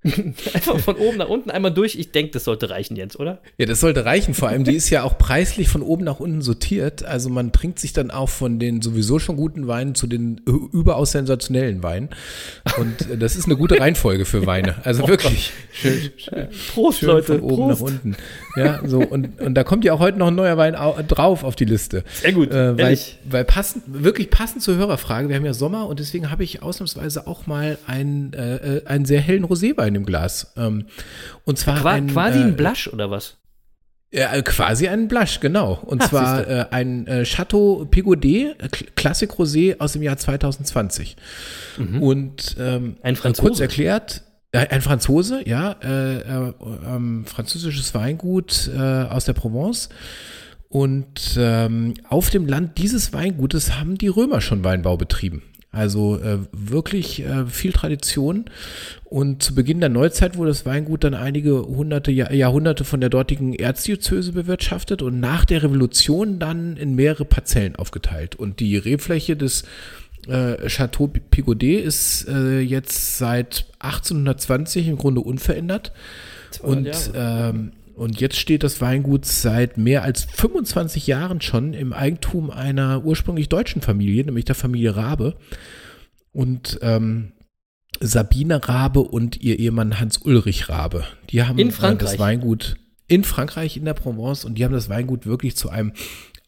einfach 0.54 0.78
von 0.80 0.96
oben 0.96 1.16
nach 1.16 1.28
unten 1.28 1.50
einmal 1.50 1.72
durch. 1.72 1.94
Ich 1.96 2.12
denke, 2.12 2.32
das 2.32 2.44
sollte 2.44 2.68
reichen, 2.70 2.94
Jens, 2.96 3.18
oder? 3.18 3.38
Ja, 3.58 3.66
das 3.66 3.80
sollte 3.80 4.04
reichen. 4.04 4.34
Vor 4.34 4.48
allem, 4.48 4.64
die 4.64 4.74
ist 4.74 4.90
ja 4.90 5.02
auch 5.02 5.16
preislich 5.16 5.68
von 5.68 5.82
oben 5.82 6.04
nach 6.04 6.20
unten 6.20 6.42
sortiert. 6.42 7.04
Also 7.04 7.30
man 7.30 7.52
trinkt 7.52 7.78
sich 7.78 7.92
dann 7.94 8.10
auch 8.10 8.28
von 8.28 8.58
den 8.58 8.82
sowieso 8.82 9.18
schon 9.18 9.36
guten 9.36 9.66
Weinen 9.66 9.94
zu 9.94 10.06
den 10.06 10.40
überaus 10.72 11.12
sensationellen 11.12 11.82
Weinen. 11.82 12.10
Und 12.78 13.10
äh, 13.10 13.16
das 13.16 13.34
ist 13.36 13.46
eine 13.46 13.56
gute 13.56 13.80
Reihenfolge 13.80 14.24
für 14.26 14.46
Weine. 14.46 14.76
Also 14.84 15.08
wirklich. 15.08 15.52
Schön, 15.72 16.12
schön, 16.16 16.48
Prost, 16.74 16.98
schön 16.98 17.08
Leute. 17.08 17.26
von 17.26 17.40
oben 17.40 17.56
Prost. 17.56 17.80
nach 17.80 17.86
unten. 17.88 18.16
Ja, 18.56 18.80
so. 18.86 19.00
Und, 19.00 19.40
und 19.40 19.54
da 19.54 19.64
kommt 19.64 19.84
ja 19.84 19.94
auch 19.94 20.00
heute 20.00 20.18
noch 20.18 20.28
ein 20.28 20.34
neuer 20.34 20.56
Wein 20.56 20.74
au 20.76 20.94
drauf 21.08 21.44
auf 21.44 21.56
die 21.56 21.64
Liste. 21.64 22.04
Sehr 22.12 22.32
gut, 22.32 22.50
Äh, 22.52 22.76
weil, 22.78 22.98
weil 23.28 23.44
passend, 23.44 23.84
wirklich 23.86 24.30
passend 24.30 24.62
zur 24.62 24.76
Hörerfrage, 24.76 25.28
wir 25.28 25.36
haben 25.36 25.44
ja 25.46 25.54
Sommer 25.54 25.86
und 25.88 25.98
deswegen 25.98 26.30
habe 26.30 26.44
ich 26.44 26.62
ausnahmsweise 26.62 27.26
auch 27.26 27.46
mal 27.46 27.78
einen, 27.86 28.32
äh, 28.34 28.76
äh, 28.78 28.86
einen 28.86 29.04
sehr 29.06 29.20
hellen 29.20 29.44
Roséwein 29.44 29.93
im 29.94 30.04
Glas. 30.06 30.52
Ähm, 30.56 30.86
und 31.44 31.58
zwar 31.58 31.80
Qua 31.80 31.90
ein, 31.92 32.06
quasi 32.08 32.38
äh, 32.38 32.42
ein 32.44 32.56
Blush 32.56 32.88
oder 32.88 33.10
was? 33.10 33.36
ja, 34.12 34.32
äh, 34.32 34.42
quasi 34.42 34.86
ein 34.88 35.08
Blush, 35.08 35.40
genau. 35.40 35.80
Und 35.84 36.02
Ah, 36.02 36.08
zwar 36.08 36.48
äh, 36.48 36.66
ein 36.70 37.06
äh, 37.08 37.24
Chateau 37.24 37.84
Pigodet, 37.90 38.62
äh, 38.62 38.68
Classic 38.96 39.30
Rosé 39.30 39.78
aus 39.80 39.92
dem 39.94 40.02
Jahr 40.02 40.16
2020. 40.16 41.16
Und 42.00 42.56
ähm, 42.60 42.82
Mhm. 42.84 42.96
Ein 43.02 43.14
äh, 43.14 43.16
Franzose. 43.16 43.42
kurz 43.48 43.60
erklärt, 43.60 44.22
äh, 44.52 44.68
ein 44.68 44.82
Franzose, 44.82 45.42
ja, 45.48 45.72
äh, 45.82 46.18
äh, 46.18 46.52
ähm, 46.86 47.24
französisches 47.26 47.92
Weingut 47.94 48.70
äh, 48.72 48.78
aus 48.80 49.24
der 49.24 49.32
Provence. 49.32 49.88
Und 50.68 51.36
ähm, 51.36 51.94
auf 52.08 52.30
dem 52.30 52.46
Land 52.46 52.78
dieses 52.78 53.12
Weingutes 53.12 53.78
haben 53.78 53.96
die 53.96 54.08
Römer 54.08 54.40
schon 54.40 54.64
Weinbau 54.64 54.96
betrieben. 54.96 55.42
Also 55.74 56.18
äh, 56.18 56.38
wirklich 56.52 57.24
äh, 57.24 57.46
viel 57.46 57.72
Tradition. 57.72 58.46
Und 59.04 59.42
zu 59.42 59.54
Beginn 59.54 59.80
der 59.80 59.88
Neuzeit 59.88 60.36
wurde 60.36 60.50
das 60.50 60.64
Weingut 60.64 61.04
dann 61.04 61.14
einige 61.14 61.62
hunderte 61.62 62.10
Jahr, 62.10 62.32
Jahrhunderte 62.32 62.84
von 62.84 63.00
der 63.00 63.10
dortigen 63.10 63.54
Erzdiözese 63.54 64.32
bewirtschaftet 64.32 65.02
und 65.02 65.20
nach 65.20 65.44
der 65.44 65.62
Revolution 65.62 66.38
dann 66.38 66.76
in 66.76 66.94
mehrere 66.94 67.24
Parzellen 67.24 67.76
aufgeteilt. 67.76 68.36
Und 68.36 68.60
die 68.60 68.76
Rebfläche 68.76 69.36
des 69.36 69.64
äh, 70.28 70.68
Chateau 70.68 71.08
Pigodet 71.08 71.84
ist 71.84 72.28
äh, 72.28 72.60
jetzt 72.60 73.18
seit 73.18 73.66
1820 73.80 74.88
im 74.88 74.96
Grunde 74.96 75.20
unverändert. 75.20 75.92
Und, 76.62 76.88
ähm, 77.14 77.72
und 77.94 78.20
jetzt 78.20 78.36
steht 78.36 78.62
das 78.62 78.80
Weingut 78.80 79.24
seit 79.24 79.76
mehr 79.78 80.02
als 80.02 80.24
25 80.24 81.06
Jahren 81.06 81.40
schon 81.40 81.74
im 81.74 81.92
Eigentum 81.92 82.50
einer 82.50 83.04
ursprünglich 83.04 83.48
deutschen 83.48 83.82
Familie, 83.82 84.24
nämlich 84.24 84.44
der 84.44 84.54
Familie 84.54 84.96
Rabe. 84.96 85.36
Und 86.32 86.78
ähm, 86.82 87.32
Sabine 88.00 88.66
Rabe 88.68 89.00
und 89.00 89.40
ihr 89.40 89.58
Ehemann 89.58 90.00
Hans-Ulrich 90.00 90.68
Rabe. 90.68 91.04
Die 91.30 91.44
haben 91.44 91.58
In 91.58 91.70
Frankreich. 91.70 92.10
das 92.10 92.18
Weingut 92.18 92.76
in 93.06 93.22
Frankreich, 93.22 93.76
in 93.76 93.84
der 93.84 93.94
Provence, 93.94 94.44
und 94.44 94.56
die 94.56 94.64
haben 94.64 94.72
das 94.72 94.88
Weingut 94.88 95.26
wirklich 95.26 95.56
zu 95.56 95.68
einem 95.68 95.92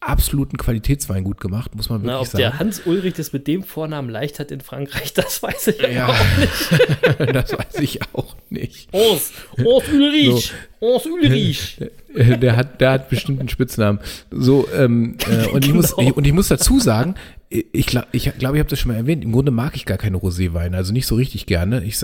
absoluten 0.08 0.56
Qualitätsweingut 0.56 1.40
gemacht, 1.40 1.74
muss 1.74 1.88
man 1.88 2.02
wirklich 2.02 2.12
Na, 2.14 2.20
ob 2.20 2.26
sagen. 2.26 2.38
der 2.38 2.58
Hans 2.58 2.82
Ulrich 2.86 3.14
das 3.14 3.32
mit 3.32 3.46
dem 3.46 3.62
Vornamen 3.64 4.08
leicht 4.10 4.38
hat 4.38 4.50
in 4.50 4.60
Frankreich, 4.60 5.12
das 5.14 5.42
weiß 5.42 5.68
ich 5.68 5.80
ja, 5.80 6.06
auch 6.08 6.38
nicht. 6.38 7.34
das 7.34 7.52
weiß 7.52 7.80
ich 7.80 8.00
auch 8.14 8.36
nicht. 8.50 8.88
Urs, 8.92 9.32
Urs 9.58 9.84
Ulrich, 9.92 10.52
Urs 10.80 11.06
Ulrich. 11.06 11.80
Äh, 12.14 12.38
Der 12.38 12.56
hat, 12.56 12.80
der 12.80 12.92
hat 12.92 13.10
bestimmt 13.10 13.40
einen 13.40 13.48
Spitznamen. 13.50 14.00
So, 14.30 14.66
ähm, 14.74 15.18
äh, 15.28 15.48
und, 15.48 15.66
ich 15.66 15.72
muss, 15.74 15.94
Genau. 15.96 16.08
ich, 16.08 16.16
und 16.16 16.26
ich 16.26 16.32
muss 16.32 16.48
dazu 16.48 16.78
sagen, 16.80 17.14
ich 17.48 17.86
glaube, 17.86 18.08
ich, 18.12 18.24
glaub, 18.38 18.54
ich 18.54 18.58
habe 18.58 18.68
das 18.68 18.78
schon 18.80 18.90
mal 18.90 18.96
erwähnt, 18.98 19.22
im 19.24 19.30
Grunde 19.32 19.52
mag 19.52 19.76
ich 19.76 19.84
gar 19.86 19.98
keine 19.98 20.16
Roséweine, 20.16 20.74
also 20.74 20.92
nicht 20.92 21.06
so 21.06 21.14
richtig 21.14 21.46
gerne. 21.46 21.84
Ich, 21.84 21.96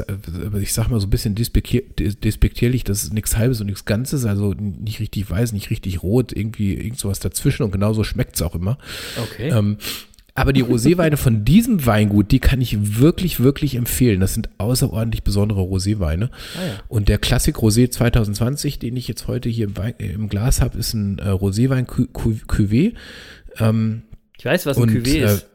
ich 0.60 0.72
sag 0.72 0.88
mal 0.88 1.00
so 1.00 1.06
ein 1.08 1.10
bisschen 1.10 1.34
despektier, 1.34 1.82
des- 1.98 2.20
despektierlich, 2.20 2.84
das 2.84 3.02
ist 3.02 3.12
nichts 3.12 3.36
Halbes 3.36 3.60
und 3.60 3.66
nichts 3.66 3.84
Ganzes, 3.84 4.24
also 4.24 4.54
nicht 4.54 5.00
richtig 5.00 5.28
weiß, 5.28 5.52
nicht 5.52 5.70
richtig 5.70 6.02
rot, 6.02 6.32
irgendwie 6.32 6.74
irgend 6.74 6.98
sowas 6.98 7.18
dazwischen 7.18 7.64
und 7.64 7.72
genauso 7.72 8.04
schmeckt 8.04 8.36
es 8.36 8.42
auch 8.42 8.54
immer. 8.54 8.78
Okay. 9.20 9.48
Ähm, 9.50 9.78
aber 10.34 10.52
die 10.54 10.64
Roséweine 10.64 11.16
von 11.18 11.44
diesem 11.44 11.84
Weingut, 11.84 12.30
die 12.30 12.38
kann 12.38 12.60
ich 12.62 12.98
wirklich, 13.00 13.40
wirklich 13.40 13.74
empfehlen. 13.74 14.20
Das 14.20 14.32
sind 14.32 14.48
außerordentlich 14.58 15.24
besondere 15.24 15.60
Roséweine. 15.60 16.30
Ah, 16.56 16.64
ja. 16.66 16.72
Und 16.88 17.08
der 17.10 17.18
Classic 17.18 17.54
Rosé 17.54 17.90
2020, 17.90 18.78
den 18.78 18.96
ich 18.96 19.08
jetzt 19.08 19.26
heute 19.28 19.50
hier 19.50 19.66
im, 19.66 19.76
Wein, 19.76 19.92
äh, 19.98 20.06
im 20.12 20.30
Glas 20.30 20.62
habe, 20.62 20.78
ist 20.78 20.94
ein 20.94 21.18
äh, 21.18 21.28
Roséwein 21.28 21.84
Cu- 21.84 22.06
Cu- 22.06 22.38
Cuvée. 22.48 22.94
Ähm, 23.58 24.02
ich 24.38 24.44
weiß, 24.44 24.66
was 24.66 24.76
ein 24.76 24.84
und, 24.84 24.90
Cuvée 24.90 25.22
äh, 25.22 25.34
ist. 25.34 25.46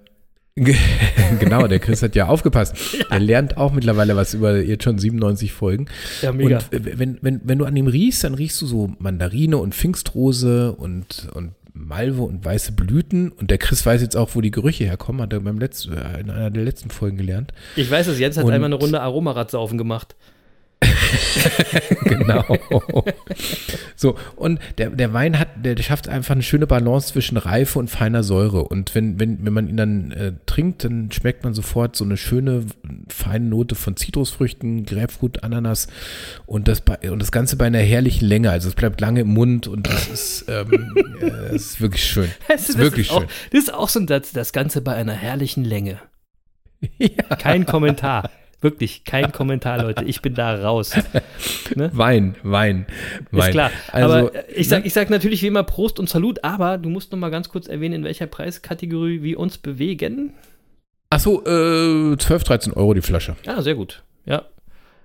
genau, 1.39 1.67
der 1.67 1.79
Chris 1.79 2.01
hat 2.01 2.15
ja 2.15 2.27
aufgepasst. 2.27 2.75
Er 3.09 3.19
lernt 3.19 3.57
auch 3.57 3.71
mittlerweile 3.71 4.15
was 4.15 4.33
über 4.33 4.57
jetzt 4.57 4.83
schon 4.83 4.97
97 4.97 5.51
Folgen. 5.51 5.85
Ja, 6.21 6.31
mega. 6.31 6.57
Und 6.57 6.99
wenn, 6.99 7.17
wenn, 7.21 7.41
wenn 7.43 7.59
du 7.59 7.65
an 7.65 7.75
dem 7.75 7.87
riechst, 7.87 8.23
dann 8.23 8.33
riechst 8.33 8.61
du 8.61 8.65
so 8.65 8.91
Mandarine 8.97 9.57
und 9.57 9.75
Pfingstrose 9.75 10.73
und, 10.73 11.29
und 11.33 11.53
Malve 11.73 12.23
und 12.23 12.43
weiße 12.43 12.71
Blüten. 12.71 13.31
Und 13.31 13.51
der 13.51 13.59
Chris 13.59 13.85
weiß 13.85 14.01
jetzt 14.01 14.17
auch, 14.17 14.31
wo 14.33 14.41
die 14.41 14.51
Gerüche 14.51 14.85
herkommen, 14.85 15.21
hat 15.21 15.31
er 15.31 15.39
beim 15.41 15.59
letzten, 15.59 15.93
äh, 15.93 16.19
in 16.19 16.29
einer 16.31 16.49
der 16.49 16.63
letzten 16.63 16.89
Folgen 16.89 17.17
gelernt. 17.17 17.53
Ich 17.75 17.89
weiß 17.89 18.07
es, 18.07 18.19
Jens 18.19 18.37
hat 18.37 18.45
Und- 18.45 18.51
einmal 18.51 18.67
eine 18.67 18.75
Runde 18.75 19.01
Aromaradsaufen 19.01 19.77
gemacht. 19.77 20.15
genau. 22.03 22.43
so, 23.95 24.15
und 24.35 24.59
der, 24.77 24.91
der 24.91 25.13
Wein 25.13 25.39
hat, 25.39 25.49
der 25.63 25.75
schafft 25.81 26.07
einfach 26.07 26.35
eine 26.35 26.43
schöne 26.43 26.67
Balance 26.67 27.13
zwischen 27.13 27.37
Reife 27.37 27.79
und 27.79 27.89
feiner 27.89 28.23
Säure. 28.23 28.63
Und 28.63 28.93
wenn, 28.93 29.19
wenn, 29.19 29.45
wenn 29.45 29.53
man 29.53 29.67
ihn 29.67 29.77
dann 29.77 30.11
äh, 30.11 30.33
trinkt, 30.45 30.83
dann 30.83 31.11
schmeckt 31.11 31.43
man 31.43 31.53
sofort 31.53 31.95
so 31.95 32.05
eine 32.05 32.17
schöne, 32.17 32.65
feine 33.09 33.45
Note 33.45 33.75
von 33.75 33.95
Zitrusfrüchten, 33.95 34.85
Grapefruit, 34.85 35.43
Ananas 35.43 35.87
und 36.45 36.67
das, 36.67 36.81
bei, 36.81 37.11
und 37.11 37.19
das 37.19 37.31
Ganze 37.31 37.55
bei 37.55 37.65
einer 37.65 37.79
herrlichen 37.79 38.25
Länge. 38.25 38.51
Also 38.51 38.69
es 38.69 38.75
bleibt 38.75 39.01
lange 39.01 39.21
im 39.21 39.29
Mund 39.29 39.67
und 39.67 39.87
das 39.87 40.07
ist, 40.07 40.45
ähm, 40.47 40.93
äh, 41.21 41.55
ist 41.55 41.81
wirklich 41.81 42.03
schön. 42.03 42.29
Das 42.47 42.69
ist 42.69 42.77
wirklich 42.77 43.09
auch, 43.11 43.21
schön. 43.21 43.29
Das 43.51 43.63
ist 43.63 43.73
auch 43.73 43.89
so 43.89 43.99
ein 43.99 44.07
Satz, 44.07 44.31
das 44.31 44.53
Ganze 44.53 44.81
bei 44.81 44.93
einer 44.93 45.13
herrlichen 45.13 45.63
Länge. 45.63 45.99
Ja. 46.99 47.35
Kein 47.37 47.65
Kommentar. 47.65 48.29
Wirklich, 48.61 49.03
kein 49.03 49.31
Kommentar, 49.33 49.81
Leute. 49.83 50.03
Ich 50.05 50.21
bin 50.21 50.33
da 50.33 50.55
raus. 50.55 50.93
Wein, 51.75 52.35
Wein, 52.43 52.85
Wein. 53.31 53.47
Ist 53.47 53.51
klar. 53.51 53.71
Also, 53.91 54.13
aber 54.13 54.49
ich 54.49 54.67
sag, 54.67 54.85
ich 54.85 54.93
sag 54.93 55.09
natürlich 55.09 55.43
wie 55.43 55.47
immer 55.47 55.63
Prost 55.63 55.99
und 55.99 56.09
Salut, 56.09 56.43
aber 56.43 56.77
du 56.77 56.89
musst 56.89 57.11
noch 57.11 57.19
mal 57.19 57.29
ganz 57.29 57.49
kurz 57.49 57.67
erwähnen, 57.67 57.95
in 57.95 58.03
welcher 58.03 58.25
Preiskategorie 58.27 59.21
wir 59.21 59.39
uns 59.39 59.57
bewegen. 59.57 60.33
Achso, 61.09 61.41
äh, 61.45 62.17
12, 62.17 62.43
13 62.43 62.73
Euro 62.73 62.93
die 62.93 63.01
Flasche. 63.01 63.35
Ja, 63.45 63.61
sehr 63.61 63.75
gut. 63.75 64.03
Ja. 64.25 64.43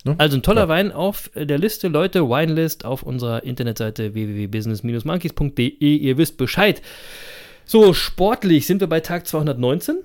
Ne? 0.05 0.17
Also 0.19 0.37
ein 0.37 0.43
toller 0.43 0.63
Ja. 0.63 0.69
Wein 0.69 0.91
auf 0.91 1.31
der 1.35 1.59
Liste, 1.59 1.89
Leute, 1.89 2.29
Winelist 2.29 2.85
auf 2.85 3.03
unserer 3.03 3.45
Internetseite 3.45 4.15
www.business-monkeys.de. 4.15 5.97
Ihr 5.97 6.19
wisst 6.19 6.39
Bescheid. 6.39 6.83
So, 7.65 7.95
sportlich 7.95 8.67
sind 8.67 8.81
wir 8.81 8.89
bei 8.89 9.01
Tag 9.01 9.27
219. 9.29 9.99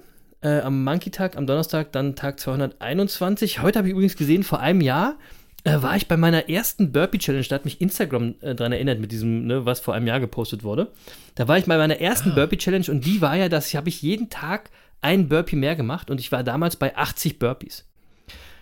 Äh, 0.48 0.62
am 0.62 0.86
Monkey-Tag, 0.86 1.36
am 1.36 1.46
Donnerstag 1.46 1.92
dann 1.92 2.16
Tag 2.16 2.40
221. 2.40 3.62
Heute 3.62 3.80
habe 3.80 3.90
ich 3.90 3.92
übrigens 3.92 4.16
gesehen, 4.16 4.44
vor 4.44 4.62
einem 4.62 4.80
Jahr 4.80 5.18
äh, 5.66 5.82
war 5.82 5.98
ich 5.98 6.08
bei 6.08 6.16
meiner 6.16 6.48
ersten 6.48 6.94
Burpee-Challenge. 6.94 7.46
Da 7.50 7.56
hat 7.56 7.66
mich 7.66 7.82
Instagram 7.82 8.36
äh, 8.40 8.56
daran 8.56 8.72
erinnert 8.72 9.00
mit 9.02 9.12
diesem, 9.12 9.46
ne, 9.46 9.66
was 9.66 9.82
vor 9.82 9.94
einem 9.94 10.08
Jahr 10.08 10.22
gepostet 10.22 10.64
wurde. 10.64 10.94
Da 11.36 11.50
war 11.50 11.58
ich 11.58 11.66
bei 11.66 11.78
meiner 11.78 12.00
ersten 12.00 12.34
Burpee-Challenge 12.34 12.86
und 12.90 13.06
die 13.06 13.20
war 13.20 13.36
ja, 13.36 13.50
dass 13.50 13.68
ich 13.68 13.76
habe 13.76 13.90
ich 13.90 14.02
jeden 14.02 14.30
Tag 14.30 14.70
einen 15.02 15.28
Burpee 15.28 15.58
mehr 15.58 15.76
gemacht 15.76 16.10
und 16.10 16.22
ich 16.22 16.32
war 16.32 16.46
damals 16.46 16.78
bei 16.78 16.96
80 16.96 17.40
Burpees. 17.40 17.86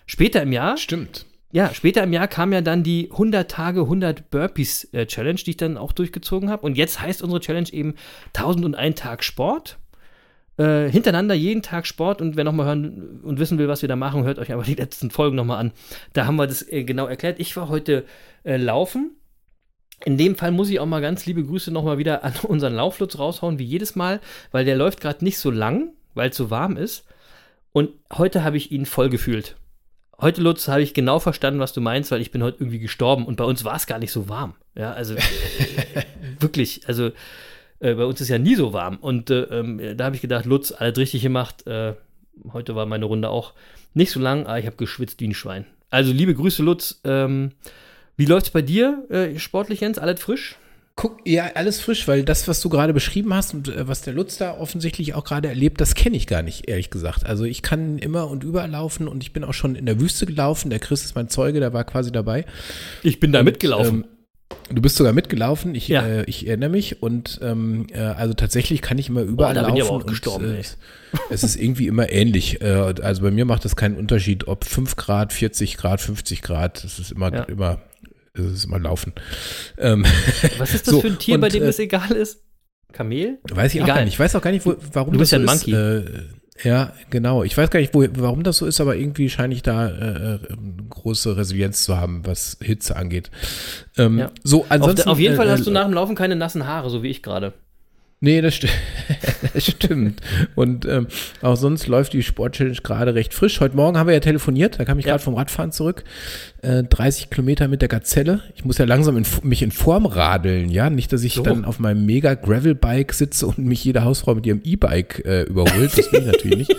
Später 0.08 0.42
im 0.42 0.54
Jahr 0.54 0.78
Stimmt. 0.78 1.28
ja, 1.52 1.72
später 1.72 2.02
im 2.04 2.14
Jahr 2.14 2.28
kam 2.28 2.52
ja 2.52 2.62
dann 2.62 2.82
die 2.82 3.10
100 3.12 3.50
Tage 3.52 3.82
100 3.82 4.32
Burpees 4.32 4.92
äh, 4.92 5.06
Challenge, 5.06 5.40
die 5.46 5.52
ich 5.52 5.58
dann 5.58 5.78
auch 5.78 5.92
durchgezogen 5.92 6.50
habe. 6.50 6.66
Und 6.66 6.78
jetzt 6.78 7.00
heißt 7.00 7.22
unsere 7.22 7.42
Challenge 7.42 7.72
eben 7.72 7.94
1001 8.34 9.00
Tag 9.00 9.24
Sport. 9.24 9.78
Äh, 10.58 10.90
hintereinander 10.90 11.36
jeden 11.36 11.62
Tag 11.62 11.86
Sport. 11.86 12.22
Und 12.22 12.36
wer 12.36 12.44
nochmal 12.44 12.68
hören 12.68 13.20
und 13.24 13.40
wissen 13.40 13.58
will, 13.58 13.68
was 13.68 13.82
wir 13.82 13.90
da 13.90 13.96
machen, 13.96 14.24
hört 14.24 14.40
euch 14.40 14.54
aber 14.54 14.64
die 14.64 14.76
letzten 14.76 15.12
Folgen 15.12 15.36
nochmal 15.36 15.60
an. 15.60 15.72
Da 16.14 16.26
haben 16.26 16.38
wir 16.38 16.48
das 16.48 16.62
äh, 16.70 16.84
genau 16.84 17.08
erklärt. 17.08 17.40
Ich 17.40 17.56
war 17.58 17.68
heute 17.68 18.06
äh, 18.44 18.58
laufen. 18.58 19.12
In 20.04 20.18
dem 20.18 20.36
Fall 20.36 20.52
muss 20.52 20.70
ich 20.70 20.80
auch 20.80 20.86
mal 20.86 21.02
ganz 21.02 21.26
liebe 21.26 21.44
Grüße 21.44 21.72
nochmal 21.72 21.98
wieder 21.98 22.24
an 22.24 22.34
unseren 22.44 22.74
Lauflutz 22.74 23.18
raushauen, 23.18 23.60
wie 23.60 23.64
jedes 23.64 23.96
Mal, 23.96 24.20
weil 24.52 24.66
der 24.66 24.76
läuft 24.76 25.00
gerade 25.02 25.24
nicht 25.24 25.38
so 25.38 25.52
lang, 25.52 25.94
weil 26.14 26.30
es 26.30 26.38
so 26.38 26.50
warm 26.50 26.78
ist. 26.78 27.06
Und 27.72 27.90
heute 28.14 28.44
habe 28.44 28.58
ich 28.58 28.72
ihn 28.72 28.86
voll 28.86 29.10
gefühlt. 29.10 29.56
Heute, 30.20 30.42
Lutz, 30.42 30.70
habe 30.70 30.82
ich 30.82 30.94
genau 30.94 31.20
verstanden, 31.20 31.60
was 31.60 31.74
du 31.74 31.82
meinst, 31.82 32.10
weil 32.12 32.22
ich 32.22 32.32
bin 32.32 32.42
heute 32.42 32.60
irgendwie 32.60 32.80
gestorben 32.80 33.26
und 33.26 33.36
bei 33.36 33.44
uns 33.44 33.66
war 33.66 33.76
es 33.76 33.86
gar 33.86 34.00
nicht 34.00 34.14
so 34.14 34.30
warm. 34.30 34.56
Ja, 34.76 34.94
also 34.94 35.16
äh, 35.16 35.22
wirklich, 36.40 36.88
also 36.88 37.12
äh, 37.86 37.96
bei 37.96 38.06
uns 38.06 38.20
ist 38.20 38.30
ja 38.30 38.40
nie 38.40 38.56
so 38.56 38.74
warm. 38.74 38.98
Und 38.98 39.30
äh, 39.30 39.44
ähm, 39.44 39.98
da 39.98 40.06
habe 40.06 40.16
ich 40.16 40.22
gedacht, 40.22 40.46
Lutz, 40.46 40.72
alles 40.72 40.98
richtig 40.98 41.22
gemacht. 41.22 41.68
Äh, 41.68 41.94
heute 42.52 42.76
war 42.76 42.86
meine 42.86 43.06
Runde 43.06 43.30
auch 43.30 43.54
nicht 43.94 44.12
so 44.12 44.20
lang, 44.20 44.48
aber 44.48 44.60
ich 44.60 44.66
habe 44.66 44.76
geschwitzt 44.76 45.20
wie 45.22 45.28
ein 45.28 45.34
Schwein. 45.34 45.66
Also 45.90 46.12
liebe 46.12 46.34
Grüße, 46.34 46.64
Lutz. 46.64 47.00
Ähm, 47.04 47.52
wie 48.18 48.26
läuft's 48.26 48.50
bei 48.50 48.62
dir 48.62 49.06
äh, 49.10 49.38
sportlich, 49.40 49.82
Jens? 49.82 50.00
Alles 50.00 50.22
frisch? 50.22 50.56
Guck, 50.98 51.20
ja, 51.26 51.52
alles 51.56 51.82
frisch, 51.82 52.08
weil 52.08 52.24
das, 52.24 52.48
was 52.48 52.62
du 52.62 52.70
gerade 52.70 52.94
beschrieben 52.94 53.34
hast 53.34 53.54
und 53.54 53.68
äh, 53.68 53.88
was 53.88 54.02
der 54.02 54.14
Lutz 54.14 54.38
da 54.38 54.58
offensichtlich 54.58 55.14
auch 55.14 55.26
gerade 55.26 55.50
erlebt, 55.50 55.82
das 55.82 55.94
kenne 55.94 56.16
ich 56.16 56.26
gar 56.26 56.42
nicht, 56.42 56.70
ehrlich 56.70 56.90
gesagt. 56.90 57.26
Also 57.26 57.44
ich 57.44 57.62
kann 57.62 57.98
immer 57.98 58.30
und 58.30 58.46
überall 58.46 58.72
laufen 58.72 59.10
und 59.10 59.22
ich 59.22 59.34
bin 59.34 59.44
auch 59.44 59.54
schon 59.54 59.76
in 59.76 59.86
der 59.86 60.00
Wüste 60.00 60.26
gelaufen. 60.26 60.70
Der 60.70 60.80
Chris 60.80 61.04
ist 61.04 61.14
mein 61.14 61.28
Zeuge, 61.28 61.60
der 61.60 61.74
war 61.74 61.84
quasi 61.84 62.14
dabei. 62.14 62.46
Ich 63.04 63.20
bin 63.20 63.34
da 63.34 63.40
Und, 63.40 63.46
mitgelaufen. 63.46 64.04
Ähm, 64.04 64.15
du 64.70 64.82
bist 64.82 64.96
sogar 64.96 65.14
mitgelaufen, 65.14 65.76
ich, 65.76 65.88
Ja. 65.88 66.06
äh, 66.06 66.24
ich 66.26 66.48
erinnere 66.48 66.70
mich. 66.70 67.02
Und 67.02 67.40
ähm, 67.42 67.88
äh, 67.92 68.00
also 68.00 68.34
tatsächlich 68.34 68.82
kann 68.82 68.98
ich 68.98 69.10
immer 69.10 69.22
überall 69.22 69.54
da 69.54 69.62
bin 69.62 69.70
laufen. 69.70 69.78
ich 69.78 69.84
aber 69.84 69.92
auch 69.98 70.02
und, 70.02 70.08
gestorben, 70.08 70.46
äh, 70.52 70.56
ey. 70.56 70.60
es, 70.62 70.78
es 71.30 71.44
ist 71.44 71.56
irgendwie 71.56 71.88
immer 71.88 72.10
ähnlich. 72.12 72.62
Äh, 72.62 72.94
also 73.02 73.22
bei 73.24 73.32
mir 73.32 73.46
macht 73.46 73.66
das 73.66 73.76
keinen 73.76 73.96
Unterschied, 73.98 74.48
ob 74.48 74.66
5 74.66 74.96
Grad, 74.96 75.34
40 75.34 75.78
Grad, 75.78 76.02
50 76.02 76.42
Grad. 76.42 76.84
Es 76.84 77.00
ist 77.00 77.12
immer, 77.12 77.34
Ja. 77.34 77.44
immer, 77.44 77.80
es 78.34 78.46
ist 78.46 78.66
immer 78.66 78.80
Laufen. 78.80 79.14
Ähm, 79.78 80.06
Was 80.58 80.74
ist 80.74 80.88
das 80.88 80.94
so, 80.94 81.02
für 81.02 81.08
ein 81.08 81.20
Tier, 81.20 81.40
bei 81.40 81.48
und, 81.48 81.54
dem 81.54 81.64
äh, 81.64 81.68
das 81.68 81.80
egal 81.80 82.12
ist? 82.12 82.42
Kamel? 82.92 83.40
Weiß 83.52 83.74
ich 83.76 83.82
auch 83.82 83.86
Egal. 83.86 83.98
gar 83.98 84.04
nicht. 84.06 84.14
Ich 84.14 84.20
weiß 84.20 84.36
auch 84.36 84.42
gar 84.42 84.52
nicht, 84.52 84.66
wo, 84.66 84.76
warum 84.94 85.14
Du 85.14 85.20
bist 85.20 85.34
das 85.34 85.42
ja 85.44 85.52
ein 85.52 85.58
so 85.58 85.72
ist. 85.72 86.26
Äh, 86.64 86.68
ja, 86.70 86.94
genau. 87.10 87.44
Ich 87.44 87.58
weiß 87.58 87.70
gar 87.70 87.80
nicht, 87.80 87.94
wo, 87.94 88.06
warum 88.18 88.44
das 88.44 88.58
so 88.58 88.66
ist, 88.66 88.80
aber 88.80 88.96
irgendwie 88.96 89.30
scheine 89.30 89.54
ich 89.54 89.64
da 89.64 89.88
äh, 89.88 90.36
äh, 90.36 90.40
große 90.90 91.38
Resilienz 91.38 91.84
zu 91.84 91.98
haben, 91.98 92.26
was 92.26 92.58
Hitze 92.62 92.96
angeht. 92.96 93.32
Ähm, 93.98 94.20
Ja. 94.20 94.32
So, 94.44 94.62
Auf, 94.62 94.72
ansonsten. 94.72 95.04
der, 95.04 95.12
auf 95.12 95.20
jeden 95.20 95.34
äh, 95.34 95.38
Fall 95.38 95.48
äh, 95.48 95.52
hast 95.52 95.66
du 95.66 95.72
nach 95.72 95.86
dem 95.86 95.94
Laufen 95.94 96.16
keine 96.16 96.36
nassen 96.36 96.68
Haare, 96.68 96.90
so 96.90 97.04
wie 97.04 97.10
ich 97.10 97.22
gerade. 97.22 97.54
Nee, 98.22 98.42
das, 98.42 98.56
sti 98.56 98.68
das 99.54 99.66
stimmt. 99.66 100.22
Und 100.56 100.86
ähm, 100.86 101.08
auch 101.42 101.56
sonst 101.58 101.86
läuft 101.88 102.14
die 102.14 102.24
Sport-Challenge 102.24 102.78
gerade 102.82 103.14
recht 103.14 103.34
frisch. 103.34 103.60
Heute 103.60 103.76
Morgen 103.76 103.98
haben 103.98 104.08
wir 104.08 104.14
ja 104.14 104.20
telefoniert, 104.20 104.80
da 104.80 104.86
kam 104.86 104.98
ich 105.00 105.06
Ja. 105.06 105.12
gerade 105.12 105.24
vom 105.24 105.36
Radfahren 105.36 105.72
zurück. 105.72 106.04
Äh, 106.62 106.84
30 106.84 107.30
Kilometer 107.30 107.68
mit 107.68 107.82
der 107.82 107.90
Gazelle. 107.90 108.42
Ich 108.56 108.66
muss 108.66 108.78
ja 108.78 108.86
langsam 108.86 109.18
in, 109.18 109.26
mich 109.44 109.62
in 109.62 109.72
Form 109.72 110.06
radeln, 110.06 110.70
ja. 110.70 110.90
Nicht, 110.90 111.12
dass 111.14 111.24
ich 111.24 111.34
So. 111.36 111.44
dann 111.44 111.66
auf 111.66 111.80
meinem 111.80 112.06
mega 112.06 112.34
Gravel-Bike 112.34 113.14
sitze 113.14 113.46
und 113.48 113.60
mich 113.60 113.84
jede 113.84 114.04
Hausfrau 114.04 114.34
mit 114.34 114.46
ihrem 114.48 114.62
E-Bike 114.64 115.24
äh, 115.26 115.44
überholt. 115.44 115.96
Das 115.98 116.12
will 116.12 116.22
ich 116.22 116.26
natürlich 116.26 116.58
nicht. 116.70 116.76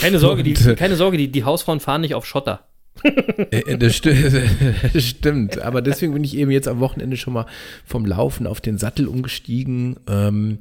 Keine 0.00 0.18
Sorge, 0.18 0.42
die, 0.42 0.56
Und, 0.56 0.66
äh, 0.66 0.74
keine 0.76 0.96
Sorge, 0.96 1.18
die, 1.18 1.30
die 1.30 1.44
Hausfrauen 1.44 1.80
fahren 1.80 2.00
nicht 2.00 2.14
auf 2.14 2.24
Schotter. 2.24 2.66
Äh, 3.04 3.78
Das, 3.78 3.96
sti 3.96 4.14
das 4.92 5.04
stimmt. 5.04 5.60
Aber 5.60 5.82
deswegen 5.82 6.12
bin 6.12 6.24
ich 6.24 6.36
eben 6.36 6.50
jetzt 6.50 6.68
am 6.68 6.80
Wochenende 6.80 7.16
schon 7.16 7.32
mal 7.32 7.46
vom 7.84 8.04
Laufen 8.06 8.46
auf 8.46 8.60
den 8.60 8.78
Sattel 8.78 9.06
umgestiegen. 9.08 9.96
Ähm, 10.08 10.58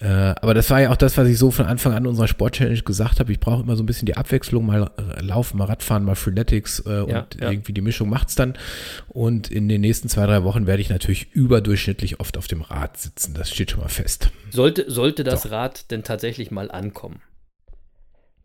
äh, 0.00 0.06
aber 0.06 0.54
das 0.54 0.70
war 0.70 0.80
ja 0.80 0.90
auch 0.90 0.96
das, 0.96 1.16
was 1.16 1.28
ich 1.28 1.38
so 1.38 1.50
von 1.50 1.66
Anfang 1.66 1.92
an 1.94 2.06
unserer 2.06 2.26
Sport-Challenge 2.28 2.82
gesagt 2.82 3.20
habe. 3.20 3.30
Ich 3.32 3.40
brauche 3.40 3.62
immer 3.62 3.76
so 3.76 3.82
ein 3.82 3.86
bisschen 3.86 4.06
die 4.06 4.16
Abwechslung, 4.16 4.66
mal 4.66 4.90
äh, 5.16 5.22
Laufen, 5.22 5.58
mal 5.58 5.64
Radfahren, 5.66 6.04
mal 6.04 6.14
Freeletics 6.16 6.80
äh, 6.86 7.00
und 7.00 7.10
Ja, 7.10 7.26
ja. 7.40 7.50
irgendwie 7.50 7.72
die 7.72 7.80
Mischung 7.80 8.08
macht's 8.08 8.34
dann. 8.34 8.54
Und 9.08 9.50
in 9.50 9.68
den 9.68 9.80
nächsten 9.80 10.08
zwei, 10.08 10.26
drei 10.26 10.42
Wochen 10.44 10.66
werde 10.66 10.82
ich 10.82 10.90
natürlich 10.90 11.32
überdurchschnittlich 11.32 12.20
oft 12.20 12.36
auf 12.36 12.48
dem 12.48 12.62
Rad 12.62 12.96
sitzen. 12.98 13.34
Das 13.34 13.50
steht 13.50 13.70
schon 13.70 13.80
mal 13.80 13.88
fest. 13.88 14.30
Sollte, 14.50 14.90
sollte 14.90 15.22
das 15.24 15.42
So. 15.44 15.50
Rad 15.50 15.90
denn 15.90 16.02
tatsächlich 16.02 16.50
mal 16.50 16.70
ankommen? 16.70 17.20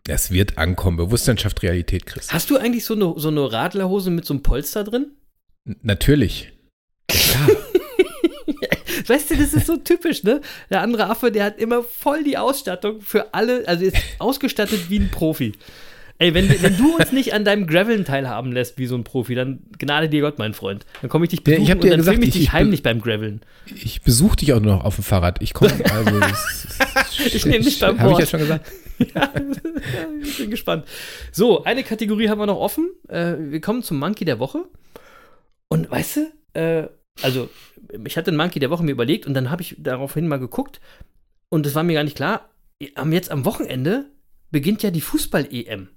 Es 0.07 0.31
wird 0.31 0.57
ankommen. 0.57 0.97
Bewusstsein 0.97 1.37
schafft 1.37 1.61
Realität, 1.61 2.05
Chris. 2.05 2.31
Hast 2.33 2.49
du 2.49 2.57
eigentlich 2.57 2.85
so 2.85 2.93
eine, 2.95 3.13
so 3.17 3.27
eine 3.27 3.51
Radlerhose 3.51 4.09
mit 4.09 4.25
so 4.25 4.33
einem 4.33 4.41
Polster 4.43 4.83
drin? 4.83 5.11
N 5.65 5.75
natürlich. 5.83 6.51
Ja. 7.11 7.47
Weißt 9.07 9.31
du, 9.31 9.37
das 9.37 9.53
ist 9.53 9.67
so 9.67 9.77
typisch, 9.77 10.23
ne? 10.23 10.41
Der 10.69 10.81
andere 10.81 11.07
Affe, 11.09 11.31
der 11.31 11.43
hat 11.45 11.59
immer 11.59 11.83
voll 11.83 12.23
die 12.23 12.37
Ausstattung 12.37 13.01
für 13.01 13.33
alle, 13.33 13.67
also 13.67 13.85
ist 13.85 13.97
ausgestattet 14.19 14.89
wie 14.89 14.99
ein 14.99 15.09
Profi. 15.11 15.53
Ey, 16.21 16.33
wenn, 16.33 16.49
wenn 16.61 16.75
du 16.75 16.97
uns 16.97 17.11
nicht 17.13 17.33
an 17.33 17.45
deinem 17.45 17.65
Graveln 17.65 18.03
teilhaben 18.03 18.51
lässt 18.51 18.77
wie 18.77 18.87
so 18.87 18.95
ein 18.95 19.05
Profi, 19.05 19.35
dann 19.35 19.59
gnade 19.77 20.09
dir 20.09 20.19
Gott, 20.21 20.37
mein 20.37 20.53
Freund. 20.53 20.85
Dann 21.01 21.09
komme 21.09 21.25
ich 21.25 21.29
dich 21.29 21.39
Ja, 21.47 21.53
ich 21.53 21.59
besuchen 21.59 21.71
hab 21.71 21.79
dir 21.81 21.85
und 21.85 21.89
dann 21.91 21.99
gesagt, 21.99 22.15
filme 22.15 22.23
ich 22.25 22.29
ich- 22.29 22.33
dich 22.33 22.43
ich- 22.43 22.51
heimlich 22.51 22.83
beim 22.83 22.99
Graveln. 23.01 23.41
Ich 23.73 24.01
besuche 24.01 24.35
dich 24.35 24.51
auch 24.53 24.59
nur 24.59 24.75
noch 24.75 24.83
auf 24.83 24.95
dem 24.95 25.03
Fahrrad. 25.05 25.41
Ich 25.41 25.53
komme, 25.53 25.71
also. 25.91 26.19
Ich 27.25 27.45
nehm 27.45 27.63
dich 27.63 27.79
beim 27.79 27.97
Habe 27.99 28.09
ich 28.09 28.13
Wort. 28.13 28.19
ja 28.21 28.25
schon 28.27 28.39
gesagt. 28.41 28.69
Ja, 29.15 29.31
ich 30.21 30.37
bin 30.37 30.49
gespannt. 30.51 30.85
So, 31.31 31.63
eine 31.63 31.83
Kategorie 31.83 32.29
haben 32.29 32.39
wir 32.39 32.45
noch 32.45 32.59
offen. 32.59 32.89
Äh, 33.07 33.35
wir 33.39 33.61
kommen 33.61 33.81
zum 33.81 33.97
Monkey 33.99 34.25
der 34.25 34.39
Woche. 34.39 34.65
Und 35.69 35.89
weißt 35.89 36.17
du, 36.17 36.59
äh, 36.59 36.87
also 37.21 37.49
ich 38.05 38.17
hatte 38.17 38.29
einen 38.29 38.37
Monkey 38.37 38.59
der 38.59 38.69
Woche 38.69 38.83
mir 38.83 38.91
überlegt 38.91 39.25
und 39.25 39.33
dann 39.33 39.49
habe 39.51 39.61
ich 39.61 39.75
daraufhin 39.79 40.27
mal 40.27 40.37
geguckt 40.37 40.79
und 41.49 41.65
es 41.65 41.75
war 41.75 41.83
mir 41.83 41.93
gar 41.93 42.03
nicht 42.03 42.15
klar. 42.17 42.49
Am, 42.95 43.11
jetzt 43.13 43.31
am 43.31 43.45
Wochenende 43.45 44.05
beginnt 44.51 44.83
ja 44.83 44.91
die 44.91 45.01
Fußball-EM. 45.01 45.89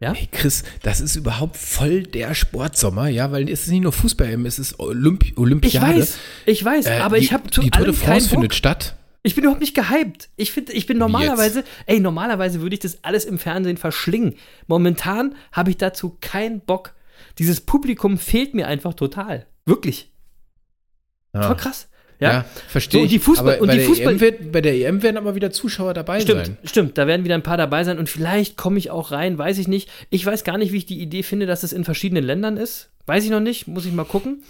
Ja? 0.00 0.14
Hey 0.14 0.28
Chris, 0.32 0.62
das 0.82 1.00
ist 1.00 1.16
überhaupt 1.16 1.56
voll 1.58 2.02
der 2.04 2.34
Sportsommer, 2.34 3.08
ja, 3.08 3.30
weil 3.32 3.48
es 3.50 3.62
ist 3.64 3.68
nicht 3.68 3.82
nur 3.82 3.92
Fußball, 3.92 4.46
es 4.46 4.58
ist 4.58 4.80
Olymp 4.80 5.24
Ich 5.24 5.36
Olympiade. 5.36 5.98
weiß, 6.00 6.18
ich 6.46 6.64
weiß, 6.64 6.86
Äh, 6.86 6.98
aber 7.00 7.18
die, 7.18 7.24
ich 7.24 7.32
habe 7.34 7.50
zu 7.50 7.60
Die 7.60 7.70
Tour 7.70 7.84
de 7.84 7.94
France 7.94 8.28
findet 8.30 8.54
statt. 8.54 8.96
Ich 9.22 9.34
bin 9.34 9.44
überhaupt 9.44 9.60
nicht 9.60 9.74
gehypt. 9.74 10.30
Ich 10.36 10.50
finde, 10.52 10.72
ich 10.72 10.86
bin 10.86 10.96
normalerweise, 10.98 11.62
ey, 11.86 12.00
normalerweise 12.00 12.60
würde 12.62 12.74
ich 12.74 12.80
das 12.80 13.04
alles 13.04 13.24
im 13.26 13.38
Fernsehen 13.38 13.76
verschlingen. 13.76 14.34
Momentan 14.66 15.34
habe 15.52 15.70
ich 15.70 15.76
dazu 15.76 16.16
keinen 16.20 16.60
Bock. 16.60 16.94
Dieses 17.38 17.60
Publikum 17.60 18.16
fehlt 18.18 18.54
mir 18.54 18.66
einfach 18.66 18.94
total. 18.94 19.46
Wirklich. 19.66 20.10
Ja. 21.34 21.42
Voll 21.42 21.56
krass. 21.56 21.88
Ja, 22.18 22.32
Ja, 22.32 22.44
verstehe 22.68 23.00
So, 23.00 23.02
und 23.04 23.10
die. 23.12 23.20
Fußball- 23.20 23.38
aber 23.40 23.60
und 23.60 23.66
bei, 23.68 23.74
die 23.74 23.78
der 23.80 23.88
Fußball- 23.88 24.10
EM 24.12 24.20
wird, 24.20 24.52
bei 24.52 24.60
der 24.60 24.74
EM 24.74 25.02
werden 25.02 25.16
aber 25.16 25.34
wieder 25.34 25.50
Zuschauer 25.50 25.94
dabei 25.94 26.20
Stimmt, 26.20 26.46
sein. 26.46 26.58
stimmt. 26.64 26.98
Da 26.98 27.06
werden 27.06 27.24
wieder 27.24 27.34
ein 27.34 27.42
paar 27.42 27.56
dabei 27.56 27.82
sein 27.84 27.98
und 27.98 28.08
vielleicht 28.10 28.56
komme 28.58 28.78
ich 28.78 28.90
auch 28.90 29.10
rein, 29.10 29.38
weiß 29.38 29.56
ich 29.58 29.68
nicht. 29.68 29.88
Ich 30.10 30.24
weiß 30.26 30.44
gar 30.44 30.58
nicht, 30.58 30.72
wie 30.72 30.76
ich 30.78 30.86
die 30.86 31.00
Idee 31.00 31.22
finde, 31.22 31.46
dass 31.46 31.62
es 31.62 31.72
in 31.72 31.84
verschiedenen 31.84 32.24
Ländern 32.24 32.56
ist. 32.58 32.90
Weiß 33.06 33.24
ich 33.24 33.30
noch 33.30 33.40
nicht, 33.40 33.68
muss 33.68 33.86
ich 33.86 33.92
mal 33.92 34.04
gucken. 34.04 34.42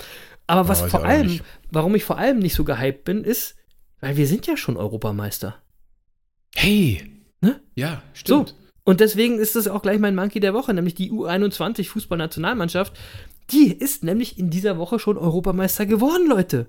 Aber 0.49 0.69
was 0.69 0.85
ich 0.85 0.91
vor 0.91 1.05
allem, 1.05 1.27
nicht. 1.29 1.45
warum 1.71 1.95
ich 1.95 2.03
vor 2.03 2.19
allem 2.19 2.41
nicht 2.41 2.55
so 2.55 2.65
gehypt 2.65 3.05
bin, 3.05 3.23
ist, 3.23 3.55
weil 4.01 4.17
wir 4.17 4.27
sind 4.27 4.47
ja 4.47 4.57
schon 4.57 4.77
Europameister. 4.77 5.57
Hey. 6.55 7.03
Ne? 7.41 7.61
Ja, 7.75 8.03
stimmt. 8.13 8.51
So. 8.51 8.55
Und 8.85 9.01
deswegen 9.01 9.39
ist 9.39 9.57
das 9.57 9.69
auch 9.69 9.83
gleich 9.83 9.99
mein 9.99 10.15
Monkey 10.15 10.41
der 10.41 10.55
Woche, 10.55 10.75
nämlich 10.75 10.95
die 10.95 11.13
U21 11.13 11.89
Fußballnationalmannschaft. 11.89 12.99
Die 13.51 13.73
ist 13.73 14.05
nämlich 14.05 14.39
in 14.39 14.51
dieser 14.51 14.79
Woche 14.79 14.99
schon 14.99 15.19
Europameister 15.19 15.87
geworden, 15.87 16.29
Leute. 16.29 16.69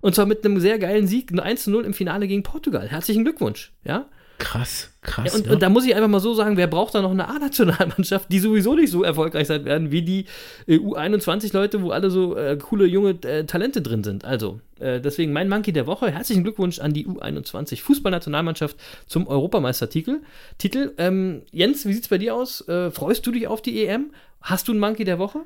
Und 0.00 0.14
zwar 0.14 0.26
mit 0.26 0.44
einem 0.44 0.60
sehr 0.60 0.78
geilen 0.78 1.06
Sieg, 1.06 1.30
ein 1.30 1.40
1 1.40 1.64
zu 1.64 1.70
0 1.70 1.84
im 1.84 1.94
Finale 1.94 2.26
gegen 2.26 2.42
Portugal. 2.42 2.88
Herzlichen 2.88 3.24
Glückwunsch, 3.24 3.72
ja? 3.84 4.08
Krass, 4.42 4.90
krass. 5.02 5.32
Ja, 5.32 5.38
und, 5.38 5.46
ne? 5.46 5.52
und 5.52 5.62
da 5.62 5.68
muss 5.68 5.86
ich 5.86 5.94
einfach 5.94 6.08
mal 6.08 6.18
so 6.18 6.34
sagen, 6.34 6.56
wer 6.56 6.66
braucht 6.66 6.96
da 6.96 7.00
noch 7.00 7.12
eine 7.12 7.28
A-Nationalmannschaft, 7.28 8.30
die 8.32 8.40
sowieso 8.40 8.74
nicht 8.74 8.90
so 8.90 9.04
erfolgreich 9.04 9.46
sein 9.46 9.64
werden 9.64 9.92
wie 9.92 10.02
die 10.02 10.24
äh, 10.66 10.78
U21-Leute, 10.78 11.80
wo 11.80 11.90
alle 11.90 12.10
so 12.10 12.36
äh, 12.36 12.56
coole 12.56 12.86
junge 12.86 13.10
äh, 13.22 13.44
Talente 13.44 13.82
drin 13.82 14.02
sind. 14.02 14.24
Also, 14.24 14.60
äh, 14.80 15.00
deswegen 15.00 15.32
mein 15.32 15.48
Monkey 15.48 15.72
der 15.72 15.86
Woche. 15.86 16.10
Herzlichen 16.10 16.42
Glückwunsch 16.42 16.80
an 16.80 16.92
die 16.92 17.06
U21 17.06 17.82
Fußballnationalmannschaft 17.82 18.76
zum 19.06 19.28
Europameistertitel. 19.28 20.22
Titel. 20.58 20.92
Ähm, 20.98 21.42
Jens, 21.52 21.86
wie 21.86 21.92
sieht's 21.92 22.08
bei 22.08 22.18
dir 22.18 22.34
aus? 22.34 22.66
Äh, 22.66 22.90
freust 22.90 23.24
du 23.24 23.30
dich 23.30 23.46
auf 23.46 23.62
die 23.62 23.86
EM? 23.86 24.10
Hast 24.40 24.66
du 24.66 24.72
einen 24.72 24.80
Monkey 24.80 25.04
der 25.04 25.20
Woche? 25.20 25.42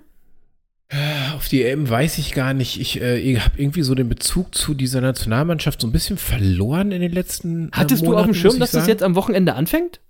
Auf 1.34 1.48
die 1.48 1.64
EM 1.64 1.88
weiß 1.88 2.18
ich 2.18 2.32
gar 2.32 2.54
nicht. 2.54 2.80
Ich 2.80 3.00
äh, 3.00 3.38
habe 3.40 3.60
irgendwie 3.60 3.82
so 3.82 3.94
den 3.96 4.08
Bezug 4.08 4.54
zu 4.54 4.72
dieser 4.72 5.00
Nationalmannschaft 5.00 5.80
so 5.80 5.88
ein 5.88 5.92
bisschen 5.92 6.16
verloren 6.16 6.92
in 6.92 7.00
den 7.00 7.12
letzten 7.12 7.68
äh, 7.68 7.70
Hattest 7.72 8.02
du 8.02 8.06
auf 8.06 8.12
Monaten, 8.12 8.32
dem 8.32 8.34
Schirm, 8.34 8.52
ich 8.54 8.58
dass 8.60 8.70
das 8.70 8.82
sagen. 8.82 8.90
jetzt 8.90 9.02
am 9.02 9.16
Wochenende 9.16 9.54
anfängt? 9.54 10.00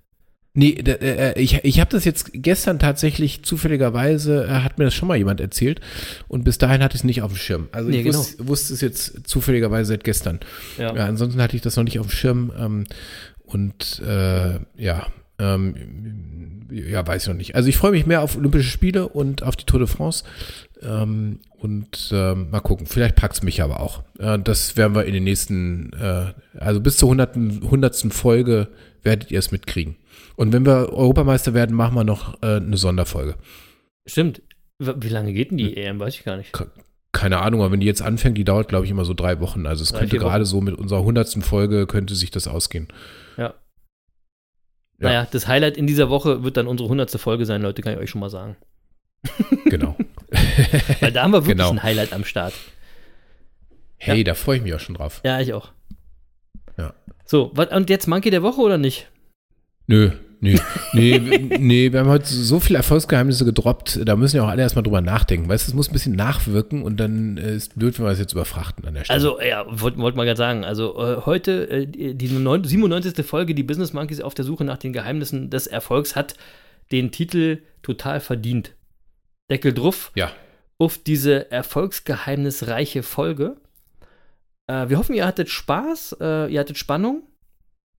Nee, 0.53 0.75
da, 0.83 0.93
äh, 0.93 1.39
ich, 1.41 1.65
ich 1.65 1.81
habe 1.81 1.91
das 1.91 2.05
jetzt 2.05 2.31
gestern 2.33 2.79
tatsächlich 2.79 3.43
zufälligerweise, 3.43 4.45
äh, 4.45 4.49
hat 4.49 4.79
mir 4.79 4.85
das 4.85 4.95
schon 4.95 5.09
mal 5.09 5.17
jemand 5.17 5.41
erzählt 5.41 5.81
und 6.29 6.45
bis 6.45 6.57
dahin 6.59 6.83
hatte 6.83 6.95
ich 6.95 7.01
es 7.01 7.05
nicht 7.05 7.23
auf 7.23 7.33
dem 7.33 7.37
Schirm. 7.39 7.69
Also 7.73 7.91
Nee, 7.91 7.99
ich 7.99 8.05
genau. 8.05 8.19
wusste, 8.19 8.49
wusste 8.49 8.75
es 8.75 8.81
jetzt 8.81 9.29
zufälligerweise 9.29 9.89
seit 9.89 10.05
gestern. 10.05 10.41
Ja. 10.79 10.95
Ja, 10.95 11.07
ansonsten 11.07 11.43
hatte 11.43 11.57
ich 11.57 11.63
das 11.63 11.77
noch 11.77 11.85
nicht 11.85 11.99
auf 12.01 12.07
dem 12.07 12.13
Schirm 12.13 12.53
ähm, 12.59 12.85
und 13.45 14.01
äh, 14.07 14.59
ja, 14.77 15.07
ähm, 15.39 15.75
ja, 16.71 17.07
weiß 17.07 17.23
ich 17.23 17.29
noch 17.29 17.37
nicht. 17.37 17.55
Also 17.55 17.69
ich 17.69 17.77
freue 17.77 17.91
mich 17.91 18.07
mehr 18.07 18.23
auf 18.23 18.37
Olympische 18.37 18.71
Spiele 18.71 19.09
und 19.09 19.43
auf 19.43 19.57
die 19.57 19.67
Tour 19.67 19.81
de 19.81 19.89
France 19.89 20.25
ähm, 20.83 21.41
und 21.59 22.11
ähm, 22.13 22.51
mal 22.51 22.61
gucken. 22.61 22.87
Vielleicht 22.87 23.17
packt 23.17 23.35
es 23.35 23.43
mich 23.43 23.63
aber 23.63 23.81
auch. 23.81 24.03
Äh, 24.19 24.39
das 24.39 24.77
werden 24.77 24.95
wir 24.95 25.05
in 25.05 25.15
den 25.15 25.25
nächsten, 25.25 25.93
äh, 25.95 26.33
also 26.59 26.81
bis 26.81 26.97
zur 26.97 27.09
hundertsten, 27.09 28.11
Folge 28.11 28.69
werdet 29.03 29.31
ihr 29.31 29.39
es 29.39 29.53
mitkriegen. 29.53 29.97
Und 30.37 30.53
wenn 30.53 30.67
wir 30.67 30.93
Europameister 30.93 31.55
werden, 31.55 31.75
machen 31.75 31.95
wir 31.95 32.05
noch 32.05 32.43
äh, 32.43 32.57
eine 32.57 32.77
Sonderfolge. 32.77 33.37
Stimmt. 34.07 34.43
Wie 34.79 35.09
lange 35.09 35.33
geht 35.33 35.51
denn 35.51 35.59
die 35.59 35.77
EM? 35.77 35.99
Weiß 35.99 36.15
ich 36.15 36.25
gar 36.25 36.37
nicht. 36.37 36.53
Keine 37.13 37.41
Ahnung, 37.41 37.63
aber 37.63 37.73
wenn 37.73 37.81
die 37.81 37.87
jetzt 37.87 38.03
anfängt, 38.03 38.37
die 38.37 38.45
dauert, 38.45 38.69
glaube 38.69 38.85
ich, 38.85 38.91
immer 38.91 39.07
so 39.07 39.15
drei 39.15 39.41
Wochen. 39.41 39.67
Also 39.67 39.83
es 39.83 39.93
Drei, 39.93 40.01
könnte 40.01 40.19
gerade 40.19 40.45
so 40.45 40.61
mit 40.61 40.75
unserer 40.75 41.03
hundertsten 41.03 41.41
Folge, 41.41 41.87
könnte 41.87 42.15
sich 42.15 42.31
das 42.31 42.47
ausgehen. 42.47 42.89
Ja. 43.39 43.55
Ja. 44.99 45.09
Naja, 45.09 45.29
das 45.31 45.49
Highlight 45.49 45.77
in 45.77 45.87
dieser 45.87 46.11
Woche 46.11 46.43
wird 46.43 46.59
dann 46.59 46.67
unsere 46.67 46.89
100. 46.89 47.11
Folge 47.13 47.47
sein, 47.47 47.63
Leute, 47.63 47.83
kann 47.83 47.95
ich 47.95 47.99
euch 47.99 48.11
schon 48.11 48.21
mal 48.21 48.31
sagen. 48.31 48.57
Genau. 49.67 49.97
Weil 51.01 51.13
da 51.13 51.23
haben 51.23 51.33
wir 51.33 51.39
wirklich 51.47 51.57
Genau. 51.57 51.71
ein 51.71 51.83
Highlight 51.83 52.13
am 52.13 52.25
Start. 52.25 52.53
Hey, 53.99 54.25
da 54.25 54.35
freue 54.35 54.59
ich 54.59 54.63
mich 54.63 54.75
auch 54.75 54.81
schon 54.81 54.95
drauf. 54.95 55.21
Ja, 55.25 55.41
ich 55.41 55.53
auch. 55.55 55.71
Ja. 56.79 56.95
So, 57.25 57.53
und 57.55 57.91
jetzt 57.91 58.07
Monkey 58.07 58.31
der 58.31 58.43
Woche 58.43 58.61
oder 58.61 58.79
nicht? 58.79 59.09
Nö, 59.87 60.11
nö, 60.41 60.57
nee, 60.93 61.19
nee, 61.59 61.93
wir 61.93 62.01
haben 62.01 62.09
heute 62.09 62.27
so 62.27 62.59
viele 62.61 62.77
Erfolgsgeheimnisse 62.79 63.45
gedroppt, 63.45 64.01
da 64.05 64.17
müssen 64.17 64.37
ja 64.37 64.43
auch 64.45 64.49
alle 64.49 64.63
erstmal 64.63 64.83
drüber 64.83 65.01
nachdenken. 65.01 65.49
Weißt 65.49 65.67
du, 65.67 65.71
es 65.71 65.75
muss 65.75 65.89
ein 65.89 65.93
bisschen 65.93 66.15
nachwirken 66.17 66.83
und 66.83 66.99
dann 66.99 67.37
äh, 67.39 67.55
ist 67.55 67.79
blöd, 67.79 67.99
wenn 67.99 68.05
wir 68.07 68.11
es 68.13 68.19
jetzt 68.19 68.33
überfrachten 68.33 68.85
an 68.85 68.95
der 68.95 69.05
Stelle. 69.05 69.17
Also, 69.17 69.41
ja, 69.41 69.65
wollte 69.69 69.99
wollt 69.99 70.17
mal 70.17 70.25
gerade 70.25 70.37
sagen, 70.37 70.65
also 70.65 70.99
äh, 71.01 71.21
heute, 71.25 71.69
äh, 71.71 71.87
die 71.87 72.15
die 72.15 72.29
neun- 72.29 72.65
97. 72.65 73.25
Folge, 73.25 73.55
die 73.55 73.63
Business 73.63 73.93
Monkeys 73.93 74.21
auf 74.21 74.35
der 74.35 74.45
Suche 74.45 74.65
nach 74.65 74.79
den 74.79 74.93
Geheimnissen 74.93 75.49
des 75.51 75.67
Erfolgs, 75.69 76.17
hat 76.17 76.35
den 76.93 77.11
Titel 77.13 77.59
total 77.83 78.21
verdient. 78.21 78.73
Deckel 79.51 79.73
drauf 79.73 80.13
ja, 80.15 80.33
auf 80.79 80.99
diese 80.99 81.51
erfolgsgeheimnisreiche 81.51 83.03
Folge. 83.03 83.57
Äh, 84.67 84.89
wir 84.89 84.99
hoffen, 84.99 85.15
ihr 85.15 85.27
hattet 85.27 85.49
Spaß, 85.49 86.17
äh, 86.21 86.53
ihr 86.53 86.61
hattet 86.61 86.79
Spannung. 86.79 87.23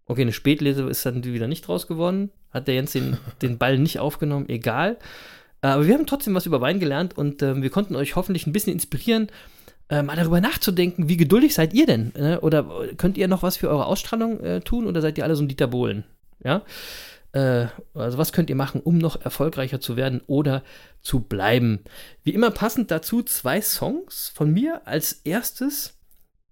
Okay, 0.06 0.22
eine 0.22 0.34
Spätlese 0.34 0.84
ist 0.84 1.06
dann 1.06 1.24
wieder 1.24 1.48
nicht 1.48 1.68
draus 1.68 1.88
geworden. 1.88 2.32
Hat 2.52 2.68
der 2.68 2.76
Jens 2.76 2.92
den, 2.92 3.18
den 3.42 3.58
Ball 3.58 3.78
nicht 3.78 4.00
aufgenommen, 4.00 4.50
egal. 4.50 4.98
Äh, 5.62 5.68
aber 5.68 5.88
wir 5.88 5.94
haben 5.94 6.06
trotzdem 6.06 6.36
was 6.36 6.46
über 6.46 6.62
Wein 6.62 6.80
gelernt 6.80 7.18
und 7.18 7.42
ähm, 7.42 7.62
wir 7.62 7.70
konnten 7.70 7.96
euch 7.96 8.16
hoffentlich 8.16 8.48
ein 8.48 8.54
bisschen 8.54 8.74
inspirieren, 8.74 9.30
äh, 9.90 10.04
mal 10.04 10.18
darüber 10.18 10.42
nachzudenken, 10.42 11.08
wie 11.08 11.18
geduldig 11.18 11.54
seid 11.54 11.74
ihr 11.74 11.86
denn? 11.86 12.14
Äh, 12.16 12.38
oder 12.38 12.66
könnt 12.98 13.18
ihr 13.18 13.28
noch 13.28 13.44
was 13.44 13.58
für 13.58 13.70
eure 13.70 13.86
Ausstrahlung 13.86 14.40
äh, 14.42 14.60
tun 14.60 14.86
oder 14.86 15.02
seid 15.02 15.18
ihr 15.18 15.24
alle 15.24 15.36
so 15.36 15.44
ein 15.44 15.48
Dieter 15.48 15.68
Bohlen? 15.68 16.04
Ja. 16.44 16.64
Äh, 17.38 17.68
also 17.94 18.18
was 18.18 18.34
könnt 18.34 18.50
ihr 18.50 18.56
machen, 18.56 18.82
um 18.82 18.98
noch 18.98 19.22
erfolgreicher 19.22 19.80
zu 19.80 19.96
werden 19.96 20.22
oder 20.26 20.64
zu 21.02 21.20
bleiben? 21.20 21.84
Wie 22.24 22.34
immer 22.34 22.50
passend 22.50 22.90
dazu 22.90 23.22
zwei 23.22 23.62
Songs 23.62 24.32
von 24.34 24.52
mir. 24.52 24.88
Als 24.88 25.22
erstes 25.24 26.00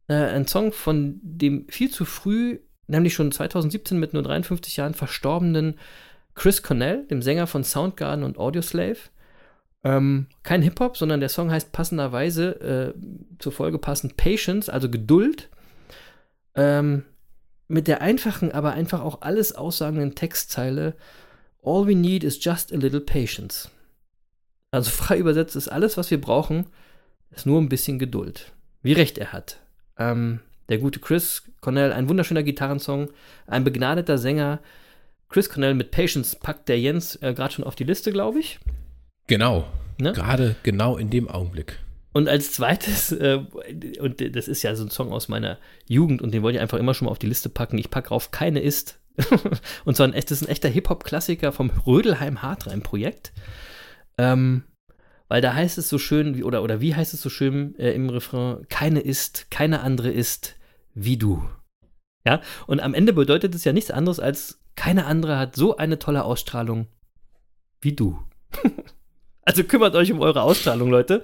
äh, 0.08 0.14
ein 0.14 0.48
Song 0.48 0.72
von 0.72 1.20
dem 1.24 1.68
viel 1.70 1.90
zu 1.90 2.06
früh, 2.06 2.60
nämlich 2.86 3.16
schon 3.16 3.32
2017 3.32 3.98
mit 3.98 4.14
nur 4.14 4.22
53 4.22 4.78
Jahren 4.78 4.94
verstorbenen 4.94 5.80
Chris 6.36 6.62
Cornell, 6.62 7.08
dem 7.08 7.24
Sänger 7.24 7.48
von 7.48 7.64
Soundgarden 7.64 8.24
und 8.24 8.38
Audioslave. 8.38 9.00
Ähm, 9.84 10.28
kein 10.44 10.62
Hip-Hop, 10.62 10.98
sondern 10.98 11.20
der 11.20 11.30
Song 11.30 11.50
heißt 11.50 11.72
passenderweise 11.72 12.94
äh, 12.96 13.00
zur 13.40 13.52
Folge 13.52 13.80
passend 13.80 14.18
Patience, 14.18 14.70
also 14.70 14.90
Geduld. 14.90 15.50
Ähm, 16.54 17.06
mit 17.68 17.88
der 17.88 18.02
einfachen, 18.02 18.52
aber 18.52 18.74
einfach 18.74 19.02
auch 19.02 19.22
alles 19.22 19.54
aussagenden 19.54 20.16
Textzeile 20.16 20.96
All 21.66 21.88
we 21.88 21.96
need 21.96 22.24
is 22.24 22.38
just 22.40 22.72
a 22.72 22.78
little 22.78 23.02
patience. 23.02 23.70
Also 24.72 24.92
frei 24.92 25.18
übersetzt 25.18 25.56
ist 25.56 25.68
alles, 25.68 25.98
was 25.98 26.12
wir 26.12 26.22
brauchen, 26.22 26.68
ist 27.32 27.46
nur 27.46 27.60
ein 27.60 27.70
bisschen 27.70 28.00
Geduld. 28.00 28.54
Wie 28.84 28.94
recht 28.94 29.18
er 29.18 29.34
hat. 29.34 29.60
Ähm, 29.98 30.42
der 30.70 30.78
gute 30.78 31.00
Chris 31.00 31.44
Cornell, 31.62 31.92
ein 31.92 32.08
wunderschöner 32.08 32.44
Gitarrensong, 32.44 33.10
ein 33.48 33.64
begnadeter 33.64 34.18
Sänger. 34.18 34.60
Chris 35.30 35.50
Cornell 35.50 35.74
mit 35.74 35.90
Patience 35.90 36.36
packt 36.36 36.70
der 36.70 36.80
Jens 36.80 37.16
äh, 37.22 37.34
gerade 37.34 37.54
schon 37.54 37.66
auf 37.66 37.76
die 37.76 37.84
Liste, 37.84 38.12
glaube 38.12 38.40
ich. 38.40 38.60
genau. 39.28 39.66
Ne? 39.98 40.12
Gerade 40.12 40.56
genau 40.64 40.98
in 40.98 41.10
dem 41.10 41.30
Augenblick. 41.30 41.80
Und 42.16 42.30
als 42.30 42.54
zweites, 42.54 43.12
äh, 43.12 43.44
und 44.00 44.36
das 44.38 44.48
ist 44.48 44.64
ja 44.64 44.74
so 44.74 44.86
ein 44.86 44.90
Song 44.90 45.12
aus 45.12 45.28
meiner 45.28 45.58
Jugend 45.86 46.22
und 46.22 46.34
den 46.34 46.44
wollte 46.44 46.56
ich 46.56 46.62
einfach 46.62 46.78
immer 46.78 46.94
schon 46.94 47.08
mal 47.08 47.12
auf 47.12 47.20
die 47.20 47.28
Liste 47.28 47.50
packen. 47.50 47.78
Ich 47.78 47.90
packe 47.90 48.08
drauf 48.08 48.32
Keine 48.32 48.62
ist. 48.62 49.02
und 49.84 49.98
zwar 49.98 50.08
ein, 50.08 50.14
das 50.14 50.32
ist 50.32 50.44
ein 50.44 50.48
echter 50.48 50.70
Hip-Hop-Klassiker 50.70 51.52
vom 51.52 51.72
Rödelheim 51.86 52.42
Hartreim-Projekt. 52.42 53.34
Ähm, 54.18 54.64
weil 55.28 55.42
da 55.42 55.56
heißt 55.56 55.78
es 55.78 55.90
so 55.90 55.98
schön, 55.98 56.38
wie, 56.38 56.46
oder, 56.46 56.64
oder 56.64 56.80
wie 56.80 56.96
heißt 56.96 57.14
es 57.14 57.22
so 57.22 57.30
schön 57.30 57.78
äh, 57.78 57.92
im 57.92 58.10
Refrain, 58.10 58.66
keine 58.70 59.02
ist, 59.02 59.52
keine 59.52 59.82
andere 59.82 60.10
ist 60.10 60.56
wie 60.94 61.18
du. 61.18 61.44
Ja, 62.26 62.40
und 62.66 62.80
am 62.80 62.94
Ende 62.94 63.12
bedeutet 63.12 63.54
es 63.56 63.66
ja 63.66 63.74
nichts 63.74 63.92
anderes 63.92 64.22
als, 64.22 64.62
keine 64.78 65.06
andere 65.06 65.38
hat 65.38 65.58
so 65.58 65.76
eine 65.76 66.00
tolle 66.00 66.24
Ausstrahlung 66.24 66.88
wie 67.82 67.92
du. 67.94 68.18
also 69.42 69.66
kümmert 69.66 69.96
euch 69.96 70.14
um 70.14 70.22
eure 70.22 70.44
Ausstrahlung, 70.44 70.90
Leute. 70.90 71.24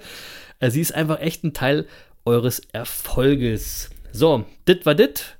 Äh, 0.62 0.70
Sie 0.70 0.80
ist 0.80 0.94
einfach 0.94 1.20
echt 1.20 1.44
ein 1.44 1.52
Teil 1.52 1.86
eures 2.24 2.60
Erfolges. 2.72 3.90
So, 4.12 4.44
dit 4.66 4.86
war 4.86 4.94
dit. 4.94 5.38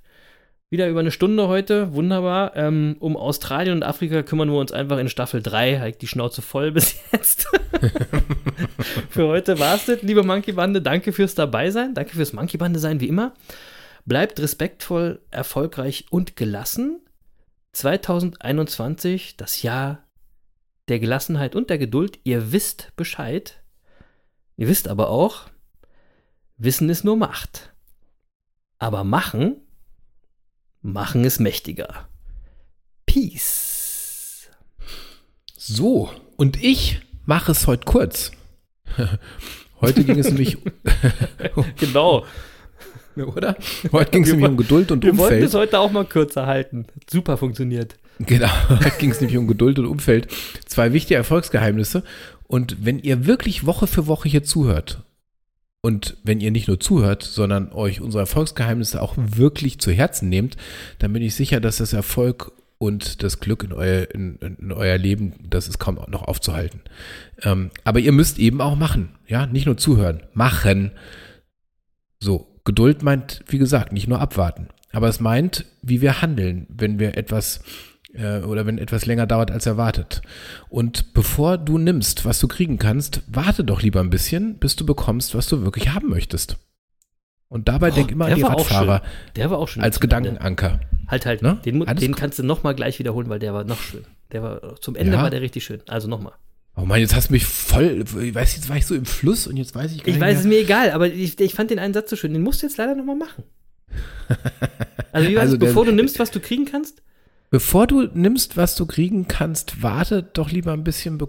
Wieder 0.68 0.89
über 0.89 1.01
eine 1.01 1.11
Stunde 1.11 1.49
heute, 1.49 1.93
wunderbar. 1.93 2.57
Ähm, 2.57 2.97
um 2.99 3.16
Australien 3.16 3.77
und 3.77 3.83
Afrika 3.83 4.23
kümmern 4.23 4.51
wir 4.51 4.59
uns 4.59 4.73
einfach 4.73 4.99
in 4.99 5.11
Staffel 5.11 5.43
3. 5.43 5.79
Halt 5.81 6.03
die 6.03 6.07
Schnauze 6.07 6.43
voll 6.43 6.73
bis 6.73 6.97
jetzt. 7.12 7.47
Für 9.11 9.29
heute 9.29 9.59
war's 9.59 9.87
das, 9.87 10.03
liebe 10.03 10.23
Monkey 10.23 10.53
Bande. 10.53 10.81
Danke 10.81 11.12
fürs 11.12 11.35
Dabeisein. 11.35 11.95
Danke 11.95 12.16
fürs 12.16 12.33
Monkey 12.33 12.57
Bande 12.57 12.79
sein, 12.79 13.01
wie 13.01 13.09
immer. 13.09 13.35
Bleibt 14.07 14.41
respektvoll, 14.41 15.20
erfolgreich 15.31 16.07
und 16.11 16.37
gelassen. 16.37 17.01
2021, 17.75 19.37
das 19.37 19.62
Jahr 19.62 20.05
der 20.89 20.99
Gelassenheit 20.99 21.55
und 21.55 21.68
der 21.70 21.79
Geduld. 21.79 22.18
Ihr 22.25 22.51
wisst 22.53 22.93
Bescheid. 22.97 23.62
Ihr 24.62 24.68
wisst 24.68 24.86
aber 24.86 25.09
auch, 25.09 25.48
Wissen 26.56 26.89
ist 26.89 27.02
nur 27.02 27.16
Macht. 27.16 27.72
Aber 28.78 29.02
machen 29.02 29.56
machen 30.82 31.24
es 31.24 31.40
mächtiger. 31.40 32.09
Peace. 33.05 34.48
So, 35.56 36.12
und 36.36 36.62
ich 36.62 37.01
mache 37.26 37.51
es 37.51 37.66
heute 37.66 37.86
kurz. 37.86 38.30
Heute 39.80 40.05
ging 40.05 40.20
es 40.20 40.26
nämlich. 40.26 40.59
genau. 41.80 42.24
Oder? 43.16 43.56
Heute 43.90 44.10
ging 44.12 44.22
es 44.22 44.28
nämlich 44.30 44.48
um 44.48 44.56
Geduld 44.56 44.93
und 44.93 45.02
Wir 45.02 45.10
Umfeld. 45.10 45.30
wollten 45.30 45.44
es 45.44 45.55
heute 45.55 45.80
auch 45.80 45.90
mal 45.90 46.05
kürzer 46.05 46.47
halten. 46.47 46.86
Super 47.10 47.36
funktioniert. 47.36 47.97
Genau, 48.20 48.51
heute 48.68 48.93
ging 48.98 49.10
es 49.10 49.20
nämlich 49.20 49.36
um 49.39 49.48
Geduld 49.48 49.80
und 49.80 49.86
Umfeld. 49.86 50.28
Zwei 50.66 50.93
wichtige 50.93 51.16
Erfolgsgeheimnisse. 51.16 52.05
Und 52.53 52.85
wenn 52.85 52.99
ihr 52.99 53.24
wirklich 53.24 53.65
Woche 53.65 53.87
für 53.87 54.07
Woche 54.07 54.29
hier 54.29 54.45
zuhört 54.45 55.05
und 55.81 56.19
wenn 56.23 56.39
ihr 56.39 56.51
nicht 56.51 56.69
nur 56.69 56.79
zuhört, 56.79 57.23
sondern 57.23 57.73
euch 57.73 58.03
unsere 58.03 58.20
Erfolgsgeheimnisse 58.20 59.01
auch 59.01 59.15
wirklich 59.16 59.79
zu 59.79 59.91
Herzen 59.91 60.29
nehmt, 60.29 60.59
dann 60.99 61.15
bin 61.15 61.23
ich 61.23 61.35
sicher, 61.35 61.61
dass 61.61 61.79
das 61.79 61.95
Erfolg 61.95 62.53
und 62.77 63.23
das 63.23 63.41
Glück 63.41 63.65
in 63.65 63.73
euer, 63.73 64.07
in, 64.11 64.37
in 64.37 64.70
euer 64.70 64.99
Leben, 64.99 65.33
das 65.49 65.66
ist 65.66 65.79
kaum 65.79 65.95
noch 66.09 66.24
aufzuhalten. 66.24 66.83
Ähm, 67.41 67.70
aber 67.85 68.01
ihr 68.01 68.12
müsst 68.12 68.39
eben 68.39 68.61
auch 68.61 68.77
machen, 68.77 69.15
ja, 69.27 69.47
nicht 69.47 69.65
nur 69.65 69.79
zuhören, 69.79 70.23
machen. 70.35 70.91
So, 72.20 72.61
Geduld 72.65 73.03
meint, 73.03 73.45
wie 73.49 73.59
gesagt, 73.59 73.95
nicht 73.95 74.09
nur 74.09 74.20
abwarten, 74.20 74.69
aber 74.91 75.09
es 75.09 75.20
meint, 75.20 75.65
wie 75.81 76.03
wir 76.03 76.20
handeln, 76.20 76.66
wenn 76.69 76.99
wir 76.99 77.16
etwas 77.16 77.65
oder 78.14 78.66
wenn 78.66 78.78
etwas 78.78 79.06
länger 79.06 79.26
dauert 79.26 79.51
als 79.51 79.66
erwartet. 79.66 80.22
Und 80.68 81.14
bevor 81.14 81.59
du 81.59 81.78
nimmst, 81.78 82.24
was 82.24 82.39
du 82.40 82.48
kriegen 82.48 82.78
kannst, 82.78 83.22
warte 83.26 83.64
doch 83.64 83.82
lieber 83.82 84.01
ein 84.01 84.10
bisschen, 84.10 84.59
bis 84.59 84.76
du 84.76 84.84
bekommst, 84.84 85.34
was 85.34 85.47
du 85.47 85.62
wirklich 85.64 85.90
haben 85.94 86.09
möchtest. 86.09 86.56
Und 87.48 87.68
dabei 87.68 87.90
Oh, 87.90 87.94
denk 87.94 88.10
immer 88.10 88.26
an 88.26 88.34
die 88.34 88.43
Radfahrer. 88.43 89.02
Der 89.36 89.51
war 89.51 89.59
auch 89.59 89.68
schön. 89.68 89.82
als. 89.82 90.01
Gedankenanker. 90.01 90.80
Halt, 91.06 91.26
halt. 91.26 91.43
Ne? 91.43 91.59
Den, 91.64 91.80
den 91.84 92.14
kannst 92.14 92.39
du 92.39 92.43
nochmal 92.43 92.74
gleich 92.74 92.98
wiederholen, 92.98 93.28
weil 93.28 93.39
der 93.39 93.52
war 93.52 93.64
noch 93.64 93.80
schön. 93.80 94.05
Der 94.32 94.43
war, 94.43 94.80
zum 94.80 94.97
Ende 94.97 95.12
Ja? 95.14 95.22
war 95.22 95.30
der 95.30 95.43
richtig 95.43 95.62
schön. 95.64 95.82
Also 95.86 96.09
nochmal. 96.09 96.32
Oh 96.74 96.86
Mann, 96.86 97.01
jetzt 97.01 97.14
hast 97.14 97.28
du 97.28 97.34
mich 97.34 97.44
voll, 97.44 98.05
ich 98.22 98.34
weiß, 98.34 98.56
jetzt 98.56 98.70
war 98.70 98.76
ich 98.78 98.86
so 98.86 98.94
im 98.94 99.05
Fluss 99.05 99.47
und 99.47 99.59
jetzt 99.59 99.74
weiß 99.74 99.93
ich 99.93 99.98
gar 99.98 100.09
Ich 100.09 100.14
nicht 100.14 100.22
weiß, 100.22 100.39
es 100.40 100.44
mir 100.47 100.59
egal, 100.60 100.93
aber 100.93 101.09
ich, 101.09 101.39
ich 101.39 101.55
fand 101.55 101.70
den 101.70 101.78
einen 101.78 101.93
Satz 101.93 102.09
so 102.09 102.16
schön. 102.16 102.32
Den 102.32 102.43
musst 102.43 102.62
du 102.62 102.66
jetzt 102.66 102.78
leider 102.78 102.94
nochmal 102.94 103.16
machen. 103.16 103.44
Also, 105.14 105.28
wie 105.28 105.34
war 105.34 105.43
Also 105.43 105.59
das, 105.59 105.68
bevor 105.68 105.84
du 105.84 105.93
nimmst, 105.93 106.18
was 106.18 106.30
du 106.30 106.40
kriegen 106.40 106.64
kannst? 106.64 107.02
Bevor 107.53 107.87
du 107.87 108.09
nimmst, 108.15 108.57
was 108.57 108.77
du 108.77 108.87
kriegen 108.87 109.29
kannst, 109.29 109.83
warte 109.83 110.23
doch 110.23 110.51
lieber 110.51 110.73
ein 110.73 110.85
bisschen, 110.85 111.20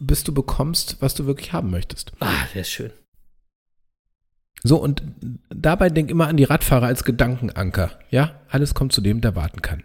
bis 0.00 0.22
du 0.22 0.34
bekommst, 0.34 0.98
was 1.00 1.14
du 1.14 1.24
wirklich 1.24 1.54
haben 1.54 1.70
möchtest. 1.70 2.12
Ah, 2.20 2.44
ist 2.54 2.70
schön. 2.70 2.90
So, 4.62 4.76
und 4.76 5.02
dabei 5.48 5.88
denk 5.88 6.10
immer 6.10 6.28
an 6.28 6.36
die 6.36 6.44
Radfahrer 6.44 6.86
als 6.86 7.04
Gedankenanker. 7.04 7.90
Ja, 8.10 8.38
alles 8.50 8.74
kommt 8.74 8.92
zu 8.92 9.00
dem, 9.00 9.22
der 9.22 9.34
warten 9.34 9.62
kann. 9.62 9.82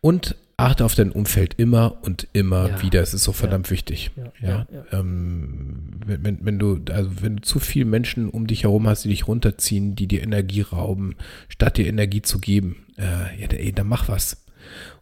Und 0.00 0.36
achte 0.56 0.84
auf 0.84 0.94
dein 0.94 1.10
Umfeld 1.10 1.54
immer 1.58 1.98
und 2.02 2.28
immer 2.32 2.68
Ja. 2.68 2.82
wieder. 2.82 3.02
Es 3.02 3.12
ist 3.12 3.24
so 3.24 3.32
verdammt 3.32 3.68
wichtig. 3.72 4.12
Ja, 4.16 4.32
Ja, 4.40 4.66
ja. 4.72 4.84
Ähm, 5.00 5.90
wenn, 6.06 6.22
wenn, 6.24 6.38
wenn 6.46 6.58
du, 6.60 6.80
also 6.92 7.10
wenn 7.20 7.36
du 7.38 7.42
zu 7.42 7.58
viele 7.58 7.84
Menschen 7.86 8.28
um 8.28 8.46
dich 8.46 8.62
herum 8.62 8.86
hast, 8.86 9.04
die 9.04 9.08
dich 9.08 9.26
runterziehen, 9.26 9.96
die 9.96 10.06
dir 10.06 10.22
Energie 10.22 10.60
rauben, 10.60 11.16
statt 11.48 11.78
dir 11.78 11.88
Energie 11.88 12.22
zu 12.22 12.38
geben, 12.38 12.86
äh, 12.96 13.40
ja, 13.40 13.48
ey, 13.48 13.72
dann 13.72 13.88
mach 13.88 14.08
was. 14.08 14.44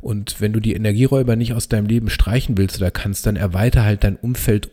Und 0.00 0.40
wenn 0.40 0.52
du 0.52 0.60
die 0.60 0.74
Energieräuber 0.74 1.36
nicht 1.36 1.54
aus 1.54 1.68
deinem 1.68 1.86
Leben 1.86 2.10
streichen 2.10 2.58
willst 2.58 2.78
oder 2.78 2.90
kannst, 2.90 3.26
dann 3.26 3.36
erweiter 3.36 3.84
halt 3.84 4.04
dein 4.04 4.16
Umfeld 4.16 4.70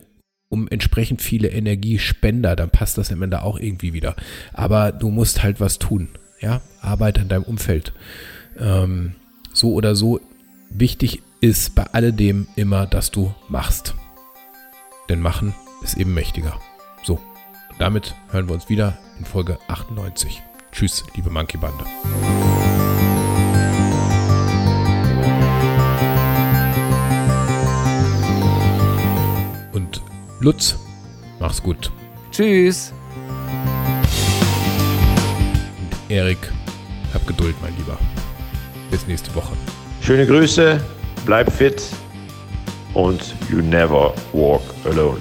um 0.48 0.68
entsprechend 0.68 1.22
viele 1.22 1.48
Energiespender, 1.48 2.54
dann 2.54 2.70
passt 2.70 2.98
das 2.98 3.10
am 3.10 3.22
Ende 3.22 3.42
auch 3.42 3.58
irgendwie 3.58 3.92
wieder. 3.92 4.14
Aber 4.52 4.92
du 4.92 5.10
musst 5.10 5.42
halt 5.42 5.60
was 5.60 5.78
tun. 5.78 6.08
Ja, 6.40 6.60
Arbeit 6.80 7.18
an 7.18 7.28
deinem 7.28 7.42
Umfeld. 7.42 7.92
Ähm, 8.58 9.16
so 9.52 9.72
oder 9.72 9.96
so, 9.96 10.20
wichtig 10.70 11.22
ist 11.40 11.74
bei 11.74 11.84
alledem 11.84 12.46
immer, 12.56 12.86
dass 12.86 13.10
du 13.10 13.34
machst. 13.48 13.94
Denn 15.08 15.20
machen 15.20 15.54
ist 15.82 15.96
eben 15.96 16.14
mächtiger. 16.14 16.58
So, 17.02 17.20
damit 17.78 18.14
hören 18.30 18.48
wir 18.48 18.54
uns 18.54 18.68
wieder 18.68 18.98
in 19.18 19.24
Folge 19.24 19.58
98. 19.68 20.42
Tschüss, 20.72 21.04
liebe 21.14 21.30
Monkey 21.30 21.56
Bande. 21.56 21.84
Lutz, 30.46 30.76
mach's 31.40 31.60
gut. 31.60 31.90
Tschüss. 32.30 32.92
Erik, 36.08 36.38
hab 37.12 37.26
Geduld, 37.26 37.56
mein 37.60 37.76
Lieber. 37.76 37.98
Bis 38.88 39.08
nächste 39.08 39.34
Woche. 39.34 39.54
Schöne 40.00 40.24
Grüße, 40.24 40.80
bleib 41.24 41.50
fit 41.50 41.82
und 42.94 43.34
you 43.50 43.60
never 43.60 44.14
walk 44.32 44.62
alone. 44.84 45.18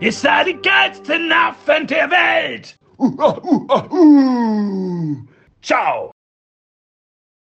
Ihr 0.00 0.12
seid 0.12 0.46
die 0.46 0.54
geilsten 0.54 1.32
Affen 1.32 1.86
der 1.88 2.08
Welt! 2.08 2.78
Ciao! 5.60 6.12